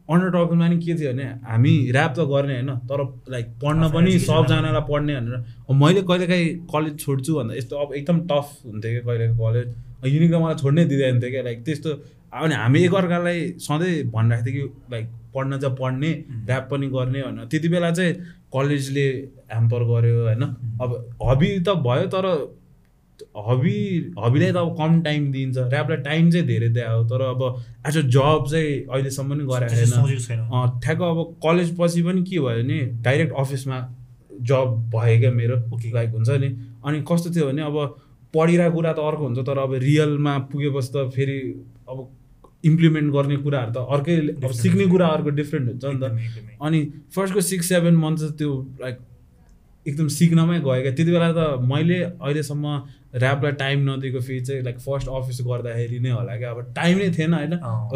अन्डर 0.05 0.31
टपिकमा 0.31 0.67
नि 0.69 0.77
के 0.79 0.95
थियो 0.95 1.13
भने 1.13 1.25
हामी 1.49 1.73
ऱ्याप 1.91 2.13
त 2.15 2.29
गर्ने 2.29 2.55
होइन? 2.55 2.71
तर 2.87 3.01
लाइक 3.31 3.47
पढ्न 3.63 3.89
पनि 3.91 4.19
सबजनालाई 4.21 4.83
पढ्ने 4.89 5.15
भनेर। 5.17 5.75
मैले 5.75 6.03
कहिलेकाहीँ 6.03 6.49
कलेज 6.73 6.99
छोड्छु 7.01 7.35
भन्दा 7.35 7.55
यस्तो 7.55 7.77
अब 7.77 7.95
एकदम 7.95 8.19
टफ 8.31 8.49
हुन्थ्यो 8.65 8.91
क्या 8.93 9.03
कहिलेको 9.07 9.35
कलेज 9.41 9.69
युनिक 10.15 10.31
त 10.33 10.35
मलाई 10.35 10.55
छोड्नै 10.63 10.85
दिँदैन 10.85 11.21
थियो 11.21 11.31
क्या 11.31 11.43
लाइक 11.43 11.65
त्यस्तो। 11.65 11.91
अनि 12.35 12.55
हामी 12.55 12.81
एकअर्कालाई 12.85 13.39
सधैँ 13.59 13.95
भनिरहेको 14.13 14.51
थियो 14.51 14.67
कि 14.69 14.93
लाइक 14.93 15.07
पढ्न 15.35 15.59
चाहिँ 15.59 15.77
पढ्ने 15.77 16.11
ऱ्याप 16.47 16.69
पनि 16.71 16.87
गर्ने 16.95 17.23
भनेर। 17.23 17.47
त्यति 17.51 17.69
बेला 17.69 17.91
चाहिँ 17.91 18.13
कलेजले 18.55 19.07
ह्याम्पर 19.51 19.83
गर्यो 19.91 20.23
होइन? 20.25 20.43
अब 20.83 20.91
हबी 21.23 21.49
त 21.67 21.81
भयो 21.81 22.07
तर 22.13 22.27
हबी 23.35 23.77
हबीलाई 24.25 24.53
त 24.53 24.57
अब 24.57 24.75
कम 24.79 25.01
टाइम 25.03 25.31
दिन्छ 25.33 25.57
ऱ्यापलाई 25.59 25.99
टाइम 26.03 26.31
चाहिँ 26.31 26.47
धेरै 26.47 26.69
दिए 26.77 26.87
हो 26.87 27.03
तर 27.11 27.23
अब 27.29 27.43
एज 27.89 27.97
अ 27.99 28.01
जब 28.17 28.47
चाहिँ 28.51 28.73
अहिलेसम्म 28.87 29.31
पनि 29.35 29.45
गरेको 29.51 29.75
छैन 30.27 30.81
ठ्याक्क 30.85 31.03
अब 31.03 31.19
कलेज 31.45 31.77
पछि 31.79 32.03
पनि 32.09 32.23
के 32.23 32.39
भयो 32.39 32.63
भने 32.63 32.81
डाइरेक्ट 33.07 33.33
अफिसमा 33.45 33.79
जब 34.51 34.67
भयो 34.95 35.21
क्या 35.21 35.31
मेरो 35.31 35.57
Okay. 35.75 35.93
लाइक 35.95 36.11
हुन्छ 36.11 36.31
नि 36.43 36.49
अनि 36.87 37.05
कस्तो 37.11 37.31
थियो 37.35 37.47
भने 37.47 37.63
अब 37.63 37.77
पढिरहेको 38.35 38.75
कुरा 38.77 38.93
त 38.93 38.99
अर्को 38.99 39.25
हुन्छ 39.25 39.39
तर 39.47 39.59
अब 39.59 39.73
रियलमा 39.83 40.37
पुगेपछि 40.53 40.91
त 40.95 41.11
फेरि 41.15 41.39
अब 41.89 41.99
इम्प्लिमेन्ट 42.71 43.13
गर्ने 43.15 43.37
कुराहरू 43.45 43.73
त 43.73 43.77
अर्कै 43.97 44.15
अब 44.45 44.53
सिक्ने। 44.61 44.87
कुरा 44.93 45.07
अर्को 45.17 45.31
डिफ्रेन्ट 45.41 45.67
हुन्छ 45.69 45.85
नि 45.85 45.99
त। 46.01 46.05
अनि 46.63 46.81
फर्स्टको 47.15 47.41
सिक्स 47.51 47.69
सेभेन 47.69 47.97
मन्थ 48.05 48.21
त्यो 48.39 48.51
लाइक 48.81 48.97
एकदम 49.87 50.09
सिक्नमै 50.09 50.59
गयो 50.61 50.83
क्या 50.83 50.93
त्यति 50.97 51.13
बेला 51.13 51.31
त 51.33 51.61
मैले 51.71 51.99
अहिलेसम्म 52.03 52.67
ऱ्यापलाई 53.15 53.53
टाइम 53.63 53.79
नदिएको 53.89 54.21
फेरि 54.21 54.41
चाहिँ 54.41 54.63
लाइक 54.63 54.79
फर्स्ट 54.81 55.09
अफिस 55.09 55.41
गर्दाखेरि 55.47 55.99
नै 56.01 56.11
होला 56.11 56.37
क्या। 56.37 56.51
अब 56.51 56.73
टाइम 56.77 56.99
नै 56.99 57.11
थिएन 57.19 57.35
होइन। 57.35 57.55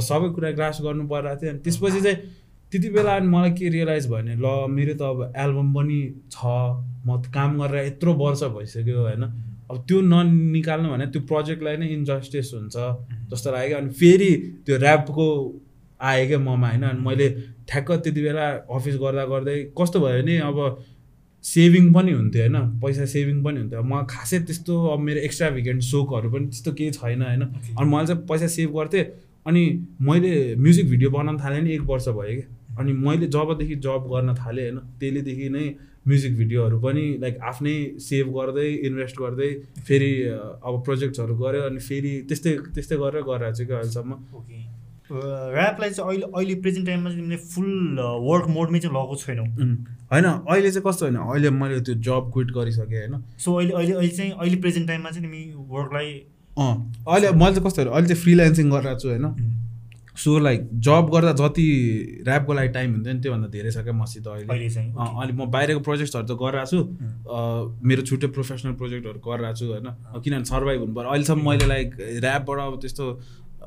सबै 0.08 0.28
कुरा 0.34 0.50
ग्रास 0.58 0.78
गर्नु 0.84 1.06
परिरहेको 1.08 1.40
थियो। 1.42 1.50
अनि 1.50 1.60
त्यसपछि 1.64 2.00
चाहिँ 2.00 2.16
त्यति 2.72 2.88
बेला 2.90 3.16
अनि 3.16 3.28
मलाई 3.28 3.50
के 3.58 3.68
रियलाइज 3.68 4.06
भयो 4.06 4.16
भने 4.16 4.34
ल 4.36 4.46
मेरो 4.68 4.94
त 4.94 5.02
अब 5.02 5.32
एल्बम 5.44 5.68
पनि 5.74 6.00
छ। 6.30 6.38
म 7.06 7.22
काम 7.34 7.50
गरेर 7.60 7.86
यत्रो 7.86 8.12
वर्ष 8.14 8.42
भइसक्यो 8.56 8.98
होइन। 9.02 9.24
अब 9.70 9.76
त्यो 9.88 10.00
ननिकाल्नु 10.12 10.88
भने 10.92 11.06
त्यो 11.08 11.22
प्रोजेक्टलाई 11.30 11.76
नै 11.76 11.88
इन्जस्टिस 11.96 12.52
हुन्छ 12.54 12.76
जस्तो 13.32 13.48
लाग्यो। 13.52 13.76
अनि 13.78 13.90
फेरि 14.00 14.30
त्यो 14.66 14.76
ऱ्यापको 14.76 15.26
आयो 16.00 16.26
क्या 16.28 16.38
ममा 16.38 16.68
होइन। 16.68 16.84
अनि 16.92 17.00
मैले 17.08 17.28
ठ्याक्क 17.64 17.90
त्यति 18.04 18.20
बेला 18.22 18.46
अफिस 18.76 18.96
गर्दा 19.02 19.24
गर्दै 19.32 19.56
कस्तो 19.78 19.98
भयो 20.00 20.22
भने 20.22 20.38
अब 20.50 20.58
सेभिङ 21.44 21.92
पनि 21.92 22.12
हुन्थ्यो 22.12 22.42
होइन? 22.42 22.56
पैसा 22.80 23.04
सेभिङ 23.06 23.42
पनि 23.42 23.58
हुन्थ्यो। 23.60 23.82
म 23.82 24.04
खासै 24.10 24.38
त्यस्तो 24.40 24.74
अब 24.88 25.00
मेरो 25.00 25.20
एक्स्ट्रा 25.20 25.50
भिकेन्ड 25.50 25.82
सोकहरू 25.82 26.30
पनि 26.30 26.46
त्यस्तो 26.46 26.72
केही 26.72 26.90
छैन 26.90 27.22
होइन? 27.22 27.42
अनि 27.78 27.88
मैले 27.90 28.06
चाहिँ 28.06 28.26
पैसा 28.26 28.46
सेभ 28.46 28.70
गर्थेँ। 28.76 29.04
अनि 29.46 29.62
मैले 30.00 30.32
म्युजिक 30.56 30.88
भिडियो 30.90 31.10
बनाउन 31.10 31.38
थालेँ 31.38 31.60
नि 31.62 31.70
एक 31.74 31.82
वर्ष 31.88 32.08
भयो 32.08 32.34
कि 32.36 32.44
अनि 32.78 32.92
मैले 32.92 33.26
जबदेखि 33.26 33.74
जब 33.76 34.08
गर्न 34.12 34.34
थालेँ 34.34 34.64
होइन? 34.64 34.78
त्यसलेदेखि 35.00 35.48
नै 35.48 35.64
म्युजिक 36.08 36.36
भिडियोहरू 36.36 36.78
पनि 36.80 37.04
लाइक 37.20 37.38
आफ्नै 37.42 37.76
सेभ 38.00 38.26
गर्दै 38.32 38.68
इन्भेस्ट 38.88 39.16
गर्दै 39.18 39.50
फेरि 39.86 40.12
अब 40.64 40.82
प्रोजेक्ट्सहरू 40.84 41.34
गऱ्यो। 41.36 41.62
अनि 41.62 41.80
फेरि 41.80 42.12
त्यस्तै 42.28 42.52
त्यस्तै 42.74 42.96
गरेर 42.96 43.22
गरिरहेको 43.22 43.56
छु 43.58 43.64
कि 43.66 43.72
अहिलेसम्म। 43.72 44.12
ओके। 44.12 44.77
ऱ्यापलाई 45.12 45.90
चाहिँ 45.90 46.10
अहिले 46.10 46.26
अहिले 46.36 46.54
प्रेजेन्ट 46.62 46.86
टाइममा 46.86 47.10
चाहिँ 47.10 47.22
तिमीले 47.22 47.40
फुल 47.52 47.98
वर्क 48.22 48.46
मोडमै 48.56 48.78
चाहिँ 48.80 48.94
लगाएको 48.94 49.16
छैनौ। 49.16 49.44
होइन 50.12 50.24
अहिले 50.24 50.70
चाहिँ 50.70 50.84
कस्तो 50.86 51.06
होइन? 51.06 51.16
अहिले 51.16 51.50
मैले 51.50 51.80
त्यो 51.80 51.94
जब 52.08 52.30
क्विट 52.32 52.50
गरिसकेँ 52.56 52.98
होइन? 52.98 53.22
सो 53.38 53.54
अहिले 53.54 53.72
अहिले 53.72 53.92
अहिले 53.92 54.16
चाहिँ 54.16 54.32
अहिले 54.32 54.56
प्रेजेन्ट 54.56 54.88
टाइममा 54.88 55.10
चाहिँ 55.10 55.24
तिमी 55.24 55.42
वर्कलाई 55.68 56.10
अँ 56.56 56.74
अहिले 57.08 57.30
मैले 57.30 57.54
चाहिँ 57.54 57.64
कस्तो 57.66 57.90
अहिले 57.90 58.08
चाहिँ 58.08 58.22
फ्रिल्यान्सिङ 58.22 58.70
गरिरहेको 58.70 59.00
छु 59.00 59.08
होइन? 59.08 59.54
सो 60.18 60.38
लाइक 60.38 60.60
जब 60.82 61.10
गर्दा 61.14 61.32
जति 61.38 61.64
ऱ्यापको 62.26 62.52
लागि 62.52 62.68
टाइम 62.68 62.94
हुन्थ्यो 62.94 63.12
नि 63.14 63.20
त्योभन्दा 63.22 63.48
धेरै 63.48 63.70
छ 63.70 63.78
क्या 63.86 63.92
मसित 63.94 64.26
अहिले। 64.26 64.50
अहिले 64.50 65.32
म 65.32 65.46
बाहिरको 65.46 65.80
प्रोजेक्ट्सहरू 65.80 66.26
त 66.26 66.38
गरिरहेको 66.42 66.70
छु। 66.70 66.80
मेरो 67.86 68.02
छुट्टै 68.02 68.26
प्रोफेसनल 68.34 68.72
प्रोजेक्टहरू 68.82 69.18
गरिरहेको 69.22 69.58
छु 69.58 69.66
होइन? 69.72 69.86
किनभने 70.18 70.44
सर्भाइभ 70.50 70.80
हुनु 70.80 70.94
पऱ्यो 70.94 71.10
अहिलेसम्म 71.10 71.48
मैले 71.48 71.66
लाइक 71.66 71.88
ऱ्यापबाट 72.18 72.58
अब 72.58 72.80
त्यस्तो 72.82 73.04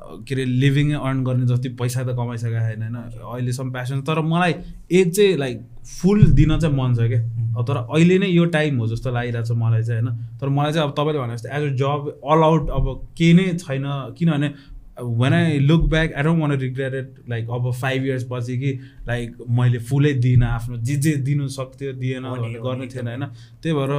के 0.02 0.36
अरे 0.36 0.46
लिभिङै 0.46 0.96
अर्न 0.98 1.24
गर्ने 1.24 1.46
जति 1.48 1.70
पैसा 1.80 2.04
त 2.04 2.16
कमाइसकेको 2.18 2.60
छैन 2.60 2.82
होइन? 2.84 2.96
अहिलेसम्म 3.22 3.72
प्यासन 3.72 4.02
तर 4.02 4.22
मलाई 4.26 4.56
एक 4.92 5.14
चाहिँ 5.14 5.38
लाइक 5.38 5.62
फुल 6.02 6.24
दिन 6.34 6.58
चाहिँ 6.60 6.76
मन 6.76 6.94
छ 6.96 7.08
क्या। 7.12 7.64
तर 7.64 7.78
अहिले 7.78 8.18
नै 8.20 8.28
यो 8.28 8.46
टाइम 8.56 8.78
हो 8.80 8.88
जस्तो 8.88 9.12
लागिरहेको 9.12 9.48
छ 9.48 9.58
मलाई 9.58 9.84
चाहिँ 9.84 10.02
होइन? 10.02 10.18
तर 10.42 10.50
मलाई 10.50 10.74
चाहिँ 10.74 10.88
अब 10.88 10.94
तपाईँले 10.98 11.20
भने 11.22 11.34
जस्तो 11.36 11.50
as 11.50 11.64
a 11.64 11.76
job 11.78 12.22
all 12.26 12.44
out 12.44 12.70
अब 12.70 12.86
केही 13.18 13.34
नै 13.34 13.46
छैन। 13.58 13.86
किनभने 14.18 14.54
when 15.02 15.34
I 15.34 15.60
look 15.60 15.84
back 15.90 16.14
I 16.14 16.24
don't 16.24 16.42
want 16.42 16.52
regret 16.60 16.94
it 16.94 17.30
like 17.30 17.50
अब 17.50 17.72
फाइभ 17.74 18.06
इयर्स 18.06 18.26
पछि 18.32 18.58
कि 18.58 18.72
लाइक 19.08 19.38
मैले 19.60 19.80
फुलै 19.90 20.14
दिइनँ 20.26 20.46
आफ्नो 20.48 20.78
जे 20.78 20.96
जे 20.96 21.14
दिनु 21.30 21.48
सक्थ्यो 21.48 21.94
दिएन 21.94 22.24
गर्नु 22.66 22.86
थिएन 22.88 23.08
होइन? 23.08 23.26
त्यही 23.62 23.76
भएर 23.76 23.92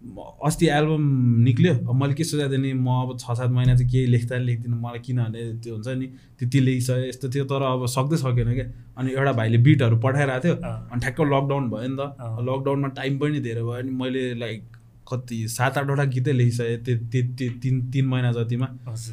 अस्ति 0.00 0.66
एल्बम 0.66 1.02
निक्ल्यो। 1.44 1.74
अब 1.74 1.94
मैले 1.94 2.14
के 2.14 2.24
सोचेको 2.24 2.50
थिएँ 2.52 2.60
नि 2.60 2.72
म 2.72 2.88
अब 2.88 3.16
छ 3.20 3.36
सात 3.36 3.50
महिना 3.50 3.74
चाहिँ 3.76 3.90
केही 3.90 4.06
लेख्दा 4.06 4.38
नि 4.38 4.44
लेख्दिनँ 4.44 4.80
मलाई 4.80 4.98
किनभने 5.06 5.40
त्यो 5.60 5.74
हुन्छ 5.74 5.88
नि 5.88 6.06
त्यति 6.40 6.60
लेखिसक्यो 6.60 7.04
यस्तो 7.04 7.28
थियो 7.28 7.44
तर 7.44 7.62
अब 7.62 7.86
सक्दै 7.86 8.16
सकेन 8.16 8.52
क्या। 8.54 8.64
अनि 8.96 9.12
एउटा 9.12 9.32
भाइले 9.32 9.58
बिटहरू 9.60 9.96
पठाइरहेको 10.00 10.40
थियो। 10.44 10.54
अनि 10.88 11.00
ठ्याक्क 11.00 11.20
लकडाउन 11.20 11.68
भयो 11.70 11.88
नि 11.88 11.96
त। 12.00 12.02
लकडाउनमा 12.48 12.88
टाइम 12.96 13.18
पनि 13.20 13.40
धेरै 13.44 13.62
भयो 13.62 13.76
अनि 13.76 13.90
मैले 14.00 14.22
लाइक 14.40 14.62
कति 15.04 15.36
सात 15.48 15.78
आठवटा 15.78 16.04
गीतै 16.16 16.32
लेखिसकेँ 16.32 16.76
त्यो 16.84 16.96
त्यो 17.12 17.22
त्यो 17.36 17.50
तिन 17.62 17.74
तिन 17.92 18.06
महिना 18.08 18.32
जतिमा। 18.32 18.66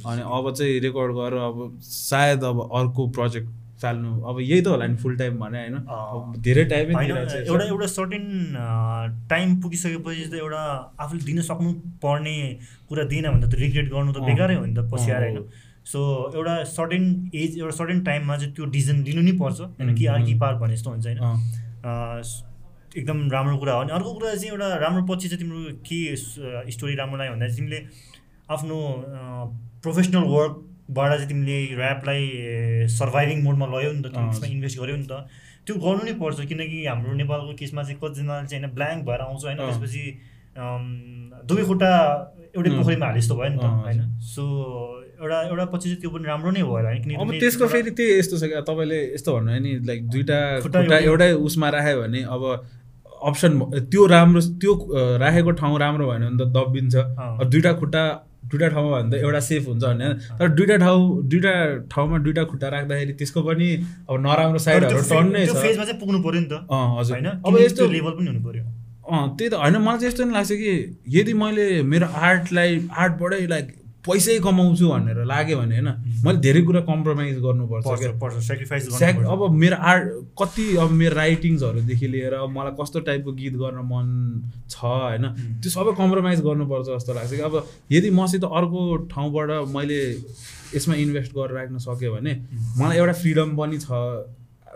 अनि 0.07 0.21
अब 0.23 0.53
चाहिँ 0.55 0.79
रेकर्ड 0.87 1.11
गरेर 1.19 1.39
अब 1.51 1.79
सायद 1.83 2.43
अब 2.43 2.57
अर्को 2.71 3.07
प्रोजेक्ट 3.11 3.47
फाल्नु 3.81 4.11
अब 4.29 4.39
यही 4.41 4.61
त 4.61 4.67
होला 4.67 4.85
नि 4.87 4.95
फुल 4.97 5.15
टाइम 5.17 5.33
भने 5.39 5.59
होइन? 5.59 5.75
धेरै 6.41 6.65
टाइमै। 6.71 6.93
एउटा 7.05 7.65
एउटा 7.65 7.87
सर्टेन 7.87 8.25
टाइम 9.29 9.47
पुगिसकेपछि 9.61 10.25
त 10.31 10.33
एउटा 10.41 10.63
आफूले 10.99 11.23
दिन 11.25 11.41
सक्नु 11.49 11.69
पर्ने 12.03 12.35
कुरा 12.89 13.03
दिएन 13.13 13.25
भने 13.31 13.47
त 13.47 13.53
रिग्रेट 13.55 13.87
गर्नु 13.93 14.11
त। 14.13 14.19
बेकारै 14.25 14.55
हो 14.55 14.65
नि 14.65 14.73
त 14.73 14.89
पछि 14.93 15.11
आएर 15.11 15.23
होइन? 15.29 15.45
सो 15.87 15.99
एउटा 16.35 16.53
सर्टेन 16.73 17.03
एज 17.35 17.57
एउटा 17.57 17.75
सर्टेन 17.75 18.03
टाइममा 18.03 18.37
चाहिँ 18.37 18.53
त्यो 18.55 18.65
डिसिजन 18.75 18.97
लिनु 19.07 19.21
नै 19.21 19.33
पर्छ। 19.39 19.59
होइन 19.61 19.95
कि 19.95 20.05
आर 20.11 20.21
कि 20.25 20.33
पार 20.41 20.53
भने 20.59 20.75
जस्तो 20.75 20.89
हुन्छ 20.91 21.05
होइन? 21.07 21.19
एकदम 22.97 23.17
राम्रो 23.31 23.57
कुरा 23.57 23.73
हो। 23.73 23.79
अनि 23.81 23.91
अर्को 23.93 24.13
कुरा 24.13 24.33
चाहिँ 24.35 24.51
एउटा 24.51 24.67
राम्रो 24.83 25.03
पछि 25.05 25.27
चाहिँ 25.29 25.39
तिम्रो 25.39 25.59
के 25.85 25.99
स्टोरी 26.73 26.95
राम्रो 26.97 27.17
लाग्यो 27.17 27.33
भन्दा 27.33 27.47
तिमीले 27.55 27.79
आफ्नो 28.49 28.77
प्रोफेसनल 29.83 30.23
वर्कबाट 30.87 31.17
चाहिँ 31.17 31.27
तिमीले 31.29 31.57
ऱ्यापलाई 31.75 32.21
सर्भाइभिङ 32.87 33.43
मोडमा 33.43 33.65
लयौ 33.67 33.91
नि 33.93 34.01
त। 34.01 34.07
त्यसमा 34.15 34.47
इन्भेस्ट 34.47 34.79
गर्यौ 34.79 34.95
नि 34.97 35.07
त। 35.11 35.27
त्यो 35.67 35.75
गर्नु 35.75 36.03
नै 36.07 36.13
पर्छ 36.15 36.39
किनकि 36.47 36.85
हाम्रो 36.85 37.13
नेपालको 37.13 37.53
केसमा 37.59 37.83
चाहिँ 37.83 37.99
कतिजनाले 37.99 38.47
चाहिँ 38.47 38.63
होइन 38.63 38.73
ब्ल्याङ्क 38.73 39.05
भएर 39.07 39.21
आउँछ 39.27 39.43
होइन। 39.45 39.57
त्यसपछि 39.57 40.03
दुवै 41.49 41.63
खुट्टा 41.69 41.91
एउटै। 42.55 42.69
पोखरीमा 42.77 43.05
हाले 43.05 43.19
जस्तो 43.19 43.35
भयो 43.35 43.49
नि 43.51 43.57
त 43.59 43.65
होइन? 43.67 43.99
सो 44.23 44.43
एउटा 45.19 45.37
एउटा 45.51 45.65
पछि 45.73 45.87
चाहिँ 45.89 45.99
त्यो 46.01 46.09
पनि 46.15 46.25
राम्रो 46.27 46.51
नै 46.51 46.61
भयो 46.63 46.71
होला 46.71 46.89
है, 46.89 46.99
किनकि 47.03 47.15
अब 47.21 47.31
त्यसको 47.39 47.65
फेरि 47.67 47.91
त्यही 47.91 48.19
यस्तो 48.19 48.35
छ 48.37 48.43
क्या 48.47 48.61
तपाईँले 48.63 48.99
यस्तो 49.13 49.29
भन्नुभयो 49.35 49.59
नि 49.59 49.71
लाइक 49.87 50.01
दुइटा 50.07 50.39
खुट्टा 50.63 50.97
एउटै- 51.03 51.37
उसमा 51.47 51.67
राख्यो 51.75 52.01
भने 52.01 52.21
अब 52.23 52.43
अप्सन 53.27 53.51
त्यो 53.91 54.05
राम्रो 54.07 54.41
त्यो 54.61 54.71
राखेको 55.19 55.51
ठाउँ 55.59 55.77
राम्रो 55.79 56.05
भएन 56.07 56.23
भने 56.23 56.37
त 56.37 56.47
दबिन्छ। 56.55 56.95
दुइटा 57.51 57.71
खुट्टा 57.81 58.03
दुइटा 58.51 58.67
ठाउँमा 58.69 58.91
भन्दा 58.97 59.17
एउटा 59.17 59.39
सेफ 59.47 59.67
हुन्छ 59.67 59.83
भने 59.83 60.07
तर 60.39 60.47
दुइटा 60.57 60.77
ठाउँ 60.77 61.03
दुइटा 61.27 61.53
ठाउँमा 61.91 62.17
दुइटा 62.25 62.43
खुट्टा 62.51 62.67
राख्दाखेरि 62.69 63.13
त्यसको 63.19 63.41
पनि 63.43 63.69
अब 64.09 64.15
नराम्रो 64.25 64.59
साइडहरू 64.65 65.01
टन्नै 65.09 65.45
छ। 65.47 65.95
पुग्नु 66.01 66.19
पर्यो 66.23 66.41
नि 66.41 66.47
त। 66.51 66.53
हजुर। 66.71 67.15
होइन? 67.15 67.27
अब 67.45 67.57
यस्तो 67.59 67.87
लेभल 67.87 68.11
पनि 68.17 68.27
हुनु 68.27 68.41
पर्यो। 68.47 68.63
अँ 69.07 69.23
त्यही 69.37 69.49
त। 69.49 69.53
होइन 69.53 69.77
मलाई 69.77 69.97
चाहिँ 69.97 70.11
यस्तो 70.11 70.23
नि 70.25 70.33
लाग्छ 70.33 70.51
कि 70.51 70.71
यदि 71.17 71.33
मैले 71.33 71.65
मेरो 71.83 72.07
आर्टलाई 72.29 72.71
आर्टबाटै 72.97 73.45
लाइक 73.47 73.67
पैसै 74.07 74.39
कमाउँछु 74.39 74.85
भनेर 74.89 75.23
लाग्यो 75.25 75.57
भने 75.57 75.75
होइन 75.75 75.89
मैले 76.25 76.39
धेरै 76.39 76.61
कुरा 76.67 76.81
कम्प्रोमाइज 76.89 77.35
गर्नुपर्छ 77.45 77.85
पर्छ 78.23 78.35
क्या। 79.01 79.31
अब 79.31 79.41
मेरो 79.63 79.77
आर्ट 79.91 80.03
कति 80.41 80.65
अब 80.77 80.91
मेरो 81.01 81.15
राइटिङ्सहरूदेखि 81.15 82.07
लिएर 82.07 82.33
अब 82.33 82.49
मलाई 82.57 82.73
कस्तो 82.81 82.99
टाइपको 83.09 83.31
गीत 83.41 83.53
गर्न 83.63 83.79
मन 83.91 84.07
छ 84.69 84.75
होइन 84.83 85.25
त्यो 85.61 85.69
सबै 85.71 85.91
कम्प्रोमाइज 85.97 86.41
गर्नुपर्छ 86.47 86.85
जस्तो 86.87 87.13
लाग्छ 87.13 87.31
कि। 87.31 87.41
अब 87.49 87.53
यदि 87.91 88.09
मसित 88.21 88.43
अर्को 88.43 88.81
ठाउँबाट 89.13 89.49
मैले 89.75 90.01
यसमा 90.75 90.95
इन्भेस्ट 91.03 91.31
गरेर 91.35 91.55
राख्न 91.57 91.77
सक्यो 91.83 92.13
भने 92.15 92.33
मलाई 92.79 92.97
एउटा 92.97 93.13
फ्रिडम 93.21 93.55
पनि 93.57 93.77
छ। 93.79 93.89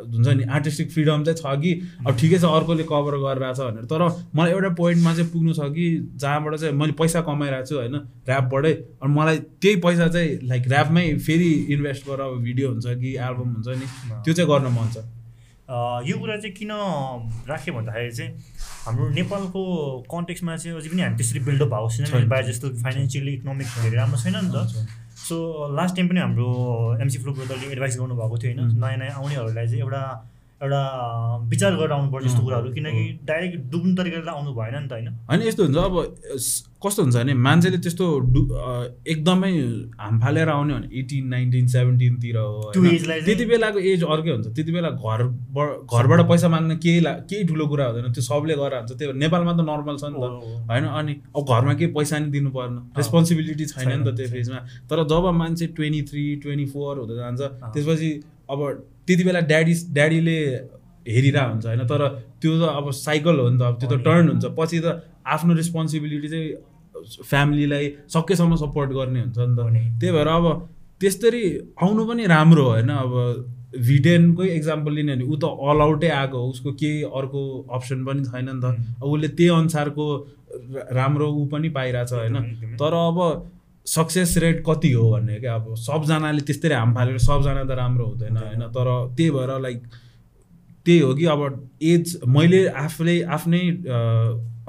हुन्छ 0.01 0.27
नि 0.27 0.43
आर्टिस्टिक 0.49 0.91
फ्रिडम 0.91 1.23
चाहिँ 1.23 1.37
छ 1.37 1.61
कि? 1.61 1.71
अब 2.07 2.17
ठिकै 2.17 2.37
छ 2.39 2.45
अर्कोले 2.51 2.83
कभर 2.89 3.17
गरिरहेछ 3.21 3.59
भनेर। 3.59 3.85
तर 3.85 4.01
मलाई 4.35 4.51
एउटा 4.51 4.69
पोइन्टमा 4.81 5.13
चाहिँ 5.13 5.29
पुग्नु 5.31 5.53
छ 5.53 5.69
कि 5.71 5.85
जहाँबाट 6.17 6.55
चाहिँ 6.55 6.73
मैले 6.73 6.93
पैसा 6.99 7.21
कमाइरहेको 7.29 7.67
छु 7.69 7.75
होइन 7.75 7.95
ऱ्यापबाटै 8.27 8.73
अनि 9.03 9.13
मलाई 9.13 9.37
त्यही 9.61 9.75
पैसा 9.85 10.07
चाहिँ 10.09 10.37
लाइक 10.49 10.63
ऱ्यापमै 10.67 11.05
फेरि 11.25 11.49
इन्भेस्ट 11.73 12.07
गरेर 12.09 12.27
अब 12.27 12.37
भिडियो 12.43 12.69
हुन्छ 12.71 12.85
कि 13.01 13.15
एल्बम 13.29 13.49
हुन्छ 13.55 13.67
नि 13.79 13.87
त्यो 14.25 14.33
चाहिँ 14.33 14.49
गर्न 14.51 14.67
मन 14.77 14.87
छ। 14.93 14.97
यो 15.71 16.17
कुरा 16.19 16.35
चाहिँ 16.37 16.55
किन 16.55 16.71
राख्यो 17.47 17.73
भन्दाखेरि 17.73 18.11
चाहिँ 18.11 18.31
हाम्रो 18.85 19.09
नेपालको 19.09 19.61
कन्टेक्समा 20.11 20.55
चाहिँ 20.57 20.77
अझै 20.77 20.89
पनि 20.89 21.01
हामी 21.01 21.15
त्यसरी 21.15 21.39
बिल्डअप 21.47 21.69
भएको 21.69 21.89
छैन। 21.95 22.05
छैन। 22.11 22.27
बाहिर 22.27 22.45
जस्तो 22.51 22.67
फाइनेन्सियली 22.83 23.31
इकोनोमिक 23.33 23.67
धेरै 23.77 23.97
राम्रो 23.97 24.17
छैन 24.19 24.35
नि 24.35 24.51
त। 24.51 24.67
सो 25.21 25.37
लास्ट 25.75 25.95
टाइम 25.95 26.07
पनि 26.09 26.19
हाम्रो 26.19 26.47
एमसी 27.01 27.17
फ्लो 27.17 27.33
ब्रदरले 27.33 27.71
एडभाइस 27.71 27.97
गर्नुभएको 27.99 28.37
थियो 28.37 28.51
होइन। 28.51 28.77
नयाँ 28.81 28.97
नयाँ 28.97 29.15
आउनेहरूलाई 29.15 29.67
चाहिँ 29.67 29.81
एउटा 29.81 30.03
एउटा 30.61 30.81
विचार 31.51 31.71
गरेर 31.75 31.91
आउनुपर्छ 31.91 32.25
यस्तो 32.25 32.41
कुराहरू। 32.43 32.71
किनकि 32.73 33.03
डाइरेक्ट 33.25 33.55
डुब्नु 33.71 33.95
तरिकाले 33.97 34.25
त 34.25 34.29
आउनु 34.29 34.51
भएन 34.53 34.75
नि 34.77 34.87
त 34.87 34.93
होइन? 34.93 35.07
होइन 35.29 35.41
यस्तो 35.47 35.63
हुन्छ। 35.65 35.77
अब 35.77 35.95
कस्तो 36.81 37.01
हुन्छ 37.01 37.15
भने 37.15 37.33
मान्छेले 37.45 37.77
त्यस्तो 37.77 38.05
डु 38.33 38.41
एकदमै 39.13 39.51
हाम 40.01 40.19
फालेर 40.21 40.49
आउने 40.49 40.73
भने 40.73 40.87
एटिन 40.99 41.25
नाइन्टिन 41.33 41.65
सेभेन्टिनतिर 41.73 42.37
हो 42.37 42.71
त्यति 42.73 43.45
बेलाको 43.45 43.79
एज 43.79 44.03
अर्कै 44.03 44.31
हुन्छ। 44.31 44.47
त्यति 44.55 44.71
बेला 44.71 44.89
घर 44.89 45.21
घरबाट 45.85 46.21
पैसा 46.29 46.47
माग्न 46.49 46.77
केही 46.77 46.99
ला 47.05 47.13
केही 47.29 47.43
ठुलो 47.49 47.65
कुरा 47.67 47.85
हुँदैन। 47.85 48.11
त्यो 48.13 48.23
सबले 48.29 48.55
गरेर 48.61 48.77
हुन्छ। 48.81 48.97
त्यो 48.97 49.13
नेपालमा 49.13 49.53
त 49.53 49.61
नर्मल 49.69 49.97
छ 49.97 50.03
नि 50.09 50.17
त। 50.17 50.25
होइन 50.69 50.85
अनि 50.89 51.13
अब 51.37 51.41
घरमा 51.45 51.73
केही 51.73 51.91
पैसा 51.93 52.19
नि 52.19 52.29
दिनु 52.33 52.49
पर्न। 52.49 52.75
रेस्पोन्सिबिलिटी 52.97 53.65
छैन 53.73 53.89
नि 53.97 54.03
त 54.05 54.15
त्यो 54.17 54.27
फेजमा। 54.33 54.59
तर 54.89 55.05
जब 55.09 55.25
मान्छे 55.41 55.65
ट्वेन्टी 55.77 56.01
थ्री 56.09 56.25
ट्वेन्टी 56.41 56.65
फोर 56.73 56.93
हुँदै 56.97 57.15
जान्छ। 57.21 57.41
त्यसपछि 57.73 58.09
अब 58.49 58.59
त्यति 59.07 59.23
बेला 59.23 59.39
ड्याडी 59.51 59.73
ड्याडीले 59.93 60.37
हेरिरहेको 61.07 61.51
हुन्छ 61.51 61.65
होइन? 61.65 61.81
तर 61.87 62.01
त्यो 62.41 62.51
त 62.59 62.63
अब 62.79 62.91
साइकल 62.91 63.39
हो 63.39 63.49
नि 63.49 63.57
त 63.59 63.61
अब 63.61 63.75
त्यो 63.79 63.89
त। 63.89 64.03
टर्न 64.05 64.29
हुन्छ। 64.29 64.45
पछि 64.57 64.79
त 64.79 65.01
आफ्नो 65.25 65.53
रेस्पोन्सिबिलिटी 65.53 66.27
चाहिँ 66.27 66.49
फ्यामिलीलाई 67.29 67.85
सकेसम्म 68.09 68.55
सपोर्ट 68.55 68.89
गर्ने 68.91 69.21
हुन्छ 69.21 69.37
नि। 69.39 69.55
त। 69.55 69.99
त्यही 69.99 70.13
भएर 70.13 70.27
अब 70.27 70.45
त्यस्तरी 71.01 71.43
आउनु 71.81 72.05
पनि 72.05 72.25
राम्रो 72.25 72.65
होइन? 72.69 72.89
अब 72.89 73.11
भिडेनकै 73.71 74.47
इक्जाम्पल 74.55 74.91
लिने 74.93 75.15
भने 75.15 75.25
ऊ 75.25 75.35
त 75.35 75.43
अल 75.47 75.79
आउटै 75.81 76.09
आएको 76.11 76.37
हो 76.37 76.47
उसको 76.51 76.71
केही 76.75 77.01
अर्को 77.07 77.41
अप्सन 77.73 78.05
पनि 78.05 78.23
छैन 78.25 78.49
नि 78.49 78.61
त। 78.61 78.65
अब 79.01 79.07
उसले 79.07 79.27
त्यही 79.27 79.49
अनुसारको 79.49 80.05
राम्रो 80.91 81.27
ऊ 81.31 81.45
पनि 81.47 81.69
पाइरहेछ 81.69 82.13
होइन। 82.13 82.35
तर 82.77 82.93
अब 82.93 83.17
सक्सेस 83.85 84.37
रेट 84.37 84.63
कति 84.67 84.91
हो 84.91 85.09
भन्ने 85.11 85.39
क्या? 85.39 85.55
अब 85.55 85.75
सबजनाले 85.75 86.41
त्यस्तै 86.41 86.73
हाम 86.73 86.93
फालेर 86.95 87.17
सबजना 87.19 87.63
त 87.63 87.71
राम्रो 87.77 88.05
हुँदैन 88.05 88.37
होइन? 88.37 88.61
तर 88.69 88.87
त्यही 89.17 89.31
भएर 89.31 89.59
लाइक 89.61 89.83
त्यही 90.85 90.99
हो 90.99 91.13
कि 91.15 91.25
अब 91.25 91.69
एज 91.81 92.19
मैले 92.27 92.67
आफूले 92.67 93.21
आफ्नै 93.37 93.59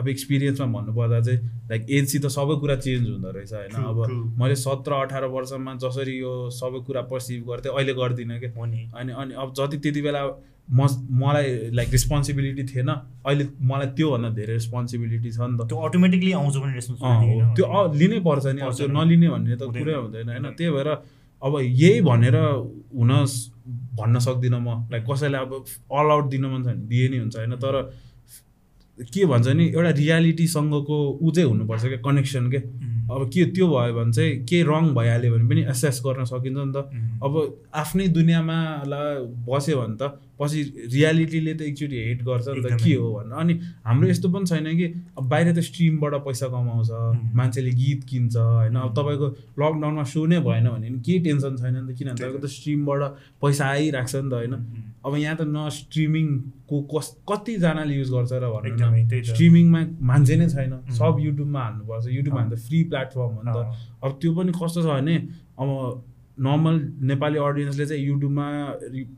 अब 0.00 0.08
एक्सपिरियन्समा 0.08 0.66
भन्नुपर्दा 0.72 1.20
चाहिँ 1.20 1.38
लाइक 1.70 1.86
एजसित 1.90 2.26
सबै 2.26 2.56
कुरा 2.60 2.76
चेन्ज 2.76 3.08
हुँदो 3.08 3.30
रहेछ 3.30 3.52
होइन? 3.52 3.84
अब. 3.84 3.98
मैले 4.40 4.56
सत्र 4.56 4.92
अठार 4.92 5.24
वर्षमा 5.24 5.74
जसरी 5.84 6.18
यो 6.18 6.32
सबै 6.50 6.80
कुरा 6.86 7.02
पर्सिभ 7.12 7.44
गर्थेँ 7.50 7.72
अहिले 7.72 7.94
गर्दिनँ 7.94 8.38
क्या। 8.40 8.50
अनि 8.62 9.12
अनि 9.12 9.34
अब 9.34 9.52
जति 9.56 9.76
त्यति 9.78 10.02
बेला 10.02 10.22
म 10.68 10.86
मलाई 11.10 11.74
लाइक 11.74 11.88
रेस्पोन्सिबिलिटी 11.90 12.62
थिएन। 12.64 12.88
अहिले 13.26 13.44
मलाई 13.60 13.88
त्योभन्दा 13.96 14.28
धेरै 14.38 14.52
रेस्पोन्सिबिलिटी 14.54 15.30
छ 15.30 15.40
नि 15.40 15.58
त। 15.58 15.68
त्यो 15.68 15.78
अटोमेटिकली 15.78 16.32
आउँछ 16.32 16.56
पनि। 16.62 16.72
त्यो 17.56 17.66
लिनै 18.00 18.20
पर्छ 18.22 18.46
नि। 18.54 18.60
अब 18.62 18.72
त्यो। 18.72 18.86
नलिने 18.88 19.28
भन्ने 19.28 19.56
त। 19.56 19.62
कुरै 19.68 19.94
हुँदैन 19.94 20.28
होइन। 20.28 20.46
त्यही 20.56 20.70
भएर 20.70 20.88
अब 21.42 21.52
यही 21.60 22.00
भनेर 22.06 22.36
हुन 22.94 23.12
भन्न 23.98 24.18
सक्दिनँ 24.18 24.60
म। 24.62 24.86
लाइक 24.92 25.02
कसैलाई 25.10 25.42
अब 25.42 25.52
अल 25.90 26.06
आउट 26.14 26.24
दिन 26.30 26.44
मन 26.46 26.62
छ 26.62 26.66
भने 26.66 26.86
दिए 26.86 27.08
नि 27.10 27.16
हुन्छ 27.18 27.36
होइन। 27.36 27.54
तर 27.58 27.74
के 28.98 29.24
भन्छ 29.26 29.48
नि 29.58 29.64
एउटा 29.74 29.90
रियालिटीसँगको 29.90 30.96
ऊ 31.22 31.30
चाहिँ 31.32 31.48
हुनुपर्छ 31.48 31.82
क्या 31.82 32.00
कनेक्सन 32.06 32.50
के। 32.50 32.58
अब 33.10 33.20
के 33.34 33.44
त्यो 33.50 33.66
भयो 33.66 33.92
भने 33.94 34.12
चाहिँ 34.12 34.32
के 34.46 34.62
रङ 34.62 34.94
भइहाल्यो 34.94 35.32
भने 35.34 35.48
पनि 35.48 35.62
एसेस 35.72 36.00
गर्न 36.06 36.24
सकिन्छ 36.24 36.58
नि 36.58 36.72
त। 36.72 36.86
अब 37.24 37.32
आफ्नै 37.74 38.06
दुनियाँमा 38.08 38.58
ला 38.86 39.00
बस्यो 39.48 39.76
भने 39.80 39.96
त 39.98 40.02
पछि 40.42 40.60
रियालिटीले 40.92 41.54
त 41.54 41.62
एकचोटि 41.70 41.96
हेट 42.02 42.22
गर्छ 42.26 42.46
नि 42.50 42.62
त। 42.62 42.82
के 42.82 42.94
हो 42.98 43.08
भनेर 43.14 43.38
अनि 43.38 43.54
हाम्रो 43.86 44.08
यस्तो 44.10 44.28
पनि 44.34 44.46
छैन 44.50 44.66
कि 44.76 44.86
अब 45.18 45.24
बाहिर 45.30 45.52
त 45.54 45.58
स्ट्रिमबाट 45.70 46.14
पैसा 46.26 46.46
कमाउँछ. 46.50 46.90
मान्छेले 47.38 47.70
गीत 47.78 48.00
किन्छ 48.10 48.36
होइन 48.36 48.76
अब 48.76 48.90
तपाईँको 48.98 49.26
लकडाउनमा 49.62 50.04
सो 50.12 50.26
नै 50.26 50.38
भएन 50.42 50.68
भने 50.68 50.88
नि 50.90 50.98
केही 51.00 51.18
टेन्सन 51.24 51.56
छैन 51.62 51.74
नि 51.78 51.92
त 51.92 51.96
किनभने 51.98 52.14
त। 52.14 52.20
तपाईँको 52.20 52.40
त 52.42 52.50
स्ट्रिमबाट 52.50 53.02
पैसा 53.42 53.64
आइरहेको 53.70 54.10
छ 54.10 54.14
नि 54.22 54.30
त 54.30 54.34
होइन 54.34 54.54
अब 55.02 55.12
यहाँ 55.16 55.36
त 55.36 55.42
न 55.46 55.68
स्ट्रिमिङको 55.78 56.76
कस 56.90 57.06
कतिजनाले 57.26 57.94
युज 57.94 58.10
गर्छ 58.10 58.32
र 58.38 58.46
भन्नु 58.54 58.76
त। 58.78 59.24
स्ट्रिमिङमा 59.32 59.80
मान्छे 60.10 60.34
नै 60.36 60.46
छैन 60.54 60.72
सब 60.98 61.14
युट्युबमा 61.26 61.60
हाल्नुपर्छ 61.62 62.06
युट्युबमा। 62.18 62.40
हाल्दा 62.40 62.56
फ्री 62.66 62.78
प्लेटफर्म 62.90 63.32
हो 63.34 63.42
नि 63.42 63.52
त 63.52 63.58
अब 64.02 64.10
त्यो 64.20 64.30
पनि 64.34 64.50
कस्तो 64.54 64.80
छ 64.82 64.86
भने 64.86 65.16
अब 65.58 65.68
नर्मल 66.38 66.76
नेपाली 67.04 67.38
अडियन्सले 67.38 67.86
चाहिँ 67.86 68.04
युट्युबमा 68.04 68.46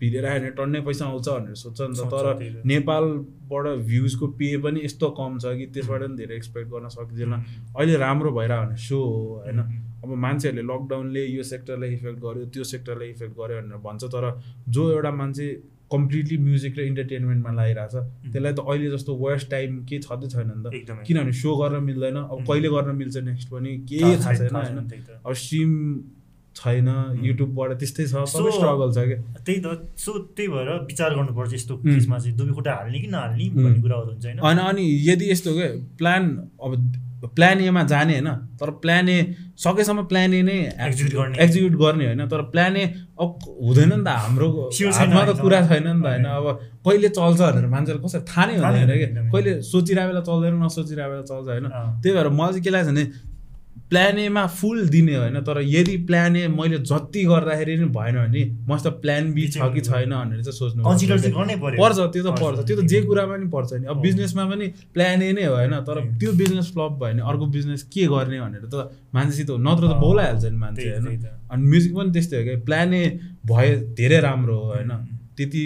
भिडियो 0.01 0.23
राख्यो 0.23 0.41
भने 0.41 0.51
टन्नै 0.51 0.81
पैसा 0.81 1.05
आउँछ 1.07 1.29
भनेर 1.29 1.55
सोध्छ 1.55 1.81
नि 1.81 1.95
त। 1.95 2.11
तर। 2.11 2.63
नेपालबाट 2.67 3.67
भ्युजको 3.87 4.27
पे 4.35 4.57
पनि 4.59 4.81
यस्तो 4.85 5.11
कम 5.15 5.39
छ 5.39 5.55
कि 5.59 5.67
त्यसबाट 5.71 6.01
पनि 6.03 6.17
धेरै 6.17 6.37
एक्सपेक्ट 6.37 6.69
गर्न 6.71 6.89
सकिँदैन। 6.89 7.33
अहिले 7.79 7.97
राम्रो 7.97 8.31
भइरह्यो 8.35 8.67
भने 8.67 8.77
सो 8.77 8.99
हो 8.99 9.43
होइन। 9.47 9.61
अब 10.05 10.11
मान्छेहरूले 10.11 10.63
लकडाउनले 10.63 11.23
यो 11.27 11.43
सेक्टरलाई 11.43 11.91
इफेक्ट 11.95 12.19
गर्यो 12.19 12.45
त्यो 12.51 12.65
सेक्टरलाई 12.65 13.09
इफेक्ट 13.09 13.35
गर्यो 13.39 13.61
भनेर 13.63 13.79
भन्छ। 13.79 14.05
तर 14.05 14.25
जो 14.69 14.91
एउटा 14.91 15.11
मान्छे 15.11 15.47
कम्प्लिटली 15.93 16.37
म्युजिक 16.39 16.79
र 16.79 16.81
इन्टरटेनमेन्टमा 16.83 17.51
लागिरहेछ 17.55 17.95
त्यसलाई 18.33 18.53
त 18.53 18.59
अहिले 18.59 18.91
जस्तो 18.91 19.15
वर्स्ट 19.15 19.51
टाइम 19.51 19.71
केही 19.87 20.01
छँदै 20.03 20.29
छैन 20.35 20.51
नि 20.51 20.63
त। 20.67 21.07
किनभने 21.07 21.33
सो 21.33 21.57
गर्न 21.57 21.83
मिल्दैन। 21.85 22.17
अब. 22.17 22.39
कहिले 22.43 22.69
गर्न 22.69 22.97
मिल्छ 22.97 23.17
नेक्स्ट 23.31 23.49
पनि 23.55 23.71
केही 23.87 24.13
थाहा 24.19 24.35
छैन 24.35 24.55
होइन। 24.57 24.79
अब 25.25 25.33
स्ट्रिम 25.33 25.73
छैन 26.57 26.89
युट्युबबाट 27.25 27.71
त्यस्तै 27.81 28.05
छ 28.07 28.25
सबै 28.33 28.51
स्ट्रगल 28.57 28.91
छ 28.97 28.99
क्या 29.11 29.19
त्यही 29.47 29.59
त 29.61 29.69
सो 29.99 30.11
त्यही 30.37 30.49
भएर 30.55 30.69
विचार 30.91 31.11
गर्नुपर्छ 31.15 31.53
यस्तो. 31.55 31.75
केसमा 31.85 32.19
चाहिँ 32.19 32.37
दुबी 32.39 32.53
खुट्टा 32.59 32.73
हाल्ने 32.75 32.99
कि 33.01 33.09
नहाल्ने. 33.15 33.47
भन्ने 33.55 33.81
कुराहरू 33.83 34.11
हुन्छ 34.11 34.25
होइन 34.27 34.39
होइन 34.45 34.59
अनि 34.69 34.85
यदि 35.09 35.31
यस्तो 35.31 35.51
के 35.55 35.69
प्लान 35.99 36.23
अब 36.63 36.73
प्लान 37.35 37.61
एमा 37.65 37.83
जाने 37.91 38.15
होइन 38.15 38.31
तर 38.61 38.71
प्लान 38.85 39.09
ए 39.09 39.19
सकेसम्म 39.57 40.03
प्लान 40.07 40.35
ए 40.35 40.41
नै 40.45 40.57
Execute 40.87 41.15
गर्ने। 41.17 41.39
एक्जिक्युट 41.45 41.75
गर्ने 41.83 42.05
होइन 42.07 42.23
तर 42.29 42.43
प्लान 42.53 42.77
ए 42.77 42.85
अब 43.17 43.29
हुँदैन 43.65 43.93
नि 43.93 44.05
त 44.05 44.09
हाम्रो 44.25 44.49
हातमा 44.71 45.23
त। 45.25 45.41
कुरा 45.41 45.61
छैन 45.69 45.89
नि 45.89 46.03
त 46.03 46.07
होइन 46.07 46.27
अब 46.39 46.47
कहिले 46.85 47.09
चल्छ 47.19 47.41
भनेर 47.41 47.67
मान्छेले 47.75 47.99
कसरी 48.05 48.23
थाहा 48.29 48.45
नै 48.47 48.53
हुँदैन 48.57 48.77
हुँदैन 48.77 48.99
कि 48.99 49.05
एकदमै। 49.09 49.31
कहिले 49.33 49.53
सोचिरहेको 49.73 50.09
बेला 50.13 50.23
चल्दैन 50.29 50.55
नसोचिरहेको 50.65 51.11
बेला 51.13 51.25
चल्छ 51.31 51.49
होइन। 51.49 51.67
त्यही 52.03 52.13
भएर 52.17 52.29
मलाई 52.29 52.53
चाहिँ 52.53 52.65
के 52.65 52.71
लाग्छ 52.77 52.89
भने 52.93 53.05
प्लान 53.95 54.19
एमा 54.19 54.47
फुल 54.51 54.89
दिने 54.89 55.15
होइन 55.15 55.41
तर 55.47 55.61
यदि 55.63 55.97
प्लान 56.07 56.37
ए 56.37 56.49
मैले 56.51 56.79
जति 56.83 57.25
गर्दाखेरि 57.25 57.77
नि 57.79 57.87
भएन 57.95 58.17
भने 58.17 58.43
मसित 58.67 58.93
प्लान 59.03 59.33
बी 59.33 59.47
छ 59.49 59.71
कि 59.75 59.81
छैन 59.81 60.11
भनेर 60.11 60.43
चाहिँ 60.43 60.59
सोच्नु 60.59 60.83
पर्छ। 60.83 61.99
त्यो 62.13 62.23
त 62.23 62.35
पर्छ, 62.41 62.59
त्यो 62.67 62.77
त 62.77 62.85
जे 62.85 63.01
कुरामा 63.03 63.37
नि 63.37 63.47
पर्छ 63.47 63.73
नि। 63.75 63.87
अब। 63.87 64.01
बिजनेसमा 64.03 64.45
पनि 64.51 64.67
प्लान 64.95 65.23
ए 65.23 65.33
नै 65.33 65.45
हो 65.45 65.55
होइन 65.55 65.75
तर। 65.87 66.01
त्यो 66.19 66.33
बिजनेस 66.33 66.73
फ्लप 66.75 66.93
भयो 66.93 67.13
भने 67.15 67.23
अर्को 67.23 67.47
बिजनेस 67.47 67.83
के 67.95 68.07
गर्ने 68.07 68.41
भनेर 68.41 68.67
त 68.67 68.91
मान्छेसित 69.15 69.51
नत्र 69.63 69.85
त 69.87 69.95
बोलाइहाल्छ 70.03 70.45
नि 70.45 70.59
मान्छे 70.59 70.89
होइन। 70.91 71.27
अनि 71.51 71.63
म्युजिक 71.63 71.95
पनि 71.95 72.11
त्यस्तै 72.11 72.37
हो 72.37 72.45
क्या 72.45 72.59
प्लान 72.65 72.95
ए 72.95 73.05
भए 73.47 73.71
धेरै 73.95 74.21
राम्रो 74.21 74.59
हो 74.59 74.67
होइन. 74.75 74.91
त्यति 75.37 75.63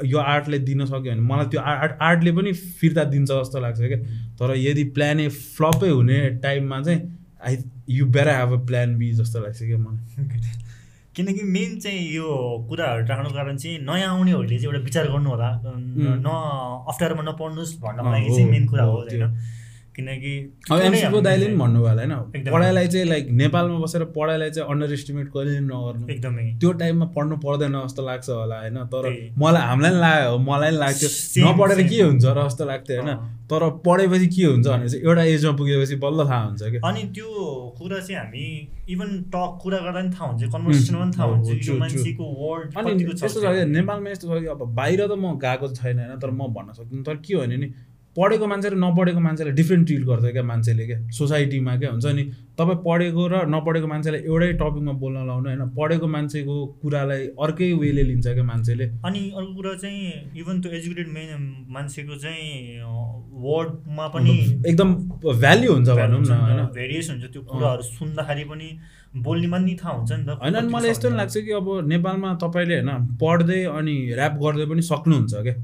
यो 0.00 0.18
आर्टलाई 0.18 0.58
दिन 0.58 0.84
सक्यो 0.84 1.00
भने 1.00 1.22
मलाई 1.22 1.46
त्यो 1.46 1.60
आर्ट 1.62 1.92
आर्टले 2.02 2.32
पनि 2.32 2.52
फिर्ता 2.52 3.04
दिन्छ 3.14 3.30
जस्तो 3.30 3.58
लाग्छ 3.60 3.80
क्या। 3.80 3.98
तर 4.38 4.54
यदि 4.58 4.84
प्लान 4.98 5.20
ए 5.20 5.28
फ्लपै 5.56 5.88
हुने 5.88 6.18
टाइममा 6.42 6.80
चाहिँ 6.82 7.00
I 7.46 7.56
you 7.88 8.06
better 8.06 8.28
have 8.28 8.52
a 8.52 8.66
plan 8.66 8.96
B 8.98 9.12
जस्तो 9.12 9.40
लाग्छ 9.40 9.58
क्या 9.58 9.78
मलाई। 9.78 10.24
किनकि 11.16 11.42
मेन 11.44 11.78
चाहिँ 11.80 12.12
यो 12.14 12.66
कुराहरू 12.68 13.06
राख्नुको 13.06 13.34
कारण 13.34 13.56
चाहिँ 13.56 13.78
नयाँ 13.78 14.08
आउनेहरूले 14.16 14.56
चाहिँ 14.58 14.64
एउटा 14.64 14.78
विचार 14.78 15.08
गर्नु 15.12 15.30
होला। 15.30 15.50
न- 15.66 16.22
अप्ठ्यारोमा 16.88 17.22
नपर्नुहोस् 17.22 17.76
भन्नको 17.80 18.10
लागि 18.12 18.30
चाहिँ 18.30 18.50
मेन 18.50 18.66
कुरा 18.66 18.84
हो। 18.84 18.92
होइन? 18.98 19.36
किनकि 19.96 20.32
दाइले 20.70 21.46
पनि 21.46 21.56
भन्नुभयो 21.56 21.88
होला 21.88 22.02
होइन। 22.02 22.50
पढाइलाई 22.52 22.86
चाहिँ 22.88 23.06
लाइक 23.06 23.24
नेपालमा 23.40 23.78
बसेर 23.78 24.04
पढाइलाई 24.16 24.50
चाहिँ 24.50 24.68
अन्डर 24.70 24.92
एस्टिमेट 24.92 25.26
कहिले 25.34 25.60
नगर्नु। 25.60 26.04
एकदमै। 26.12 26.44
त्यो 26.60 26.72
टाइममा 26.80 27.06
पढ्नु 27.16 27.36
पर्दैन 27.44 27.74
जस्तो 27.82 28.02
लाग्छ 28.06 28.28
होला 28.30 28.58
होइन? 28.60 28.78
तर। 28.94 29.04
मलाई 29.38 29.62
हामीलाई 29.62 29.90
पनि 29.92 30.00
लाग्यो 30.00 30.38
मलाई 30.48 30.70
पनि 30.70 30.78
लाग्थ्यो। 30.78 31.08
नपढेर. 31.46 31.80
के 31.88 32.02
हुन्छ 32.02 32.24
र 32.24 32.48
जस्तो 32.48 32.64
लाग्थ्यो 32.64 33.02
होइन। 33.02 33.16
तर 33.52 33.62
पढेपछि 33.84 34.26
के 34.32 34.44
हुन्छ 34.44 34.66
भने 34.66 34.88
चाहिँ 34.88 35.04
एउटा 35.04 35.22
एजमा 35.32 35.52
पुगेपछि 35.60 35.96
बल्ल 36.04 36.24
थाहा 36.28 36.42
हुन्छ 36.44 36.62
कि 36.62 36.78
अनि 36.88 37.02
त्यो 37.14 37.28
कुरा 37.78 37.98
चाहिँ 38.00 38.18
हामी 38.20 38.46
इभन 38.92 39.10
टक 39.34 39.50
कुरा 39.62 39.78
गर्दा 39.78 40.00
पनि 40.00 40.10
थाहा 40.16 40.26
हुन्छ 40.30 40.42
कन्भर्सेसनमा 40.54 41.00
पनि 41.04 41.12
थाहा 41.12 41.26
हुन्छ 41.28 41.48
अनि 42.80 42.90
यस्तो 43.12 43.40
छ 43.40 43.44
नेपालमा 43.76 44.10
यस्तो 44.10 44.26
छ 44.28 44.40
कि 44.40 44.48
अब 44.56 44.60
बाहिर 44.74 45.06
त 45.06 45.12
म 45.12 45.36
गएको 45.44 45.66
छैन 45.76 45.98
होइन? 46.00 46.12
तर 46.16 46.30
म 46.32 46.48
भन्न 46.56 46.72
सक्दिनँ। 46.72 47.04
तर 47.04 47.16
के 47.20 47.36
भने 47.36 47.56
नि 47.56 47.68
पढेको 48.16 48.46
मान्छे 48.46 48.68
र 48.68 48.76
नपढेको 48.76 49.20
मान्छेलाई 49.20 49.54
डिफ्रेन्ट 49.56 49.86
ट्रिट 49.86 50.02
गर्छ 50.04 50.24
क्या 50.32 50.42
मान्छेले 50.42 50.84
क्या? 50.86 50.98
सोसाइटीमा 51.18 51.76
क्या? 51.80 51.90
हुन्छ 51.90 52.06
नि? 52.12 52.24
तपाईँ 52.58 52.78
पढेको 52.84 53.22
र 53.32 53.34
नपढेको 53.48 53.86
मान्छेलाई 53.88 54.20
एउटै 54.28 54.52
टपिकमा 54.60 54.92
बोल्न 55.00 55.26
लाउनु 55.26 55.48
होइन। 55.48 55.62
पढेको 55.72 56.06
मान्छेको 56.06 56.54
कुरालाई 56.82 57.22
अर्कै 57.40 57.72
वेले 57.72 58.02
लिन्छ 58.04 58.26
क्या 58.28 58.44
मान्छेले। 58.44 58.84
अनि 59.08 59.22
अर्को 59.32 59.52
कुरा 59.56 59.74
चाहिँ 59.80 60.00
इभन 60.36 60.60
त्यो 60.60 60.72
एजुकेटेड 60.72 61.08
मेन 61.08 61.28
मान्छेको 61.72 62.14
चाहिँ 62.20 62.84
वर्डमा 63.42 64.06
पनि 64.14 64.36
एकदम 64.68 64.88
भ्याल्यु 65.24 65.72
हुन्छ 65.72 65.88
भनौँ 65.88 66.20
न 66.20 66.32
होइन। 66.44 66.60
भेरिएस 66.76 67.10
हुन्छ। 67.10 67.24
त्यो 67.32 67.42
कुराहरू 67.42 67.82
सुन्दाखेरि 67.82 68.44
पनि 68.44 68.68
बोल्नेमा 69.24 69.58
नि 69.58 69.74
थाहा 69.80 69.92
हुन्छ 69.96 70.12
नि 70.12 70.24
त। 70.24 70.36
होइन 70.36 70.54
अनि 70.54 70.68
मलाई 70.68 70.90
यस्तो 70.90 71.08
लाग्छ 71.16 71.36
कि 71.38 71.52
अब 71.56 71.66
नेपालमा 71.88 72.28
तपाईँले 72.44 72.76
होइन 72.80 73.16
पढ्दै 73.16 73.62
अनि 73.72 73.94
ऱ्याप 74.12 74.34
गर्दै 74.36 74.66
पनि 74.68 74.82
सक्नुहुन्छ 74.84 75.32
क्या। 75.34 75.54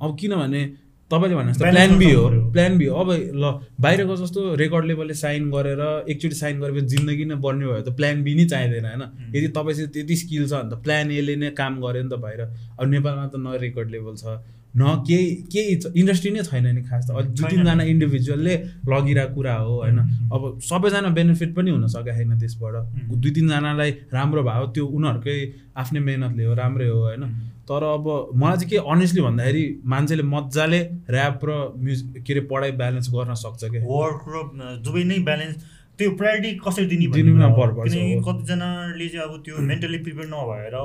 अब 0.00 0.16
किनभने 0.20 0.62
तपाईँले 1.10 1.36
भने 1.36 1.52
जस्तो 1.52 1.64
Balance 1.64 1.76
प्लान 1.76 1.98
बी 1.98 2.10
हो। 2.12 2.24
प्लान 2.52 2.78
बी 2.78 2.86
हो। 2.86 2.94
अब 2.96 3.10
ल 3.34 3.44
बाहिरको 3.80 4.16
जस्तो 4.16 4.54
रेकर्ड 4.54 4.84
लेभलले 4.86 5.14
साइन 5.14 5.50
गरेर 5.50 5.82
एकचोटि 6.08 6.36
साइन 6.36 6.60
गरेपछि 6.60 6.86
जिन्दगी 6.86 7.24
नै 7.24 7.36
बन्ने 7.42 7.66
भयो 7.66 7.82
त 7.82 7.96
प्लान 7.98 8.22
बी 8.22 8.34
नै 8.34 8.44
चाहिँदैन 8.46 8.86
होइन? 8.86 9.02
यदि 9.34 9.48
तपाईँसँग 9.58 9.90
त्यति 9.90 10.16
स्किल 10.16 10.46
छ 10.46 10.52
भने 10.52 10.70
त 10.70 10.82
प्लान 10.86 11.10
एले 11.10 11.36
नै 11.36 11.50
काम 11.58 11.80
गर्यो 11.82 12.02
नि 12.02 12.10
त 12.10 12.22
बाहिर। 12.22 12.40
अब 12.78 12.86
नेपालमा 12.88 13.26
त 13.26 13.36
न 13.36 13.58
रेकर्ड 13.58 13.90
लेभल 13.90 14.16
छ 14.16 14.38
न 14.70 15.02
केही 15.02 15.50
केही 15.50 15.98
इन्डस्ट्री 15.98 16.30
नै 16.30 16.42
छैन 16.46 16.66
नि 16.70 16.82
खास 16.86 17.02
त। 17.06 17.10
अब 17.10 17.34
दुई। 17.34 17.50
तिनजना 17.50 17.82
इन्डिभिजुअलले 17.90 18.54
लगिरहेको 18.86 19.34
कुरा 19.34 19.54
हो 19.66 19.74
होइन? 19.82 19.98
अब 20.30 20.42
सबैजना 20.62 21.08
बेनिफिट 21.10 21.50
पनि 21.58 21.70
हुन 21.74 21.86
सकेको 21.90 22.14
छैन 22.14 22.38
त्यसबाट. 22.38 22.74
दुई 23.10 23.30
तिनजनालाई 23.34 23.90
राम्रो 24.14 24.42
भयो 24.46 24.66
त्यो 24.70 24.86
उनीहरूकै 24.86 25.38
आफ्नै 25.74 26.00
मेहनतले 26.00 26.44
हो 26.46 26.54
राम्रै 26.54 26.88
हो 26.88 26.98
होइन? 27.02 27.22
तर 27.70 27.82
अब 27.88 28.06
मलाई 28.34 28.56
चाहिँ 28.56 28.70
के 28.70 28.76
अनेस्टली 28.92 29.22
भन्दाखेरि 29.22 29.64
मान्छेले 29.86 30.22
मजाले 30.34 30.80
ऱ्याप 31.10 31.44
र 31.48 31.50
म्युजिक 31.78 32.22
के 32.26 32.32
अरे 32.32 32.42
पढाइ 32.52 32.70
ब्यालेन्स 32.80 33.10
गर्न 33.14 33.34
सक्छ 33.42 33.60
क्या 33.64 33.82
वर्क 33.90 34.22
र 34.28 34.80
दुवै 34.86 35.04
नै 35.10 35.18
ब्यालेन्स 35.28 35.78
त्यो 35.98 36.10
प्रायोरिटी 36.16 36.50
कसरी 36.64 36.86
दिने 36.90 37.06
दिनुमा 37.12 37.48
पर्छ, 37.56 37.92
किनकि। 37.92 38.24
कतिजनाले 38.26 39.06
चाहिँ 39.12 39.24
अब 39.24 39.32
त्यो 39.44 39.54
मेन्टली 39.70 39.98
प्रिपेयर 40.04 40.28
नभएर 40.32 40.76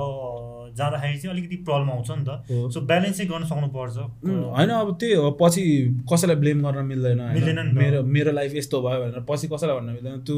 जाँदाखेरि 0.75 1.17
चाहिँ 1.17 1.31
अलिकति 1.33 1.55
प्रब्लम 1.63 1.89
आउँछ 1.91 2.09
नि 2.11 2.23
त। 2.27 2.29
सो 2.73 2.81
ब्यालेन्स 2.83 3.15
चाहिँ 3.17 3.29
गर्न 3.31 3.43
सक्नुपर्छ 3.47 3.95
होइन 4.27 4.69
अब 4.75 4.91
त्यही 4.99 5.13
हो 5.15 5.31
पछि 5.39 5.63
कसैलाई 6.11 6.35
ब्लेम 6.35 6.63
गर्न 6.67 6.85
मिल्दैन? 6.85 7.21
मिल्दैन। 7.31 7.71
मेरो 7.79 8.03
मेरो 8.03 8.31
लाइफ 8.35 8.51
यस्तो 8.55 8.81
भयो 8.83 8.99
भनेर 9.01 9.23
पछि 9.29 9.47
कसैलाई 9.47 9.75
भन्न 9.79 9.89
मिल्दैन 9.95 10.19
त्यो 10.27 10.35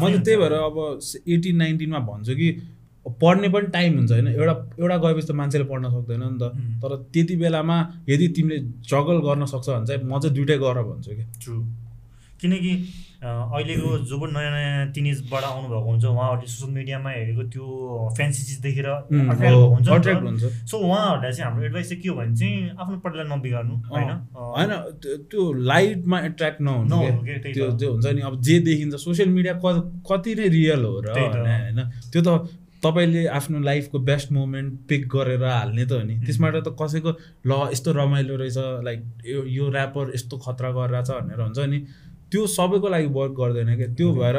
मैले 0.00 0.18
त्यही। 0.24 0.36
भएर 0.40 0.54
अब 0.64 0.76
एटिन 1.28 1.56
नाइन्टिनमा 1.56 2.00
भन्छु 2.08 2.34
कि 2.40 2.48
पढ्ने 3.06 3.48
पनि 3.48 3.66
टाइम 3.72 3.96
हुन्छ 3.98 4.12
होइन? 4.12 4.28
एउटा 4.28 4.54
एउटा 4.78 4.96
गएपछि 4.98 5.26
त 5.26 5.32
मान्छेले 5.32 5.64
पढ्न 5.64 5.84
सक्दैन 5.90 6.22
नि 6.22 6.38
त. 6.38 6.52
तर 6.82 6.96
त्यति 7.12 7.36
बेलामा 7.36 7.76
यदि 8.08 8.28
तिमीले 8.36 8.58
स्ट्रगल 8.84 9.18
गर्न 9.24 9.44
सक्छ 9.46 9.68
भने 9.68 9.86
चाहिँ 9.86 10.02
म 10.04 10.18
चाहिँ 10.20 10.34
दुइटै 10.34 10.56
गर 10.58 10.82
भन्छु 10.84 11.10
कि 11.10 11.24
ट्रु 11.42 11.56
किनकि 12.40 12.72
अहिलेको 13.18 13.88
जो 14.06 14.16
पनि 14.18 14.32
नयाँ 14.32 14.50
नयाँ 14.52 14.86
टिनेजबाट 14.94 15.42
आउनुभएको 15.44 15.88
हुन्छ 15.90 16.04
उहाँहरूले 16.06 16.46
सोसियल 16.46 16.70
मिडियामा 16.74 17.10
हेरेको 17.10 17.42
त्यो 17.50 17.64
फ्यान्सी 18.16 18.42
चिज 18.46 18.58
देखेर 18.60 18.86
हुन्छ 19.10 19.88
सो 20.70 20.76
उहाँहरूलाई 20.78 21.32
चाहिँ 21.32 21.44
हाम्रो 21.44 21.64
एडभाइस 21.66 21.88
चाहिँ 21.88 22.02
के 22.02 22.08
हो 22.08 22.14
भने 22.14 22.36
चाहिँ 22.36 22.70
आफ्नो 22.78 22.96
पढाइलाई 22.98 23.26
नबिगार्नु 23.32 23.74
होइन? 23.88 24.10
होइन 24.54 24.70
त्यो- 25.02 25.54
लाइटमा 25.66 26.20
एट्र्याक्ट 26.20 26.60
नहुनु 26.60 26.96
त्यो। 27.54 27.70
त्यो 27.72 27.90
हुन्छ 27.92 28.06
नि 28.06 28.20
अब 28.20 28.40
जे 28.40 28.58
देखिन्छ 28.60 28.94
सोसियल 29.02 29.28
मिडिया 29.28 29.54
कति 30.06 30.34
नै 30.34 30.48
रियल 30.48 30.84
हो 30.84 30.94
र 31.00 31.08
होइन? 31.10 31.78
त्यो 32.12 32.22
त 32.22 32.48
तपाईँले 32.82 33.26
आफ्नो 33.26 33.58
लाइफको 33.60 33.98
बेस्ट 33.98 34.32
मोमेन्ट 34.32 34.72
पिक 34.88 35.08
गरेर 35.08 35.44
हाल्ने 35.44 35.84
त 35.86 35.92
हो 35.92 36.02
नि। 36.02 36.14
त्यसबाट 36.26 36.56
त 36.56 36.68
कसैको 36.80 37.10
ल 37.46 37.52
यस्तो 37.72 37.92
रमाइलो 37.92 38.36
रहेछ 38.36 38.58
लाइक 38.84 39.00
यो 39.26 39.44
यो 39.46 39.70
ऱ्यापर 39.70 40.14
यस्तो 40.14 40.36
खतरा 40.38 40.70
गरिरहेछ 40.78 41.10
भनेर 41.10 41.40
हुन्छ 41.40 41.58
नि। 41.58 41.78
त्यो 42.30 42.46
सबैको 42.46 42.88
लागि 42.88 43.06
वर्क 43.18 43.32
गर्दैन 43.40 43.76
क्या। 43.76 43.88
त्यो 43.98 44.08
भएर 44.14 44.38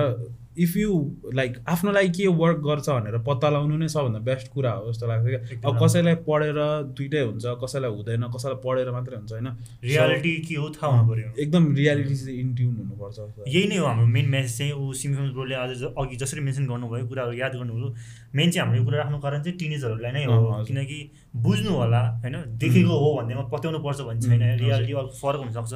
इफ 0.60 0.76
यु 0.78 0.92
लाइक 1.34 1.58
आफ्नो 1.68 1.92
लागि 1.92 2.10
के 2.10 2.28
वर्क 2.42 2.58
गर्छ 2.68 2.90
भनेर 2.90 3.18
पत्ता 3.28 3.50
लगाउनु 3.50 3.78
नै 3.78 3.88
सबभन्दा 3.88 4.20
बेस्ट 4.30 4.48
कुरा 4.54 4.72
हो 4.72 4.92
जस्तो 4.92 5.08
लाग्छ 5.08 5.26
क्या। 5.26 5.70
अब 5.70 5.80
कसैलाई 5.84 6.16
पढेर 6.28 6.60
दुइटै 6.98 7.22
हुन्छ 7.22 7.46
कसैलाई 7.64 7.92
हुँदैन 7.92 8.24
कसैलाई 8.36 8.60
पढेर 8.66 8.92
मात्रै 8.92 9.16
हुन्छ 9.18 9.32
होइन। 9.32 9.48
रियालिटी 9.84 10.34
के 10.48 10.56
हो 10.56 10.70
थाहा 10.76 10.92
हुनु 10.92 11.12
पऱ्यो। 11.12 11.30
एकदम 11.44 11.64
रियालिटी 11.76 12.16
चाहिँ 12.16 12.40
इन्ट्युन 12.40 12.76
हुनुपर्छ। 12.76 13.48
यही 13.48 13.68
नै 13.68 13.78
हो 13.78 13.86
हाम्रो 13.86 14.08
मेन 14.16 14.30
मेसेज 14.30 14.58
चाहिँ 14.58 14.74
ऊ 14.74 14.94
सिमफिम 15.02 15.32
ब्रोले 15.34 15.56
आज 15.56 15.84
अघि 15.98 16.16
जसरी 16.24 16.42
मेन्सन 16.42 16.66
गर्नुभयो 16.68 17.08
कुराहरू 17.08 17.34
याद 17.40 17.56
गर्नुभयो 17.56 17.94
मेन 18.36 18.52
चाहिँ 18.52 18.62
हाम्रो 18.66 18.80
यो 18.80 18.86
कुरा 18.86 18.98
राख्नु 19.00 19.20
कारण 19.20 19.44
चाहिँ 19.44 19.58
टिनेजहरूलाई 19.58 20.12
नै 20.12 20.26
हो। 20.26 20.64
किनकि 20.68 21.00
बुझ्नु 21.36 21.72
होला 21.72 22.02
होइन? 22.22 22.36
देखेको 22.60 22.94
हो 23.00 23.10
भन्नेमा 23.18 23.44
पत्याउनु 23.54 23.80
पर्छ 23.80 24.00
भन्ने 24.02 24.22
छैन। 24.22 24.44
रियालिटी 24.60 24.94
अलिक 24.94 25.16
फरक 25.22 25.40
हुनसक्छ। 25.46 25.74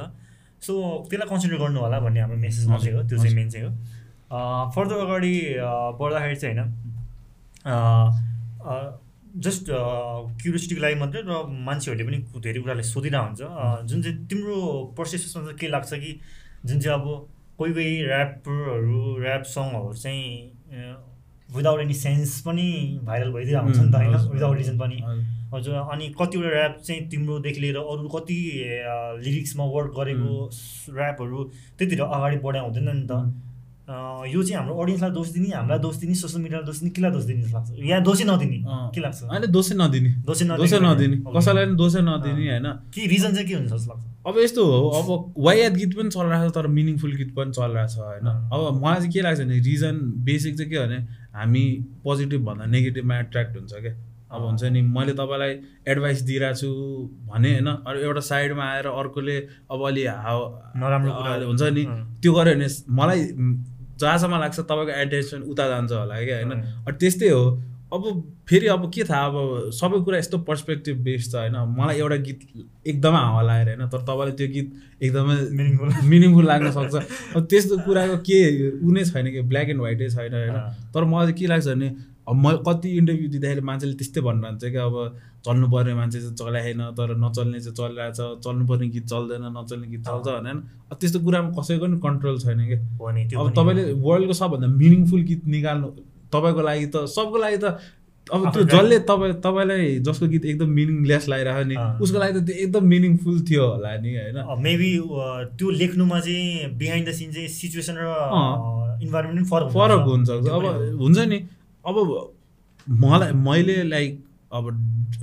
सो 0.64 0.72
त्यसलाई 1.10 1.28
कन्सिडर 1.28 1.56
गर्नु 1.60 1.80
होला 1.80 1.98
भन्ने 2.00 2.20
हाम्रो 2.20 2.38
मेसेज 2.38 2.68
मात्रै 2.68 2.92
हो। 2.92 3.02
त्यो 3.08 3.18
चाहिँ 3.18 3.34
मेन 3.36 3.48
चाहिँ 3.50 3.66
हो। 3.66 3.72
फर्दर 4.74 4.98
अगाडि 5.06 5.34
बढ्दाखेरि 6.00 6.36
चाहिँ 6.36 6.56
होइन 6.56 6.68
जस्ट 9.44 9.64
क्युरियोसिटीको 9.70 10.80
लागि 10.82 10.96
मात्रै 11.00 11.20
र 11.26 11.32
मान्छेहरूले 11.68 12.04
पनि 12.08 12.18
धेरै 12.42 12.60
कुराले 12.60 12.84
सोधिरहेको 12.90 13.26
हुन्छ 13.26 13.42
जुन 13.90 14.02
चाहिँ 14.02 14.16
तिम्रो 14.26 14.56
प्रोसेसमा 14.96 15.42
चाहिँ 15.44 15.58
के 15.58 15.66
लाग्छ 15.68 15.92
कि 15.94 16.12
जुन 16.64 16.80
चाहिँ 16.80 16.98
अब 16.98 17.06
कोही 17.58 17.72
कोही 17.72 17.92
ऱ्यापरहरू 18.04 19.00
ऱ्याप 19.22 19.42
सङहरू 19.54 19.92
चाहिँ 19.94 20.26
विदाउट 21.48 21.80
एनी 21.80 21.94
सेन्स 21.94 22.40
पनि 22.42 22.68
भाइरल 23.04 23.30
भइदिरहेको 23.32 23.66
हुन्छ 23.66 23.78
नि 23.78 23.90
त 23.92 23.94
होइन 23.94 24.14
विदाउट 24.32 24.56
रिजन 24.56 24.78
पनि। 24.78 24.98
हजुर। 25.54 25.74
अनि 25.74 26.06
कतिवटा 26.20 26.50
ऱ्याप 26.50 26.74
चाहिँ 26.82 27.02
तिम्रोदेखि 27.10 27.60
लिएर 27.60 27.76
अरू 27.78 28.08
कति 28.08 28.38
लिरिक्समा 29.24 29.64
वर्क 29.74 29.90
गरेको 29.98 30.30
ऱ्यापहरू 30.96 31.38
त्यतिर 31.78 32.00
अगाडि 32.02 32.36
बढाइ 32.46 32.62
हुँदैन 32.62 32.88
नि 32.90 33.06
त। 33.10 33.12
यो 33.84 34.42
चाहिँ 34.42 34.56
हाम्रो 34.56 34.74
अडियन्सलाई 34.82 35.10
दोष 35.12 35.28
दिने 35.28 35.48
हामीलाई 35.54 35.78
दोष 35.78 35.96
दिने 36.00 36.14
सोसियल 36.16 36.42
मिडियालाई 36.42 36.66
दोष 36.66 36.78
दिने 36.80 36.90
केलाई 36.96 37.10
दोष 37.12 37.24
दिने 37.24 37.42
जस्तो 37.42 37.58
लाग्छ? 37.58 37.70
यहाँ 37.84 38.02
दोषै 38.02 38.24
नदिने। 38.24 38.58
के 38.94 39.00
लाग्छ? 39.00 39.22
होइन 39.28 39.44
दोषै 39.52 39.74
नदिने। 39.76 40.10
दोषै 40.24 40.44
नदिने 40.44 40.58
दोषै 40.64 40.78
नदिने. 40.80 41.16
कसैलाई 41.36 41.64
पनि 41.66 41.76
दोषै 41.76 42.00
नदिने 42.00 42.44
होइन? 42.48 42.66
के 42.94 43.06
रिजन 43.12 43.30
चाहिँ 43.34 43.48
के 43.48 43.54
हुन्छ 43.54 43.72
जस्तो 43.72 43.92
लाग्छ? 43.92 44.04
अब 44.24 44.34
यस्तो 44.40 44.62
हो 44.64 44.88
अब 44.88 45.08
वायात 45.36 45.72
गीत 45.76 45.92
पनि 46.00 46.08
चलिरहेको 46.16 46.48
छ 46.48 46.54
तर 46.56 46.66
मिनिङफुल 46.72 47.12
गीत 47.20 47.30
पनि 47.36 47.52
चलिरहेको 47.52 47.92
छ 47.92 47.98
होइन? 48.00 48.26
अब 48.54 48.80
मलाई 48.80 48.98
चाहिँ 49.04 49.12
के 49.12 49.20
लाग्छ 49.20 49.40
भने 49.44 49.58
रिजन 49.68 49.96
बेसिक 50.24 50.56
चाहिँ 50.56 50.70
के 50.72 50.78
भने 50.80 50.98
हामी 51.36 51.64
पोजिटिभ 52.04 52.40
भन्दा 52.40 52.64
नेगेटिभमा 52.64 53.14
एट्र्याक्ट 53.20 53.52
हुन्छ 53.60 53.72
क्या? 53.84 53.94
अब 54.32 54.42
हुन्छ 54.48 54.64
नि 54.64 54.80
मैले 54.80 55.12
तपाईँलाई 55.12 55.52
एडभाइस 55.92 56.22
दिइरहेको 56.24 56.56
छु 56.56 56.68
भने 57.28 57.52
होइन? 57.52 57.68
अरू 57.84 57.98
एउटा 58.00 58.22
साइडमा 58.32 58.64
आएर 58.64 58.86
अर्कोले 58.88 59.36
अब 59.70 59.80
अलि 59.86 60.04
हाव 60.24 60.40
नराम्रो 60.80 61.12
हुन्छ 61.52 61.62
नि। 61.76 61.84
त्यो 62.24 62.32
गऱ्यो 62.32 62.54
भने 62.56 62.68
मलाई 62.88 63.20
जहाँसम्म 64.00 64.40
लाग्छ 64.40 64.60
तपाईँको 64.60 64.92
एटेन्सन 65.02 65.42
उता 65.52 65.68
जान्छ 65.68 65.92
होला 65.92 66.14
क्या 66.24 66.36
होइन। 66.36 66.52
अनि 66.52 66.96
त्यस्तै 66.98 67.28
हो। 67.28 67.44
अब 67.94 68.02
फेरि 68.48 68.66
अब 68.66 68.90
के 68.90 69.04
थाहा 69.04 69.26
अब 69.26 69.70
सबै 69.72 69.98
कुरा 70.04 70.18
यस्तो 70.18 70.38
पर्सपेक्टिभ 70.48 70.96
बेस्ड 71.04 71.30
छ 71.32 71.34
होइन। 71.36 71.56
मलाई 71.78 71.96
एउटा 71.98 72.16
गीत 72.26 72.40
एकदमै 72.86 73.18
हावा 73.18 73.42
लागेर 73.42 73.68
होइन 73.68 73.88
तर 73.88 74.00
तपाईँलाई 74.08 74.34
त्यो 74.40 74.48
गीत 74.54 74.68
एकदमै 75.02 75.36
मिनिङफुल 75.58 75.88
मिनिङफुल 76.10 76.46
लाग्न 76.46 76.70
सक्छ। 76.78 76.94
अब 77.36 77.46
त्यस्तो 77.46 77.78
कुराको 77.86 78.16
के 78.26 78.38
उ 78.82 78.90
नै 78.90 79.04
छैन 79.04 79.30
कि 79.30 79.40
ब्ल्याक 79.52 79.68
एन्ड 79.68 79.80
व्हाइटै 79.80 80.08
छैन 80.16 80.34
होइन। 80.34 80.58
तर 80.94 81.04
मलाई 81.04 81.26
चाहिँ 81.26 81.38
के 81.38 81.46
लाग्छ 81.46 81.66
भने 81.68 81.88
अब 82.24 82.34
म 82.34 82.56
कति 82.66 82.88
इन्टरभ्यू 82.98 83.28
दिँदाखेरि 83.30 83.62
मान्छेले 83.70 83.94
त्यस्तै 83.94 84.20
भनिरहन्छ 84.26 84.64
क्या 84.64 84.84
अब 84.84 84.96
चल्नुपर्ने 85.44 85.94
मान्छे 85.94 86.18
चाहिँ 86.20 86.36
चलाएन 86.36 86.80
तर 86.98 87.08
नचल्ने 87.24 87.58
चाहिँ 87.60 87.76
चलिरहेछ 87.76 88.20
चल्नुपर्ने 88.44 88.88
गीत 88.94 89.06
चल्दैन 89.06 89.44
नचल्ने 89.56 89.86
गीत 89.88 90.02
चल्छ 90.04 90.26
भने 90.26 90.50
होइन 90.50 90.62
अब 90.90 90.96
त्यस्तो 91.00 91.18
कुरामा 91.24 91.50
कसैको 91.58 91.84
पनि 91.86 91.96
कन्ट्रोल 92.06 92.38
छैन 92.44 92.60
कि? 92.70 92.76
अब 93.36 93.50
तपाईँले 93.52 93.92
वर्ल्डको 94.00 94.34
सबभन्दा 94.40 94.68
मिनिङफुल 94.72 95.22
गीत 95.28 95.42
निकाल्नु 95.56 95.88
तपाईँको 96.32 96.62
लागि 96.64 96.86
त 96.86 97.04
सबको 97.12 97.38
लागि 97.44 97.58
त 97.60 97.76
अब 98.26 98.40
त्यो 98.56 98.62
जसले 98.64 98.98
तपाईँ 99.04 99.32
तपाईँलाई 99.44 100.00
जसको 100.00 100.26
गीत 100.32 100.44
एकदम 100.48 100.68
मिनिङलेस 100.80 101.28
लागिरहेको 101.28 101.64
नि। 101.68 101.76
उसको 102.00 102.18
लागि 102.18 102.40
त 102.40 102.44
त्यो 102.48 102.56
एकदम 102.64 102.84
मिनिङफुल 102.88 103.40
थियो 103.44 103.64
होला 103.68 103.90
नि 104.00 104.10
होइन? 104.16 104.38
मेबी 104.64 104.90
त्यो 105.60 105.70
लेख्नुमा 105.70 106.20
चाहिँ 106.20 106.72
बिहाइन्ड 106.72 107.08
द 107.08 107.12
सिन 107.12 107.32
चाहिँ 107.32 107.48
सिचुएसन 107.52 108.00
र। 108.00 108.08
इन्भाइरोमेन्ट 109.04 109.46
फरक 109.52 109.68
फरक 109.76 110.08
हुनसक्छ। 110.08 110.40
हुन्छ 110.40 110.48
अब। 110.48 111.04
हुन्छ 111.04 111.18
नि। 111.28 111.38
अब 111.84 111.96
मलाई 112.88 113.32
मैले 113.44 113.82
लाइक 113.92 114.23
अब 114.54 114.64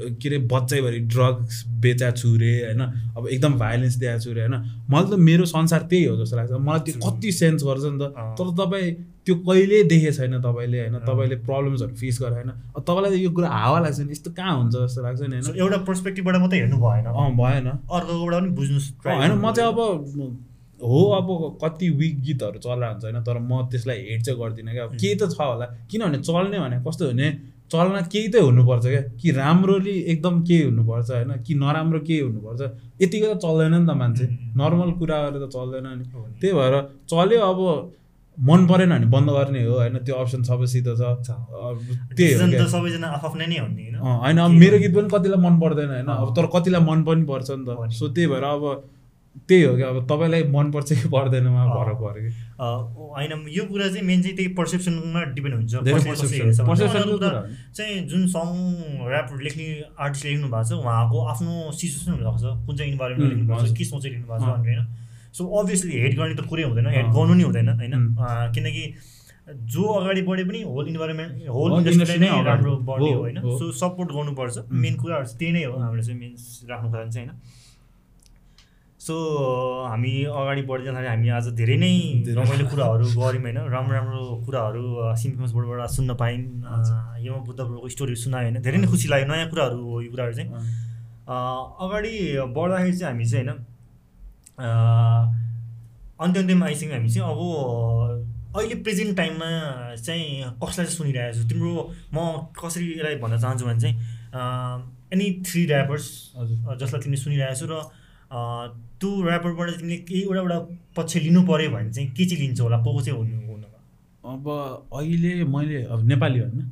के 0.01 0.29
अरे 0.29 0.37
बच्चैभरि 0.47 0.99
ड्रग्स 1.13 1.63
बेचा 1.81 2.09
छु 2.11 2.35
रे 2.37 2.51
होइन? 2.65 2.81
अब 3.17 3.27
एकदम 3.27 3.53
भाइलेन्स 3.59 3.95
दिएको 3.95 4.19
छु 4.19 4.31
रे 4.33 4.41
होइन? 4.41 4.55
मलाई 4.91 5.09
त 5.11 5.19
मेरो 5.19 5.45
संसार 5.45 5.81
त्यही 5.89 6.03
हो 6.05 6.15
जस्तो 6.17 6.37
लाग्छ। 6.37 6.51
मलाई 6.51 6.79
त्यो 6.87 6.99
कति 7.01 7.31
सेन्स 7.31 7.63
गर्छ 7.63 7.83
नि 7.85 7.99
त। 7.99 8.11
तर 8.39 8.51
तपाईँ 8.59 8.91
त्यो 9.25 9.35
कहिले 9.35 9.83
देखेको 9.83 10.13
छैन 10.17 10.33
तपाईँले 10.41 10.79
होइन? 10.79 10.97
तपाईँले 11.07 11.35
प्रब्लम्सहरू 11.47 11.95
फेस 11.95 12.19
गरेर 12.21 12.33
होइन 12.33 12.51
तपाईँलाई 12.79 13.11
त 13.11 13.21
यो 13.21 13.31
कुरा 13.31 13.49
हावा 13.49 13.79
लाग्छ 13.79 13.99
नि। 13.99 14.11
यस्तो 14.11 14.31
कहाँ 14.31 14.53
हुन्छ 14.57 14.75
जस्तो 14.75 15.01
लाग्छ 15.03 15.21
नि 15.21 15.35
होइन? 15.37 15.59
एउटा 15.59 15.77
पर्सपेक्टिभबाट 15.89 16.35
मात्रै 16.35 16.59
हेर्नु 16.59 16.77
भएन। 16.77 17.05
अँ 17.05 17.29
भएन। 17.41 17.67
अर्कोबाट 17.69 18.33
पनि 18.33 18.49
बुझ्नु 18.51 18.79
होइन 19.05 19.31
म 19.37 19.51
चाहिँ 19.51 19.69
अब 19.71 19.79
हो 20.81 20.99
अब 21.13 21.27
कति 21.63 21.89
विक 21.93 22.21
गीतहरू 22.25 22.59
चल्ला 22.59 22.87
हुन्छ 22.89 23.03
होइन? 23.05 23.17
तर 23.21 23.37
म 23.37 23.69
त्यसलाई 23.69 23.97
हेट 24.09 24.21
चाहिँ 24.25 24.39
गर्दिनँ 24.39 24.73
क्या। 24.73 24.83
अब 24.83 24.97
केही 24.97 25.15
त 25.15 25.29
छ 25.29 25.39
होला। 25.39 25.65
किनभने 25.91 26.17
चल्ने 26.25 26.59
भने 26.59 26.77
कस्तो 26.87 27.05
भने 27.13 27.27
चल्न 27.71 28.01
केही 28.11 28.27
त 28.27 28.35
हुनुपर्छ 28.35 28.85
क्या? 28.85 29.01
कि 29.21 29.31
राम्रोली 29.31 29.99
एकदम 30.11 30.41
केही 30.43 30.63
हुनुपर्छ 30.63 31.11
होइन? 31.11 31.31
कि 31.43 31.53
नराम्रो 31.55 31.99
केही 31.99 32.19
हुनुपर्छ? 32.19 32.61
यतिको 33.01 33.33
त 33.33 33.37
चल्दैन 33.37 33.75
नि 33.75 33.87
त 33.87 33.89
मान्छे. 34.01 34.25
नर्मल 34.59 34.91
कुराहरू 34.99 35.39
त 35.39 35.49
चल्दैन 35.55 35.87
नि। 35.97 36.03
त्यही 36.41 36.53
भएर 36.53 36.73
चल्यो 37.09 37.41
अब 37.41 37.91
मन 38.37 38.67
परेन 38.67 38.89
भने 38.89 39.05
बन्द 39.05 39.29
गर्ने 39.29 39.63
हो 39.63 39.73
होइन? 39.73 39.97
त्यो 40.05 40.15
अप्सन 40.15 40.43
सबैसित 40.43 40.87
छ। 40.97 40.99
त्यही 42.17 42.33
होइन? 42.33 42.51
अब 44.39 44.51
मेरो 44.51 44.79
गीत 44.79 44.95
पनि 44.95 45.07
कतिलाई 45.13 45.39
मन 45.45 45.59
पर्दैन 45.59 45.89
होइन? 45.95 46.05
अब 46.05 46.33
तर 46.35 46.45
कतिलाई 46.55 46.81
मन 46.81 47.03
पनि 47.03 47.23
पर्छ 47.23 47.51
नि 47.51 47.65
त। 47.67 47.91
सो 47.91 48.07
त्यही 48.15 48.27
भएर 48.27 48.43
अब 48.43 48.83
त्यही 49.31 49.63
हो 49.63 49.75
क्या 49.75 49.87
अब 49.87 49.97
तपाईँलाई 50.07 50.43
मन 50.51 50.71
पर्छ 50.71 50.89
कि 50.91 51.07
पर्दैनमा। 51.09 51.61
फरक 51.71 51.97
पऱ्यो 52.01 52.21
कि। 52.23 52.31
होइन 52.59 53.31
यो 53.49 53.63
कुरा 53.65 53.87
चाहिँ 53.87 54.05
मेन 54.07 54.21
चाहिँ 54.21 54.35
त्यही 54.35 54.53
पर्सेप्सनमा 54.53 55.21
डिपेन्ड 55.35 55.55
हुन्छ। 55.55 55.73
को। 57.07 57.27
चाहिँ 57.75 57.95
जुन 58.07 58.27
सङ 58.27 58.47
ऱ्याप 59.07 59.27
लेख्ने 59.41 59.65
आर्टिस्ट 59.99 60.25
लेख्नु 60.25 60.47
भएको 60.51 60.63
छ 60.67 60.71
उहाँको 60.83 61.17
आफ्नो 61.31 61.71
सिचुएसन 61.71 62.11
हुनसक्छ 62.11 62.67
कुन 62.67 62.75
चाहिँ 62.75 62.91
इन्भाइरोमेन्टमा 62.91 63.27
उम्, 63.27 63.39
लेख्नु 63.39 63.55
भएको 63.55 63.67
छ। 63.67 63.77
के 63.77 63.83
सोचेर 63.85 64.11
लेख्नु 64.11 64.27
भएको 64.27 64.43
छ। 64.43 64.47
भनेर। 64.51 64.77
होइन 64.77 64.87
सो 65.31 65.41
अभियसली 65.59 65.93
हेट 66.01 66.13
गर्ने 66.17 66.35
त 66.35 66.41
कुरै 66.51 66.63
हुँदैन 66.63 66.87
हेट। 66.91 67.07
गर्नु 67.15 67.33
नै 67.33 67.43
हुँदैन 67.43 67.69
होइन? 67.71 67.93
किनकि 68.55 68.83
जो 69.71 69.83
अगाडि 69.83 70.21
बढे 70.21 70.43
पनि 70.43 70.61
होल 70.61 70.87
इन्भाइरोमेन्ट 70.87 71.31
होल 71.49 71.69
इन्डस्ट्री 71.79 72.19
नै 72.19 72.29
राम्रो 72.45 72.71
हो, 72.75 73.15
होइन। 73.21 73.37
सो 73.57 73.71
सपोर्ट 73.79 74.09
गर्नुपर्छ। 74.11 74.55
मेन 74.71 74.93
कुराहरू 74.99 75.25
चाहिँ 75.25 75.39
त्यही 75.39 75.51
नै 75.53 75.63
हो 75.65 75.79
हाम्रो 75.79 76.01
चाहिँ 76.03 76.19
मेन 76.19 76.33
राख्नु 76.69 76.91
कारण 76.91 77.09
चाहिँ 77.09 77.27
होइन? 77.27 77.39
सो 79.11 79.19
हामी 79.91 80.11
अगाडि 80.31 80.61
बढ्दै 80.71 80.85
जाँदाखेरि 80.85 81.09
हामी 81.11 81.27
आज 81.35 81.47
धेरै 81.59 81.75
नै। 81.83 81.91
रमाइलो 82.31 82.65
कुराहरू 82.71 83.05
गऱ्यौँ 83.11 83.43
होइन। 83.43 83.57
राम्रो 83.75 83.93
राम्रो 83.99 84.21
कुराहरू 84.45 84.83
सिम्पम्स 85.23 85.51
बोर्डबाट 85.51 85.89
सुन्न 85.91 86.15
पायौँ 86.21 86.39
यमा 87.25 87.39
बुद्ध 87.43 87.59
ब्रोको 87.59 87.87
स्टोरी 87.91 88.15
सुनायो 88.23 88.47
होइन। 88.47 88.57
धेरै 88.63 88.77
नै 88.79 88.87
खुसी 88.87 89.07
लाग्यो 89.11 89.27
नयाँ 89.27 89.47
कुराहरू 89.51 89.77
हो 89.83 89.95
यो 90.01 90.09
कुराहरू 90.15 90.33
चाहिँ। 90.39 90.49
अगाडि 91.27 92.13
बढ्दाखेरि 92.55 92.95
चाहिँ 92.97 93.11
हामी 93.11 93.25
चाहिँ 93.31 93.45
होइन 93.47 93.59
अन्त्य 96.23 96.39
अन्त्यमा 96.39 96.65
आइसक्यौँ 96.71 96.95
हामी 96.95 97.09
चाहिँ। 97.11 97.27
अब 97.27 97.39
अहिले 98.55 98.75
प्रेजेन्ट 98.87 99.11
टाइममा 99.17 99.49
चाहिँ 100.07 100.55
कसलाई 100.63 100.85
चाहिँ 100.87 100.95
सुनिरहेको 100.95 101.35
छु? 101.35 101.43
तिम्रो 101.51 101.71
म 102.15 102.17
कसरी 102.55 102.85
यसलाई 102.95 103.15
भन्न 103.23 103.35
चाहन्छु 103.43 103.65
भने 103.67 103.79
चाहिँ 103.83 103.95
एनी 105.13 105.27
थ्री 105.47 105.61
ऱ्यापर्स 105.67 106.07
हजुर। 106.39 106.57
जसलाई 106.79 106.99
तिमीले 107.03 107.19
सुनिरहेको 107.27 107.59
छौ 107.59 107.67
र 107.71 107.75
त्यो 108.31 109.09
ऱ्यापरबाट 109.27 109.69
तिमीले 109.79 109.97
केही 110.07 110.21
एउटा 110.21 110.39
एउटा 110.41 110.57
पक्ष 110.95 111.15
लिनु 111.27 111.41
पऱ्यो 111.47 111.69
भने 111.71 111.91
चाहिँ 111.93 112.09
के 112.15 112.25
चाहिँ 112.25 112.41
लिन्छौ 112.43 112.63
होला? 112.63 112.77
को 112.83 112.93
को 112.93 113.01
चाहिँ 113.01 113.17
हुनु 113.19 113.35
हुनु 113.47 113.67
अब 114.31 114.45
अहिले 114.93 115.43
मैले 115.43 115.83
अब 115.83 115.99
नेपाली 116.07 116.39
होइन। 116.39 116.71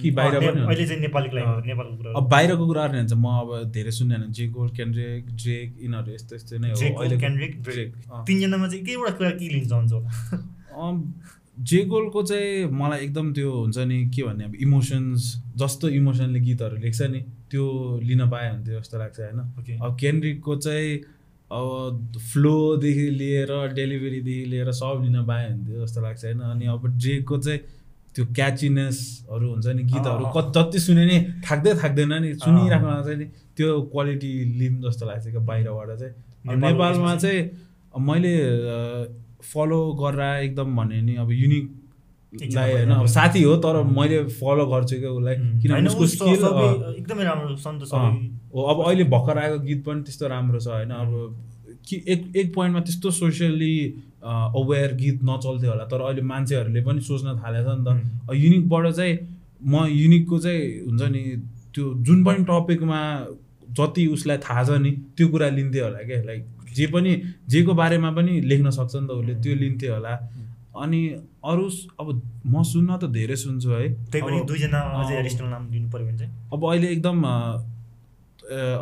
कि 0.00 0.10
बाहिर? 0.10 0.34
अहिले 0.34 0.86
चाहिँ 0.86 1.00
नेपालीको 1.00 1.36
लागि। 1.36 1.68
नेपालको 1.68 1.96
कुरा 1.96 2.12
अब 2.18 2.28
बाहिरको 2.30 2.66
कुराहरू 2.66 2.92
भने 2.92 3.08
चाहिँ 3.08 3.22
म 3.22 3.26
अब 3.40 3.70
धेरै 3.72 3.90
सुन्दैन। 3.90 4.22
जे 4.30 4.46
गोल 4.54 4.68
केन्द्रिक 4.76 5.26
ड्रेक 5.34 5.68
यिनीहरू 5.82 6.10
यस्तो 6.14 6.36
यस्तो 6.36 6.58
नै 6.58 6.70
हो 6.70 7.18
क्यान्ड्रिक। 7.18 7.52
तिनजनामा 8.26 8.66
चाहिँ 8.68 8.84
एउटा 8.86 9.12
कुरा 9.18 9.30
के 9.40 9.48
लिन 9.54 9.64
चाहन्छौ 9.68 9.98
होला? 9.98 10.10
जे 11.58 11.84
गोलको 11.84 12.22
चाहिँ 12.22 12.66
मलाई 12.66 13.00
एकदम 13.00 13.32
त्यो 13.32 13.50
हुन्छ 13.52 13.78
नि 13.78 13.98
के 14.10 14.22
भन्ने 14.22 14.44
अब 14.44 14.54
इमोसन्स 14.54 15.22
जस्तो 15.56 15.88
इमोसनले 15.88 16.40
गीतहरू 16.40 16.76
लेख्छ 16.76 17.02
नि 17.02 17.20
त्यो 17.50 17.64
लिन 18.02 18.30
पाए 18.30 18.50
हुन्थ्यो 18.50 18.80
जस्तो 18.80 18.98
लाग्छ 18.98 19.20
होइन? 19.20 19.78
अब 19.80 19.96
केन्द्रिकको 20.00 20.56
चाहिँ 20.56 20.98
अब 21.50 22.18
फ्लोदेखि 22.32 23.08
लिएर 23.10 23.52
डेलिभरीदेखि 23.74 24.44
लिएर 24.50 24.72
सब 24.72 25.00
लिन 25.04 25.24
पाए 25.26 25.50
हुन्थ्यो 25.50 25.84
जस्तो 25.86 26.00
लाग्छ 26.02 26.24
होइन? 26.24 26.40
अनि 26.40 26.66
अब 26.66 26.86
ड्रेकको 26.98 27.38
चाहिँ 27.38 27.60
त्यो 28.14 28.24
क्याचिनेसहरू 28.34 29.50
हुन्छ 29.50 29.66
नि 29.66 29.82
गीतहरू। 29.82 30.24
कति 30.34 30.50
जति 30.58 30.78
सुने 30.80 31.04
नि 31.06 31.18
थाक्दै 31.46 31.74
थाक्दैन 31.82 32.12
नि 32.22 32.34
सुनिराख्न 32.34 33.02
चाहिँ 33.04 33.18
नि 33.18 33.24
त्यो 33.56 33.80
क्वालिटी 33.92 34.32
लिम 34.58 34.80
जस्तो 34.82 35.06
लाग्छ 35.06 35.26
क्या 35.28 35.40
बाहिरबाट 35.40 35.98
चाहिँ। 35.98 36.14
नेपालमा 36.58 37.16
चाहिँ। 37.16 37.42
मैले 37.94 38.34
फलो 39.44 39.80
गरेर 40.00 40.44
एकदम 40.44 40.76
भने 40.76 41.00
नि 41.02 41.14
अब 41.16 41.32
युनिक 41.32 41.66
होइन। 42.34 42.90
अब 42.90 43.06
साथी 43.08 43.42
हो 43.42 43.56
तर 43.64 43.82
मैले 43.88 44.22
फलो 44.38 44.66
गर्छु 44.66 44.96
क्या 45.00 45.10
उसलाई 45.10 45.34
होइन, 45.36 45.60
किनभने 45.60 45.88
उसको 45.88 46.04
उस 46.04 46.12
स्किल 46.14 46.44
एकदमै 46.94 47.24
राम्रो 47.24 47.56
सबै। 47.56 48.08
हो 48.54 48.62
अब 48.72 48.82
अहिले 48.86 49.04
भर्खर 49.12 49.38
आएको 49.38 49.58
गीत 49.60 49.84
पनि 49.84 50.02
त्यस्तो 50.02 50.28
राम्रो 50.28 50.60
छ 50.60 50.68
होइन। 50.68 50.90
अब 50.90 51.10
कि 51.88 51.96
एक 52.08 52.20
एक 52.36 52.54
पोइन्टमा 52.54 52.80
त्यस्तो 52.80 53.10
सोसियली 53.12 53.74
अवेर 54.24 54.94
गीत 54.96 55.18
नचल्थ्यो 55.24 55.70
होला 55.70 55.84
तर 55.84 56.00
अहिले 56.00 56.22
मान्छेहरूले 56.24 56.80
पनि 56.82 57.00
सोच्न 57.02 57.36
थालेछ 57.38 57.66
नि 57.68 57.84
त। 57.86 58.34
युनिकबाट 58.34 58.92
चाहिँ 58.92 59.14
म 59.62 59.84
युनिकको 59.92 60.38
चाहिँ 60.38 60.62
हुन्छ 60.86 61.02
नि 61.12 61.22
त्यो 61.74 61.84
जुन 62.06 62.24
पनि 62.24 62.44
टपिकमा 62.50 63.00
जति 63.78 64.06
उसलाई 64.16 64.38
थाहा 64.38 64.62
छ 64.64 64.80
नि 64.80 64.90
त्यो 65.16 65.28
कुरा 65.28 65.48
लिन्थ्यो 65.50 65.84
होला 65.84 66.02
क्या 66.08 66.22
लाइक 66.24 66.42
जे 66.76 66.86
पनि 66.94 67.12
जेको 67.48 67.74
बारेमा 67.74 68.10
पनि 68.18 68.32
लेख्न 68.50 68.70
सक्छ 68.70 68.94
नि 68.96 69.06
त 69.06 69.10
उसले 69.20 69.34
त्यो 69.42 69.54
लिन्थ्यो 69.62 69.94
होला। 69.94 70.14
अनि 70.74 71.00
अरू 71.44 71.64
अब 72.00 72.06
म 72.46 72.62
सुन्न 72.62 72.90
त 72.98 73.04
धेरै 73.14 73.36
सुन्छु 73.36 73.68
है। 73.70 73.88
त्यही 74.10 74.22
पनि 74.26 74.38
दुईजना। 74.48 74.78
एडिसनल 75.18 75.48
नाम 75.48 75.62
दिनु 75.70 75.88
पऱ्यो 75.90 76.06
भने 76.06 76.18
चाहिँ। 76.18 76.32
अब 76.52 76.60
अहिले 76.70 76.88
एकदम 76.96 77.18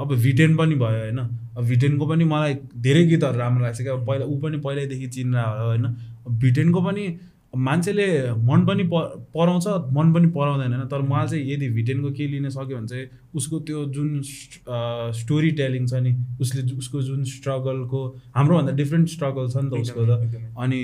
अब 0.03 0.09
भिटेन 0.23 0.57
पनि 0.57 0.75
भयो 0.75 1.01
होइन। 1.01 1.21
अब 1.57 1.63
भिटेनको 1.69 2.05
पनि 2.07 2.25
मलाई 2.25 2.55
धेरै 2.81 3.03
गीतहरू 3.07 3.39
राम्रो 3.39 3.63
लाग्छ 3.65 3.81
क्या। 3.83 3.95
पहिला 4.09 4.25
ऊ 4.25 4.35
पनि 4.41 4.57
पहिल्यैदेखि 4.65 5.09
चिन्न 5.15 5.35
हो 5.37 5.67
होइन। 5.69 5.85
भिटेनको 6.43 6.81
पनि 6.83 7.05
मान्छेले 7.55 8.07
मन 8.49 8.65
पनि 8.67 8.85
प 8.93 9.29
पराउँछ 9.37 9.67
मन 9.93 10.13
पनि 10.13 10.27
पराउँदैन 10.33 10.73
होइन। 10.73 10.89
तर 10.89 11.03
मलाई 11.05 11.29
चाहिँ 11.29 11.53
यदि 11.53 11.69
भिटेनको 11.69 12.11
के 12.17 12.27
लिन 12.27 12.49
सक्यो 12.49 12.77
भने 12.77 12.87
चाहिँ 12.89 13.07
उसको 13.37 13.59
त्यो 13.69 13.85
जुन 13.93 14.09
स्टोरी 15.21 15.51
टेलिङ 15.61 15.87
छ 15.87 15.95
नि 16.01 16.13
उसले 16.41 16.63
उसको 16.77 17.03
जुन 17.03 17.25
स्ट्रगलको 17.29 18.01
हाम्रोभन्दा 18.37 18.73
डिफ्रेन्ट 18.73 19.09
स्ट्रगल 19.09 19.49
छ 19.49 19.57
नि 19.57 19.71
त 19.71 19.75
उसको 19.85 20.03
त। 20.09 20.11
अनि 20.59 20.81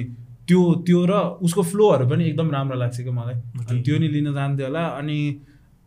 त्यो 0.49 0.61
त्यो 0.87 1.05
र 1.09 1.13
उसको 1.41 1.63
फ्लोहरू 1.63 2.09
पनि 2.09 2.25
एकदम 2.25 2.51
राम्रो 2.51 2.77
लाग्छ 2.79 3.01
क्या 3.01 3.13
मलाई. 3.13 3.35
अनि 3.69 3.81
त्यो 3.83 3.99
नि 3.99 4.09
लिन 4.09 4.33
जान्थ्यो 4.35 4.67
होला। 4.67 4.85
अनि 5.01 5.19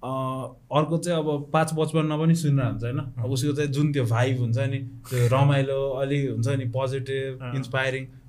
अर्को 0.02 0.98
चाहिँ 0.98 1.18
अब 1.20 1.50
पाँच 1.54 1.70
पचपन्नमा 1.78 2.18
पनि 2.18 2.36
सुनेर 2.36 2.66
हुन्छ 2.66 2.84
होइन। 2.84 3.00
अब 3.22 3.30
उसको 3.32 3.54
चाहिँ 3.54 3.72
जुन 3.72 3.92
त्यो 3.94 4.06
भाइब 4.10 4.40
हुन्छ 4.40 4.58
नि 4.58 4.80
त्यो 5.10 5.28
रमाइलो 5.30 5.80
अलि 6.02 6.20
हुन्छ 6.26 6.48
नि 6.58 6.66
पोजिटिभ 6.74 7.38
अँ। 7.42 7.52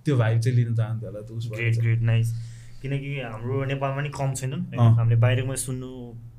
त्यो 0.04 0.16
भाइब 0.18 0.40
चाहिँ 0.40 0.56
लिन 0.58 0.74
चाहन्थ्यो 0.74 1.08
होला 1.08 1.20
त 1.22 1.30
उसबाट 1.38 1.58
ग्रेट। 1.58 1.74
ग्रेट 1.80 2.00
नाइस 2.10 2.28
किनकि 2.82 3.10
हाम्रो 3.20 3.64
नेपालमा 3.70 4.00
नि 4.02 4.10
कम 4.10 4.30
छैनन्। 4.34 4.62
हामीले 4.98 5.16
बाहिरको 5.24 5.56
सुन्नु 5.66 5.88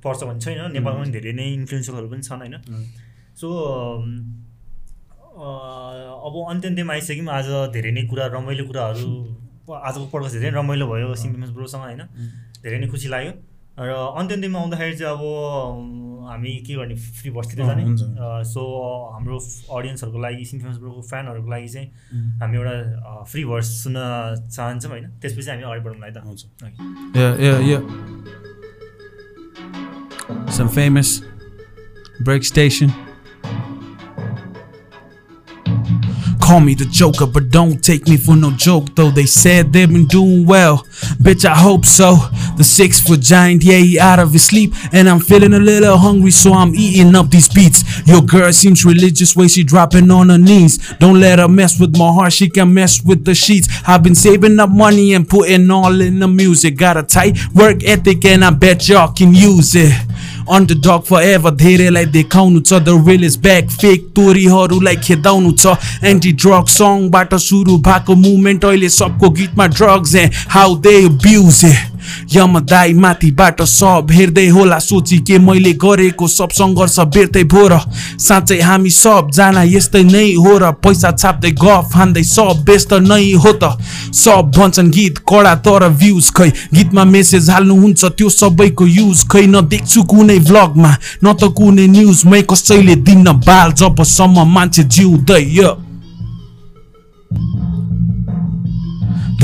पर्छ 0.04 0.20
भने 0.24 0.40
छैन 0.46 0.72
नेपालमा 0.76 1.00
पनि 1.04 1.12
धेरै 1.16 1.34
नै 1.40 1.46
इन्फ्लुएन्सरहरू 1.60 2.08
पनि 2.12 2.22
छन् 2.28 2.42
होइन। 2.44 2.56
सो 3.40 3.48
अब 5.34 6.34
अन्त्य 6.50 6.68
अन्त्यमा 6.70 6.94
आइसक्यौँ 6.94 7.30
आज 7.38 7.48
धेरै 7.74 7.92
नै 7.92 8.04
कुरा 8.12 8.26
रमाइलो 8.36 8.64
कुराहरू 8.70 9.08
आजको 9.88 10.06
पड्कास्ट 10.12 10.36
धेरै 10.36 10.52
नै 10.52 10.58
रमाइलो 10.60 10.86
भयो 10.92 11.16
सिम्पिमस 11.24 11.50
ब्रोसँग 11.58 11.84
होइन? 11.88 12.02
धेरै 12.64 12.78
नै 12.80 12.88
खुसी 12.92 13.08
लाग्यो। 13.16 13.32
र 13.80 13.92
अन्त्य 14.20 14.34
अन्त्यमा 14.36 14.60
आउँदाखेरि 14.60 14.96
चाहिँ 14.98 15.14
अब 15.16 15.22
हामी 16.30 16.52
के 16.68 16.74
गर्ने 16.76 16.96
फ्री 16.96 17.30
बसतिर 17.32 17.66
जाने। 17.66 17.84
सो 18.50 18.62
हाम्रो 19.14 19.38
अडियन्सहरूको 19.78 20.20
लागि 20.26 20.44
ब्रोको 20.80 21.02
फ्यानहरूको 21.10 21.50
लागि 21.52 21.68
चाहिँ. 21.74 21.88
हामी 22.42 22.56
एउटा 22.58 22.76
फ्री 23.32 23.44
भर्स 23.46 23.68
सुन्न 23.84 24.00
चाहन्छौँ 24.50 24.92
होइन 24.92 25.06
त्यसपछि 25.22 25.50
हामी 25.50 25.64
अगाडि 25.64 25.82
बढौँला 25.86 26.06
है 26.08 26.14
त 26.14 26.16
हुन्छ. 26.26 26.42
Some 30.50 30.70
famous 30.70 31.10
break 32.24 32.44
station. 32.46 32.90
Call 36.54 36.60
me 36.60 36.76
the 36.76 36.86
Joker, 36.86 37.26
but 37.26 37.50
don't 37.50 37.84
take 37.84 38.08
me 38.08 38.16
for 38.16 38.36
no 38.36 38.52
joke. 38.52 38.94
Though 38.94 39.10
they 39.10 39.26
said 39.26 39.74
they've 39.74 39.92
been 39.92 40.06
doing 40.06 40.46
well, 40.46 40.86
bitch, 41.20 41.46
I 41.46 41.56
hope 41.56 41.84
so. 41.84 42.16
The 42.58 42.64
six 42.64 43.02
foot 43.02 43.22
giant, 43.22 43.64
yeah, 43.64 43.78
he 43.78 44.00
out 44.00 44.20
of 44.20 44.34
his 44.34 44.46
sleep, 44.46 44.72
and 44.92 45.10
I'm 45.10 45.20
feeling 45.20 45.56
a 45.56 45.60
little 45.60 45.98
hungry, 45.98 46.30
so 46.30 46.54
I'm 46.54 46.76
eating 46.76 47.16
up 47.16 47.32
these 47.32 47.50
beats. 47.50 48.08
Your 48.08 48.22
girl 48.22 48.54
seems 48.54 48.86
religious, 48.86 49.36
way 49.36 49.48
she 49.48 49.64
dropping 49.64 50.12
on 50.12 50.30
her 50.30 50.38
knees. 50.38 50.78
Don't 51.00 51.20
let 51.20 51.40
her 51.40 51.48
mess 51.48 51.80
with 51.80 51.98
my 51.98 52.14
heart, 52.14 52.34
she 52.34 52.48
can 52.52 52.72
mess 52.72 53.04
with 53.04 53.26
the 53.26 53.34
sheets. 53.34 53.68
I've 53.88 54.04
been 54.04 54.14
saving 54.14 54.60
up 54.60 54.70
money 54.70 55.16
and 55.16 55.28
putting 55.28 55.72
all 55.72 56.02
in 56.02 56.20
the 56.20 56.28
music. 56.28 56.78
Got 56.78 56.98
a 56.98 57.02
tight 57.02 57.36
work 57.56 57.84
ethic, 57.84 58.26
and 58.26 58.46
I 58.46 58.52
bet 58.52 58.88
y'all 58.88 59.12
can 59.12 59.34
use 59.34 59.74
it. 59.74 59.92
Underdog 60.76 61.02
forever 61.24 61.52
धेरैलाई 61.56 62.06
देखाउनु 62.14 62.60
छ. 62.62 62.74
The 62.74 62.90
well 63.08 63.24
is 63.26 63.38
back 63.44 63.70
fake 63.72 64.08
तोरीहरूलाई 64.16 64.96
खेदाउनु 65.04 65.52
छ. 65.54 65.76
Anti 66.04 66.32
drug 66.44 66.68
सङबाट 66.70 67.36
सुरु 67.46 67.78
भएको 67.88 68.16
movement 68.16 68.66
अहिले 68.66 68.90
सबको 68.90 69.30
गीतमा 69.40 69.68
drugs 69.68 70.16
A 70.16 70.30
how 70.50 70.76
they 70.84 70.96
views 71.24 71.64
यमदाई 72.36 72.94
माथिबाट 72.94 73.62
सब 73.62 74.12
हेर्दै 74.12 74.48
होला 74.50 74.80
सोची 74.80 75.18
के 75.28 75.38
मैले 75.40 75.74
गरेको 75.84 76.28
सब 76.28 76.50
सङ्घर्ष 76.60 77.00
बेर्तै 77.14 77.44
भो 77.44 77.68
र। 77.68 77.80
साँच्चै 78.20 78.60
हामी 78.62 78.90
सबजना 78.90 79.64
यस्तै 79.76 80.04
नै 80.04 80.34
हो 80.44 80.58
र 80.58 80.72
पैसा 80.84 81.12
छाप्दै 81.22 81.52
गफ 81.64 81.96
हान्दै 81.96 82.24
सब 82.24 82.64
व्यस्त 82.68 82.94
नै 83.10 83.34
हो 83.44 83.54
त। 83.62 83.78
सब 84.14 84.52
भन्छन् 84.56 84.92
गीत 84.96 85.18
कडा 85.30 85.54
तर 85.66 85.88
भ्युज 86.02 86.32
खै। 86.36 86.50
गीतमा 86.74 87.04
मेसेज 87.14 87.50
हाल्नुहुन्छ 87.50 88.02
त्यो 88.18 88.30
सबैको 88.30 88.86
युज 88.88 89.20
खै। 89.32 89.46
नदेख्छु 89.54 90.04
कुनै 90.12 90.40
भ्लगमा 90.50 90.92
न 91.24 91.26
त 91.40 91.52
कुनै 91.58 91.88
न्युजमै 91.96 92.42
कसैले 92.50 92.96
दिन्न 93.08 93.28
बाल 93.48 93.74
जबसम्म 93.80 94.38
मान्छे 94.54 94.84
जिउँदै 94.94 95.44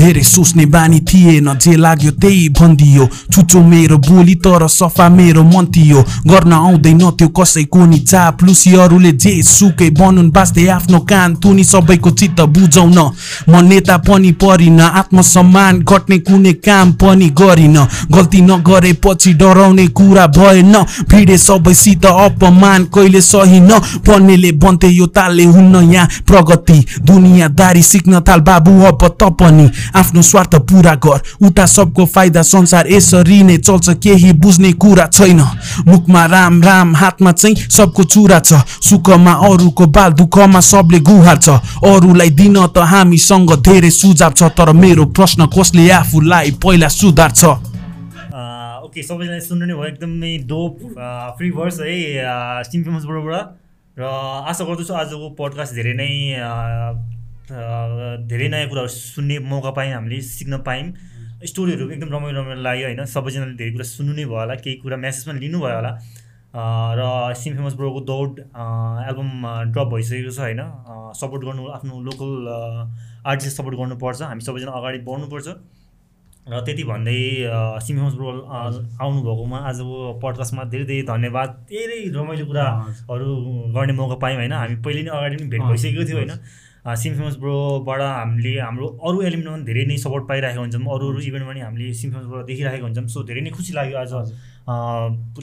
धेरै 0.00 0.22
सोच्ने 0.24 0.64
बानी 0.66 1.00
थिएन 1.02 1.48
जे 1.56 1.74
लाग्यो 1.76 2.10
त्यही 2.16 2.48
भनिदियो 2.50 3.06
छुचो 3.32 3.60
मेरो 3.62 3.96
बोली 4.00 4.34
तर 4.40 4.66
सफा 4.70 5.08
मेरो 5.10 5.42
मन 5.44 5.66
थियो 5.68 6.00
गर्न 6.26 6.52
आउँदैन 6.54 7.00
त्यो 7.12 7.28
कसैको 7.30 7.84
नि 7.86 7.98
चाप्लुसी 8.02 8.72
अरूले 8.80 9.12
जे 9.14 9.32
सुकै 9.44 9.90
बनुन् 9.92 10.30
बाँच्दै 10.30 10.66
आफ्नो 10.70 10.98
कान 11.02 11.34
तुनी 11.36 11.64
सबैको 11.66 12.10
चित्त 12.12 12.40
बुझाउन 12.50 12.98
म 13.46 13.60
नेता 13.62 13.96
पनि 14.00 14.32
परिन 14.40 14.80
आत्मसम्मान 14.80 15.82
घट्ने 15.84 16.18
कुनै 16.20 16.52
काम 16.60 16.92
पनि 16.94 17.28
गरिन 17.34 17.76
गल्ती 18.10 18.40
नगरेपछि 18.42 19.32
डराउने 19.34 19.86
कुरा 19.92 20.26
भएन 20.30 20.74
भिडे 21.10 21.38
सबैसित 21.38 22.06
अपमान 22.06 22.84
कहिले 22.94 23.20
सही 23.22 23.60
न 23.60 23.78
पर्नेले 24.00 24.52
बन्थे 24.58 24.88
यो 24.90 25.06
तालले 25.12 25.44
हुन्न 25.46 25.84
यहाँ 25.90 26.08
प्रगति 26.26 26.78
दुनियाँदारी 27.04 27.82
सिक्न 27.84 28.20
थाल 28.28 28.40
बाबु 28.42 28.72
अब 28.86 29.06
त 29.12 29.32
पनि 29.36 29.68
आफ्नो 29.96 30.22
स्वार्थ 30.22 30.54
पुरा 30.68 30.94
गर। 30.94 31.18
उता 31.46 31.66
सबको 31.66 32.06
फाइदा 32.06 32.42
संसार 32.42 32.88
यसरी 32.92 33.42
नै 33.42 33.56
चल्छ 33.58 33.88
केही 34.02 34.32
बुझ्ने 34.38 34.72
कुरा 34.74 35.06
छैन। 35.08 35.40
मुखमा 35.86 36.24
राम 36.26 36.62
राम 36.62 36.94
हातमा 36.96 37.32
चाहिँ 37.32 37.56
सबको 37.70 38.04
चुरा 38.04 38.38
छ। 38.40 38.60
सुखमा 38.82 39.32
अरूको 39.48 39.86
बाल 39.86 40.12
दुःखमा 40.14 40.60
सबले 40.60 41.00
गुहार 41.00 41.38
छ। 41.38 41.48
अरूलाई 41.84 42.30
दिन 42.30 42.56
त 42.66 42.78
हामीसँग 42.92 43.50
धेरै 43.60 43.90
सुझाव 43.90 44.32
छ 44.32 44.42
तर 44.54 44.72
मेरो 44.72 45.04
प्रश्न 45.16 45.46
कसले 45.48 45.90
आफूलाई 45.90 46.50
पहिला 46.62 46.88
सुधार्छ? 46.90 47.44
ओके 48.90 49.02
सबैजनाले 49.02 49.40
सुन्नु 49.40 49.66
नै 49.66 49.74
भयो 49.74 49.86
एकदमै 49.86 50.32
डोप 50.50 50.74
फ्री 51.38 51.50
भर्स 51.54 51.78
है 51.80 51.94
फेमसबाट 52.64 53.22
र 53.96 54.02
आशा 54.50 54.64
गर्दछु 54.64 54.94
आजको 54.94 55.28
पडकास्ट 55.38 55.74
धेरै 55.74 55.94
नै 55.94 56.10
धेरै 57.50 58.48
नयाँ 58.48 58.68
कुराहरू 58.70 58.88
सुन्ने 58.88 59.38
मौका 59.50 59.70
पायौँ 59.74 59.94
हामीले 59.94 60.20
सिक्न 60.22 60.62
पायौँ। 60.62 60.86
स्टोरीहरू 61.42 61.90
एकदम 61.90 62.08
रमाइलो 62.14 62.40
रमाइलो 62.40 62.62
लाग्यो 62.62 62.86
होइन। 62.86 63.04
सबैजनाले 63.10 63.54
धेरै 63.58 63.72
कुरा 63.74 63.86
सुन्नु 63.90 64.12
नै 64.14 64.24
भयो 64.24 64.38
होला 64.38 64.54
केही 64.62 64.76
कुरा 64.84 64.96
मेसेज 65.02 65.22
पनि 65.26 65.38
लिनुभयो 65.40 65.76
होला। 65.76 65.92
र 66.98 67.00
सिम 67.40 67.56
फेमस 67.56 67.74
ब्रोको 67.80 68.00
दौड 68.06 68.38
एल्बम 68.40 69.30
ड्रप 69.72 69.88
भइसकेको 69.94 70.30
छ 70.30 70.38
होइन। 70.46 70.62
सपोर्ट 71.18 71.42
गर्नु 71.48 71.62
आफ्नो 71.74 72.00
लोकल 72.06 72.30
आर्टिस्टलाई 73.26 73.54
सपोर्ट 73.58 73.74
गर्नुपर्छ। 73.80 74.22
हामी 74.22 74.42
सबैजना 74.46 74.72
अगाडि 74.78 74.98
बढ्नुपर्छ। 75.10 75.48
र 76.50 76.60
त्यति 76.66 76.84
भन्दै 76.84 77.20
सिम 77.86 77.96
फेमस 77.98 78.14
ब्रो 78.18 78.28
आउनुभएकोमा 78.50 79.58
आजको 79.70 79.96
पडकास्टमा 80.22 80.62
धेरै 80.72 80.84
धेरै 80.90 81.02
धन्यवाद। 81.12 81.48
धेरै 81.70 82.00
रमाइलो 82.16 82.44
कुराहरू 82.50 83.28
गर्ने 83.76 83.92
मौका 84.00 84.16
पायौँ 84.22 84.38
होइन। 84.40 84.52
हामी 84.52 84.76
पहिले 84.84 85.00
नै 85.06 85.10
अगाडि 85.18 85.36
पनि 85.36 85.48
भेट 85.52 85.62
भइसकेको 85.70 86.04
थियो 86.10 86.18
होइन। 86.20 86.32
सिम 86.80 87.12
फेमस 87.14 87.36
ब्रोबाट 87.36 88.00
हामीले 88.00 88.52
हाम्रो 88.60 88.86
अरू 89.08 89.22
एलिमेन्टमा 89.22 89.56
पनि 89.56 89.64
धेरै 89.64 89.84
नै 89.86 89.96
सपोर्ट 90.04 90.24
पाइरहेको 90.28 90.60
हुन्छौँ। 90.60 90.80
अरू 90.94 91.04
अरू 91.12 91.20
इभेन्टमा 91.20 91.50
पनि 91.50 91.60
हामीले 91.60 91.92
सिम 91.94 92.10
फेमस 92.12 92.26
ब्रोबाट 92.26 92.46
देखिरहेको 92.46 92.84
हुन्छौँ। 92.86 93.06
सो 93.08 93.22
धेरै 93.28 93.40
नै 93.40 93.50
खुसी 93.50 93.72
लाग्यो 93.76 93.98
आज 93.98 94.12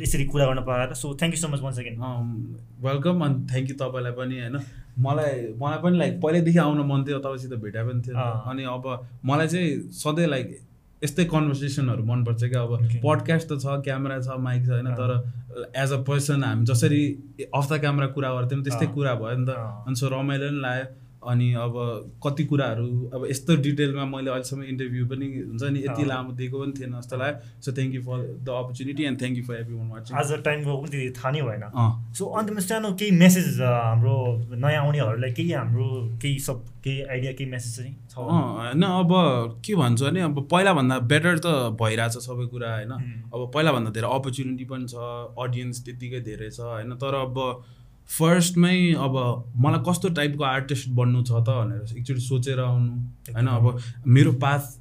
यसरी 0.02 0.26
कुरा 0.34 0.46
गर्न 0.46 0.62
पाएर 0.66 0.94
so 0.94 1.14
thank 1.14 1.34
you 1.36 1.42
so 1.42 1.48
much 1.54 1.62
one 1.62 1.74
second 1.74 1.98
welcome 2.86 3.26
अनि 3.26 3.36
थ्याङ्क 3.52 3.70
यू 3.70 3.76
तपाईँलाई 3.78 4.14
पनि 4.18 4.36
होइन? 4.42 4.58
मलाई 4.98 5.34
मलाई 5.62 5.80
पनि 5.84 5.98
लाइक 5.98 6.14
पहिल्यैदेखि 6.22 6.60
आउन 6.60 6.80
मन 6.90 7.04
थियो 7.08 7.20
तपाईँसित 7.26 7.54
भेटा 7.66 7.84
पनि 7.86 8.02
थियो। 8.02 8.16
अनि 8.52 8.64
अब 8.74 8.86
मलाई 9.26 9.48
चाहिँ 9.48 9.94
सधैँ 9.94 10.28
लाइक 10.28 10.48
यस्तै 11.02 11.26
कन्भर्सेसनहरू 11.32 12.04
मनपर्छ 12.04 12.44
क्या। 12.44 12.62
अब 12.62 12.72
पडकास्ट 13.04 13.48
त 13.52 13.62
छ 13.62 13.82
क्यामेरा 13.86 14.18
छ 14.26 14.38
माइक 14.42 14.66
छ 14.66 14.70
होइन? 14.70 14.90
तर 14.98 15.12
एज 15.78 15.92
अ 15.94 16.00
पर्सन 16.08 16.44
हामी 16.44 16.66
जसरी 16.66 17.02
अफ 17.54 17.66
द 17.72 17.80
क्यामेरा 17.84 18.08
कुरा 18.16 18.30
गर्थ्यौँ 18.38 18.64
त्यस्तै 18.64 18.88
कुरा 18.96 19.14
भयो 19.22 19.38
नि 19.38 19.46
त। 19.46 19.86
अनि 19.86 19.96
सो 20.02 20.10
रमाइलो 20.10 20.50
पनि 20.50 20.62
लाग्यो। 20.66 20.86
अनि 21.23 21.48
अब 21.57 21.73
कति 22.23 22.44
कुराहरू 22.45 22.88
अब 23.14 23.26
यस्तो 23.30 23.56
डिटेलमा 23.65 24.06
मैले 24.06 24.30
अहिलेसम्म 24.31 24.64
इन्टरभ्यू 24.64 25.06
पनि 25.07 25.27
हुन्छ 25.38 25.64
नि 25.73 25.80
यति 25.85 26.06
लामो 26.06 26.31
दिएको 26.38 26.60
पनि 26.60 26.73
थिएन 26.80 26.94
जस्तो 26.99 27.18
लाग्यो। 27.18 27.61
So 27.61 27.72
thank 27.77 27.95
you 27.95 28.02
for 28.02 28.19
the 28.44 28.49
opportunity 28.61 29.03
and 29.03 29.19
thank 29.22 29.38
you 29.38 29.44
for 29.44 29.56
everyone 29.76 29.89
watching 29.91 30.18
आज 30.18 30.31
टाइमको 30.45 30.77
पनि 30.77 30.89
त्यति 30.91 31.11
थाहा 31.19 31.31
नै 31.31 31.41
भएन। 31.41 31.64
सो 32.18 32.26
अन्त 32.38 32.60
सानो 32.69 32.91
केही 32.94 33.11
मेसेज 33.18 33.61
हाम्रो 33.61 34.15
नयाँ 34.56 34.84
आउनेहरूलाई 34.84 35.31
केही 35.34 35.52
हाम्रो 35.52 35.88
केही 36.22 36.39
सब 36.48 36.65
केही 36.84 37.02
आइडिया 37.03 37.31
केही 37.34 37.49
मेसेज 37.52 37.76
चाहिँ 37.77 37.94
छ? 38.10 38.15
होइन 38.18 38.84
अब 38.84 39.11
के 39.65 39.76
भन्छु 39.76 40.06
भने 40.06 40.22
अब 40.22 40.38
पहिलाभन्दा 40.52 40.99
बेटर 41.11 41.38
त 41.39 41.48
भइरहेछ 41.81 42.18
सबै 42.27 42.45
कुरा 42.53 42.73
होइन। 42.76 42.94
अब 43.34 43.52
पहिलाभन्दा 43.53 43.91
धेरै 43.98 44.14
अपर्च्युनिटी 44.19 44.65
पनि 44.72 44.85
छ 44.88 44.95
अडियन्स 45.45 45.84
त्यत्तिकै 45.85 46.22
धेरै 46.30 46.49
छ 46.49 46.60
होइन। 46.61 46.95
तर 47.02 47.15
अब 47.26 47.35
फर्स्टमै 48.10 48.78
अब 49.06 49.16
मलाई 49.64 49.82
कस्तो 49.88 50.10
टाइपको 50.18 50.44
आर्टिस्ट 50.44 50.90
बन्नु 51.00 51.24
छ 51.24 51.32
त 51.44 51.50
भनेर 51.60 51.98
एकचोटि 51.98 52.22
सोचेर 52.22 52.60
आउनु 52.60 52.92
होइन? 53.36 53.48
अब 53.48 53.66
मेरो 54.08 54.32
पास 54.44 54.80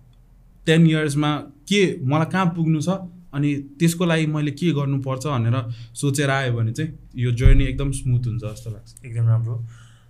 टेन 0.67 0.87
इयर्समा 0.87 1.31
के 1.69 1.83
मलाई 2.03 2.31
कहाँ 2.33 2.47
पुग्नु 2.57 2.81
छ 2.81 2.99
अनि 3.35 3.51
त्यसको 3.79 4.05
लागि 4.07 4.27
मैले 4.35 4.51
के 4.59 4.71
गर्नुपर्छ 4.73 5.27
भनेर 5.27 5.57
सोचेर 6.03 6.31
आयो 6.31 6.53
भने 6.55 6.73
चाहिँ 6.73 6.91
यो 7.25 7.31
जर्नी 7.41 7.65
एकदम 7.65 7.91
स्मुथ 7.99 8.27
हुन्छ 8.27 8.43
जस्तो 8.45 8.71
लाग्छ। 8.71 9.05
एकदम 9.05 9.27
राम्रो। 9.29 9.57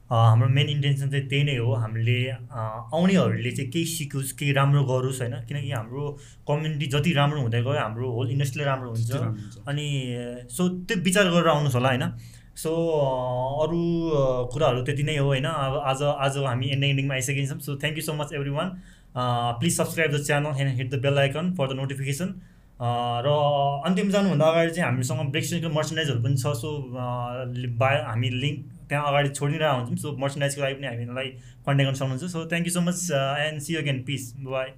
हाम्रो 0.06 0.48
मेन 0.54 0.68
इन्टेन्सन 0.70 1.10
चाहिँ 1.10 1.26
त्यही 1.28 1.44
नै 1.44 1.56
हो। 1.56 1.72
हामीले 1.74 2.18
आउनेहरूले 2.30 3.50
चाहिँ 3.50 3.70
केही 3.70 3.84
सिकोस् 3.96 4.32
केही 4.38 4.52
राम्रो 4.52 4.84
गरोस् 4.86 5.20
होइन? 5.20 5.34
किनकि 5.48 5.70
हाम्रो 5.70 6.04
कम्युनिटी 6.46 6.86
जति 6.94 7.12
राम्रो 7.18 7.40
हुँदै 7.42 7.62
गयो 7.66 7.80
हाम्रो 7.80 8.06
होल 8.14 8.30
इन्डस्ट्री 8.30 8.64
राम्रो 8.64 8.90
हुन्छ। 8.94 9.10
अनि 9.66 9.86
सो 10.46 10.68
त्यो 10.86 11.02
विचार 11.02 11.26
गरेर 11.34 11.48
आउनुहोस् 11.48 11.74
होला 11.74 11.88
होइन? 11.88 12.04
सो 12.56 12.70
अरू 13.62 13.80
कुराहरू 14.52 14.82
त्यति 14.84 15.02
नै 15.02 15.16
हो 15.16 15.26
होइन? 15.26 15.44
अब 15.44 15.80
आज 15.86 16.02
आज 16.02 16.36
हामी 16.44 16.66
एन्डिङ 16.72 16.90
एन्डिङमा 16.90 17.14
आइसकेको 17.14 17.46
छौँ। 17.48 17.60
So 17.60 17.76
thank 17.80 17.96
you 17.98 18.04
so 18.04 18.12
much 18.20 18.32
everyone 18.50 18.68
please 19.60 19.76
subscribe 19.76 20.10
the 20.12 20.22
channel 20.26 20.60
and 20.60 20.76
hit 20.78 20.90
the 20.90 21.00
bell 21.02 21.18
icon 21.18 21.52
for 21.58 21.72
the 21.72 21.76
notification 21.80 22.28
र 23.26 23.34
अन्तिम 23.88 24.10
जानुभन्दा 24.10 24.46
अगाडि 24.46 24.70
चाहिँ 24.70 24.86
हामीसँग 24.88 25.30
ब्रेक्सनको 25.34 25.68
मर्चेन्डाइजहरू 25.74 26.22
पनि 26.22 26.36
छ। 26.36 26.52
सो 26.62 26.68
बा 27.80 27.90
हामी 28.08 28.30
लिङ्क 28.30 28.58
त्यहाँ 28.88 29.04
अगाडि 29.08 29.28
छोडिरहेको 29.38 29.76
हुन्छौँ। 29.76 29.96
सो 30.02 30.16
मर्चेन्डाइजको 30.24 30.62
लागि 30.62 30.74
पनि 30.74 30.86
हामीलाई 30.86 31.28
कन्ट्याक्ट 31.66 31.88
गर्न 31.88 31.98
सक्नुहुन्छ। 32.00 32.32
So 32.32 32.44
thank 32.50 32.66
you 32.66 32.72
so 32.72 32.80
much 32.88 32.98
and 33.46 33.60
see 33.62 33.74
again 33.76 34.02
peace 34.08 34.22
bye 34.48 34.68